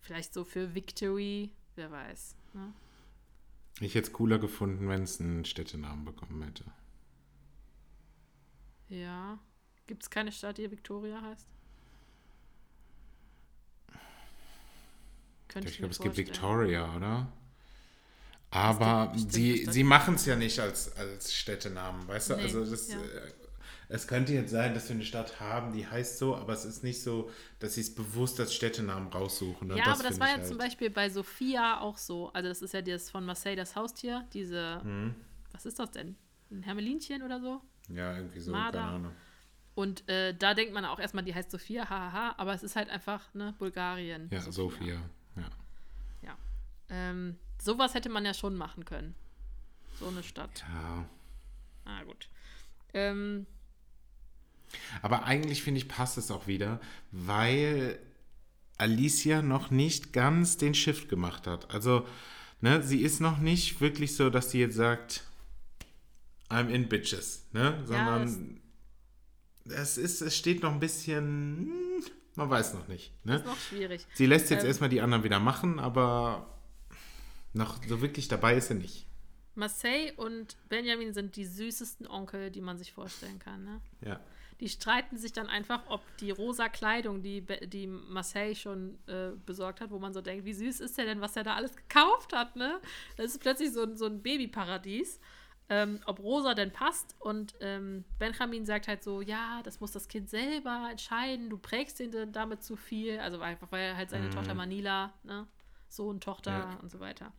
Vielleicht 0.00 0.34
so 0.34 0.42
für 0.42 0.74
Victory, 0.74 1.52
wer 1.76 1.92
weiß. 1.92 2.34
Ne? 2.52 2.72
ich 3.78 3.94
hätte 3.94 4.08
es 4.08 4.12
cooler 4.12 4.40
gefunden, 4.40 4.88
wenn 4.88 5.04
es 5.04 5.20
einen 5.20 5.44
Städtenamen 5.44 6.04
bekommen 6.04 6.42
hätte. 6.42 6.64
Ja. 8.88 9.38
Gibt 9.86 10.02
es 10.02 10.10
keine 10.10 10.32
Stadt, 10.32 10.58
die 10.58 10.68
Victoria 10.68 11.22
heißt? 11.22 11.46
Könnte 15.46 15.68
Ich 15.68 15.74
mir 15.76 15.88
glaube, 15.88 15.92
es 15.92 16.00
gibt. 16.00 16.16
Victoria, 16.16 16.96
oder? 16.96 17.32
Aber 18.56 19.12
sie, 19.16 19.66
sie 19.70 19.84
machen 19.84 20.14
es 20.14 20.24
ja 20.26 20.34
nicht 20.36 20.58
als, 20.58 20.96
als 20.96 21.34
Städtenamen, 21.34 22.08
weißt 22.08 22.30
du? 22.30 22.36
Nee, 22.36 22.42
also 22.42 22.64
das, 22.64 22.88
ja. 22.88 22.96
äh, 22.98 23.32
es 23.88 24.06
könnte 24.08 24.32
jetzt 24.32 24.50
sein, 24.50 24.72
dass 24.74 24.88
wir 24.88 24.96
eine 24.96 25.04
Stadt 25.04 25.38
haben, 25.40 25.72
die 25.72 25.86
heißt 25.86 26.18
so, 26.18 26.34
aber 26.36 26.54
es 26.54 26.64
ist 26.64 26.82
nicht 26.82 27.02
so, 27.02 27.30
dass 27.58 27.74
sie 27.74 27.82
es 27.82 27.94
bewusst 27.94 28.40
als 28.40 28.54
Städtenamen 28.54 29.08
raussuchen. 29.08 29.70
Und 29.70 29.76
Ja, 29.76 29.86
aber 29.86 30.02
das 30.02 30.18
war 30.18 30.28
ja 30.28 30.34
halt- 30.38 30.46
zum 30.46 30.58
Beispiel 30.58 30.90
bei 30.90 31.08
Sophia 31.10 31.80
auch 31.80 31.98
so. 31.98 32.32
Also 32.32 32.48
das 32.48 32.62
ist 32.62 32.72
ja 32.74 32.82
das 32.82 33.10
von 33.10 33.24
Marseille, 33.24 33.56
das 33.56 33.76
Haustier. 33.76 34.24
Diese, 34.32 34.80
Hm. 34.82 35.14
was 35.52 35.66
ist 35.66 35.78
das 35.78 35.90
denn? 35.90 36.16
Ein 36.50 36.62
Hermelinchen 36.62 37.22
oder 37.22 37.40
so? 37.40 37.60
Ja, 37.88 38.16
irgendwie 38.16 38.40
so, 38.40 38.50
Marder. 38.52 38.80
keine 38.80 38.90
Ahnung. 38.92 39.12
Und 39.74 40.08
äh, 40.08 40.34
da 40.34 40.54
denkt 40.54 40.72
man 40.72 40.84
auch 40.86 40.98
erstmal, 40.98 41.22
die 41.24 41.34
heißt 41.34 41.50
Sophia, 41.50 41.88
hahaha, 41.88 42.34
aber 42.38 42.54
es 42.54 42.62
ist 42.62 42.74
halt 42.76 42.88
einfach, 42.88 43.22
ne, 43.34 43.54
Bulgarien. 43.58 44.28
Ja, 44.32 44.40
Sophia. 44.40 44.94
Ja. 45.36 45.42
Ja. 46.22 46.36
Ähm, 46.88 47.36
sowas 47.66 47.92
hätte 47.94 48.08
man 48.08 48.24
ja 48.24 48.32
schon 48.32 48.56
machen 48.56 48.84
können. 48.86 49.14
So 50.00 50.08
eine 50.08 50.22
Stadt. 50.22 50.64
ja. 50.68 51.04
Ah, 51.84 52.02
gut. 52.04 52.28
Ähm, 52.94 53.46
Aber 55.02 55.24
eigentlich 55.24 55.62
finde 55.62 55.78
ich, 55.78 55.88
passt 55.88 56.18
es 56.18 56.30
auch 56.30 56.46
wieder, 56.46 56.80
weil 57.12 57.98
Alicia 58.78 59.40
noch 59.42 59.70
nicht 59.70 60.12
ganz 60.12 60.56
den 60.56 60.74
Shift 60.74 61.08
gemacht 61.08 61.46
hat. 61.46 61.70
Also, 61.72 62.06
ne, 62.60 62.82
sie 62.82 63.02
ist 63.02 63.20
noch 63.20 63.38
nicht 63.38 63.80
wirklich 63.80 64.16
so, 64.16 64.30
dass 64.30 64.50
sie 64.50 64.58
jetzt 64.60 64.74
sagt, 64.74 65.22
I'm 66.50 66.68
in 66.68 66.88
bitches, 66.88 67.46
ne? 67.52 67.80
Sondern 67.86 68.60
es 69.68 69.96
ist, 69.98 70.20
es 70.20 70.36
steht 70.36 70.62
noch 70.62 70.72
ein 70.72 70.80
bisschen, 70.80 71.70
hm, 71.70 72.04
man 72.34 72.50
weiß 72.50 72.74
noch 72.74 72.88
nicht, 72.88 73.12
ne? 73.24 73.36
ist 73.36 73.46
noch 73.46 73.58
schwierig. 73.60 74.06
Sie 74.14 74.26
lässt 74.26 74.50
jetzt 74.50 74.62
Ähm, 74.62 74.68
erstmal 74.68 74.90
die 74.90 75.00
anderen 75.00 75.22
wieder 75.24 75.40
machen, 75.40 75.78
aber 75.78 76.55
noch 77.56 77.82
so 77.84 78.00
wirklich 78.00 78.28
dabei 78.28 78.56
ist 78.56 78.68
sie 78.68 78.74
nicht. 78.74 79.06
Marseille 79.54 80.12
und 80.16 80.56
Benjamin 80.68 81.14
sind 81.14 81.36
die 81.36 81.46
süßesten 81.46 82.06
Onkel, 82.06 82.50
die 82.50 82.60
man 82.60 82.76
sich 82.78 82.92
vorstellen 82.92 83.38
kann. 83.38 83.64
Ne? 83.64 83.80
Ja. 84.02 84.20
Die 84.60 84.68
streiten 84.68 85.16
sich 85.16 85.32
dann 85.32 85.48
einfach, 85.48 85.82
ob 85.88 86.00
die 86.18 86.30
rosa 86.30 86.68
Kleidung, 86.68 87.22
die, 87.22 87.40
Be- 87.40 87.66
die 87.66 87.86
Marseille 87.86 88.54
schon 88.54 88.98
äh, 89.06 89.30
besorgt 89.46 89.80
hat, 89.80 89.90
wo 89.90 89.98
man 89.98 90.12
so 90.12 90.20
denkt, 90.20 90.44
wie 90.44 90.52
süß 90.54 90.80
ist 90.80 90.96
der 90.98 91.06
denn, 91.06 91.20
was 91.20 91.36
er 91.36 91.42
da 91.44 91.54
alles 91.54 91.74
gekauft 91.76 92.34
hat, 92.34 92.56
ne? 92.56 92.80
Das 93.16 93.26
ist 93.32 93.40
plötzlich 93.40 93.72
so, 93.72 93.82
ein- 93.82 93.96
so 93.96 94.06
ein 94.06 94.22
Babyparadies. 94.22 95.20
Ähm, 95.68 95.98
ob 96.06 96.20
rosa 96.20 96.54
denn 96.54 96.70
passt 96.70 97.16
und 97.18 97.54
ähm, 97.60 98.04
Benjamin 98.20 98.64
sagt 98.64 98.86
halt 98.86 99.02
so, 99.02 99.20
ja, 99.20 99.62
das 99.64 99.80
muss 99.80 99.90
das 99.90 100.06
Kind 100.06 100.30
selber 100.30 100.86
entscheiden, 100.92 101.50
du 101.50 101.58
prägst 101.58 101.98
ihn 101.98 102.12
denn 102.12 102.30
damit 102.30 102.62
zu 102.62 102.76
viel, 102.76 103.18
also 103.18 103.40
einfach, 103.40 103.72
weil 103.72 103.82
er 103.82 103.96
halt 103.96 104.10
seine 104.10 104.30
Tochter 104.30 104.54
Manila, 104.54 105.12
ne, 105.24 105.44
Sohn, 105.88 106.20
Tochter 106.20 106.50
Ja. 106.52 106.78
und 106.82 106.88
so 106.92 107.00
weiter. 107.00 107.32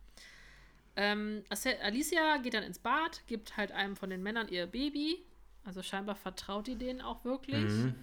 Ähm, 0.98 1.44
Alicia 1.82 2.38
geht 2.38 2.54
dann 2.54 2.64
ins 2.64 2.80
Bad, 2.80 3.22
gibt 3.28 3.56
halt 3.56 3.70
einem 3.70 3.94
von 3.94 4.10
den 4.10 4.20
Männern 4.20 4.48
ihr 4.48 4.66
Baby. 4.66 5.24
Also 5.64 5.80
scheinbar 5.80 6.16
vertraut 6.16 6.66
die 6.66 6.74
denen 6.74 7.00
auch 7.00 7.24
wirklich. 7.24 7.70
Mhm. 7.70 7.94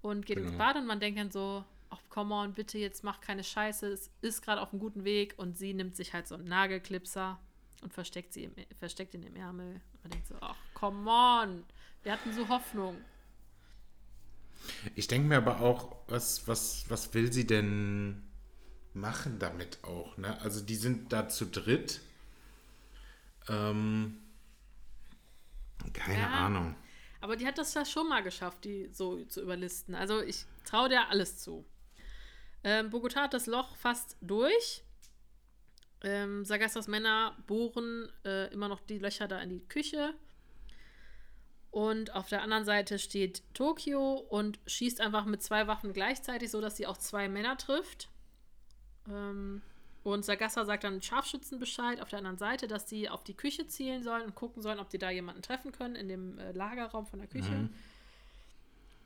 Und 0.00 0.24
geht 0.24 0.38
ins 0.38 0.52
Genau. 0.52 0.58
Bad 0.58 0.76
und 0.76 0.86
man 0.86 1.00
denkt 1.00 1.20
dann 1.20 1.30
so, 1.30 1.64
ach 1.90 2.00
come 2.08 2.34
on, 2.34 2.54
bitte 2.54 2.78
jetzt 2.78 3.04
mach 3.04 3.20
keine 3.20 3.44
Scheiße, 3.44 3.88
es 3.88 4.10
ist 4.22 4.42
gerade 4.42 4.62
auf 4.62 4.72
einem 4.72 4.80
guten 4.80 5.04
Weg. 5.04 5.34
Und 5.36 5.58
sie 5.58 5.74
nimmt 5.74 5.96
sich 5.96 6.14
halt 6.14 6.26
so 6.26 6.34
einen 6.34 6.44
Nagelklipser 6.44 7.38
und 7.82 7.92
versteckt, 7.92 8.32
sie 8.32 8.44
im, 8.44 8.54
versteckt 8.78 9.12
ihn 9.12 9.22
im 9.22 9.36
Ärmel. 9.36 9.74
Und 9.92 10.02
man 10.02 10.10
denkt 10.10 10.26
so, 10.26 10.36
ach 10.40 10.56
come 10.72 11.10
on, 11.10 11.64
wir 12.02 12.12
hatten 12.12 12.32
so 12.32 12.48
Hoffnung. 12.48 12.96
Ich 14.94 15.08
denke 15.08 15.28
mir 15.28 15.36
aber 15.36 15.60
auch, 15.60 15.94
was, 16.08 16.48
was, 16.48 16.86
was 16.88 17.12
will 17.12 17.30
sie 17.30 17.46
denn 17.46 18.22
machen 18.94 19.38
damit 19.38 19.78
auch? 19.82 20.16
Ne? 20.16 20.40
Also 20.40 20.62
die 20.62 20.76
sind 20.76 21.12
da 21.12 21.28
zu 21.28 21.44
dritt. 21.44 22.00
Ähm, 23.50 24.16
keine 25.92 26.20
Ja. 26.20 26.46
Ahnung. 26.46 26.76
Aber 27.20 27.36
die 27.36 27.46
hat 27.46 27.58
das 27.58 27.74
ja 27.74 27.84
schon 27.84 28.08
mal 28.08 28.22
geschafft, 28.22 28.64
die 28.64 28.88
so 28.92 29.22
zu 29.24 29.42
überlisten. 29.42 29.94
Also 29.94 30.22
ich 30.22 30.46
traue 30.64 30.88
der 30.88 31.10
alles 31.10 31.38
zu. 31.38 31.66
Ähm, 32.64 32.90
Bogota 32.90 33.22
hat 33.22 33.34
das 33.34 33.46
Loch 33.46 33.76
fast 33.76 34.16
durch. 34.22 34.82
Ähm, 36.02 36.44
Sagassas 36.46 36.88
Männer 36.88 37.36
bohren 37.46 38.10
äh, 38.24 38.50
immer 38.52 38.68
noch 38.68 38.80
die 38.80 38.98
Löcher 38.98 39.28
da 39.28 39.40
in 39.40 39.50
die 39.50 39.60
Küche. 39.68 40.14
Und 41.70 42.14
auf 42.14 42.28
der 42.28 42.42
anderen 42.42 42.64
Seite 42.64 42.98
steht 42.98 43.42
Tokio 43.54 44.14
und 44.14 44.58
schießt 44.66 45.00
einfach 45.00 45.24
mit 45.24 45.42
zwei 45.42 45.66
Waffen 45.66 45.92
gleichzeitig, 45.92 46.50
so 46.50 46.60
dass 46.60 46.76
sie 46.76 46.86
auch 46.86 46.96
zwei 46.96 47.28
Männer 47.28 47.56
trifft. 47.58 48.08
Ähm, 49.08 49.62
und 50.02 50.24
Sagassa 50.24 50.64
sagt 50.64 50.84
dann 50.84 51.02
Scharfschützen 51.02 51.58
Bescheid 51.58 52.00
auf 52.00 52.08
der 52.08 52.18
anderen 52.18 52.38
Seite, 52.38 52.66
dass 52.68 52.88
sie 52.88 53.08
auf 53.08 53.22
die 53.24 53.34
Küche 53.34 53.66
zielen 53.66 54.02
sollen 54.02 54.22
und 54.24 54.34
gucken 54.34 54.62
sollen, 54.62 54.78
ob 54.78 54.88
die 54.90 54.98
da 54.98 55.10
jemanden 55.10 55.42
treffen 55.42 55.72
können 55.72 55.94
in 55.96 56.08
dem 56.08 56.38
äh, 56.38 56.52
Lagerraum 56.52 57.06
von 57.06 57.18
der 57.18 57.28
Küche. 57.28 57.50
Mhm. 57.50 57.70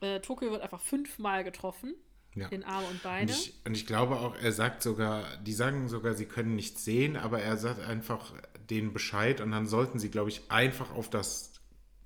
Äh, 0.01 0.19
Tokio 0.21 0.51
wird 0.51 0.61
einfach 0.61 0.81
fünfmal 0.81 1.43
getroffen 1.43 1.95
Ja. 2.35 2.47
in 2.49 2.63
Arme 2.63 2.87
und 2.87 2.93
Und 2.95 3.03
Beine. 3.03 3.31
ich, 3.31 3.53
und 3.65 3.75
ich 3.75 3.85
glaube 3.85 4.17
auch, 4.19 4.35
er 4.35 4.51
sagt 4.51 4.83
sogar, 4.83 5.23
die 5.37 5.53
sagen 5.53 5.87
sogar, 5.87 6.13
sie 6.15 6.25
können 6.25 6.55
nichts 6.55 6.83
sehen, 6.85 7.15
aber 7.17 7.41
er 7.41 7.57
sagt 7.57 7.79
einfach 7.81 8.33
denen 8.69 8.93
Bescheid 8.93 9.41
und 9.41 9.51
dann 9.51 9.67
sollten 9.67 9.99
sie, 9.99 10.09
glaube 10.09 10.29
ich, 10.29 10.49
einfach 10.49 10.91
auf 10.91 11.09
das 11.09 11.53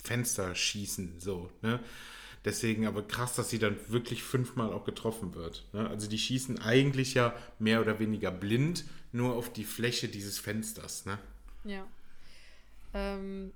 Fenster 0.02 0.54
schießen, 0.54 1.20
so, 1.20 1.50
ne? 1.62 1.80
Deswegen 2.44 2.86
aber 2.86 3.02
krass, 3.02 3.34
dass 3.34 3.50
sie 3.50 3.58
dann 3.58 3.76
wirklich 3.88 4.22
fünfmal 4.22 4.72
auch 4.72 4.84
getroffen 4.84 5.34
wird. 5.34 5.66
Ne? 5.72 5.88
Also 5.88 6.08
die 6.08 6.18
schießen 6.18 6.60
eigentlich 6.60 7.14
ja 7.14 7.34
mehr 7.58 7.80
oder 7.80 7.98
weniger 7.98 8.30
blind 8.30 8.84
nur 9.12 9.34
auf 9.34 9.52
die 9.52 9.64
Fläche 9.64 10.08
dieses 10.08 10.38
Fensters. 10.38 11.04
Ne? 11.04 11.18
Ja. 11.64 11.86
Ähm, 12.94 13.52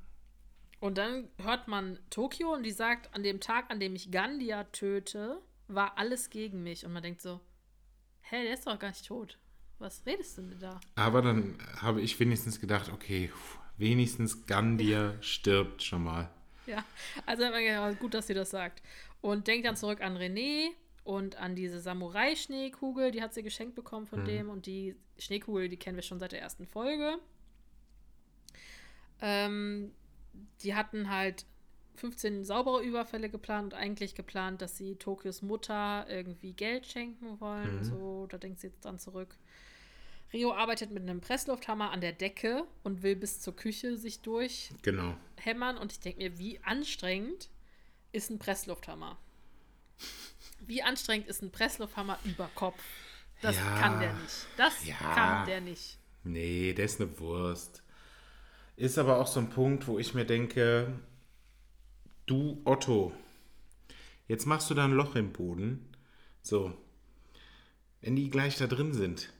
und 0.80 0.98
dann 0.98 1.28
hört 1.38 1.66
man 1.66 1.98
Tokio 2.10 2.52
und 2.52 2.62
die 2.62 2.70
sagt, 2.70 3.14
an 3.14 3.22
dem 3.22 3.40
Tag, 3.40 3.70
an 3.70 3.80
dem 3.80 3.94
ich 3.94 4.10
Gandia 4.10 4.64
töte, 4.64 5.40
war 5.66 5.96
alles 5.96 6.28
gegen 6.28 6.62
mich. 6.62 6.84
Und 6.84 6.92
man 6.92 7.02
denkt 7.02 7.22
so, 7.22 7.40
hä, 8.20 8.42
der 8.42 8.52
ist 8.52 8.66
doch 8.66 8.78
gar 8.78 8.88
nicht 8.88 9.06
tot. 9.06 9.38
Was 9.78 10.04
redest 10.04 10.38
du 10.38 10.42
denn 10.42 10.60
da? 10.60 10.80
Aber 10.94 11.22
dann 11.22 11.56
habe 11.80 12.00
ich 12.02 12.20
wenigstens 12.20 12.60
gedacht, 12.60 12.92
okay, 12.92 13.30
wenigstens 13.76 14.46
Gandia 14.46 15.14
stirbt 15.20 15.82
schon 15.82 16.04
mal. 16.04 16.30
Ja, 16.66 16.84
also 17.26 17.44
gedacht, 17.44 18.00
gut, 18.00 18.14
dass 18.14 18.26
sie 18.26 18.34
das 18.34 18.50
sagt. 18.50 18.82
Und 19.20 19.46
denkt 19.46 19.66
dann 19.66 19.76
zurück 19.76 20.00
an 20.00 20.16
René 20.16 20.70
und 21.02 21.36
an 21.36 21.54
diese 21.54 21.80
Samurai-Schneekugel, 21.80 23.10
die 23.10 23.22
hat 23.22 23.34
sie 23.34 23.42
geschenkt 23.42 23.74
bekommen 23.74 24.06
von 24.06 24.24
dem. 24.24 24.48
Und 24.48 24.66
die 24.66 24.96
Schneekugel, 25.18 25.68
die 25.68 25.76
kennen 25.76 25.96
wir 25.96 26.02
schon 26.02 26.18
seit 26.18 26.32
der 26.32 26.40
ersten 26.40 26.66
Folge. 26.66 27.18
Ähm, 29.20 29.92
die 30.62 30.74
hatten 30.74 31.10
halt 31.10 31.46
15 31.96 32.44
saubere 32.44 32.82
Überfälle 32.82 33.28
geplant 33.28 33.72
und 33.72 33.78
eigentlich 33.78 34.14
geplant, 34.14 34.62
dass 34.62 34.76
sie 34.76 34.96
Tokios 34.96 35.42
Mutter 35.42 36.06
irgendwie 36.08 36.52
Geld 36.52 36.86
schenken 36.86 37.40
wollen. 37.40 37.76
Mhm. 37.76 37.84
So, 37.84 38.26
da 38.28 38.38
denkt 38.38 38.60
sie 38.60 38.68
jetzt 38.68 38.84
dann 38.84 38.98
zurück. 38.98 39.36
Rio 40.34 40.52
arbeitet 40.52 40.90
mit 40.90 41.04
einem 41.04 41.20
Presslufthammer 41.20 41.92
an 41.92 42.00
der 42.00 42.12
Decke 42.12 42.64
und 42.82 43.02
will 43.04 43.14
bis 43.16 43.40
zur 43.40 43.54
Küche 43.54 43.96
sich 43.96 44.20
Genau. 44.82 45.14
durchhämmern. 45.36 45.78
Und 45.78 45.92
ich 45.92 46.00
denke 46.00 46.18
mir, 46.18 46.38
wie 46.38 46.58
anstrengend 46.64 47.48
ist 48.12 48.30
ein 48.30 48.38
Presslufthammer? 48.40 49.16
Wie 50.60 50.82
anstrengend 50.82 51.28
ist 51.28 51.40
ein 51.42 51.52
Presslufthammer 51.52 52.18
über 52.24 52.50
Kopf? 52.56 52.82
Das 53.42 53.56
Ja. 53.56 53.78
kann 53.78 54.00
der 54.00 54.12
nicht. 54.14 54.46
Das 54.56 54.84
Ja. 54.84 54.96
kann 54.96 55.46
der 55.46 55.60
nicht. 55.60 55.98
Nee, 56.24 56.72
der 56.72 56.86
ist 56.86 57.00
eine 57.00 57.18
Wurst. 57.20 57.82
Ist 58.76 58.98
aber 58.98 59.20
auch 59.20 59.26
so 59.28 59.38
ein 59.38 59.50
Punkt, 59.50 59.86
wo 59.86 59.98
ich 60.00 60.14
mir 60.14 60.24
denke, 60.24 60.98
du 62.26 62.60
Otto, 62.64 63.12
jetzt 64.26 64.46
machst 64.46 64.68
du 64.70 64.74
da 64.74 64.84
ein 64.84 64.92
Loch 64.92 65.14
im 65.14 65.32
Boden. 65.32 65.94
So. 66.42 66.76
Wenn 68.00 68.16
die 68.16 68.30
gleich 68.30 68.56
da 68.56 68.66
drin 68.66 68.94
sind, 68.94 69.32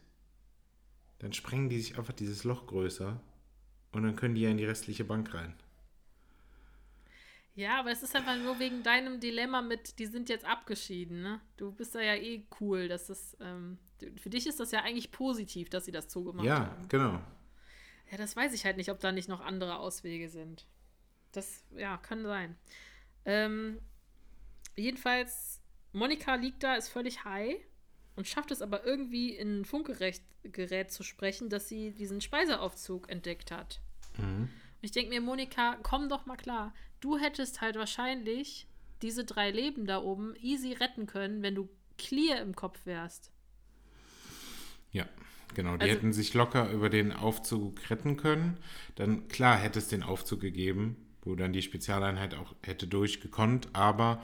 dann 1.25 1.33
sprengen 1.33 1.71
die 1.71 1.81
sich 1.81 1.97
einfach 1.97 2.13
dieses 2.13 2.45
Loch 2.45 2.67
größer 2.67 3.19
und 3.93 4.03
dann 4.03 4.15
können 4.15 4.35
die 4.35 4.43
ja 4.43 4.51
in 4.51 4.59
die 4.59 4.67
restliche 4.67 5.05
Bank 5.05 5.33
rein. 5.33 5.55
Ja, 7.55 7.81
aber 7.81 7.91
es 7.93 8.03
ist 8.03 8.15
einfach 8.15 8.37
nur 8.37 8.59
wegen 8.59 8.83
deinem 8.83 9.21
Dilemma 9.21 9.63
mit, 9.63 9.99
die 9.99 10.05
sind 10.05 10.29
jetzt 10.29 10.45
abgeschieden, 10.45 11.23
ne? 11.23 11.41
Du 11.57 11.73
bist 11.73 11.95
da 11.95 12.03
ja 12.03 12.15
eh 12.15 12.45
cool, 12.61 12.89
dass 12.89 13.07
das, 13.07 13.39
ähm, 13.41 13.79
für 14.21 14.29
dich 14.29 14.47
ist 14.47 14.61
das 14.61 14.71
ja 14.71 14.83
eigentlich 14.83 15.13
positiv, 15.13 15.71
dass 15.71 15.87
sie 15.87 15.93
das 15.93 16.09
zugemacht 16.09 16.45
Ja, 16.45 16.67
haben. 16.67 16.89
genau. 16.89 17.23
Ja, 18.11 18.19
das 18.19 18.37
weiß 18.37 18.53
ich 18.53 18.67
halt 18.67 18.77
nicht, 18.77 18.91
ob 18.91 19.01
da 19.01 19.11
nicht 19.11 19.31
noch 19.31 19.41
andere 19.41 19.79
Auswege 19.79 20.29
sind. 20.29 20.67
Das, 21.33 21.65
ja, 21.75 21.97
kann 21.97 22.23
sein. 22.25 22.55
Ähm, 23.25 23.81
jedenfalls, 24.77 25.63
Monika 25.93 26.35
liegt 26.35 26.63
da, 26.63 26.75
ist 26.75 26.91
völlig 26.91 27.25
high 27.25 27.57
und 28.17 28.29
schafft 28.29 28.51
es 28.51 28.63
aber 28.63 28.85
irgendwie 28.85 29.31
in 29.31 29.61
ein 29.61 29.65
Funkgerät 29.65 30.23
zu 30.91 31.03
sprechen, 31.03 31.49
dass 31.49 31.69
sie 31.69 31.91
diesen 31.93 32.21
Speiseaufzug 32.21 33.11
entdeckt 33.11 33.51
hat. 33.51 33.81
Mhm. 34.19 34.43
Und 34.45 34.51
ich 34.81 34.93
denke 34.93 35.11
mir, 35.11 35.21
Monika, 35.21 35.77
komm 35.83 36.09
doch 36.09 36.27
mal 36.27 36.37
klar. 36.37 36.75
Du 37.01 37.19
hättest 37.19 37.61
halt 37.61 37.77
wahrscheinlich 37.77 38.67
diese 39.03 39.25
drei 39.25 39.51
Leben 39.51 39.87
da 39.87 40.01
oben 40.03 40.35
easy 40.41 40.73
retten 40.73 41.07
können, 41.07 41.43
wenn 41.43 41.55
du 41.55 41.69
clear 41.99 42.41
im 42.41 42.55
Kopf 42.55 42.87
wärst. 42.87 43.31
Ja, 44.93 45.07
genau. 45.55 45.77
Die 45.77 45.83
Also- 45.83 45.95
hätten 45.95 46.13
sich 46.13 46.35
locker 46.35 46.71
über 46.71 46.89
den 46.91 47.13
Aufzug 47.13 47.91
retten 47.91 48.17
können. 48.17 48.59
Dann, 48.95 49.29
klar, 49.29 49.57
hätte 49.57 49.79
es 49.79 49.89
den 49.89 50.03
Aufzug 50.03 50.41
gegeben, 50.41 50.97
wo 51.23 51.35
dann 51.35 51.53
die 51.53 51.63
Spezialeinheit 51.63 52.35
auch 52.35 52.55
hätte 52.63 52.87
durchgekonnt, 52.87 53.69
aber 53.73 54.23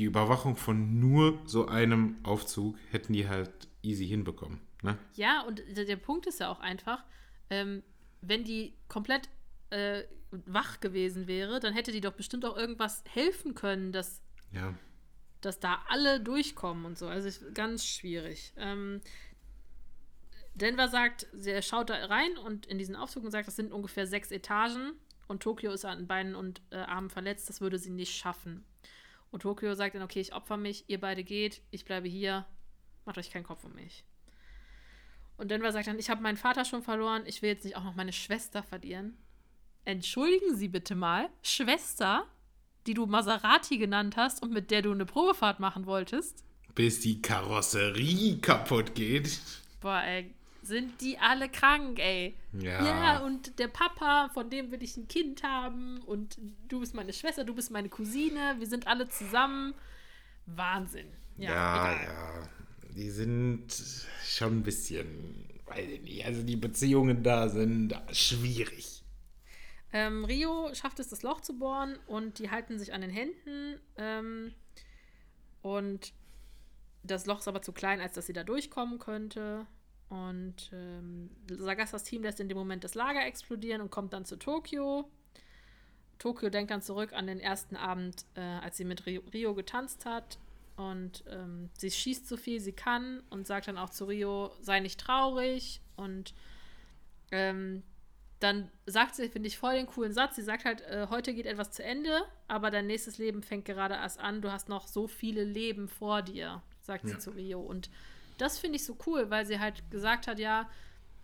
die 0.00 0.06
Überwachung 0.06 0.56
von 0.56 0.98
nur 0.98 1.38
so 1.44 1.66
einem 1.68 2.16
Aufzug 2.22 2.74
hätten 2.90 3.12
die 3.12 3.28
halt 3.28 3.68
easy 3.82 4.06
hinbekommen. 4.08 4.58
Ne? 4.82 4.96
Ja, 5.14 5.42
und 5.42 5.62
der, 5.76 5.84
der 5.84 5.96
Punkt 5.96 6.26
ist 6.26 6.40
ja 6.40 6.48
auch 6.50 6.60
einfach, 6.60 7.04
ähm, 7.50 7.82
wenn 8.22 8.42
die 8.44 8.72
komplett 8.88 9.28
äh, 9.68 10.04
wach 10.30 10.80
gewesen 10.80 11.26
wäre, 11.26 11.60
dann 11.60 11.74
hätte 11.74 11.92
die 11.92 12.00
doch 12.00 12.14
bestimmt 12.14 12.46
auch 12.46 12.56
irgendwas 12.56 13.04
helfen 13.12 13.54
können, 13.54 13.92
dass, 13.92 14.22
Ja. 14.52 14.74
dass 15.42 15.60
da 15.60 15.82
alle 15.88 16.18
durchkommen 16.20 16.86
und 16.86 16.96
so. 16.96 17.06
Also 17.06 17.28
ist 17.28 17.54
ganz 17.54 17.84
schwierig. 17.84 18.54
Ähm, 18.56 19.02
Denver 20.54 20.88
sagt, 20.88 21.26
er 21.44 21.60
schaut 21.62 21.90
da 21.90 22.06
rein 22.06 22.38
und 22.38 22.64
in 22.64 22.78
diesen 22.78 22.96
Aufzug 22.96 23.24
und 23.24 23.32
sagt, 23.32 23.48
das 23.48 23.56
sind 23.56 23.70
ungefähr 23.72 24.06
sechs 24.06 24.30
Etagen 24.30 24.92
und 25.28 25.42
Tokio 25.42 25.72
ist 25.72 25.84
an 25.84 26.06
Beinen 26.06 26.34
und 26.34 26.62
äh, 26.70 26.76
Armen 26.76 27.10
verletzt, 27.10 27.48
das 27.50 27.60
würde 27.60 27.78
sie 27.78 27.90
nicht 27.90 28.16
schaffen. 28.16 28.64
Und 29.30 29.42
Tokio 29.42 29.74
sagt 29.74 29.94
dann, 29.94 30.02
okay, 30.02 30.20
ich 30.20 30.34
opfer 30.34 30.56
mich, 30.56 30.84
ihr 30.88 31.00
beide 31.00 31.22
geht, 31.24 31.62
ich 31.70 31.84
bleibe 31.84 32.08
hier, 32.08 32.46
macht 33.04 33.18
euch 33.18 33.30
keinen 33.30 33.44
Kopf 33.44 33.64
um 33.64 33.74
mich. 33.74 34.04
Und 35.36 35.50
Denver 35.50 35.72
sagt 35.72 35.86
dann, 35.86 35.98
ich 35.98 36.10
habe 36.10 36.22
meinen 36.22 36.36
Vater 36.36 36.64
schon 36.64 36.82
verloren, 36.82 37.22
ich 37.26 37.40
will 37.40 37.50
jetzt 37.50 37.64
nicht 37.64 37.76
auch 37.76 37.84
noch 37.84 37.94
meine 37.94 38.12
Schwester 38.12 38.62
verlieren. 38.62 39.16
Entschuldigen 39.84 40.54
Sie 40.56 40.68
bitte 40.68 40.94
mal, 40.94 41.30
Schwester, 41.42 42.26
die 42.86 42.94
du 42.94 43.06
Maserati 43.06 43.78
genannt 43.78 44.16
hast 44.16 44.42
und 44.42 44.52
mit 44.52 44.70
der 44.70 44.82
du 44.82 44.92
eine 44.92 45.06
Probefahrt 45.06 45.60
machen 45.60 45.86
wolltest. 45.86 46.44
Bis 46.74 47.00
die 47.00 47.22
Karosserie 47.22 48.38
kaputt 48.38 48.94
geht. 48.94 49.40
Boah, 49.80 50.02
ey, 50.02 50.34
sind 50.70 51.00
die 51.02 51.18
alle 51.18 51.48
krank, 51.50 51.98
ey. 51.98 52.34
Ja. 52.52 52.84
Ja, 52.84 53.18
und 53.18 53.58
der 53.58 53.68
Papa, 53.68 54.30
von 54.32 54.48
dem 54.48 54.70
will 54.70 54.82
ich 54.82 54.96
ein 54.96 55.08
Kind 55.08 55.42
haben 55.42 55.98
und 56.06 56.38
du 56.68 56.80
bist 56.80 56.94
meine 56.94 57.12
Schwester, 57.12 57.44
du 57.44 57.54
bist 57.54 57.70
meine 57.70 57.90
Cousine, 57.90 58.56
wir 58.58 58.66
sind 58.66 58.86
alle 58.86 59.08
zusammen. 59.08 59.74
Wahnsinn. 60.46 61.08
Ja, 61.36 61.92
Ja, 61.92 62.02
ja. 62.02 62.48
Die 62.96 63.10
sind 63.10 63.66
schon 64.24 64.58
ein 64.58 64.62
bisschen, 64.62 65.48
weiß 65.66 65.88
ich 65.88 66.02
nicht, 66.02 66.24
also 66.24 66.42
die 66.42 66.56
Beziehungen 66.56 67.22
da 67.22 67.48
sind 67.48 67.94
schwierig. 68.12 69.04
Ähm, 69.92 70.24
Rio 70.24 70.72
schafft 70.74 71.00
es, 71.00 71.08
das 71.08 71.22
Loch 71.22 71.40
zu 71.40 71.58
bohren 71.58 71.98
und 72.06 72.38
die 72.38 72.50
halten 72.50 72.78
sich 72.78 72.92
an 72.92 73.00
den 73.00 73.10
Händen. 73.10 73.80
Ähm, 73.96 74.54
und 75.62 76.12
das 77.02 77.26
Loch 77.26 77.40
ist 77.40 77.48
aber 77.48 77.62
zu 77.62 77.72
klein, 77.72 78.00
als 78.00 78.14
dass 78.14 78.26
sie 78.26 78.32
da 78.32 78.44
durchkommen 78.44 78.98
könnte. 78.98 79.66
Und 80.10 80.70
ähm, 80.72 81.30
Sagasas 81.48 82.02
Team 82.02 82.24
lässt 82.24 82.40
in 82.40 82.48
dem 82.48 82.58
Moment 82.58 82.84
das 82.84 82.94
Lager 82.94 83.24
explodieren 83.24 83.80
und 83.80 83.90
kommt 83.90 84.12
dann 84.12 84.24
zu 84.24 84.36
Tokio. 84.36 85.08
Tokio 86.18 86.50
denkt 86.50 86.70
dann 86.70 86.82
zurück 86.82 87.12
an 87.12 87.26
den 87.26 87.40
ersten 87.40 87.76
Abend, 87.76 88.26
äh, 88.34 88.40
als 88.40 88.76
sie 88.76 88.84
mit 88.84 89.06
Rio, 89.06 89.54
getanzt 89.54 90.04
hat. 90.04 90.38
Und 90.76 91.24
ähm, 91.28 91.70
sie 91.78 91.90
schießt 91.90 92.26
so 92.28 92.36
viel 92.36 92.60
sie 92.60 92.72
kann 92.72 93.22
und 93.30 93.46
sagt 93.46 93.68
dann 93.68 93.78
auch 93.78 93.90
zu 93.90 94.06
Rio, 94.06 94.50
sei 94.60 94.80
nicht 94.80 95.00
traurig. 95.00 95.80
Und 95.96 96.34
ähm, 97.30 97.82
dann 98.40 98.68
sagt 98.86 99.14
sie, 99.14 99.28
finde 99.28 99.46
ich, 99.46 99.58
voll 99.58 99.74
den 99.74 99.86
coolen 99.86 100.12
Satz. 100.12 100.36
Sie 100.36 100.42
sagt 100.42 100.64
halt, 100.64 100.80
äh, 100.82 101.06
heute 101.08 101.34
geht 101.34 101.46
etwas 101.46 101.70
zu 101.70 101.84
Ende, 101.84 102.22
aber 102.48 102.70
dein 102.70 102.86
nächstes 102.86 103.18
Leben 103.18 103.42
fängt 103.42 103.64
gerade 103.64 103.94
erst 103.94 104.18
an. 104.18 104.42
Du 104.42 104.50
hast 104.50 104.68
noch 104.68 104.88
so 104.88 105.06
viele 105.06 105.44
Leben 105.44 105.86
vor 105.88 106.22
dir, 106.22 106.62
sagt 106.80 107.06
sie 107.06 107.12
Ja. 107.12 107.18
zu 107.18 107.30
Rio. 107.30 107.60
Und 107.60 107.90
das 108.40 108.58
finde 108.58 108.76
ich 108.76 108.84
so 108.84 108.96
cool, 109.06 109.30
weil 109.30 109.46
sie 109.46 109.58
halt 109.58 109.90
gesagt 109.90 110.26
hat, 110.26 110.38
ja, 110.38 110.68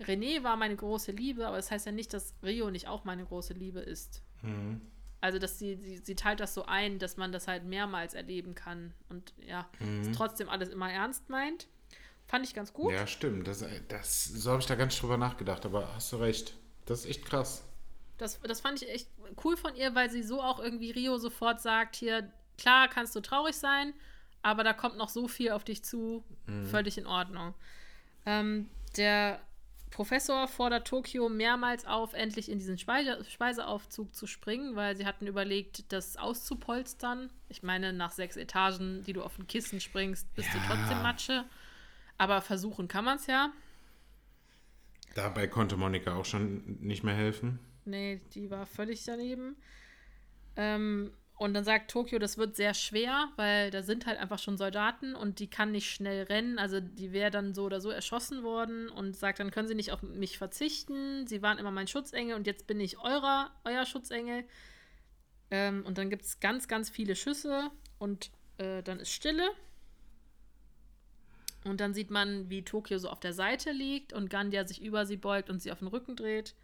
René 0.01 0.43
war 0.43 0.57
meine 0.57 0.77
große 0.77 1.13
Liebe, 1.13 1.47
aber 1.47 1.57
das 1.57 1.71
heißt 1.71 1.87
ja 1.87 1.93
nicht, 1.93 2.13
dass 2.13 2.35
Rio 2.43 2.71
nicht 2.71 2.87
auch 2.89 3.05
meine 3.05 3.25
große 3.25 3.55
Liebe 3.55 3.81
ist. 3.81 4.23
Mhm. 4.43 4.81
Also, 5.23 5.39
dass 5.39 5.59
sie, 5.59 5.77
sie, 5.77 5.97
sie 5.97 6.15
teilt 6.15 6.41
das 6.41 6.53
so 6.55 6.67
ein, 6.67 6.99
dass 6.99 7.17
man 7.17 7.33
das 7.33 7.49
halt 7.49 7.65
mehrmals 7.65 8.13
erleben 8.15 8.55
kann 8.55 8.93
und 9.09 9.33
ja, 9.39 9.67
Mhm. 9.81 10.03
es 10.03 10.17
trotzdem 10.17 10.49
alles 10.49 10.69
immer 10.69 10.93
ernst 10.93 11.29
meint. 11.31 11.67
Fand 12.27 12.45
ich 12.45 12.55
ganz 12.55 12.73
gut. 12.73 12.93
Ja, 12.93 13.07
stimmt. 13.07 13.47
Das, 13.49 13.65
das, 13.89 14.25
so 14.25 14.51
habe 14.51 14.61
ich 14.61 14.67
da 14.67 14.75
ganz 14.75 14.99
drüber 14.99 15.17
nachgedacht, 15.17 15.65
aber 15.65 15.95
hast 15.95 16.13
du 16.13 16.17
recht. 16.17 16.55
Das 16.85 17.01
ist 17.01 17.07
echt 17.07 17.25
krass. 17.25 17.65
Das, 18.19 18.41
das 18.41 18.61
fand 18.61 18.83
ich 18.83 18.89
echt 18.91 19.09
cool 19.45 19.57
von 19.57 19.75
ihr, 19.77 19.95
weil 19.95 20.11
sie 20.11 20.23
so 20.23 20.43
auch 20.43 20.59
irgendwie 20.61 20.91
Rio 20.91 21.19
sofort 21.19 21.61
sagt: 21.61 21.97
Hier, 21.97 22.31
klar 22.59 22.89
kannst 22.89 23.15
du 23.17 23.21
traurig 23.21 23.57
sein, 23.57 23.95
aber 24.47 24.62
da 24.62 24.73
kommt 24.73 24.97
noch 24.97 25.09
so 25.09 25.27
viel 25.27 25.51
auf 25.51 25.64
dich 25.64 25.82
zu. 25.85 26.23
Völlig 26.70 26.97
in 26.98 27.06
Ordnung. 27.06 27.52
Ähm, 28.24 28.68
der 28.97 29.40
Professor 29.90 30.47
fordert 30.47 30.86
Tokio 30.86 31.28
mehrmals 31.28 31.85
auf, 31.85 32.12
endlich 32.14 32.48
in 32.48 32.59
diesen 32.60 32.78
Speise 32.78 33.24
Speiseaufzug 33.28 34.14
zu 34.14 34.28
springen, 34.28 34.77
weil 34.77 34.97
sie 34.97 35.05
hatten 35.05 35.27
überlegt, 35.27 35.93
das 35.93 36.16
auszupolstern. 36.16 37.31
Ich 37.48 37.64
meine, 37.64 37.93
nach 37.93 38.12
sechs 38.12 38.36
Etagen, 38.36 39.02
die 39.02 39.12
du 39.14 39.23
auf 39.24 39.36
ein 39.36 39.48
Kissen 39.48 39.81
springst, 39.81 40.32
bist 40.35 40.48
du 40.55 40.59
Ja. 40.59 40.64
trotzdem 40.68 41.02
Matsche. 41.02 41.44
Aber 42.16 42.40
versuchen 42.40 42.86
kann 42.86 43.05
man 43.05 43.16
es 43.16 43.27
ja. 43.27 43.51
Dabei 45.16 45.48
konnte 45.48 45.77
Monika 45.77 46.14
auch 46.14 46.24
schon 46.24 46.78
nicht 46.81 47.02
mehr 47.02 47.14
helfen. 47.14 47.59
Nee, 47.85 48.20
die 48.35 48.48
war 48.51 48.64
völlig 48.66 49.02
daneben. 49.05 49.56
Ähm, 50.56 51.12
und 51.39 51.53
dann 51.53 51.65
sagt 51.65 51.91
Tokio, 51.91 52.19
das 52.19 52.39
wird 52.39 52.57
sehr 52.57 52.73
schwer, 52.73 53.29
weil 53.37 53.71
da 53.71 53.83
sind 53.83 54.07
halt 54.07 54.19
einfach 54.19 54.39
schon 54.39 54.57
Soldaten 54.57 55.15
und 55.15 55.39
die 55.39 55.51
kann 55.51 55.71
nicht 55.71 55.91
schnell 55.91 56.25
rennen. 56.25 56.59
Also 56.59 56.81
die 56.81 57.13
wäre 57.13 57.31
dann 57.31 57.53
so 57.53 57.65
oder 57.65 57.83
so 57.83 57.91
erschossen 57.91 58.43
worden 58.43 58.89
und 58.89 59.15
sagt, 59.17 59.39
dann 59.39 59.51
können 59.51 59.69
sie 59.69 59.75
nicht 59.75 59.93
auf 59.93 60.03
mich 60.03 60.39
verzichten. 60.39 61.27
Sie 61.27 61.43
waren 61.43 61.59
immer 61.59 61.71
mein 61.71 61.89
Schutzengel 61.89 62.37
und 62.37 62.47
jetzt 62.47 62.67
bin 62.67 62.81
ich 62.81 62.99
eurer, 62.99 63.51
euer 63.65 63.85
Schutzengel. 63.85 64.45
Ähm, 65.51 65.85
und 65.85 65.99
dann 65.99 66.09
gibt 66.09 66.25
es 66.25 66.41
ganz, 66.41 66.69
ganz 66.69 66.89
viele 66.89 67.15
Schüsse 67.15 67.71
und 67.99 68.31
äh, 68.57 68.83
dann 68.83 68.99
ist 68.99 69.13
Stille. 69.13 69.47
Und 71.65 71.81
dann 71.81 71.93
sieht 71.93 72.11
man, 72.11 72.49
wie 72.49 72.65
Tokio 72.65 72.97
so 72.97 73.11
auf 73.11 73.21
der 73.21 73.35
Seite 73.35 73.73
liegt 73.73 74.15
und 74.15 74.31
Gandia 74.31 74.67
sich 74.67 74.81
über 74.81 75.05
sie 75.05 75.19
beugt 75.19 75.51
und 75.51 75.61
sie 75.61 75.71
auf 75.71 75.81
den 75.81 75.89
Rücken 75.89 76.17
dreht. 76.17 76.55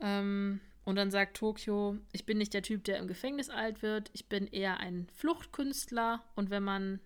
Ähm, 0.00 0.60
und 0.86 0.94
dann 0.96 1.10
sagt 1.10 1.36
Tokio, 1.36 1.98
ich 2.12 2.24
bin 2.26 2.38
nicht 2.38 2.54
der 2.54 2.62
Typ, 2.62 2.84
der 2.84 2.98
im 2.98 3.08
Gefängnis 3.08 3.50
alt 3.50 3.82
wird, 3.82 4.08
ich 4.12 4.28
bin 4.28 4.46
eher 4.46 4.78
ein 4.78 5.08
Fluchtkünstler 5.16 6.22
und 6.36 6.48
wenn 6.48 6.62
man, 6.62 7.00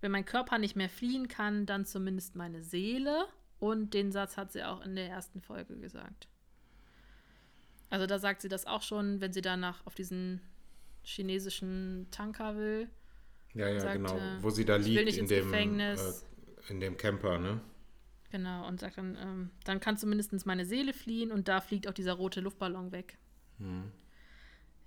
wenn 0.00 0.10
mein 0.10 0.24
Körper 0.24 0.56
nicht 0.58 0.76
mehr 0.76 0.88
fliehen 0.88 1.28
kann, 1.28 1.66
dann 1.66 1.84
zumindest 1.84 2.34
meine 2.34 2.62
Seele. 2.62 3.26
Und 3.60 3.94
den 3.94 4.10
Satz 4.10 4.36
hat 4.36 4.50
sie 4.50 4.64
auch 4.64 4.80
in 4.80 4.96
der 4.96 5.08
ersten 5.08 5.40
Folge 5.42 5.76
gesagt. 5.76 6.26
Also 7.90 8.06
da 8.06 8.18
sagt 8.18 8.40
sie 8.42 8.48
das 8.48 8.66
auch 8.66 8.82
schon, 8.82 9.20
wenn 9.20 9.32
sie 9.34 9.42
danach 9.42 9.86
auf 9.86 9.94
diesen 9.94 10.40
chinesischen 11.04 12.08
Tanker 12.10 12.56
will. 12.56 12.88
Ja, 13.54 13.68
ja, 13.68 13.78
Sagt, 13.78 13.96
genau. 13.96 14.16
äh, 14.16 14.42
Wo 14.42 14.48
sie 14.48 14.64
da 14.64 14.76
liegt 14.76 15.16
in 15.18 15.26
dem, 15.26 15.44
Gefängnis. 15.44 16.24
äh, 16.66 16.72
in 16.72 16.80
dem 16.80 16.96
Camper, 16.96 17.38
ne? 17.38 17.60
Genau, 18.32 18.66
und 18.66 18.80
sagt 18.80 18.96
dann, 18.96 19.14
ähm, 19.20 19.50
dann 19.64 19.78
kann 19.78 19.98
zumindest 19.98 20.46
meine 20.46 20.64
Seele 20.64 20.94
fliehen 20.94 21.30
und 21.30 21.48
da 21.48 21.60
fliegt 21.60 21.86
auch 21.86 21.92
dieser 21.92 22.14
rote 22.14 22.40
Luftballon 22.40 22.90
weg. 22.90 23.18
Hm. 23.58 23.92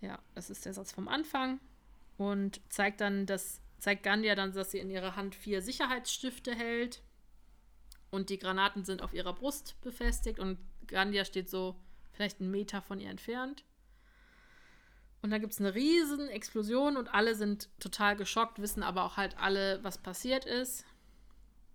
Ja, 0.01 0.17
das 0.33 0.49
ist 0.49 0.65
der 0.65 0.73
Satz 0.73 0.91
vom 0.91 1.07
Anfang 1.07 1.59
und 2.17 2.59
zeigt 2.69 3.01
dann, 3.01 3.27
dass, 3.27 3.61
zeigt 3.77 4.01
Gandia 4.01 4.33
dann, 4.33 4.51
dass 4.53 4.71
sie 4.71 4.79
in 4.79 4.89
ihrer 4.89 5.15
Hand 5.15 5.35
vier 5.35 5.61
Sicherheitsstifte 5.61 6.55
hält 6.55 7.03
und 8.09 8.31
die 8.31 8.39
Granaten 8.39 8.83
sind 8.83 9.03
auf 9.03 9.13
ihrer 9.13 9.33
Brust 9.33 9.79
befestigt 9.81 10.39
und 10.39 10.57
Gandia 10.87 11.23
steht 11.23 11.47
so 11.47 11.75
vielleicht 12.13 12.41
einen 12.41 12.49
Meter 12.49 12.81
von 12.81 12.99
ihr 12.99 13.11
entfernt. 13.11 13.63
Und 15.21 15.29
dann 15.29 15.41
gibt 15.41 15.53
es 15.53 15.59
eine 15.59 15.75
riesen 15.75 16.29
Explosion 16.29 16.97
und 16.97 17.13
alle 17.13 17.35
sind 17.35 17.69
total 17.79 18.15
geschockt, 18.15 18.59
wissen 18.59 18.81
aber 18.81 19.03
auch 19.03 19.17
halt 19.17 19.37
alle, 19.37 19.83
was 19.83 19.99
passiert 19.99 20.45
ist. 20.45 20.83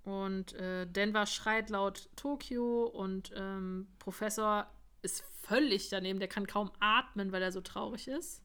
Und 0.05 0.55
äh, 0.55 0.86
Denver 0.86 1.27
schreit 1.27 1.70
laut 1.70 2.09
Tokio 2.16 2.85
und 2.86 3.32
ähm, 3.36 3.86
Professor 3.98 4.66
ist 5.02 5.22
völlig 5.43 5.89
daneben, 5.90 6.18
der 6.18 6.28
kann 6.28 6.47
kaum 6.47 6.70
atmen, 6.81 7.32
weil 7.32 7.43
er 7.43 7.52
so 7.52 7.60
traurig 7.60 8.09
ist. 8.09 8.43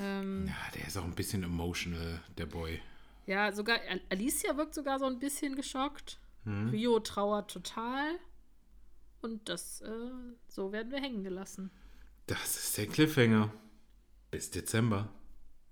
Ähm, 0.00 0.46
Ja, 0.48 0.70
der 0.74 0.86
ist 0.86 0.96
auch 0.96 1.04
ein 1.04 1.14
bisschen 1.14 1.42
emotional, 1.42 2.20
der 2.36 2.46
Boy. 2.46 2.80
ja, 3.26 3.52
sogar 3.52 3.78
Al- 3.88 4.00
Alicia 4.10 4.56
wirkt 4.56 4.74
sogar 4.74 4.98
so 4.98 5.06
ein 5.06 5.18
bisschen 5.18 5.56
geschockt. 5.56 6.18
Hm? 6.44 6.68
Rio 6.70 7.00
trauert 7.00 7.50
total. 7.50 8.18
Und 9.22 9.48
das, 9.48 9.80
äh, 9.80 9.88
so 10.48 10.72
werden 10.72 10.92
wir 10.92 11.00
hängen 11.00 11.24
gelassen. 11.24 11.70
Das 12.26 12.56
ist 12.56 12.76
der 12.76 12.86
Cliffhanger. 12.86 13.52
Bis 14.30 14.50
Dezember. 14.50 15.08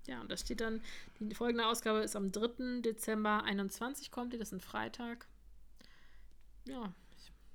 Ja, 0.07 0.21
und 0.21 0.31
da 0.31 0.37
steht 0.37 0.61
dann, 0.61 0.81
die 1.19 1.35
folgende 1.35 1.65
Ausgabe 1.65 1.99
ist 1.99 2.15
am 2.15 2.31
3. 2.31 2.81
Dezember 2.81 3.43
21 3.43 4.11
kommt 4.11 4.33
die, 4.33 4.37
das 4.37 4.49
ist 4.49 4.53
ein 4.53 4.61
Freitag. 4.61 5.27
Ja, 6.65 6.93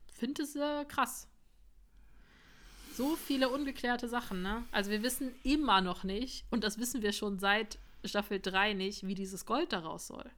ich 0.08 0.14
finde 0.14 0.42
es 0.42 0.56
äh, 0.56 0.84
krass. 0.86 1.28
So 2.96 3.16
viele 3.16 3.48
ungeklärte 3.48 4.08
Sachen, 4.08 4.42
ne? 4.42 4.64
Also 4.72 4.90
wir 4.90 5.02
wissen 5.02 5.32
immer 5.42 5.80
noch 5.80 6.04
nicht, 6.04 6.44
und 6.50 6.64
das 6.64 6.78
wissen 6.78 7.02
wir 7.02 7.12
schon 7.12 7.38
seit 7.38 7.78
Staffel 8.04 8.40
3 8.40 8.74
nicht, 8.74 9.06
wie 9.06 9.14
dieses 9.14 9.46
Gold 9.46 9.72
daraus 9.72 10.06
soll. 10.06 10.30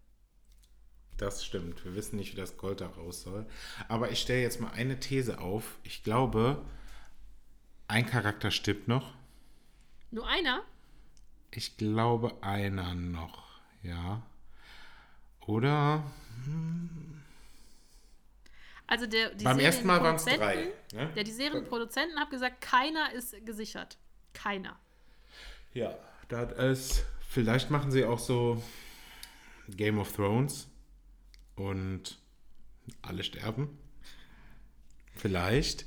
Das 1.16 1.44
stimmt. 1.44 1.84
Wir 1.84 1.94
wissen 1.94 2.16
nicht, 2.16 2.32
wie 2.32 2.36
das 2.36 2.56
Gold 2.56 2.80
da 2.80 2.88
raus 2.88 3.22
soll. 3.22 3.46
Aber 3.88 4.10
ich 4.10 4.20
stelle 4.20 4.42
jetzt 4.42 4.60
mal 4.60 4.72
eine 4.72 4.98
These 4.98 5.38
auf. 5.38 5.78
Ich 5.84 6.02
glaube, 6.02 6.64
ein 7.86 8.06
Charakter 8.06 8.50
stirbt 8.50 8.88
noch. 8.88 9.14
Nur 10.10 10.26
einer? 10.26 10.64
Ich 11.54 11.76
glaube, 11.76 12.42
einer 12.42 12.94
noch. 12.94 13.60
Ja. 13.82 14.22
Oder 15.46 16.04
Also 18.92 19.06
der, 19.06 19.30
die 19.30 19.44
beim 19.44 19.58
ersten 19.58 19.86
Mal 19.86 20.02
waren 20.02 20.16
es 20.16 20.24
drei. 20.26 20.70
Ne? 20.92 21.10
Ja, 21.14 21.22
die 21.22 21.32
Serienproduzenten 21.32 22.18
haben 22.18 22.30
gesagt, 22.30 22.60
keiner 22.60 23.10
ist 23.14 23.34
gesichert. 23.46 23.96
Keiner. 24.34 24.78
Ja, 25.72 25.96
das 26.28 26.52
ist. 26.52 27.06
Vielleicht 27.26 27.70
machen 27.70 27.90
sie 27.90 28.04
auch 28.04 28.18
so 28.18 28.62
Game 29.68 29.98
of 29.98 30.12
Thrones 30.12 30.68
und 31.56 32.18
alle 33.00 33.24
sterben. 33.24 33.78
Vielleicht. 35.14 35.86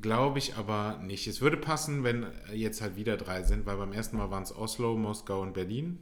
Glaube 0.00 0.38
ich 0.38 0.56
aber 0.56 0.98
nicht. 0.98 1.26
Es 1.26 1.40
würde 1.40 1.56
passen, 1.56 2.02
wenn 2.02 2.26
jetzt 2.52 2.80
halt 2.80 2.96
wieder 2.96 3.16
drei 3.16 3.42
sind, 3.42 3.66
weil 3.66 3.76
beim 3.76 3.92
ersten 3.92 4.16
Mal 4.16 4.30
waren 4.30 4.42
es 4.42 4.54
Oslo, 4.54 4.96
Moskau 4.96 5.42
und 5.42 5.52
Berlin. 5.52 5.98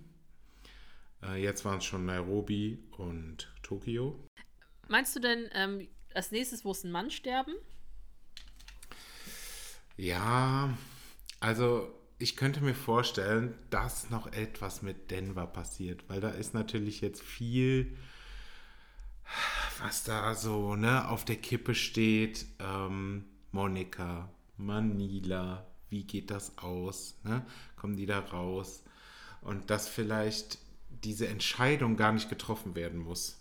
Äh, 1.22 1.42
Jetzt 1.42 1.64
waren 1.64 1.78
es 1.78 1.84
schon 1.84 2.06
Nairobi 2.06 2.78
und 2.96 3.52
Tokio. 3.62 4.18
Meinst 4.88 5.14
du 5.16 5.20
denn, 5.20 5.48
ähm, 5.52 5.88
als 6.14 6.30
nächstes 6.30 6.64
muss 6.64 6.84
ein 6.84 6.90
Mann 6.90 7.10
sterben? 7.10 7.52
Ja, 9.96 10.76
also 11.40 11.92
ich 12.18 12.36
könnte 12.36 12.62
mir 12.62 12.74
vorstellen, 12.74 13.54
dass 13.70 14.10
noch 14.10 14.32
etwas 14.32 14.82
mit 14.82 15.10
Denver 15.10 15.46
passiert, 15.46 16.08
weil 16.08 16.20
da 16.20 16.30
ist 16.30 16.54
natürlich 16.54 17.00
jetzt 17.00 17.22
viel, 17.22 17.96
was 19.82 20.04
da 20.04 20.34
so 20.34 20.74
ne, 20.76 21.08
auf 21.08 21.24
der 21.24 21.36
Kippe 21.36 21.74
steht. 21.74 22.46
Ähm, 22.58 23.24
Monika, 23.52 24.28
Manila, 24.56 25.66
wie 25.88 26.04
geht 26.04 26.30
das 26.30 26.58
aus? 26.58 27.18
Ne? 27.24 27.44
Kommen 27.76 27.96
die 27.96 28.06
da 28.06 28.20
raus? 28.20 28.84
Und 29.40 29.70
dass 29.70 29.88
vielleicht 29.88 30.58
diese 30.88 31.28
Entscheidung 31.28 31.96
gar 31.96 32.12
nicht 32.12 32.28
getroffen 32.28 32.74
werden 32.74 32.98
muss. 33.00 33.38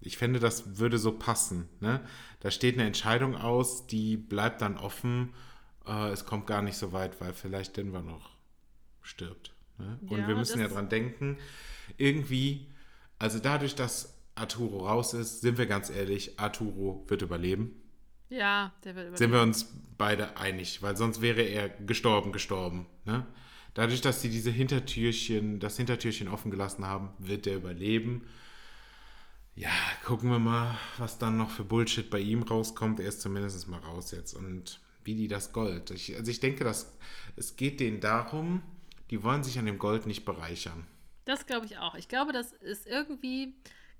Ich 0.00 0.16
fände, 0.16 0.40
das 0.40 0.78
würde 0.78 0.98
so 0.98 1.12
passen. 1.12 1.68
Ne? 1.80 2.00
Da 2.40 2.50
steht 2.50 2.74
eine 2.74 2.86
Entscheidung 2.86 3.36
aus, 3.36 3.86
die 3.86 4.16
bleibt 4.16 4.60
dann 4.62 4.76
offen. 4.76 5.32
Äh, 5.86 6.08
es 6.10 6.24
kommt 6.24 6.46
gar 6.46 6.62
nicht 6.62 6.76
so 6.76 6.92
weit, 6.92 7.20
weil 7.20 7.32
vielleicht 7.32 7.76
Denver 7.76 8.02
noch 8.02 8.30
stirbt. 9.02 9.54
Ne? 9.78 9.98
Und 10.08 10.18
Ja, 10.18 10.28
wir 10.28 10.34
müssen 10.34 10.60
ja 10.60 10.68
dran 10.68 10.88
denken, 10.88 11.38
irgendwie, 11.98 12.66
also 13.18 13.38
dadurch, 13.38 13.74
dass 13.74 14.14
Arturo 14.34 14.86
raus 14.86 15.14
ist, 15.14 15.42
sind 15.42 15.58
wir 15.58 15.66
ganz 15.66 15.90
ehrlich, 15.90 16.40
Arturo 16.40 17.04
wird 17.06 17.22
überleben. 17.22 17.81
Ja, 18.32 18.72
der 18.82 18.94
wird 18.94 19.18
Sind 19.18 19.28
überleben. 19.28 19.32
wir 19.32 19.42
uns 19.42 19.72
beide 19.98 20.36
einig, 20.38 20.80
weil 20.82 20.96
sonst 20.96 21.20
wäre 21.20 21.42
er 21.42 21.68
gestorben, 21.68 22.32
gestorben. 22.32 22.86
Ne? 23.04 23.26
Dadurch, 23.74 24.00
dass 24.00 24.22
sie 24.22 24.30
diese 24.30 24.50
Hintertürchen, 24.50 25.60
das 25.60 25.76
Hintertürchen 25.76 26.28
offen 26.28 26.50
gelassen 26.50 26.86
haben, 26.86 27.10
wird 27.18 27.46
er 27.46 27.56
überleben. 27.56 28.26
Ja, 29.54 29.70
gucken 30.04 30.30
wir 30.30 30.38
mal, 30.38 30.78
was 30.96 31.18
dann 31.18 31.36
noch 31.36 31.50
für 31.50 31.64
Bullshit 31.64 32.08
bei 32.08 32.20
ihm 32.20 32.42
rauskommt. 32.42 33.00
Er 33.00 33.08
ist 33.08 33.20
zumindest 33.20 33.68
mal 33.68 33.80
raus 33.80 34.12
jetzt. 34.12 34.32
Und 34.32 34.80
wie 35.04 35.14
die 35.14 35.28
das 35.28 35.52
Gold. 35.52 35.90
Ich, 35.90 36.16
also 36.16 36.30
ich 36.30 36.40
denke, 36.40 36.64
dass 36.64 36.96
es 37.36 37.56
geht 37.56 37.80
denen 37.80 38.00
darum, 38.00 38.62
die 39.10 39.22
wollen 39.22 39.42
sich 39.42 39.58
an 39.58 39.66
dem 39.66 39.78
Gold 39.78 40.06
nicht 40.06 40.24
bereichern. 40.24 40.86
Das 41.26 41.44
glaube 41.46 41.66
ich 41.66 41.76
auch. 41.76 41.96
Ich 41.96 42.08
glaube, 42.08 42.32
das 42.32 42.52
ist 42.52 42.86
irgendwie, 42.86 43.54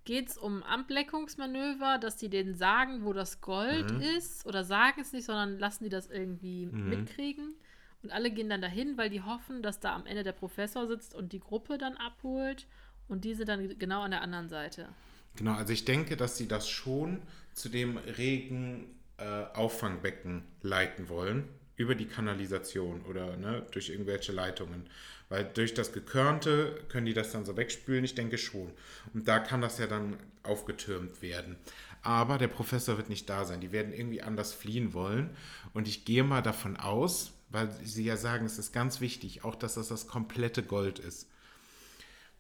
geht 0.05 0.29
es 0.31 0.39
um 0.39 0.63
Ableckungsmanöver, 0.63 1.99
dass 1.99 2.17
die 2.17 2.29
denen 2.29 2.55
sagen, 2.55 3.05
wo 3.05 3.13
das 3.13 3.41
Gold 3.41 3.93
Mhm. 3.93 4.01
ist 4.17 4.47
oder 4.47 4.65
sagen 4.65 5.01
es 5.01 5.13
nicht, 5.13 5.25
sondern 5.27 5.59
lassen 5.59 5.85
die 5.85 5.91
das 5.91 6.09
irgendwie 6.09 6.67
mitkriegen. 6.67 7.55
Und 8.03 8.11
alle 8.11 8.31
gehen 8.33 8.51
dann 8.51 8.61
dahin, 8.61 8.99
weil 8.99 9.11
die 9.11 9.23
hoffen, 9.23 9.63
dass 9.63 9.79
da 9.79 9.95
am 9.95 10.07
Ende 10.07 10.25
der 10.25 10.33
Professor 10.33 10.89
sitzt 10.89 11.15
und 11.15 11.33
die 11.33 11.39
Gruppe 11.41 11.79
dann 11.79 11.97
abholt 11.97 12.67
und 13.09 13.25
diese 13.25 13.45
dann 13.45 13.79
genau 13.79 14.03
an 14.03 14.11
der 14.11 14.23
anderen 14.23 14.49
Seite. 14.49 14.89
Genau, 15.37 15.53
also 15.55 15.73
ich 15.73 15.85
denke, 15.85 16.17
dass 16.17 16.37
sie 16.37 16.49
das 16.49 16.69
schon 16.69 17.23
zu 17.55 17.69
dem 17.69 17.97
regen 17.97 18.87
äh, 19.19 19.25
Auffangbecken 19.55 20.43
leiten 20.63 21.09
wollen, 21.09 21.49
über 21.83 21.95
die 21.95 22.07
Kanalisation 22.07 23.03
oder 23.03 23.37
ne, 23.37 23.67
durch 23.73 23.91
irgendwelche 23.91 24.33
Leitungen. 24.33 24.87
Weil 25.29 25.45
durch 25.45 25.75
das 25.75 25.93
Gekörnte 25.93 26.81
können 26.89 27.07
die 27.07 27.15
das 27.15 27.33
dann 27.33 27.45
so 27.45 27.57
wegspülen, 27.57 28.05
ich 28.05 28.15
denke 28.15 28.39
schon. 28.39 28.71
Und 29.15 29.29
da 29.29 29.39
kann 29.39 29.61
das 29.61 29.79
ja 29.79 29.87
dann 29.87 30.17
aufgetürmt 30.43 31.23
werden. 31.23 31.57
Aber 32.03 32.39
der 32.39 32.49
Professor 32.49 32.97
wird 32.97 33.09
nicht 33.09 33.29
da 33.31 33.45
sein. 33.45 33.61
Die 33.61 33.73
werden 33.73 33.93
irgendwie 33.93 34.23
anders 34.23 34.53
fliehen 34.53 34.93
wollen. 34.93 35.31
Und 35.73 35.89
ich 35.89 36.05
gehe 36.05 36.25
mal 36.25 36.43
davon 36.43 36.77
aus, 36.77 37.33
weil 37.51 37.71
sie 37.83 38.05
ja 38.05 38.17
sagen, 38.17 38.45
es 38.45 38.59
ist 38.59 38.73
ganz 38.73 39.01
wichtig, 39.01 39.45
auch 39.45 39.55
dass 39.55 39.75
das 39.75 39.89
das 39.89 40.07
komplette 40.07 40.63
Gold 40.63 40.99
ist 40.99 41.29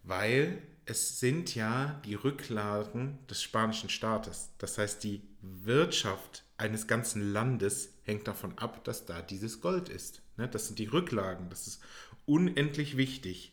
weil 0.02 0.62
es 0.84 1.20
sind 1.20 1.54
ja 1.54 2.00
die 2.04 2.14
Rücklagen 2.14 3.18
des 3.28 3.42
spanischen 3.42 3.88
Staates. 3.88 4.50
Das 4.58 4.78
heißt, 4.78 5.02
die 5.04 5.22
Wirtschaft 5.40 6.44
eines 6.56 6.86
ganzen 6.86 7.32
Landes 7.32 7.91
hängt 8.04 8.26
davon 8.26 8.56
ab, 8.58 8.84
dass 8.84 9.06
da 9.06 9.22
dieses 9.22 9.60
Gold 9.60 9.88
ist. 9.88 10.22
Ne? 10.36 10.48
Das 10.48 10.66
sind 10.66 10.78
die 10.78 10.86
Rücklagen. 10.86 11.50
Das 11.50 11.66
ist 11.66 11.82
unendlich 12.26 12.96
wichtig. 12.96 13.52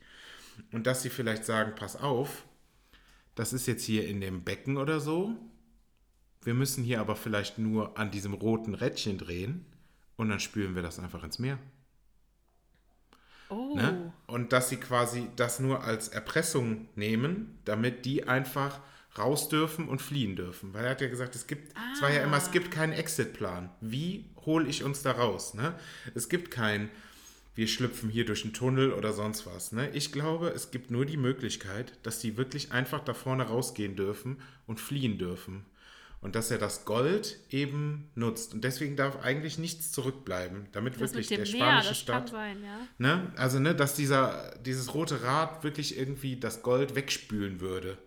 Und 0.71 0.87
dass 0.87 1.01
sie 1.01 1.09
vielleicht 1.09 1.45
sagen, 1.45 1.73
pass 1.75 1.95
auf, 1.95 2.45
das 3.35 3.53
ist 3.53 3.67
jetzt 3.67 3.83
hier 3.83 4.07
in 4.07 4.21
dem 4.21 4.43
Becken 4.43 4.77
oder 4.77 4.99
so. 4.99 5.35
Wir 6.41 6.53
müssen 6.53 6.83
hier 6.83 6.99
aber 6.99 7.15
vielleicht 7.15 7.57
nur 7.57 7.97
an 7.97 8.11
diesem 8.11 8.33
roten 8.33 8.73
Rädchen 8.73 9.17
drehen 9.17 9.65
und 10.15 10.29
dann 10.29 10.39
spülen 10.39 10.75
wir 10.75 10.81
das 10.81 10.99
einfach 10.99 11.23
ins 11.23 11.39
Meer. 11.39 11.59
Oh. 13.49 13.75
Ne? 13.75 14.13
Und 14.27 14.53
dass 14.53 14.69
sie 14.69 14.77
quasi 14.77 15.27
das 15.35 15.59
nur 15.59 15.83
als 15.83 16.09
Erpressung 16.09 16.87
nehmen, 16.95 17.59
damit 17.65 18.05
die 18.05 18.27
einfach 18.27 18.79
raus 19.17 19.49
dürfen 19.49 19.87
und 19.87 20.01
fliehen 20.01 20.35
dürfen. 20.35 20.73
Weil 20.73 20.85
er 20.85 20.91
hat 20.91 21.01
ja 21.01 21.07
gesagt, 21.07 21.35
es 21.35 21.47
gibt, 21.47 21.73
es 21.93 22.01
war 22.01 22.11
ja 22.11 22.23
immer, 22.23 22.37
es 22.37 22.51
gibt 22.51 22.71
keinen 22.71 22.93
Exit-Plan. 22.93 23.69
Wie 23.81 24.29
hole 24.49 24.67
ich 24.67 24.83
uns 24.83 25.03
da 25.03 25.11
raus? 25.11 25.53
Ne? 25.53 25.75
Es 26.15 26.27
gibt 26.27 26.49
kein, 26.49 26.89
wir 27.53 27.67
schlüpfen 27.67 28.09
hier 28.09 28.25
durch 28.25 28.43
einen 28.43 28.53
Tunnel 28.53 28.91
oder 28.93 29.13
sonst 29.13 29.45
was. 29.45 29.71
Ne? 29.71 29.89
Ich 29.91 30.11
glaube, 30.11 30.49
es 30.49 30.71
gibt 30.71 30.89
nur 30.89 31.05
die 31.05 31.17
Möglichkeit, 31.17 31.93
dass 32.03 32.19
die 32.19 32.35
wirklich 32.35 32.71
einfach 32.71 33.01
da 33.01 33.13
vorne 33.13 33.43
rausgehen 33.43 33.95
dürfen 33.95 34.41
und 34.65 34.79
fliehen 34.79 35.19
dürfen. 35.19 35.65
Und 36.21 36.35
dass 36.35 36.51
er 36.51 36.57
das 36.57 36.83
Gold 36.83 37.37
eben 37.49 38.09
nutzt. 38.15 38.53
Und 38.53 38.65
deswegen 38.65 38.97
darf 38.97 39.23
eigentlich 39.23 39.57
nichts 39.57 39.93
zurückbleiben, 39.93 40.67
damit 40.73 40.95
Das 40.95 41.01
wirklich 41.01 41.27
der 41.27 41.37
Meer, 41.37 41.47
spanische 41.47 41.89
das 41.89 41.99
Staat. 41.99 42.29
sein, 42.29 42.61
ja. 42.61 42.87
Ne? 42.97 43.31
Also, 43.37 43.59
ne, 43.59 43.73
dass 43.73 43.93
dieser, 43.95 44.53
dieses 44.65 44.93
rote 44.93 45.23
Rad 45.23 45.63
wirklich 45.63 45.97
irgendwie 45.97 46.35
das 46.37 46.61
Gold 46.61 46.95
wegspülen 46.95 47.61
würde. 47.61 47.97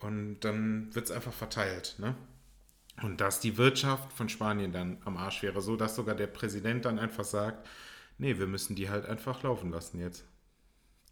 Und 0.00 0.40
dann 0.40 0.94
wird 0.94 1.04
es 1.04 1.10
einfach 1.10 1.34
verteilt. 1.34 1.96
Ne? 1.98 2.14
Und 3.00 3.20
dass 3.20 3.40
die 3.40 3.56
Wirtschaft 3.56 4.12
von 4.12 4.28
Spanien 4.28 4.72
dann 4.72 4.98
am 5.04 5.16
Arsch 5.16 5.42
wäre, 5.42 5.62
so 5.62 5.76
dass 5.76 5.96
sogar 5.96 6.14
der 6.14 6.26
Präsident 6.26 6.84
dann 6.84 6.98
einfach 6.98 7.24
sagt, 7.24 7.66
nee, 8.18 8.38
wir 8.38 8.46
müssen 8.46 8.76
die 8.76 8.90
halt 8.90 9.06
einfach 9.06 9.42
laufen 9.42 9.70
lassen 9.70 9.98
jetzt. 9.98 10.24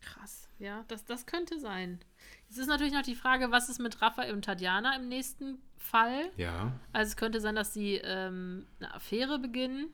Krass, 0.01 0.49
ja, 0.59 0.85
das, 0.89 1.05
das 1.05 1.27
könnte 1.27 1.59
sein. 1.59 2.01
Jetzt 2.49 2.59
ist 2.59 2.67
natürlich 2.67 2.93
noch 2.93 3.03
die 3.03 3.15
Frage, 3.15 3.51
was 3.51 3.69
ist 3.69 3.79
mit 3.79 4.03
Raphael 4.03 4.35
und 4.35 4.45
Tatjana 4.45 4.95
im 4.97 5.09
nächsten 5.09 5.59
Fall? 5.79 6.31
Ja, 6.37 6.73
Also 6.93 7.11
es 7.11 7.17
könnte 7.17 7.41
sein, 7.41 7.55
dass 7.55 7.73
sie 7.73 7.95
ähm, 7.97 8.67
eine 8.79 8.95
Affäre 8.95 9.39
beginnen 9.39 9.89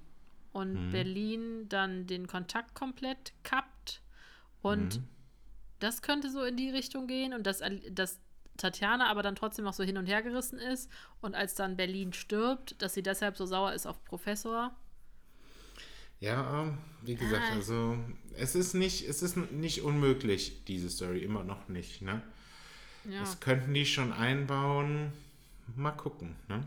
und 0.53 0.91
Berlin 0.91 1.69
dann 1.69 2.07
den 2.07 2.27
Kontakt 2.27 2.75
komplett 2.75 3.35
kappt. 3.43 4.01
Und 4.63 5.01
das 5.79 6.03
könnte 6.03 6.31
so 6.31 6.43
in 6.43 6.57
die 6.57 6.71
Richtung 6.71 7.07
gehen 7.07 7.35
und 7.35 7.47
dass, 7.47 7.61
dass 7.91 8.19
Tatjana 8.57 9.09
aber 9.11 9.23
dann 9.23 9.37
trotzdem 9.37 9.65
noch 9.65 9.75
so 9.75 9.83
hin 9.85 9.97
und 9.99 10.07
her 10.07 10.23
gerissen 10.23 10.59
ist 10.59 10.91
und 11.21 11.35
als 11.35 11.55
dann 11.55 11.77
Berlin 11.77 12.13
stirbt, 12.13 12.81
dass 12.83 12.95
sie 12.95 13.03
deshalb 13.03 13.37
so 13.37 13.47
sauer 13.47 13.73
ist 13.73 13.87
auf 13.87 14.05
Professor. 14.05 14.75
ja, 16.21 16.63
ähm, 16.63 16.79
wie 17.03 17.15
gesagt, 17.15 17.45
Ah. 17.51 17.55
also 17.57 17.99
es 18.37 18.55
ist 18.55 18.75
nicht, 18.75 19.07
es 19.09 19.23
ist 19.23 19.37
nicht 19.53 19.83
unmöglich, 19.83 20.65
diese 20.65 20.89
Story, 20.91 21.19
immer 21.21 21.45
noch 21.45 21.69
nicht. 21.69 22.01
Ne? 22.03 22.23
Ja. 23.05 23.21
Das 23.21 23.41
könnten 23.41 23.75
die 23.75 23.85
schon 23.87 24.13
einbauen. 24.13 25.13
Mal 25.75 25.93
gucken. 25.93 26.37
Ne? 26.49 26.65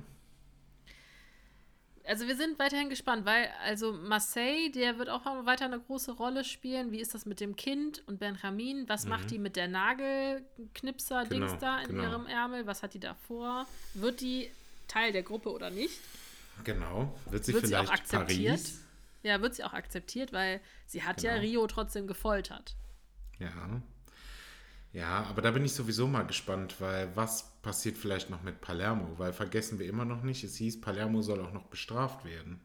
Also 2.09 2.27
wir 2.27 2.35
sind 2.35 2.57
weiterhin 2.57 2.89
gespannt, 2.89 3.23
weil 3.25 3.49
also 3.63 3.93
Marseille, 3.93 4.71
der 4.71 4.97
wird 4.97 5.09
auch 5.09 5.23
weiter 5.45 5.65
eine 5.65 5.79
große 5.79 6.13
Rolle 6.13 6.43
spielen. 6.43 6.91
Wie 6.91 6.99
ist 6.99 7.13
das 7.13 7.27
mit 7.27 7.39
dem 7.39 7.55
Kind 7.55 8.01
und 8.07 8.19
Benjamin? 8.19 8.89
Was 8.89 9.05
macht 9.05 9.29
die 9.29 9.37
mit 9.37 9.55
der 9.55 9.67
Nagelknipser-Dings 9.67 11.29
Genau, 11.51 11.55
da 11.59 11.81
in 11.81 11.89
genau. 11.89 12.03
ihrem 12.03 12.25
Ärmel? 12.25 12.65
Was 12.65 12.81
hat 12.81 12.95
die 12.95 12.99
da 12.99 13.13
vor? 13.13 13.67
Wird 13.93 14.21
die 14.21 14.49
Teil 14.87 15.11
der 15.11 15.21
Gruppe 15.21 15.51
oder 15.51 15.69
nicht? 15.69 15.99
Genau. 16.63 17.13
Wird 17.29 17.45
sie 17.45 17.53
wird 17.53 17.65
sie 17.65 17.73
vielleicht 17.73 17.89
auch 17.89 17.93
akzeptiert? 17.93 18.55
Paris? 18.55 18.81
Ja, 19.21 19.41
wird 19.41 19.53
sie 19.53 19.63
auch 19.63 19.73
akzeptiert, 19.73 20.33
weil 20.33 20.61
sie 20.87 21.03
hat 21.03 21.21
ja 21.21 21.33
Genau. 21.33 21.41
Rio 21.43 21.67
trotzdem 21.67 22.07
gefoltert. 22.07 22.75
Ja. 23.37 23.81
Ja, 24.91 25.23
aber 25.29 25.41
da 25.41 25.51
bin 25.51 25.65
ich 25.65 25.73
sowieso 25.73 26.07
mal 26.07 26.23
gespannt, 26.25 26.75
weil 26.81 27.15
was 27.15 27.61
passiert 27.61 27.97
vielleicht 27.97 28.29
noch 28.29 28.41
mit 28.43 28.61
Palermo? 28.61 29.17
Weil 29.19 29.33
vergessen 29.33 29.77
wir 29.79 29.87
immer 29.87 30.05
noch 30.05 30.23
nicht, 30.23 30.43
es 30.43 30.55
hieß, 30.57 30.81
Palermo 30.81 31.21
soll 31.21 31.41
auch 31.41 31.53
noch 31.53 31.67
bestraft 31.67 32.25
werden. 32.25 32.59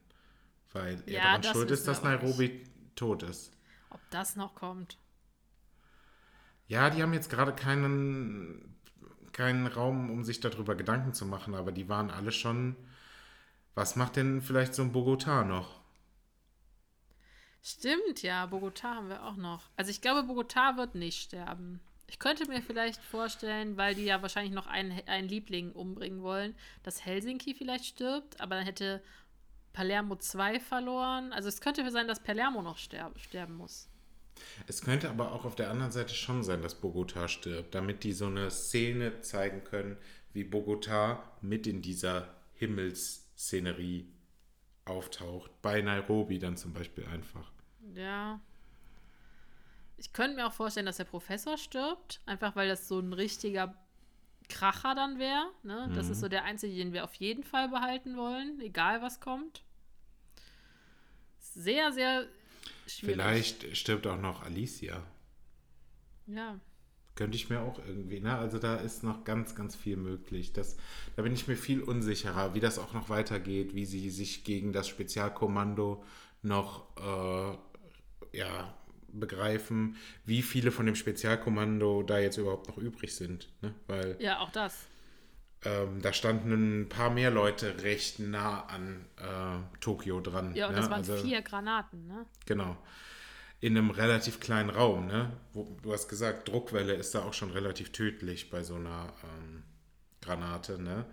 Weil 0.72 1.02
er 1.06 1.20
Ja, 1.20 1.22
daran 1.22 1.42
schuld 1.44 1.70
ist, 1.70 1.88
dass 1.88 2.02
Nairobi 2.04 2.64
tot 2.96 3.22
ist. 3.24 3.52
Ob 3.88 4.02
das 4.10 4.36
noch 4.36 4.54
kommt? 4.54 4.98
Ja, 6.66 6.90
die 6.90 7.02
haben 7.02 7.12
jetzt 7.12 7.30
gerade 7.30 7.52
keinen, 7.54 8.76
keinen 9.32 9.66
Raum, 9.66 10.10
um 10.10 10.24
sich 10.24 10.40
darüber 10.40 10.74
Gedanken 10.74 11.12
zu 11.14 11.26
machen, 11.26 11.54
aber 11.54 11.72
die 11.72 11.88
waren 11.88 12.10
alle 12.10 12.32
schon. 12.32 12.76
Was 13.74 13.96
macht 13.96 14.16
denn 14.16 14.42
vielleicht 14.42 14.74
so 14.74 14.82
ein 14.82 14.92
Bogotá 14.92 15.44
noch? 15.44 15.80
Stimmt, 17.62 18.22
ja, 18.22 18.44
Bogotá 18.46 18.94
haben 18.94 19.08
wir 19.08 19.24
auch 19.24 19.34
noch. 19.36 19.70
Also 19.76 19.90
ich 19.90 20.00
glaube, 20.00 20.20
Bogotá 20.20 20.76
wird 20.76 20.94
nicht 20.94 21.20
sterben. 21.20 21.80
Ich 22.06 22.18
könnte 22.18 22.46
mir 22.48 22.62
vielleicht 22.62 23.02
vorstellen, 23.02 23.76
weil 23.76 23.94
die 23.94 24.04
ja 24.04 24.22
wahrscheinlich 24.22 24.52
noch 24.52 24.66
einen, 24.66 25.00
einen 25.06 25.28
Liebling 25.28 25.72
umbringen 25.72 26.22
wollen, 26.22 26.54
dass 26.82 27.04
Helsinki 27.04 27.54
vielleicht 27.54 27.86
stirbt, 27.86 28.40
aber 28.40 28.56
dann 28.56 28.64
hätte 28.64 29.02
Palermo 29.72 30.16
2 30.16 30.60
verloren. 30.60 31.32
Also 31.32 31.48
es 31.48 31.60
könnte 31.60 31.90
sein, 31.90 32.06
dass 32.08 32.20
Palermo 32.20 32.62
noch 32.62 32.78
sterb, 32.78 33.18
sterben 33.18 33.56
muss. 33.56 33.88
Es 34.66 34.82
könnte 34.82 35.10
aber 35.10 35.32
auch 35.32 35.44
auf 35.44 35.54
der 35.54 35.70
anderen 35.70 35.92
Seite 35.92 36.14
schon 36.14 36.42
sein, 36.42 36.62
dass 36.62 36.80
Bogotá 36.80 37.28
stirbt, 37.28 37.74
damit 37.74 38.04
die 38.04 38.12
so 38.12 38.26
eine 38.26 38.50
Szene 38.50 39.20
zeigen 39.20 39.64
können, 39.64 39.96
wie 40.32 40.44
Bogotá 40.44 41.18
mit 41.40 41.66
in 41.66 41.82
dieser 41.82 42.34
Himmelsszenerie 42.54 44.08
auftaucht. 44.84 45.50
Bei 45.62 45.80
Nairobi 45.80 46.38
dann 46.38 46.56
zum 46.56 46.72
Beispiel 46.72 47.04
einfach. 47.06 47.52
Ja. 47.94 48.40
Ich 50.14 50.16
könnte 50.16 50.36
mir 50.36 50.46
auch 50.46 50.52
vorstellen, 50.52 50.86
dass 50.86 50.98
der 50.98 51.04
Professor 51.06 51.58
stirbt, 51.58 52.20
einfach 52.24 52.54
weil 52.54 52.68
das 52.68 52.86
so 52.86 53.00
ein 53.00 53.12
richtiger 53.12 53.74
Kracher 54.48 54.94
dann 54.94 55.18
wäre. 55.18 55.50
Ne? 55.64 55.90
Das 55.96 56.08
ist 56.08 56.20
so 56.20 56.28
der 56.28 56.44
einzige, 56.44 56.72
den 56.76 56.92
wir 56.92 57.02
auf 57.02 57.14
jeden 57.14 57.42
Fall 57.42 57.68
behalten 57.68 58.16
wollen, 58.16 58.60
egal 58.60 59.02
was 59.02 59.18
kommt. 59.18 59.64
Sehr, 61.40 61.92
sehr 61.92 62.28
schwierig. 62.86 63.16
Vielleicht 63.16 63.76
stirbt 63.76 64.06
auch 64.06 64.16
noch 64.16 64.44
Alicia. 64.44 65.02
Ja. 66.28 66.60
Könnte 67.16 67.34
ich 67.34 67.50
mir 67.50 67.62
auch 67.62 67.80
irgendwie, 67.80 68.20
ne? 68.20 68.38
Also 68.38 68.60
da 68.60 68.76
ist 68.76 69.02
noch 69.02 69.24
ganz, 69.24 69.56
ganz 69.56 69.74
viel 69.74 69.96
möglich. 69.96 70.52
Das, 70.52 70.76
da 71.16 71.22
bin 71.22 71.32
ich 71.32 71.48
mir 71.48 71.56
viel 71.56 71.82
unsicherer, 71.82 72.54
wie 72.54 72.60
das 72.60 72.78
auch 72.78 72.92
noch 72.92 73.08
weitergeht, 73.08 73.74
wie 73.74 73.84
sie 73.84 74.10
sich 74.10 74.44
gegen 74.44 74.72
das 74.72 74.86
Spezialkommando 74.86 76.04
noch 76.42 76.86
äh, 76.98 78.38
ja, 78.38 78.74
begreifen, 79.20 79.96
wie 80.24 80.42
viele 80.42 80.70
von 80.70 80.86
dem 80.86 80.94
Spezialkommando 80.96 82.02
da 82.02 82.18
jetzt 82.18 82.36
überhaupt 82.36 82.68
noch 82.68 82.78
übrig 82.78 83.14
sind. 83.14 83.48
Ne? 83.62 83.74
Weil 83.86 84.16
Ja, 84.20 84.40
auch 84.40 84.50
das. 84.50 84.74
ähm, 85.64 86.00
da 86.02 86.12
standen 86.12 86.82
ein 86.82 86.88
paar 86.88 87.10
mehr 87.10 87.30
Leute 87.30 87.82
recht 87.82 88.18
nah 88.18 88.64
an 88.66 89.06
äh, 89.18 89.78
Tokio 89.80 90.20
dran. 90.20 90.54
Ja, 90.54 90.66
und 90.68 90.74
ne? 90.74 90.80
das 90.80 90.90
waren 90.90 90.98
Also- 91.00 91.16
vier 91.16 91.42
Granaten, 91.42 92.06
ne? 92.06 92.26
Genau. 92.46 92.76
In 93.60 93.78
einem 93.78 93.90
relativ 93.90 94.40
kleinen 94.40 94.68
Raum, 94.68 95.06
ne? 95.06 95.32
Wo, 95.54 95.76
du 95.82 95.92
hast 95.92 96.08
gesagt, 96.08 96.48
Druckwelle 96.48 96.92
ist 96.94 97.14
da 97.14 97.22
auch 97.22 97.32
schon 97.32 97.50
relativ 97.50 97.92
tödlich 97.92 98.50
bei 98.50 98.62
so 98.62 98.74
einer 98.74 99.12
ähm, 99.22 99.62
Granate, 100.20 100.78
ne? 100.82 101.06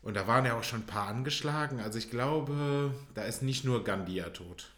Und 0.00 0.14
da 0.16 0.26
waren 0.26 0.44
ja 0.46 0.54
auch 0.58 0.64
schon 0.64 0.80
ein 0.80 0.86
paar 0.86 1.06
angeschlagen. 1.08 1.78
Also 1.78 1.98
ich 1.98 2.10
glaube, 2.10 2.92
da 3.14 3.22
ist 3.22 3.42
nicht 3.42 3.64
nur 3.64 3.84
Gandia 3.84 4.30
tot. 4.30 4.70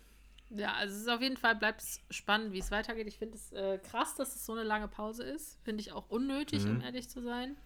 Ja, 0.51 0.75
also 0.75 0.95
es 0.95 1.01
ist 1.03 1.09
auf 1.09 1.21
jeden 1.21 1.37
Fall, 1.37 1.57
bleibt 1.57 1.81
es 1.83 2.01
spannend, 2.11 2.53
wie 2.53 2.59
es 2.59 2.71
weitergeht. 2.71 3.09
Ich 3.09 3.19
finde 3.19 3.37
es 3.37 3.53
äh, 3.53 3.79
krass, 3.79 4.15
dass 4.15 4.37
es 4.37 4.47
so 4.47 4.53
eine 4.53 4.63
lange 4.63 4.89
Pause 4.89 5.25
ist. 5.25 5.59
Finde 5.65 5.81
ich 5.81 5.93
auch 5.93 6.09
unnötig, 6.11 6.65
um 6.65 6.81
ehrlich 6.81 7.09
zu 7.09 7.23
sein. 7.23 7.57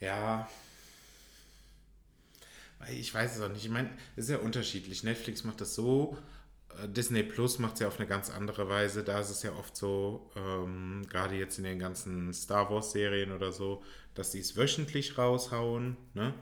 Ja. 0.00 0.48
Ich 2.90 3.12
weiß 3.12 3.36
es 3.36 3.42
auch 3.42 3.48
nicht. 3.48 3.64
Ich 3.64 3.70
meine, 3.70 3.90
es 4.16 4.24
ist 4.24 4.30
ja 4.30 4.38
unterschiedlich. 4.38 5.02
Netflix 5.02 5.44
macht 5.44 5.60
das 5.60 5.74
so, 5.74 6.18
äh, 6.82 6.88
Disney 6.88 7.22
Plus 7.22 7.58
macht 7.58 7.74
es 7.74 7.80
ja 7.80 7.88
auf 7.88 7.98
eine 7.98 8.08
ganz 8.08 8.30
andere 8.30 8.68
Weise. 8.68 9.04
Da 9.04 9.20
ist 9.20 9.30
es 9.30 9.42
ja 9.42 9.52
oft 9.52 9.76
so, 9.76 10.30
ähm, 10.36 11.06
gerade 11.08 11.36
jetzt 11.36 11.58
in 11.58 11.64
den 11.64 11.78
ganzen 11.78 12.32
Star 12.32 12.70
Wars-Serien 12.70 13.32
oder 13.32 13.52
so, 13.52 13.82
dass 14.14 14.32
sie 14.32 14.40
es 14.40 14.56
wöchentlich 14.56 15.18
raushauen. 15.18 15.96
Ne? 16.14 16.34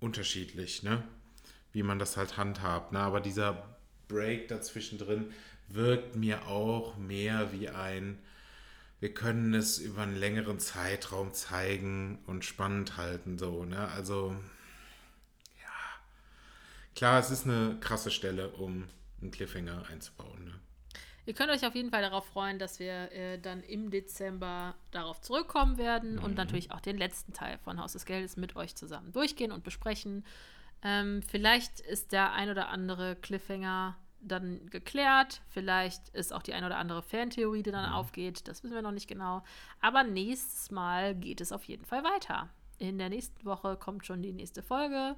Unterschiedlich, 0.00 0.82
ne? 0.82 1.02
Wie 1.72 1.82
man 1.82 1.98
das 1.98 2.16
halt 2.16 2.36
handhabt. 2.36 2.92
Ne? 2.92 2.98
Aber 2.98 3.20
dieser 3.20 3.76
Break 4.08 4.48
dazwischen 4.48 4.98
drin 4.98 5.32
wirkt 5.68 6.16
mir 6.16 6.46
auch 6.46 6.96
mehr 6.96 7.52
wie 7.52 7.68
ein 7.68 8.18
wir 9.00 9.14
können 9.14 9.54
es 9.54 9.78
über 9.78 10.02
einen 10.02 10.16
längeren 10.16 10.58
Zeitraum 10.58 11.32
zeigen 11.32 12.18
und 12.26 12.44
spannend 12.44 12.96
halten, 12.96 13.38
so, 13.38 13.64
ne? 13.64 13.88
Also, 13.94 14.34
ja. 15.60 15.70
Klar, 16.96 17.20
es 17.20 17.30
ist 17.30 17.46
eine 17.46 17.76
krasse 17.80 18.10
Stelle, 18.10 18.48
um 18.50 18.88
einen 19.20 19.30
Cliffhanger 19.30 19.86
einzubauen, 19.88 20.44
ne? 20.44 20.54
Ihr 21.26 21.34
könnt 21.34 21.50
euch 21.50 21.66
auf 21.66 21.74
jeden 21.74 21.90
Fall 21.90 22.00
darauf 22.00 22.24
freuen, 22.26 22.58
dass 22.58 22.78
wir 22.78 23.12
äh, 23.12 23.38
dann 23.38 23.62
im 23.62 23.90
Dezember 23.90 24.74
darauf 24.92 25.20
zurückkommen 25.20 25.76
werden 25.76 26.18
und 26.18 26.36
natürlich 26.36 26.70
auch 26.70 26.80
den 26.80 26.96
letzten 26.96 27.34
Teil 27.34 27.58
von 27.58 27.78
Haus 27.78 27.92
des 27.92 28.06
Geldes 28.06 28.38
mit 28.38 28.56
euch 28.56 28.74
zusammen 28.76 29.12
durchgehen 29.12 29.52
und 29.52 29.62
besprechen. 29.62 30.24
Ähm, 30.82 31.22
vielleicht 31.22 31.80
ist 31.80 32.12
der 32.12 32.32
ein 32.32 32.50
oder 32.50 32.68
andere 32.68 33.16
Cliffhanger 33.16 33.96
dann 34.20 34.66
geklärt. 34.70 35.42
Vielleicht 35.48 36.08
ist 36.10 36.32
auch 36.32 36.42
die 36.42 36.54
ein 36.54 36.64
oder 36.64 36.76
andere 36.78 37.02
Fantheorie, 37.02 37.62
die 37.62 37.70
dann 37.70 37.92
aufgeht. 37.92 38.48
Das 38.48 38.62
wissen 38.62 38.74
wir 38.74 38.82
noch 38.82 38.92
nicht 38.92 39.08
genau. 39.08 39.42
Aber 39.80 40.04
nächstes 40.04 40.70
Mal 40.70 41.14
geht 41.14 41.40
es 41.40 41.52
auf 41.52 41.64
jeden 41.64 41.84
Fall 41.84 42.04
weiter. 42.04 42.48
In 42.78 42.98
der 42.98 43.08
nächsten 43.08 43.44
Woche 43.44 43.76
kommt 43.76 44.06
schon 44.06 44.22
die 44.22 44.32
nächste 44.32 44.62
Folge 44.62 45.16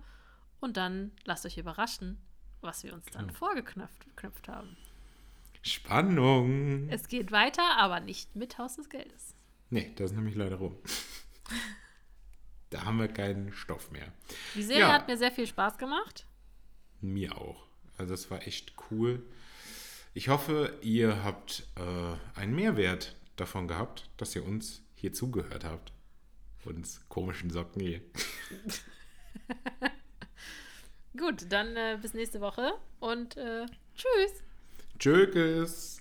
und 0.61 0.77
dann 0.77 1.13
lasst 1.25 1.45
euch 1.47 1.59
überraschen, 1.59 2.19
was 2.61 2.85
wir 2.85 2.93
uns 2.93 3.07
dann 3.07 3.31
vorgeknüpft 3.31 4.05
geknüpft 4.05 4.49
haben. 4.49 4.77
Spannung! 5.63 6.89
Es 6.89 7.09
geht 7.09 7.33
weiter, 7.33 7.77
aber 7.77 8.01
nicht 8.01 8.35
mit 8.35 8.57
Haus 8.57 8.77
des 8.77 8.89
Geldes. 8.89 9.35
Nee, 9.69 9.93
das 9.97 10.11
ist 10.11 10.17
nämlich 10.17 10.35
leider 10.35 10.57
rum. 10.57 10.77
da 12.71 12.85
haben 12.85 12.99
wir 12.99 13.09
keinen 13.09 13.53
Stoff 13.53 13.91
mehr. 13.91 14.13
Die 14.55 14.63
Serie 14.63 14.83
Ja. 14.83 14.93
hat 14.93 15.09
mir 15.09 15.17
sehr 15.19 15.33
viel 15.33 15.47
Spaß 15.47 15.79
gemacht. 15.79 16.27
Mir 17.01 17.37
auch. 17.37 17.67
Also 17.99 18.15
es 18.15 18.31
war 18.31 18.47
echt 18.47 18.75
cool. 18.91 19.23
Ich 20.15 20.29
hoffe, 20.29 20.77
ihr 20.83 21.23
habt 21.23 21.65
äh, 21.77 22.39
einen 22.39 22.55
Mehrwert 22.55 23.17
davon 23.37 23.69
gehabt, 23.69 24.09
dass 24.17 24.35
ihr 24.35 24.45
uns 24.45 24.83
hier 24.95 25.13
zugehört 25.13 25.65
habt. 25.65 25.93
uns 26.65 27.01
komischen 27.09 27.51
Socken 27.51 27.81
hier. 27.81 28.01
Gut, 31.17 31.47
dann 31.51 31.77
äh, 31.77 31.99
bis 32.01 32.15
nächste 32.15 32.41
Woche 32.41 32.73
und 33.01 33.37
äh, 33.37 33.67
tschüss. 33.95 34.43
Tschüss. 34.99 36.00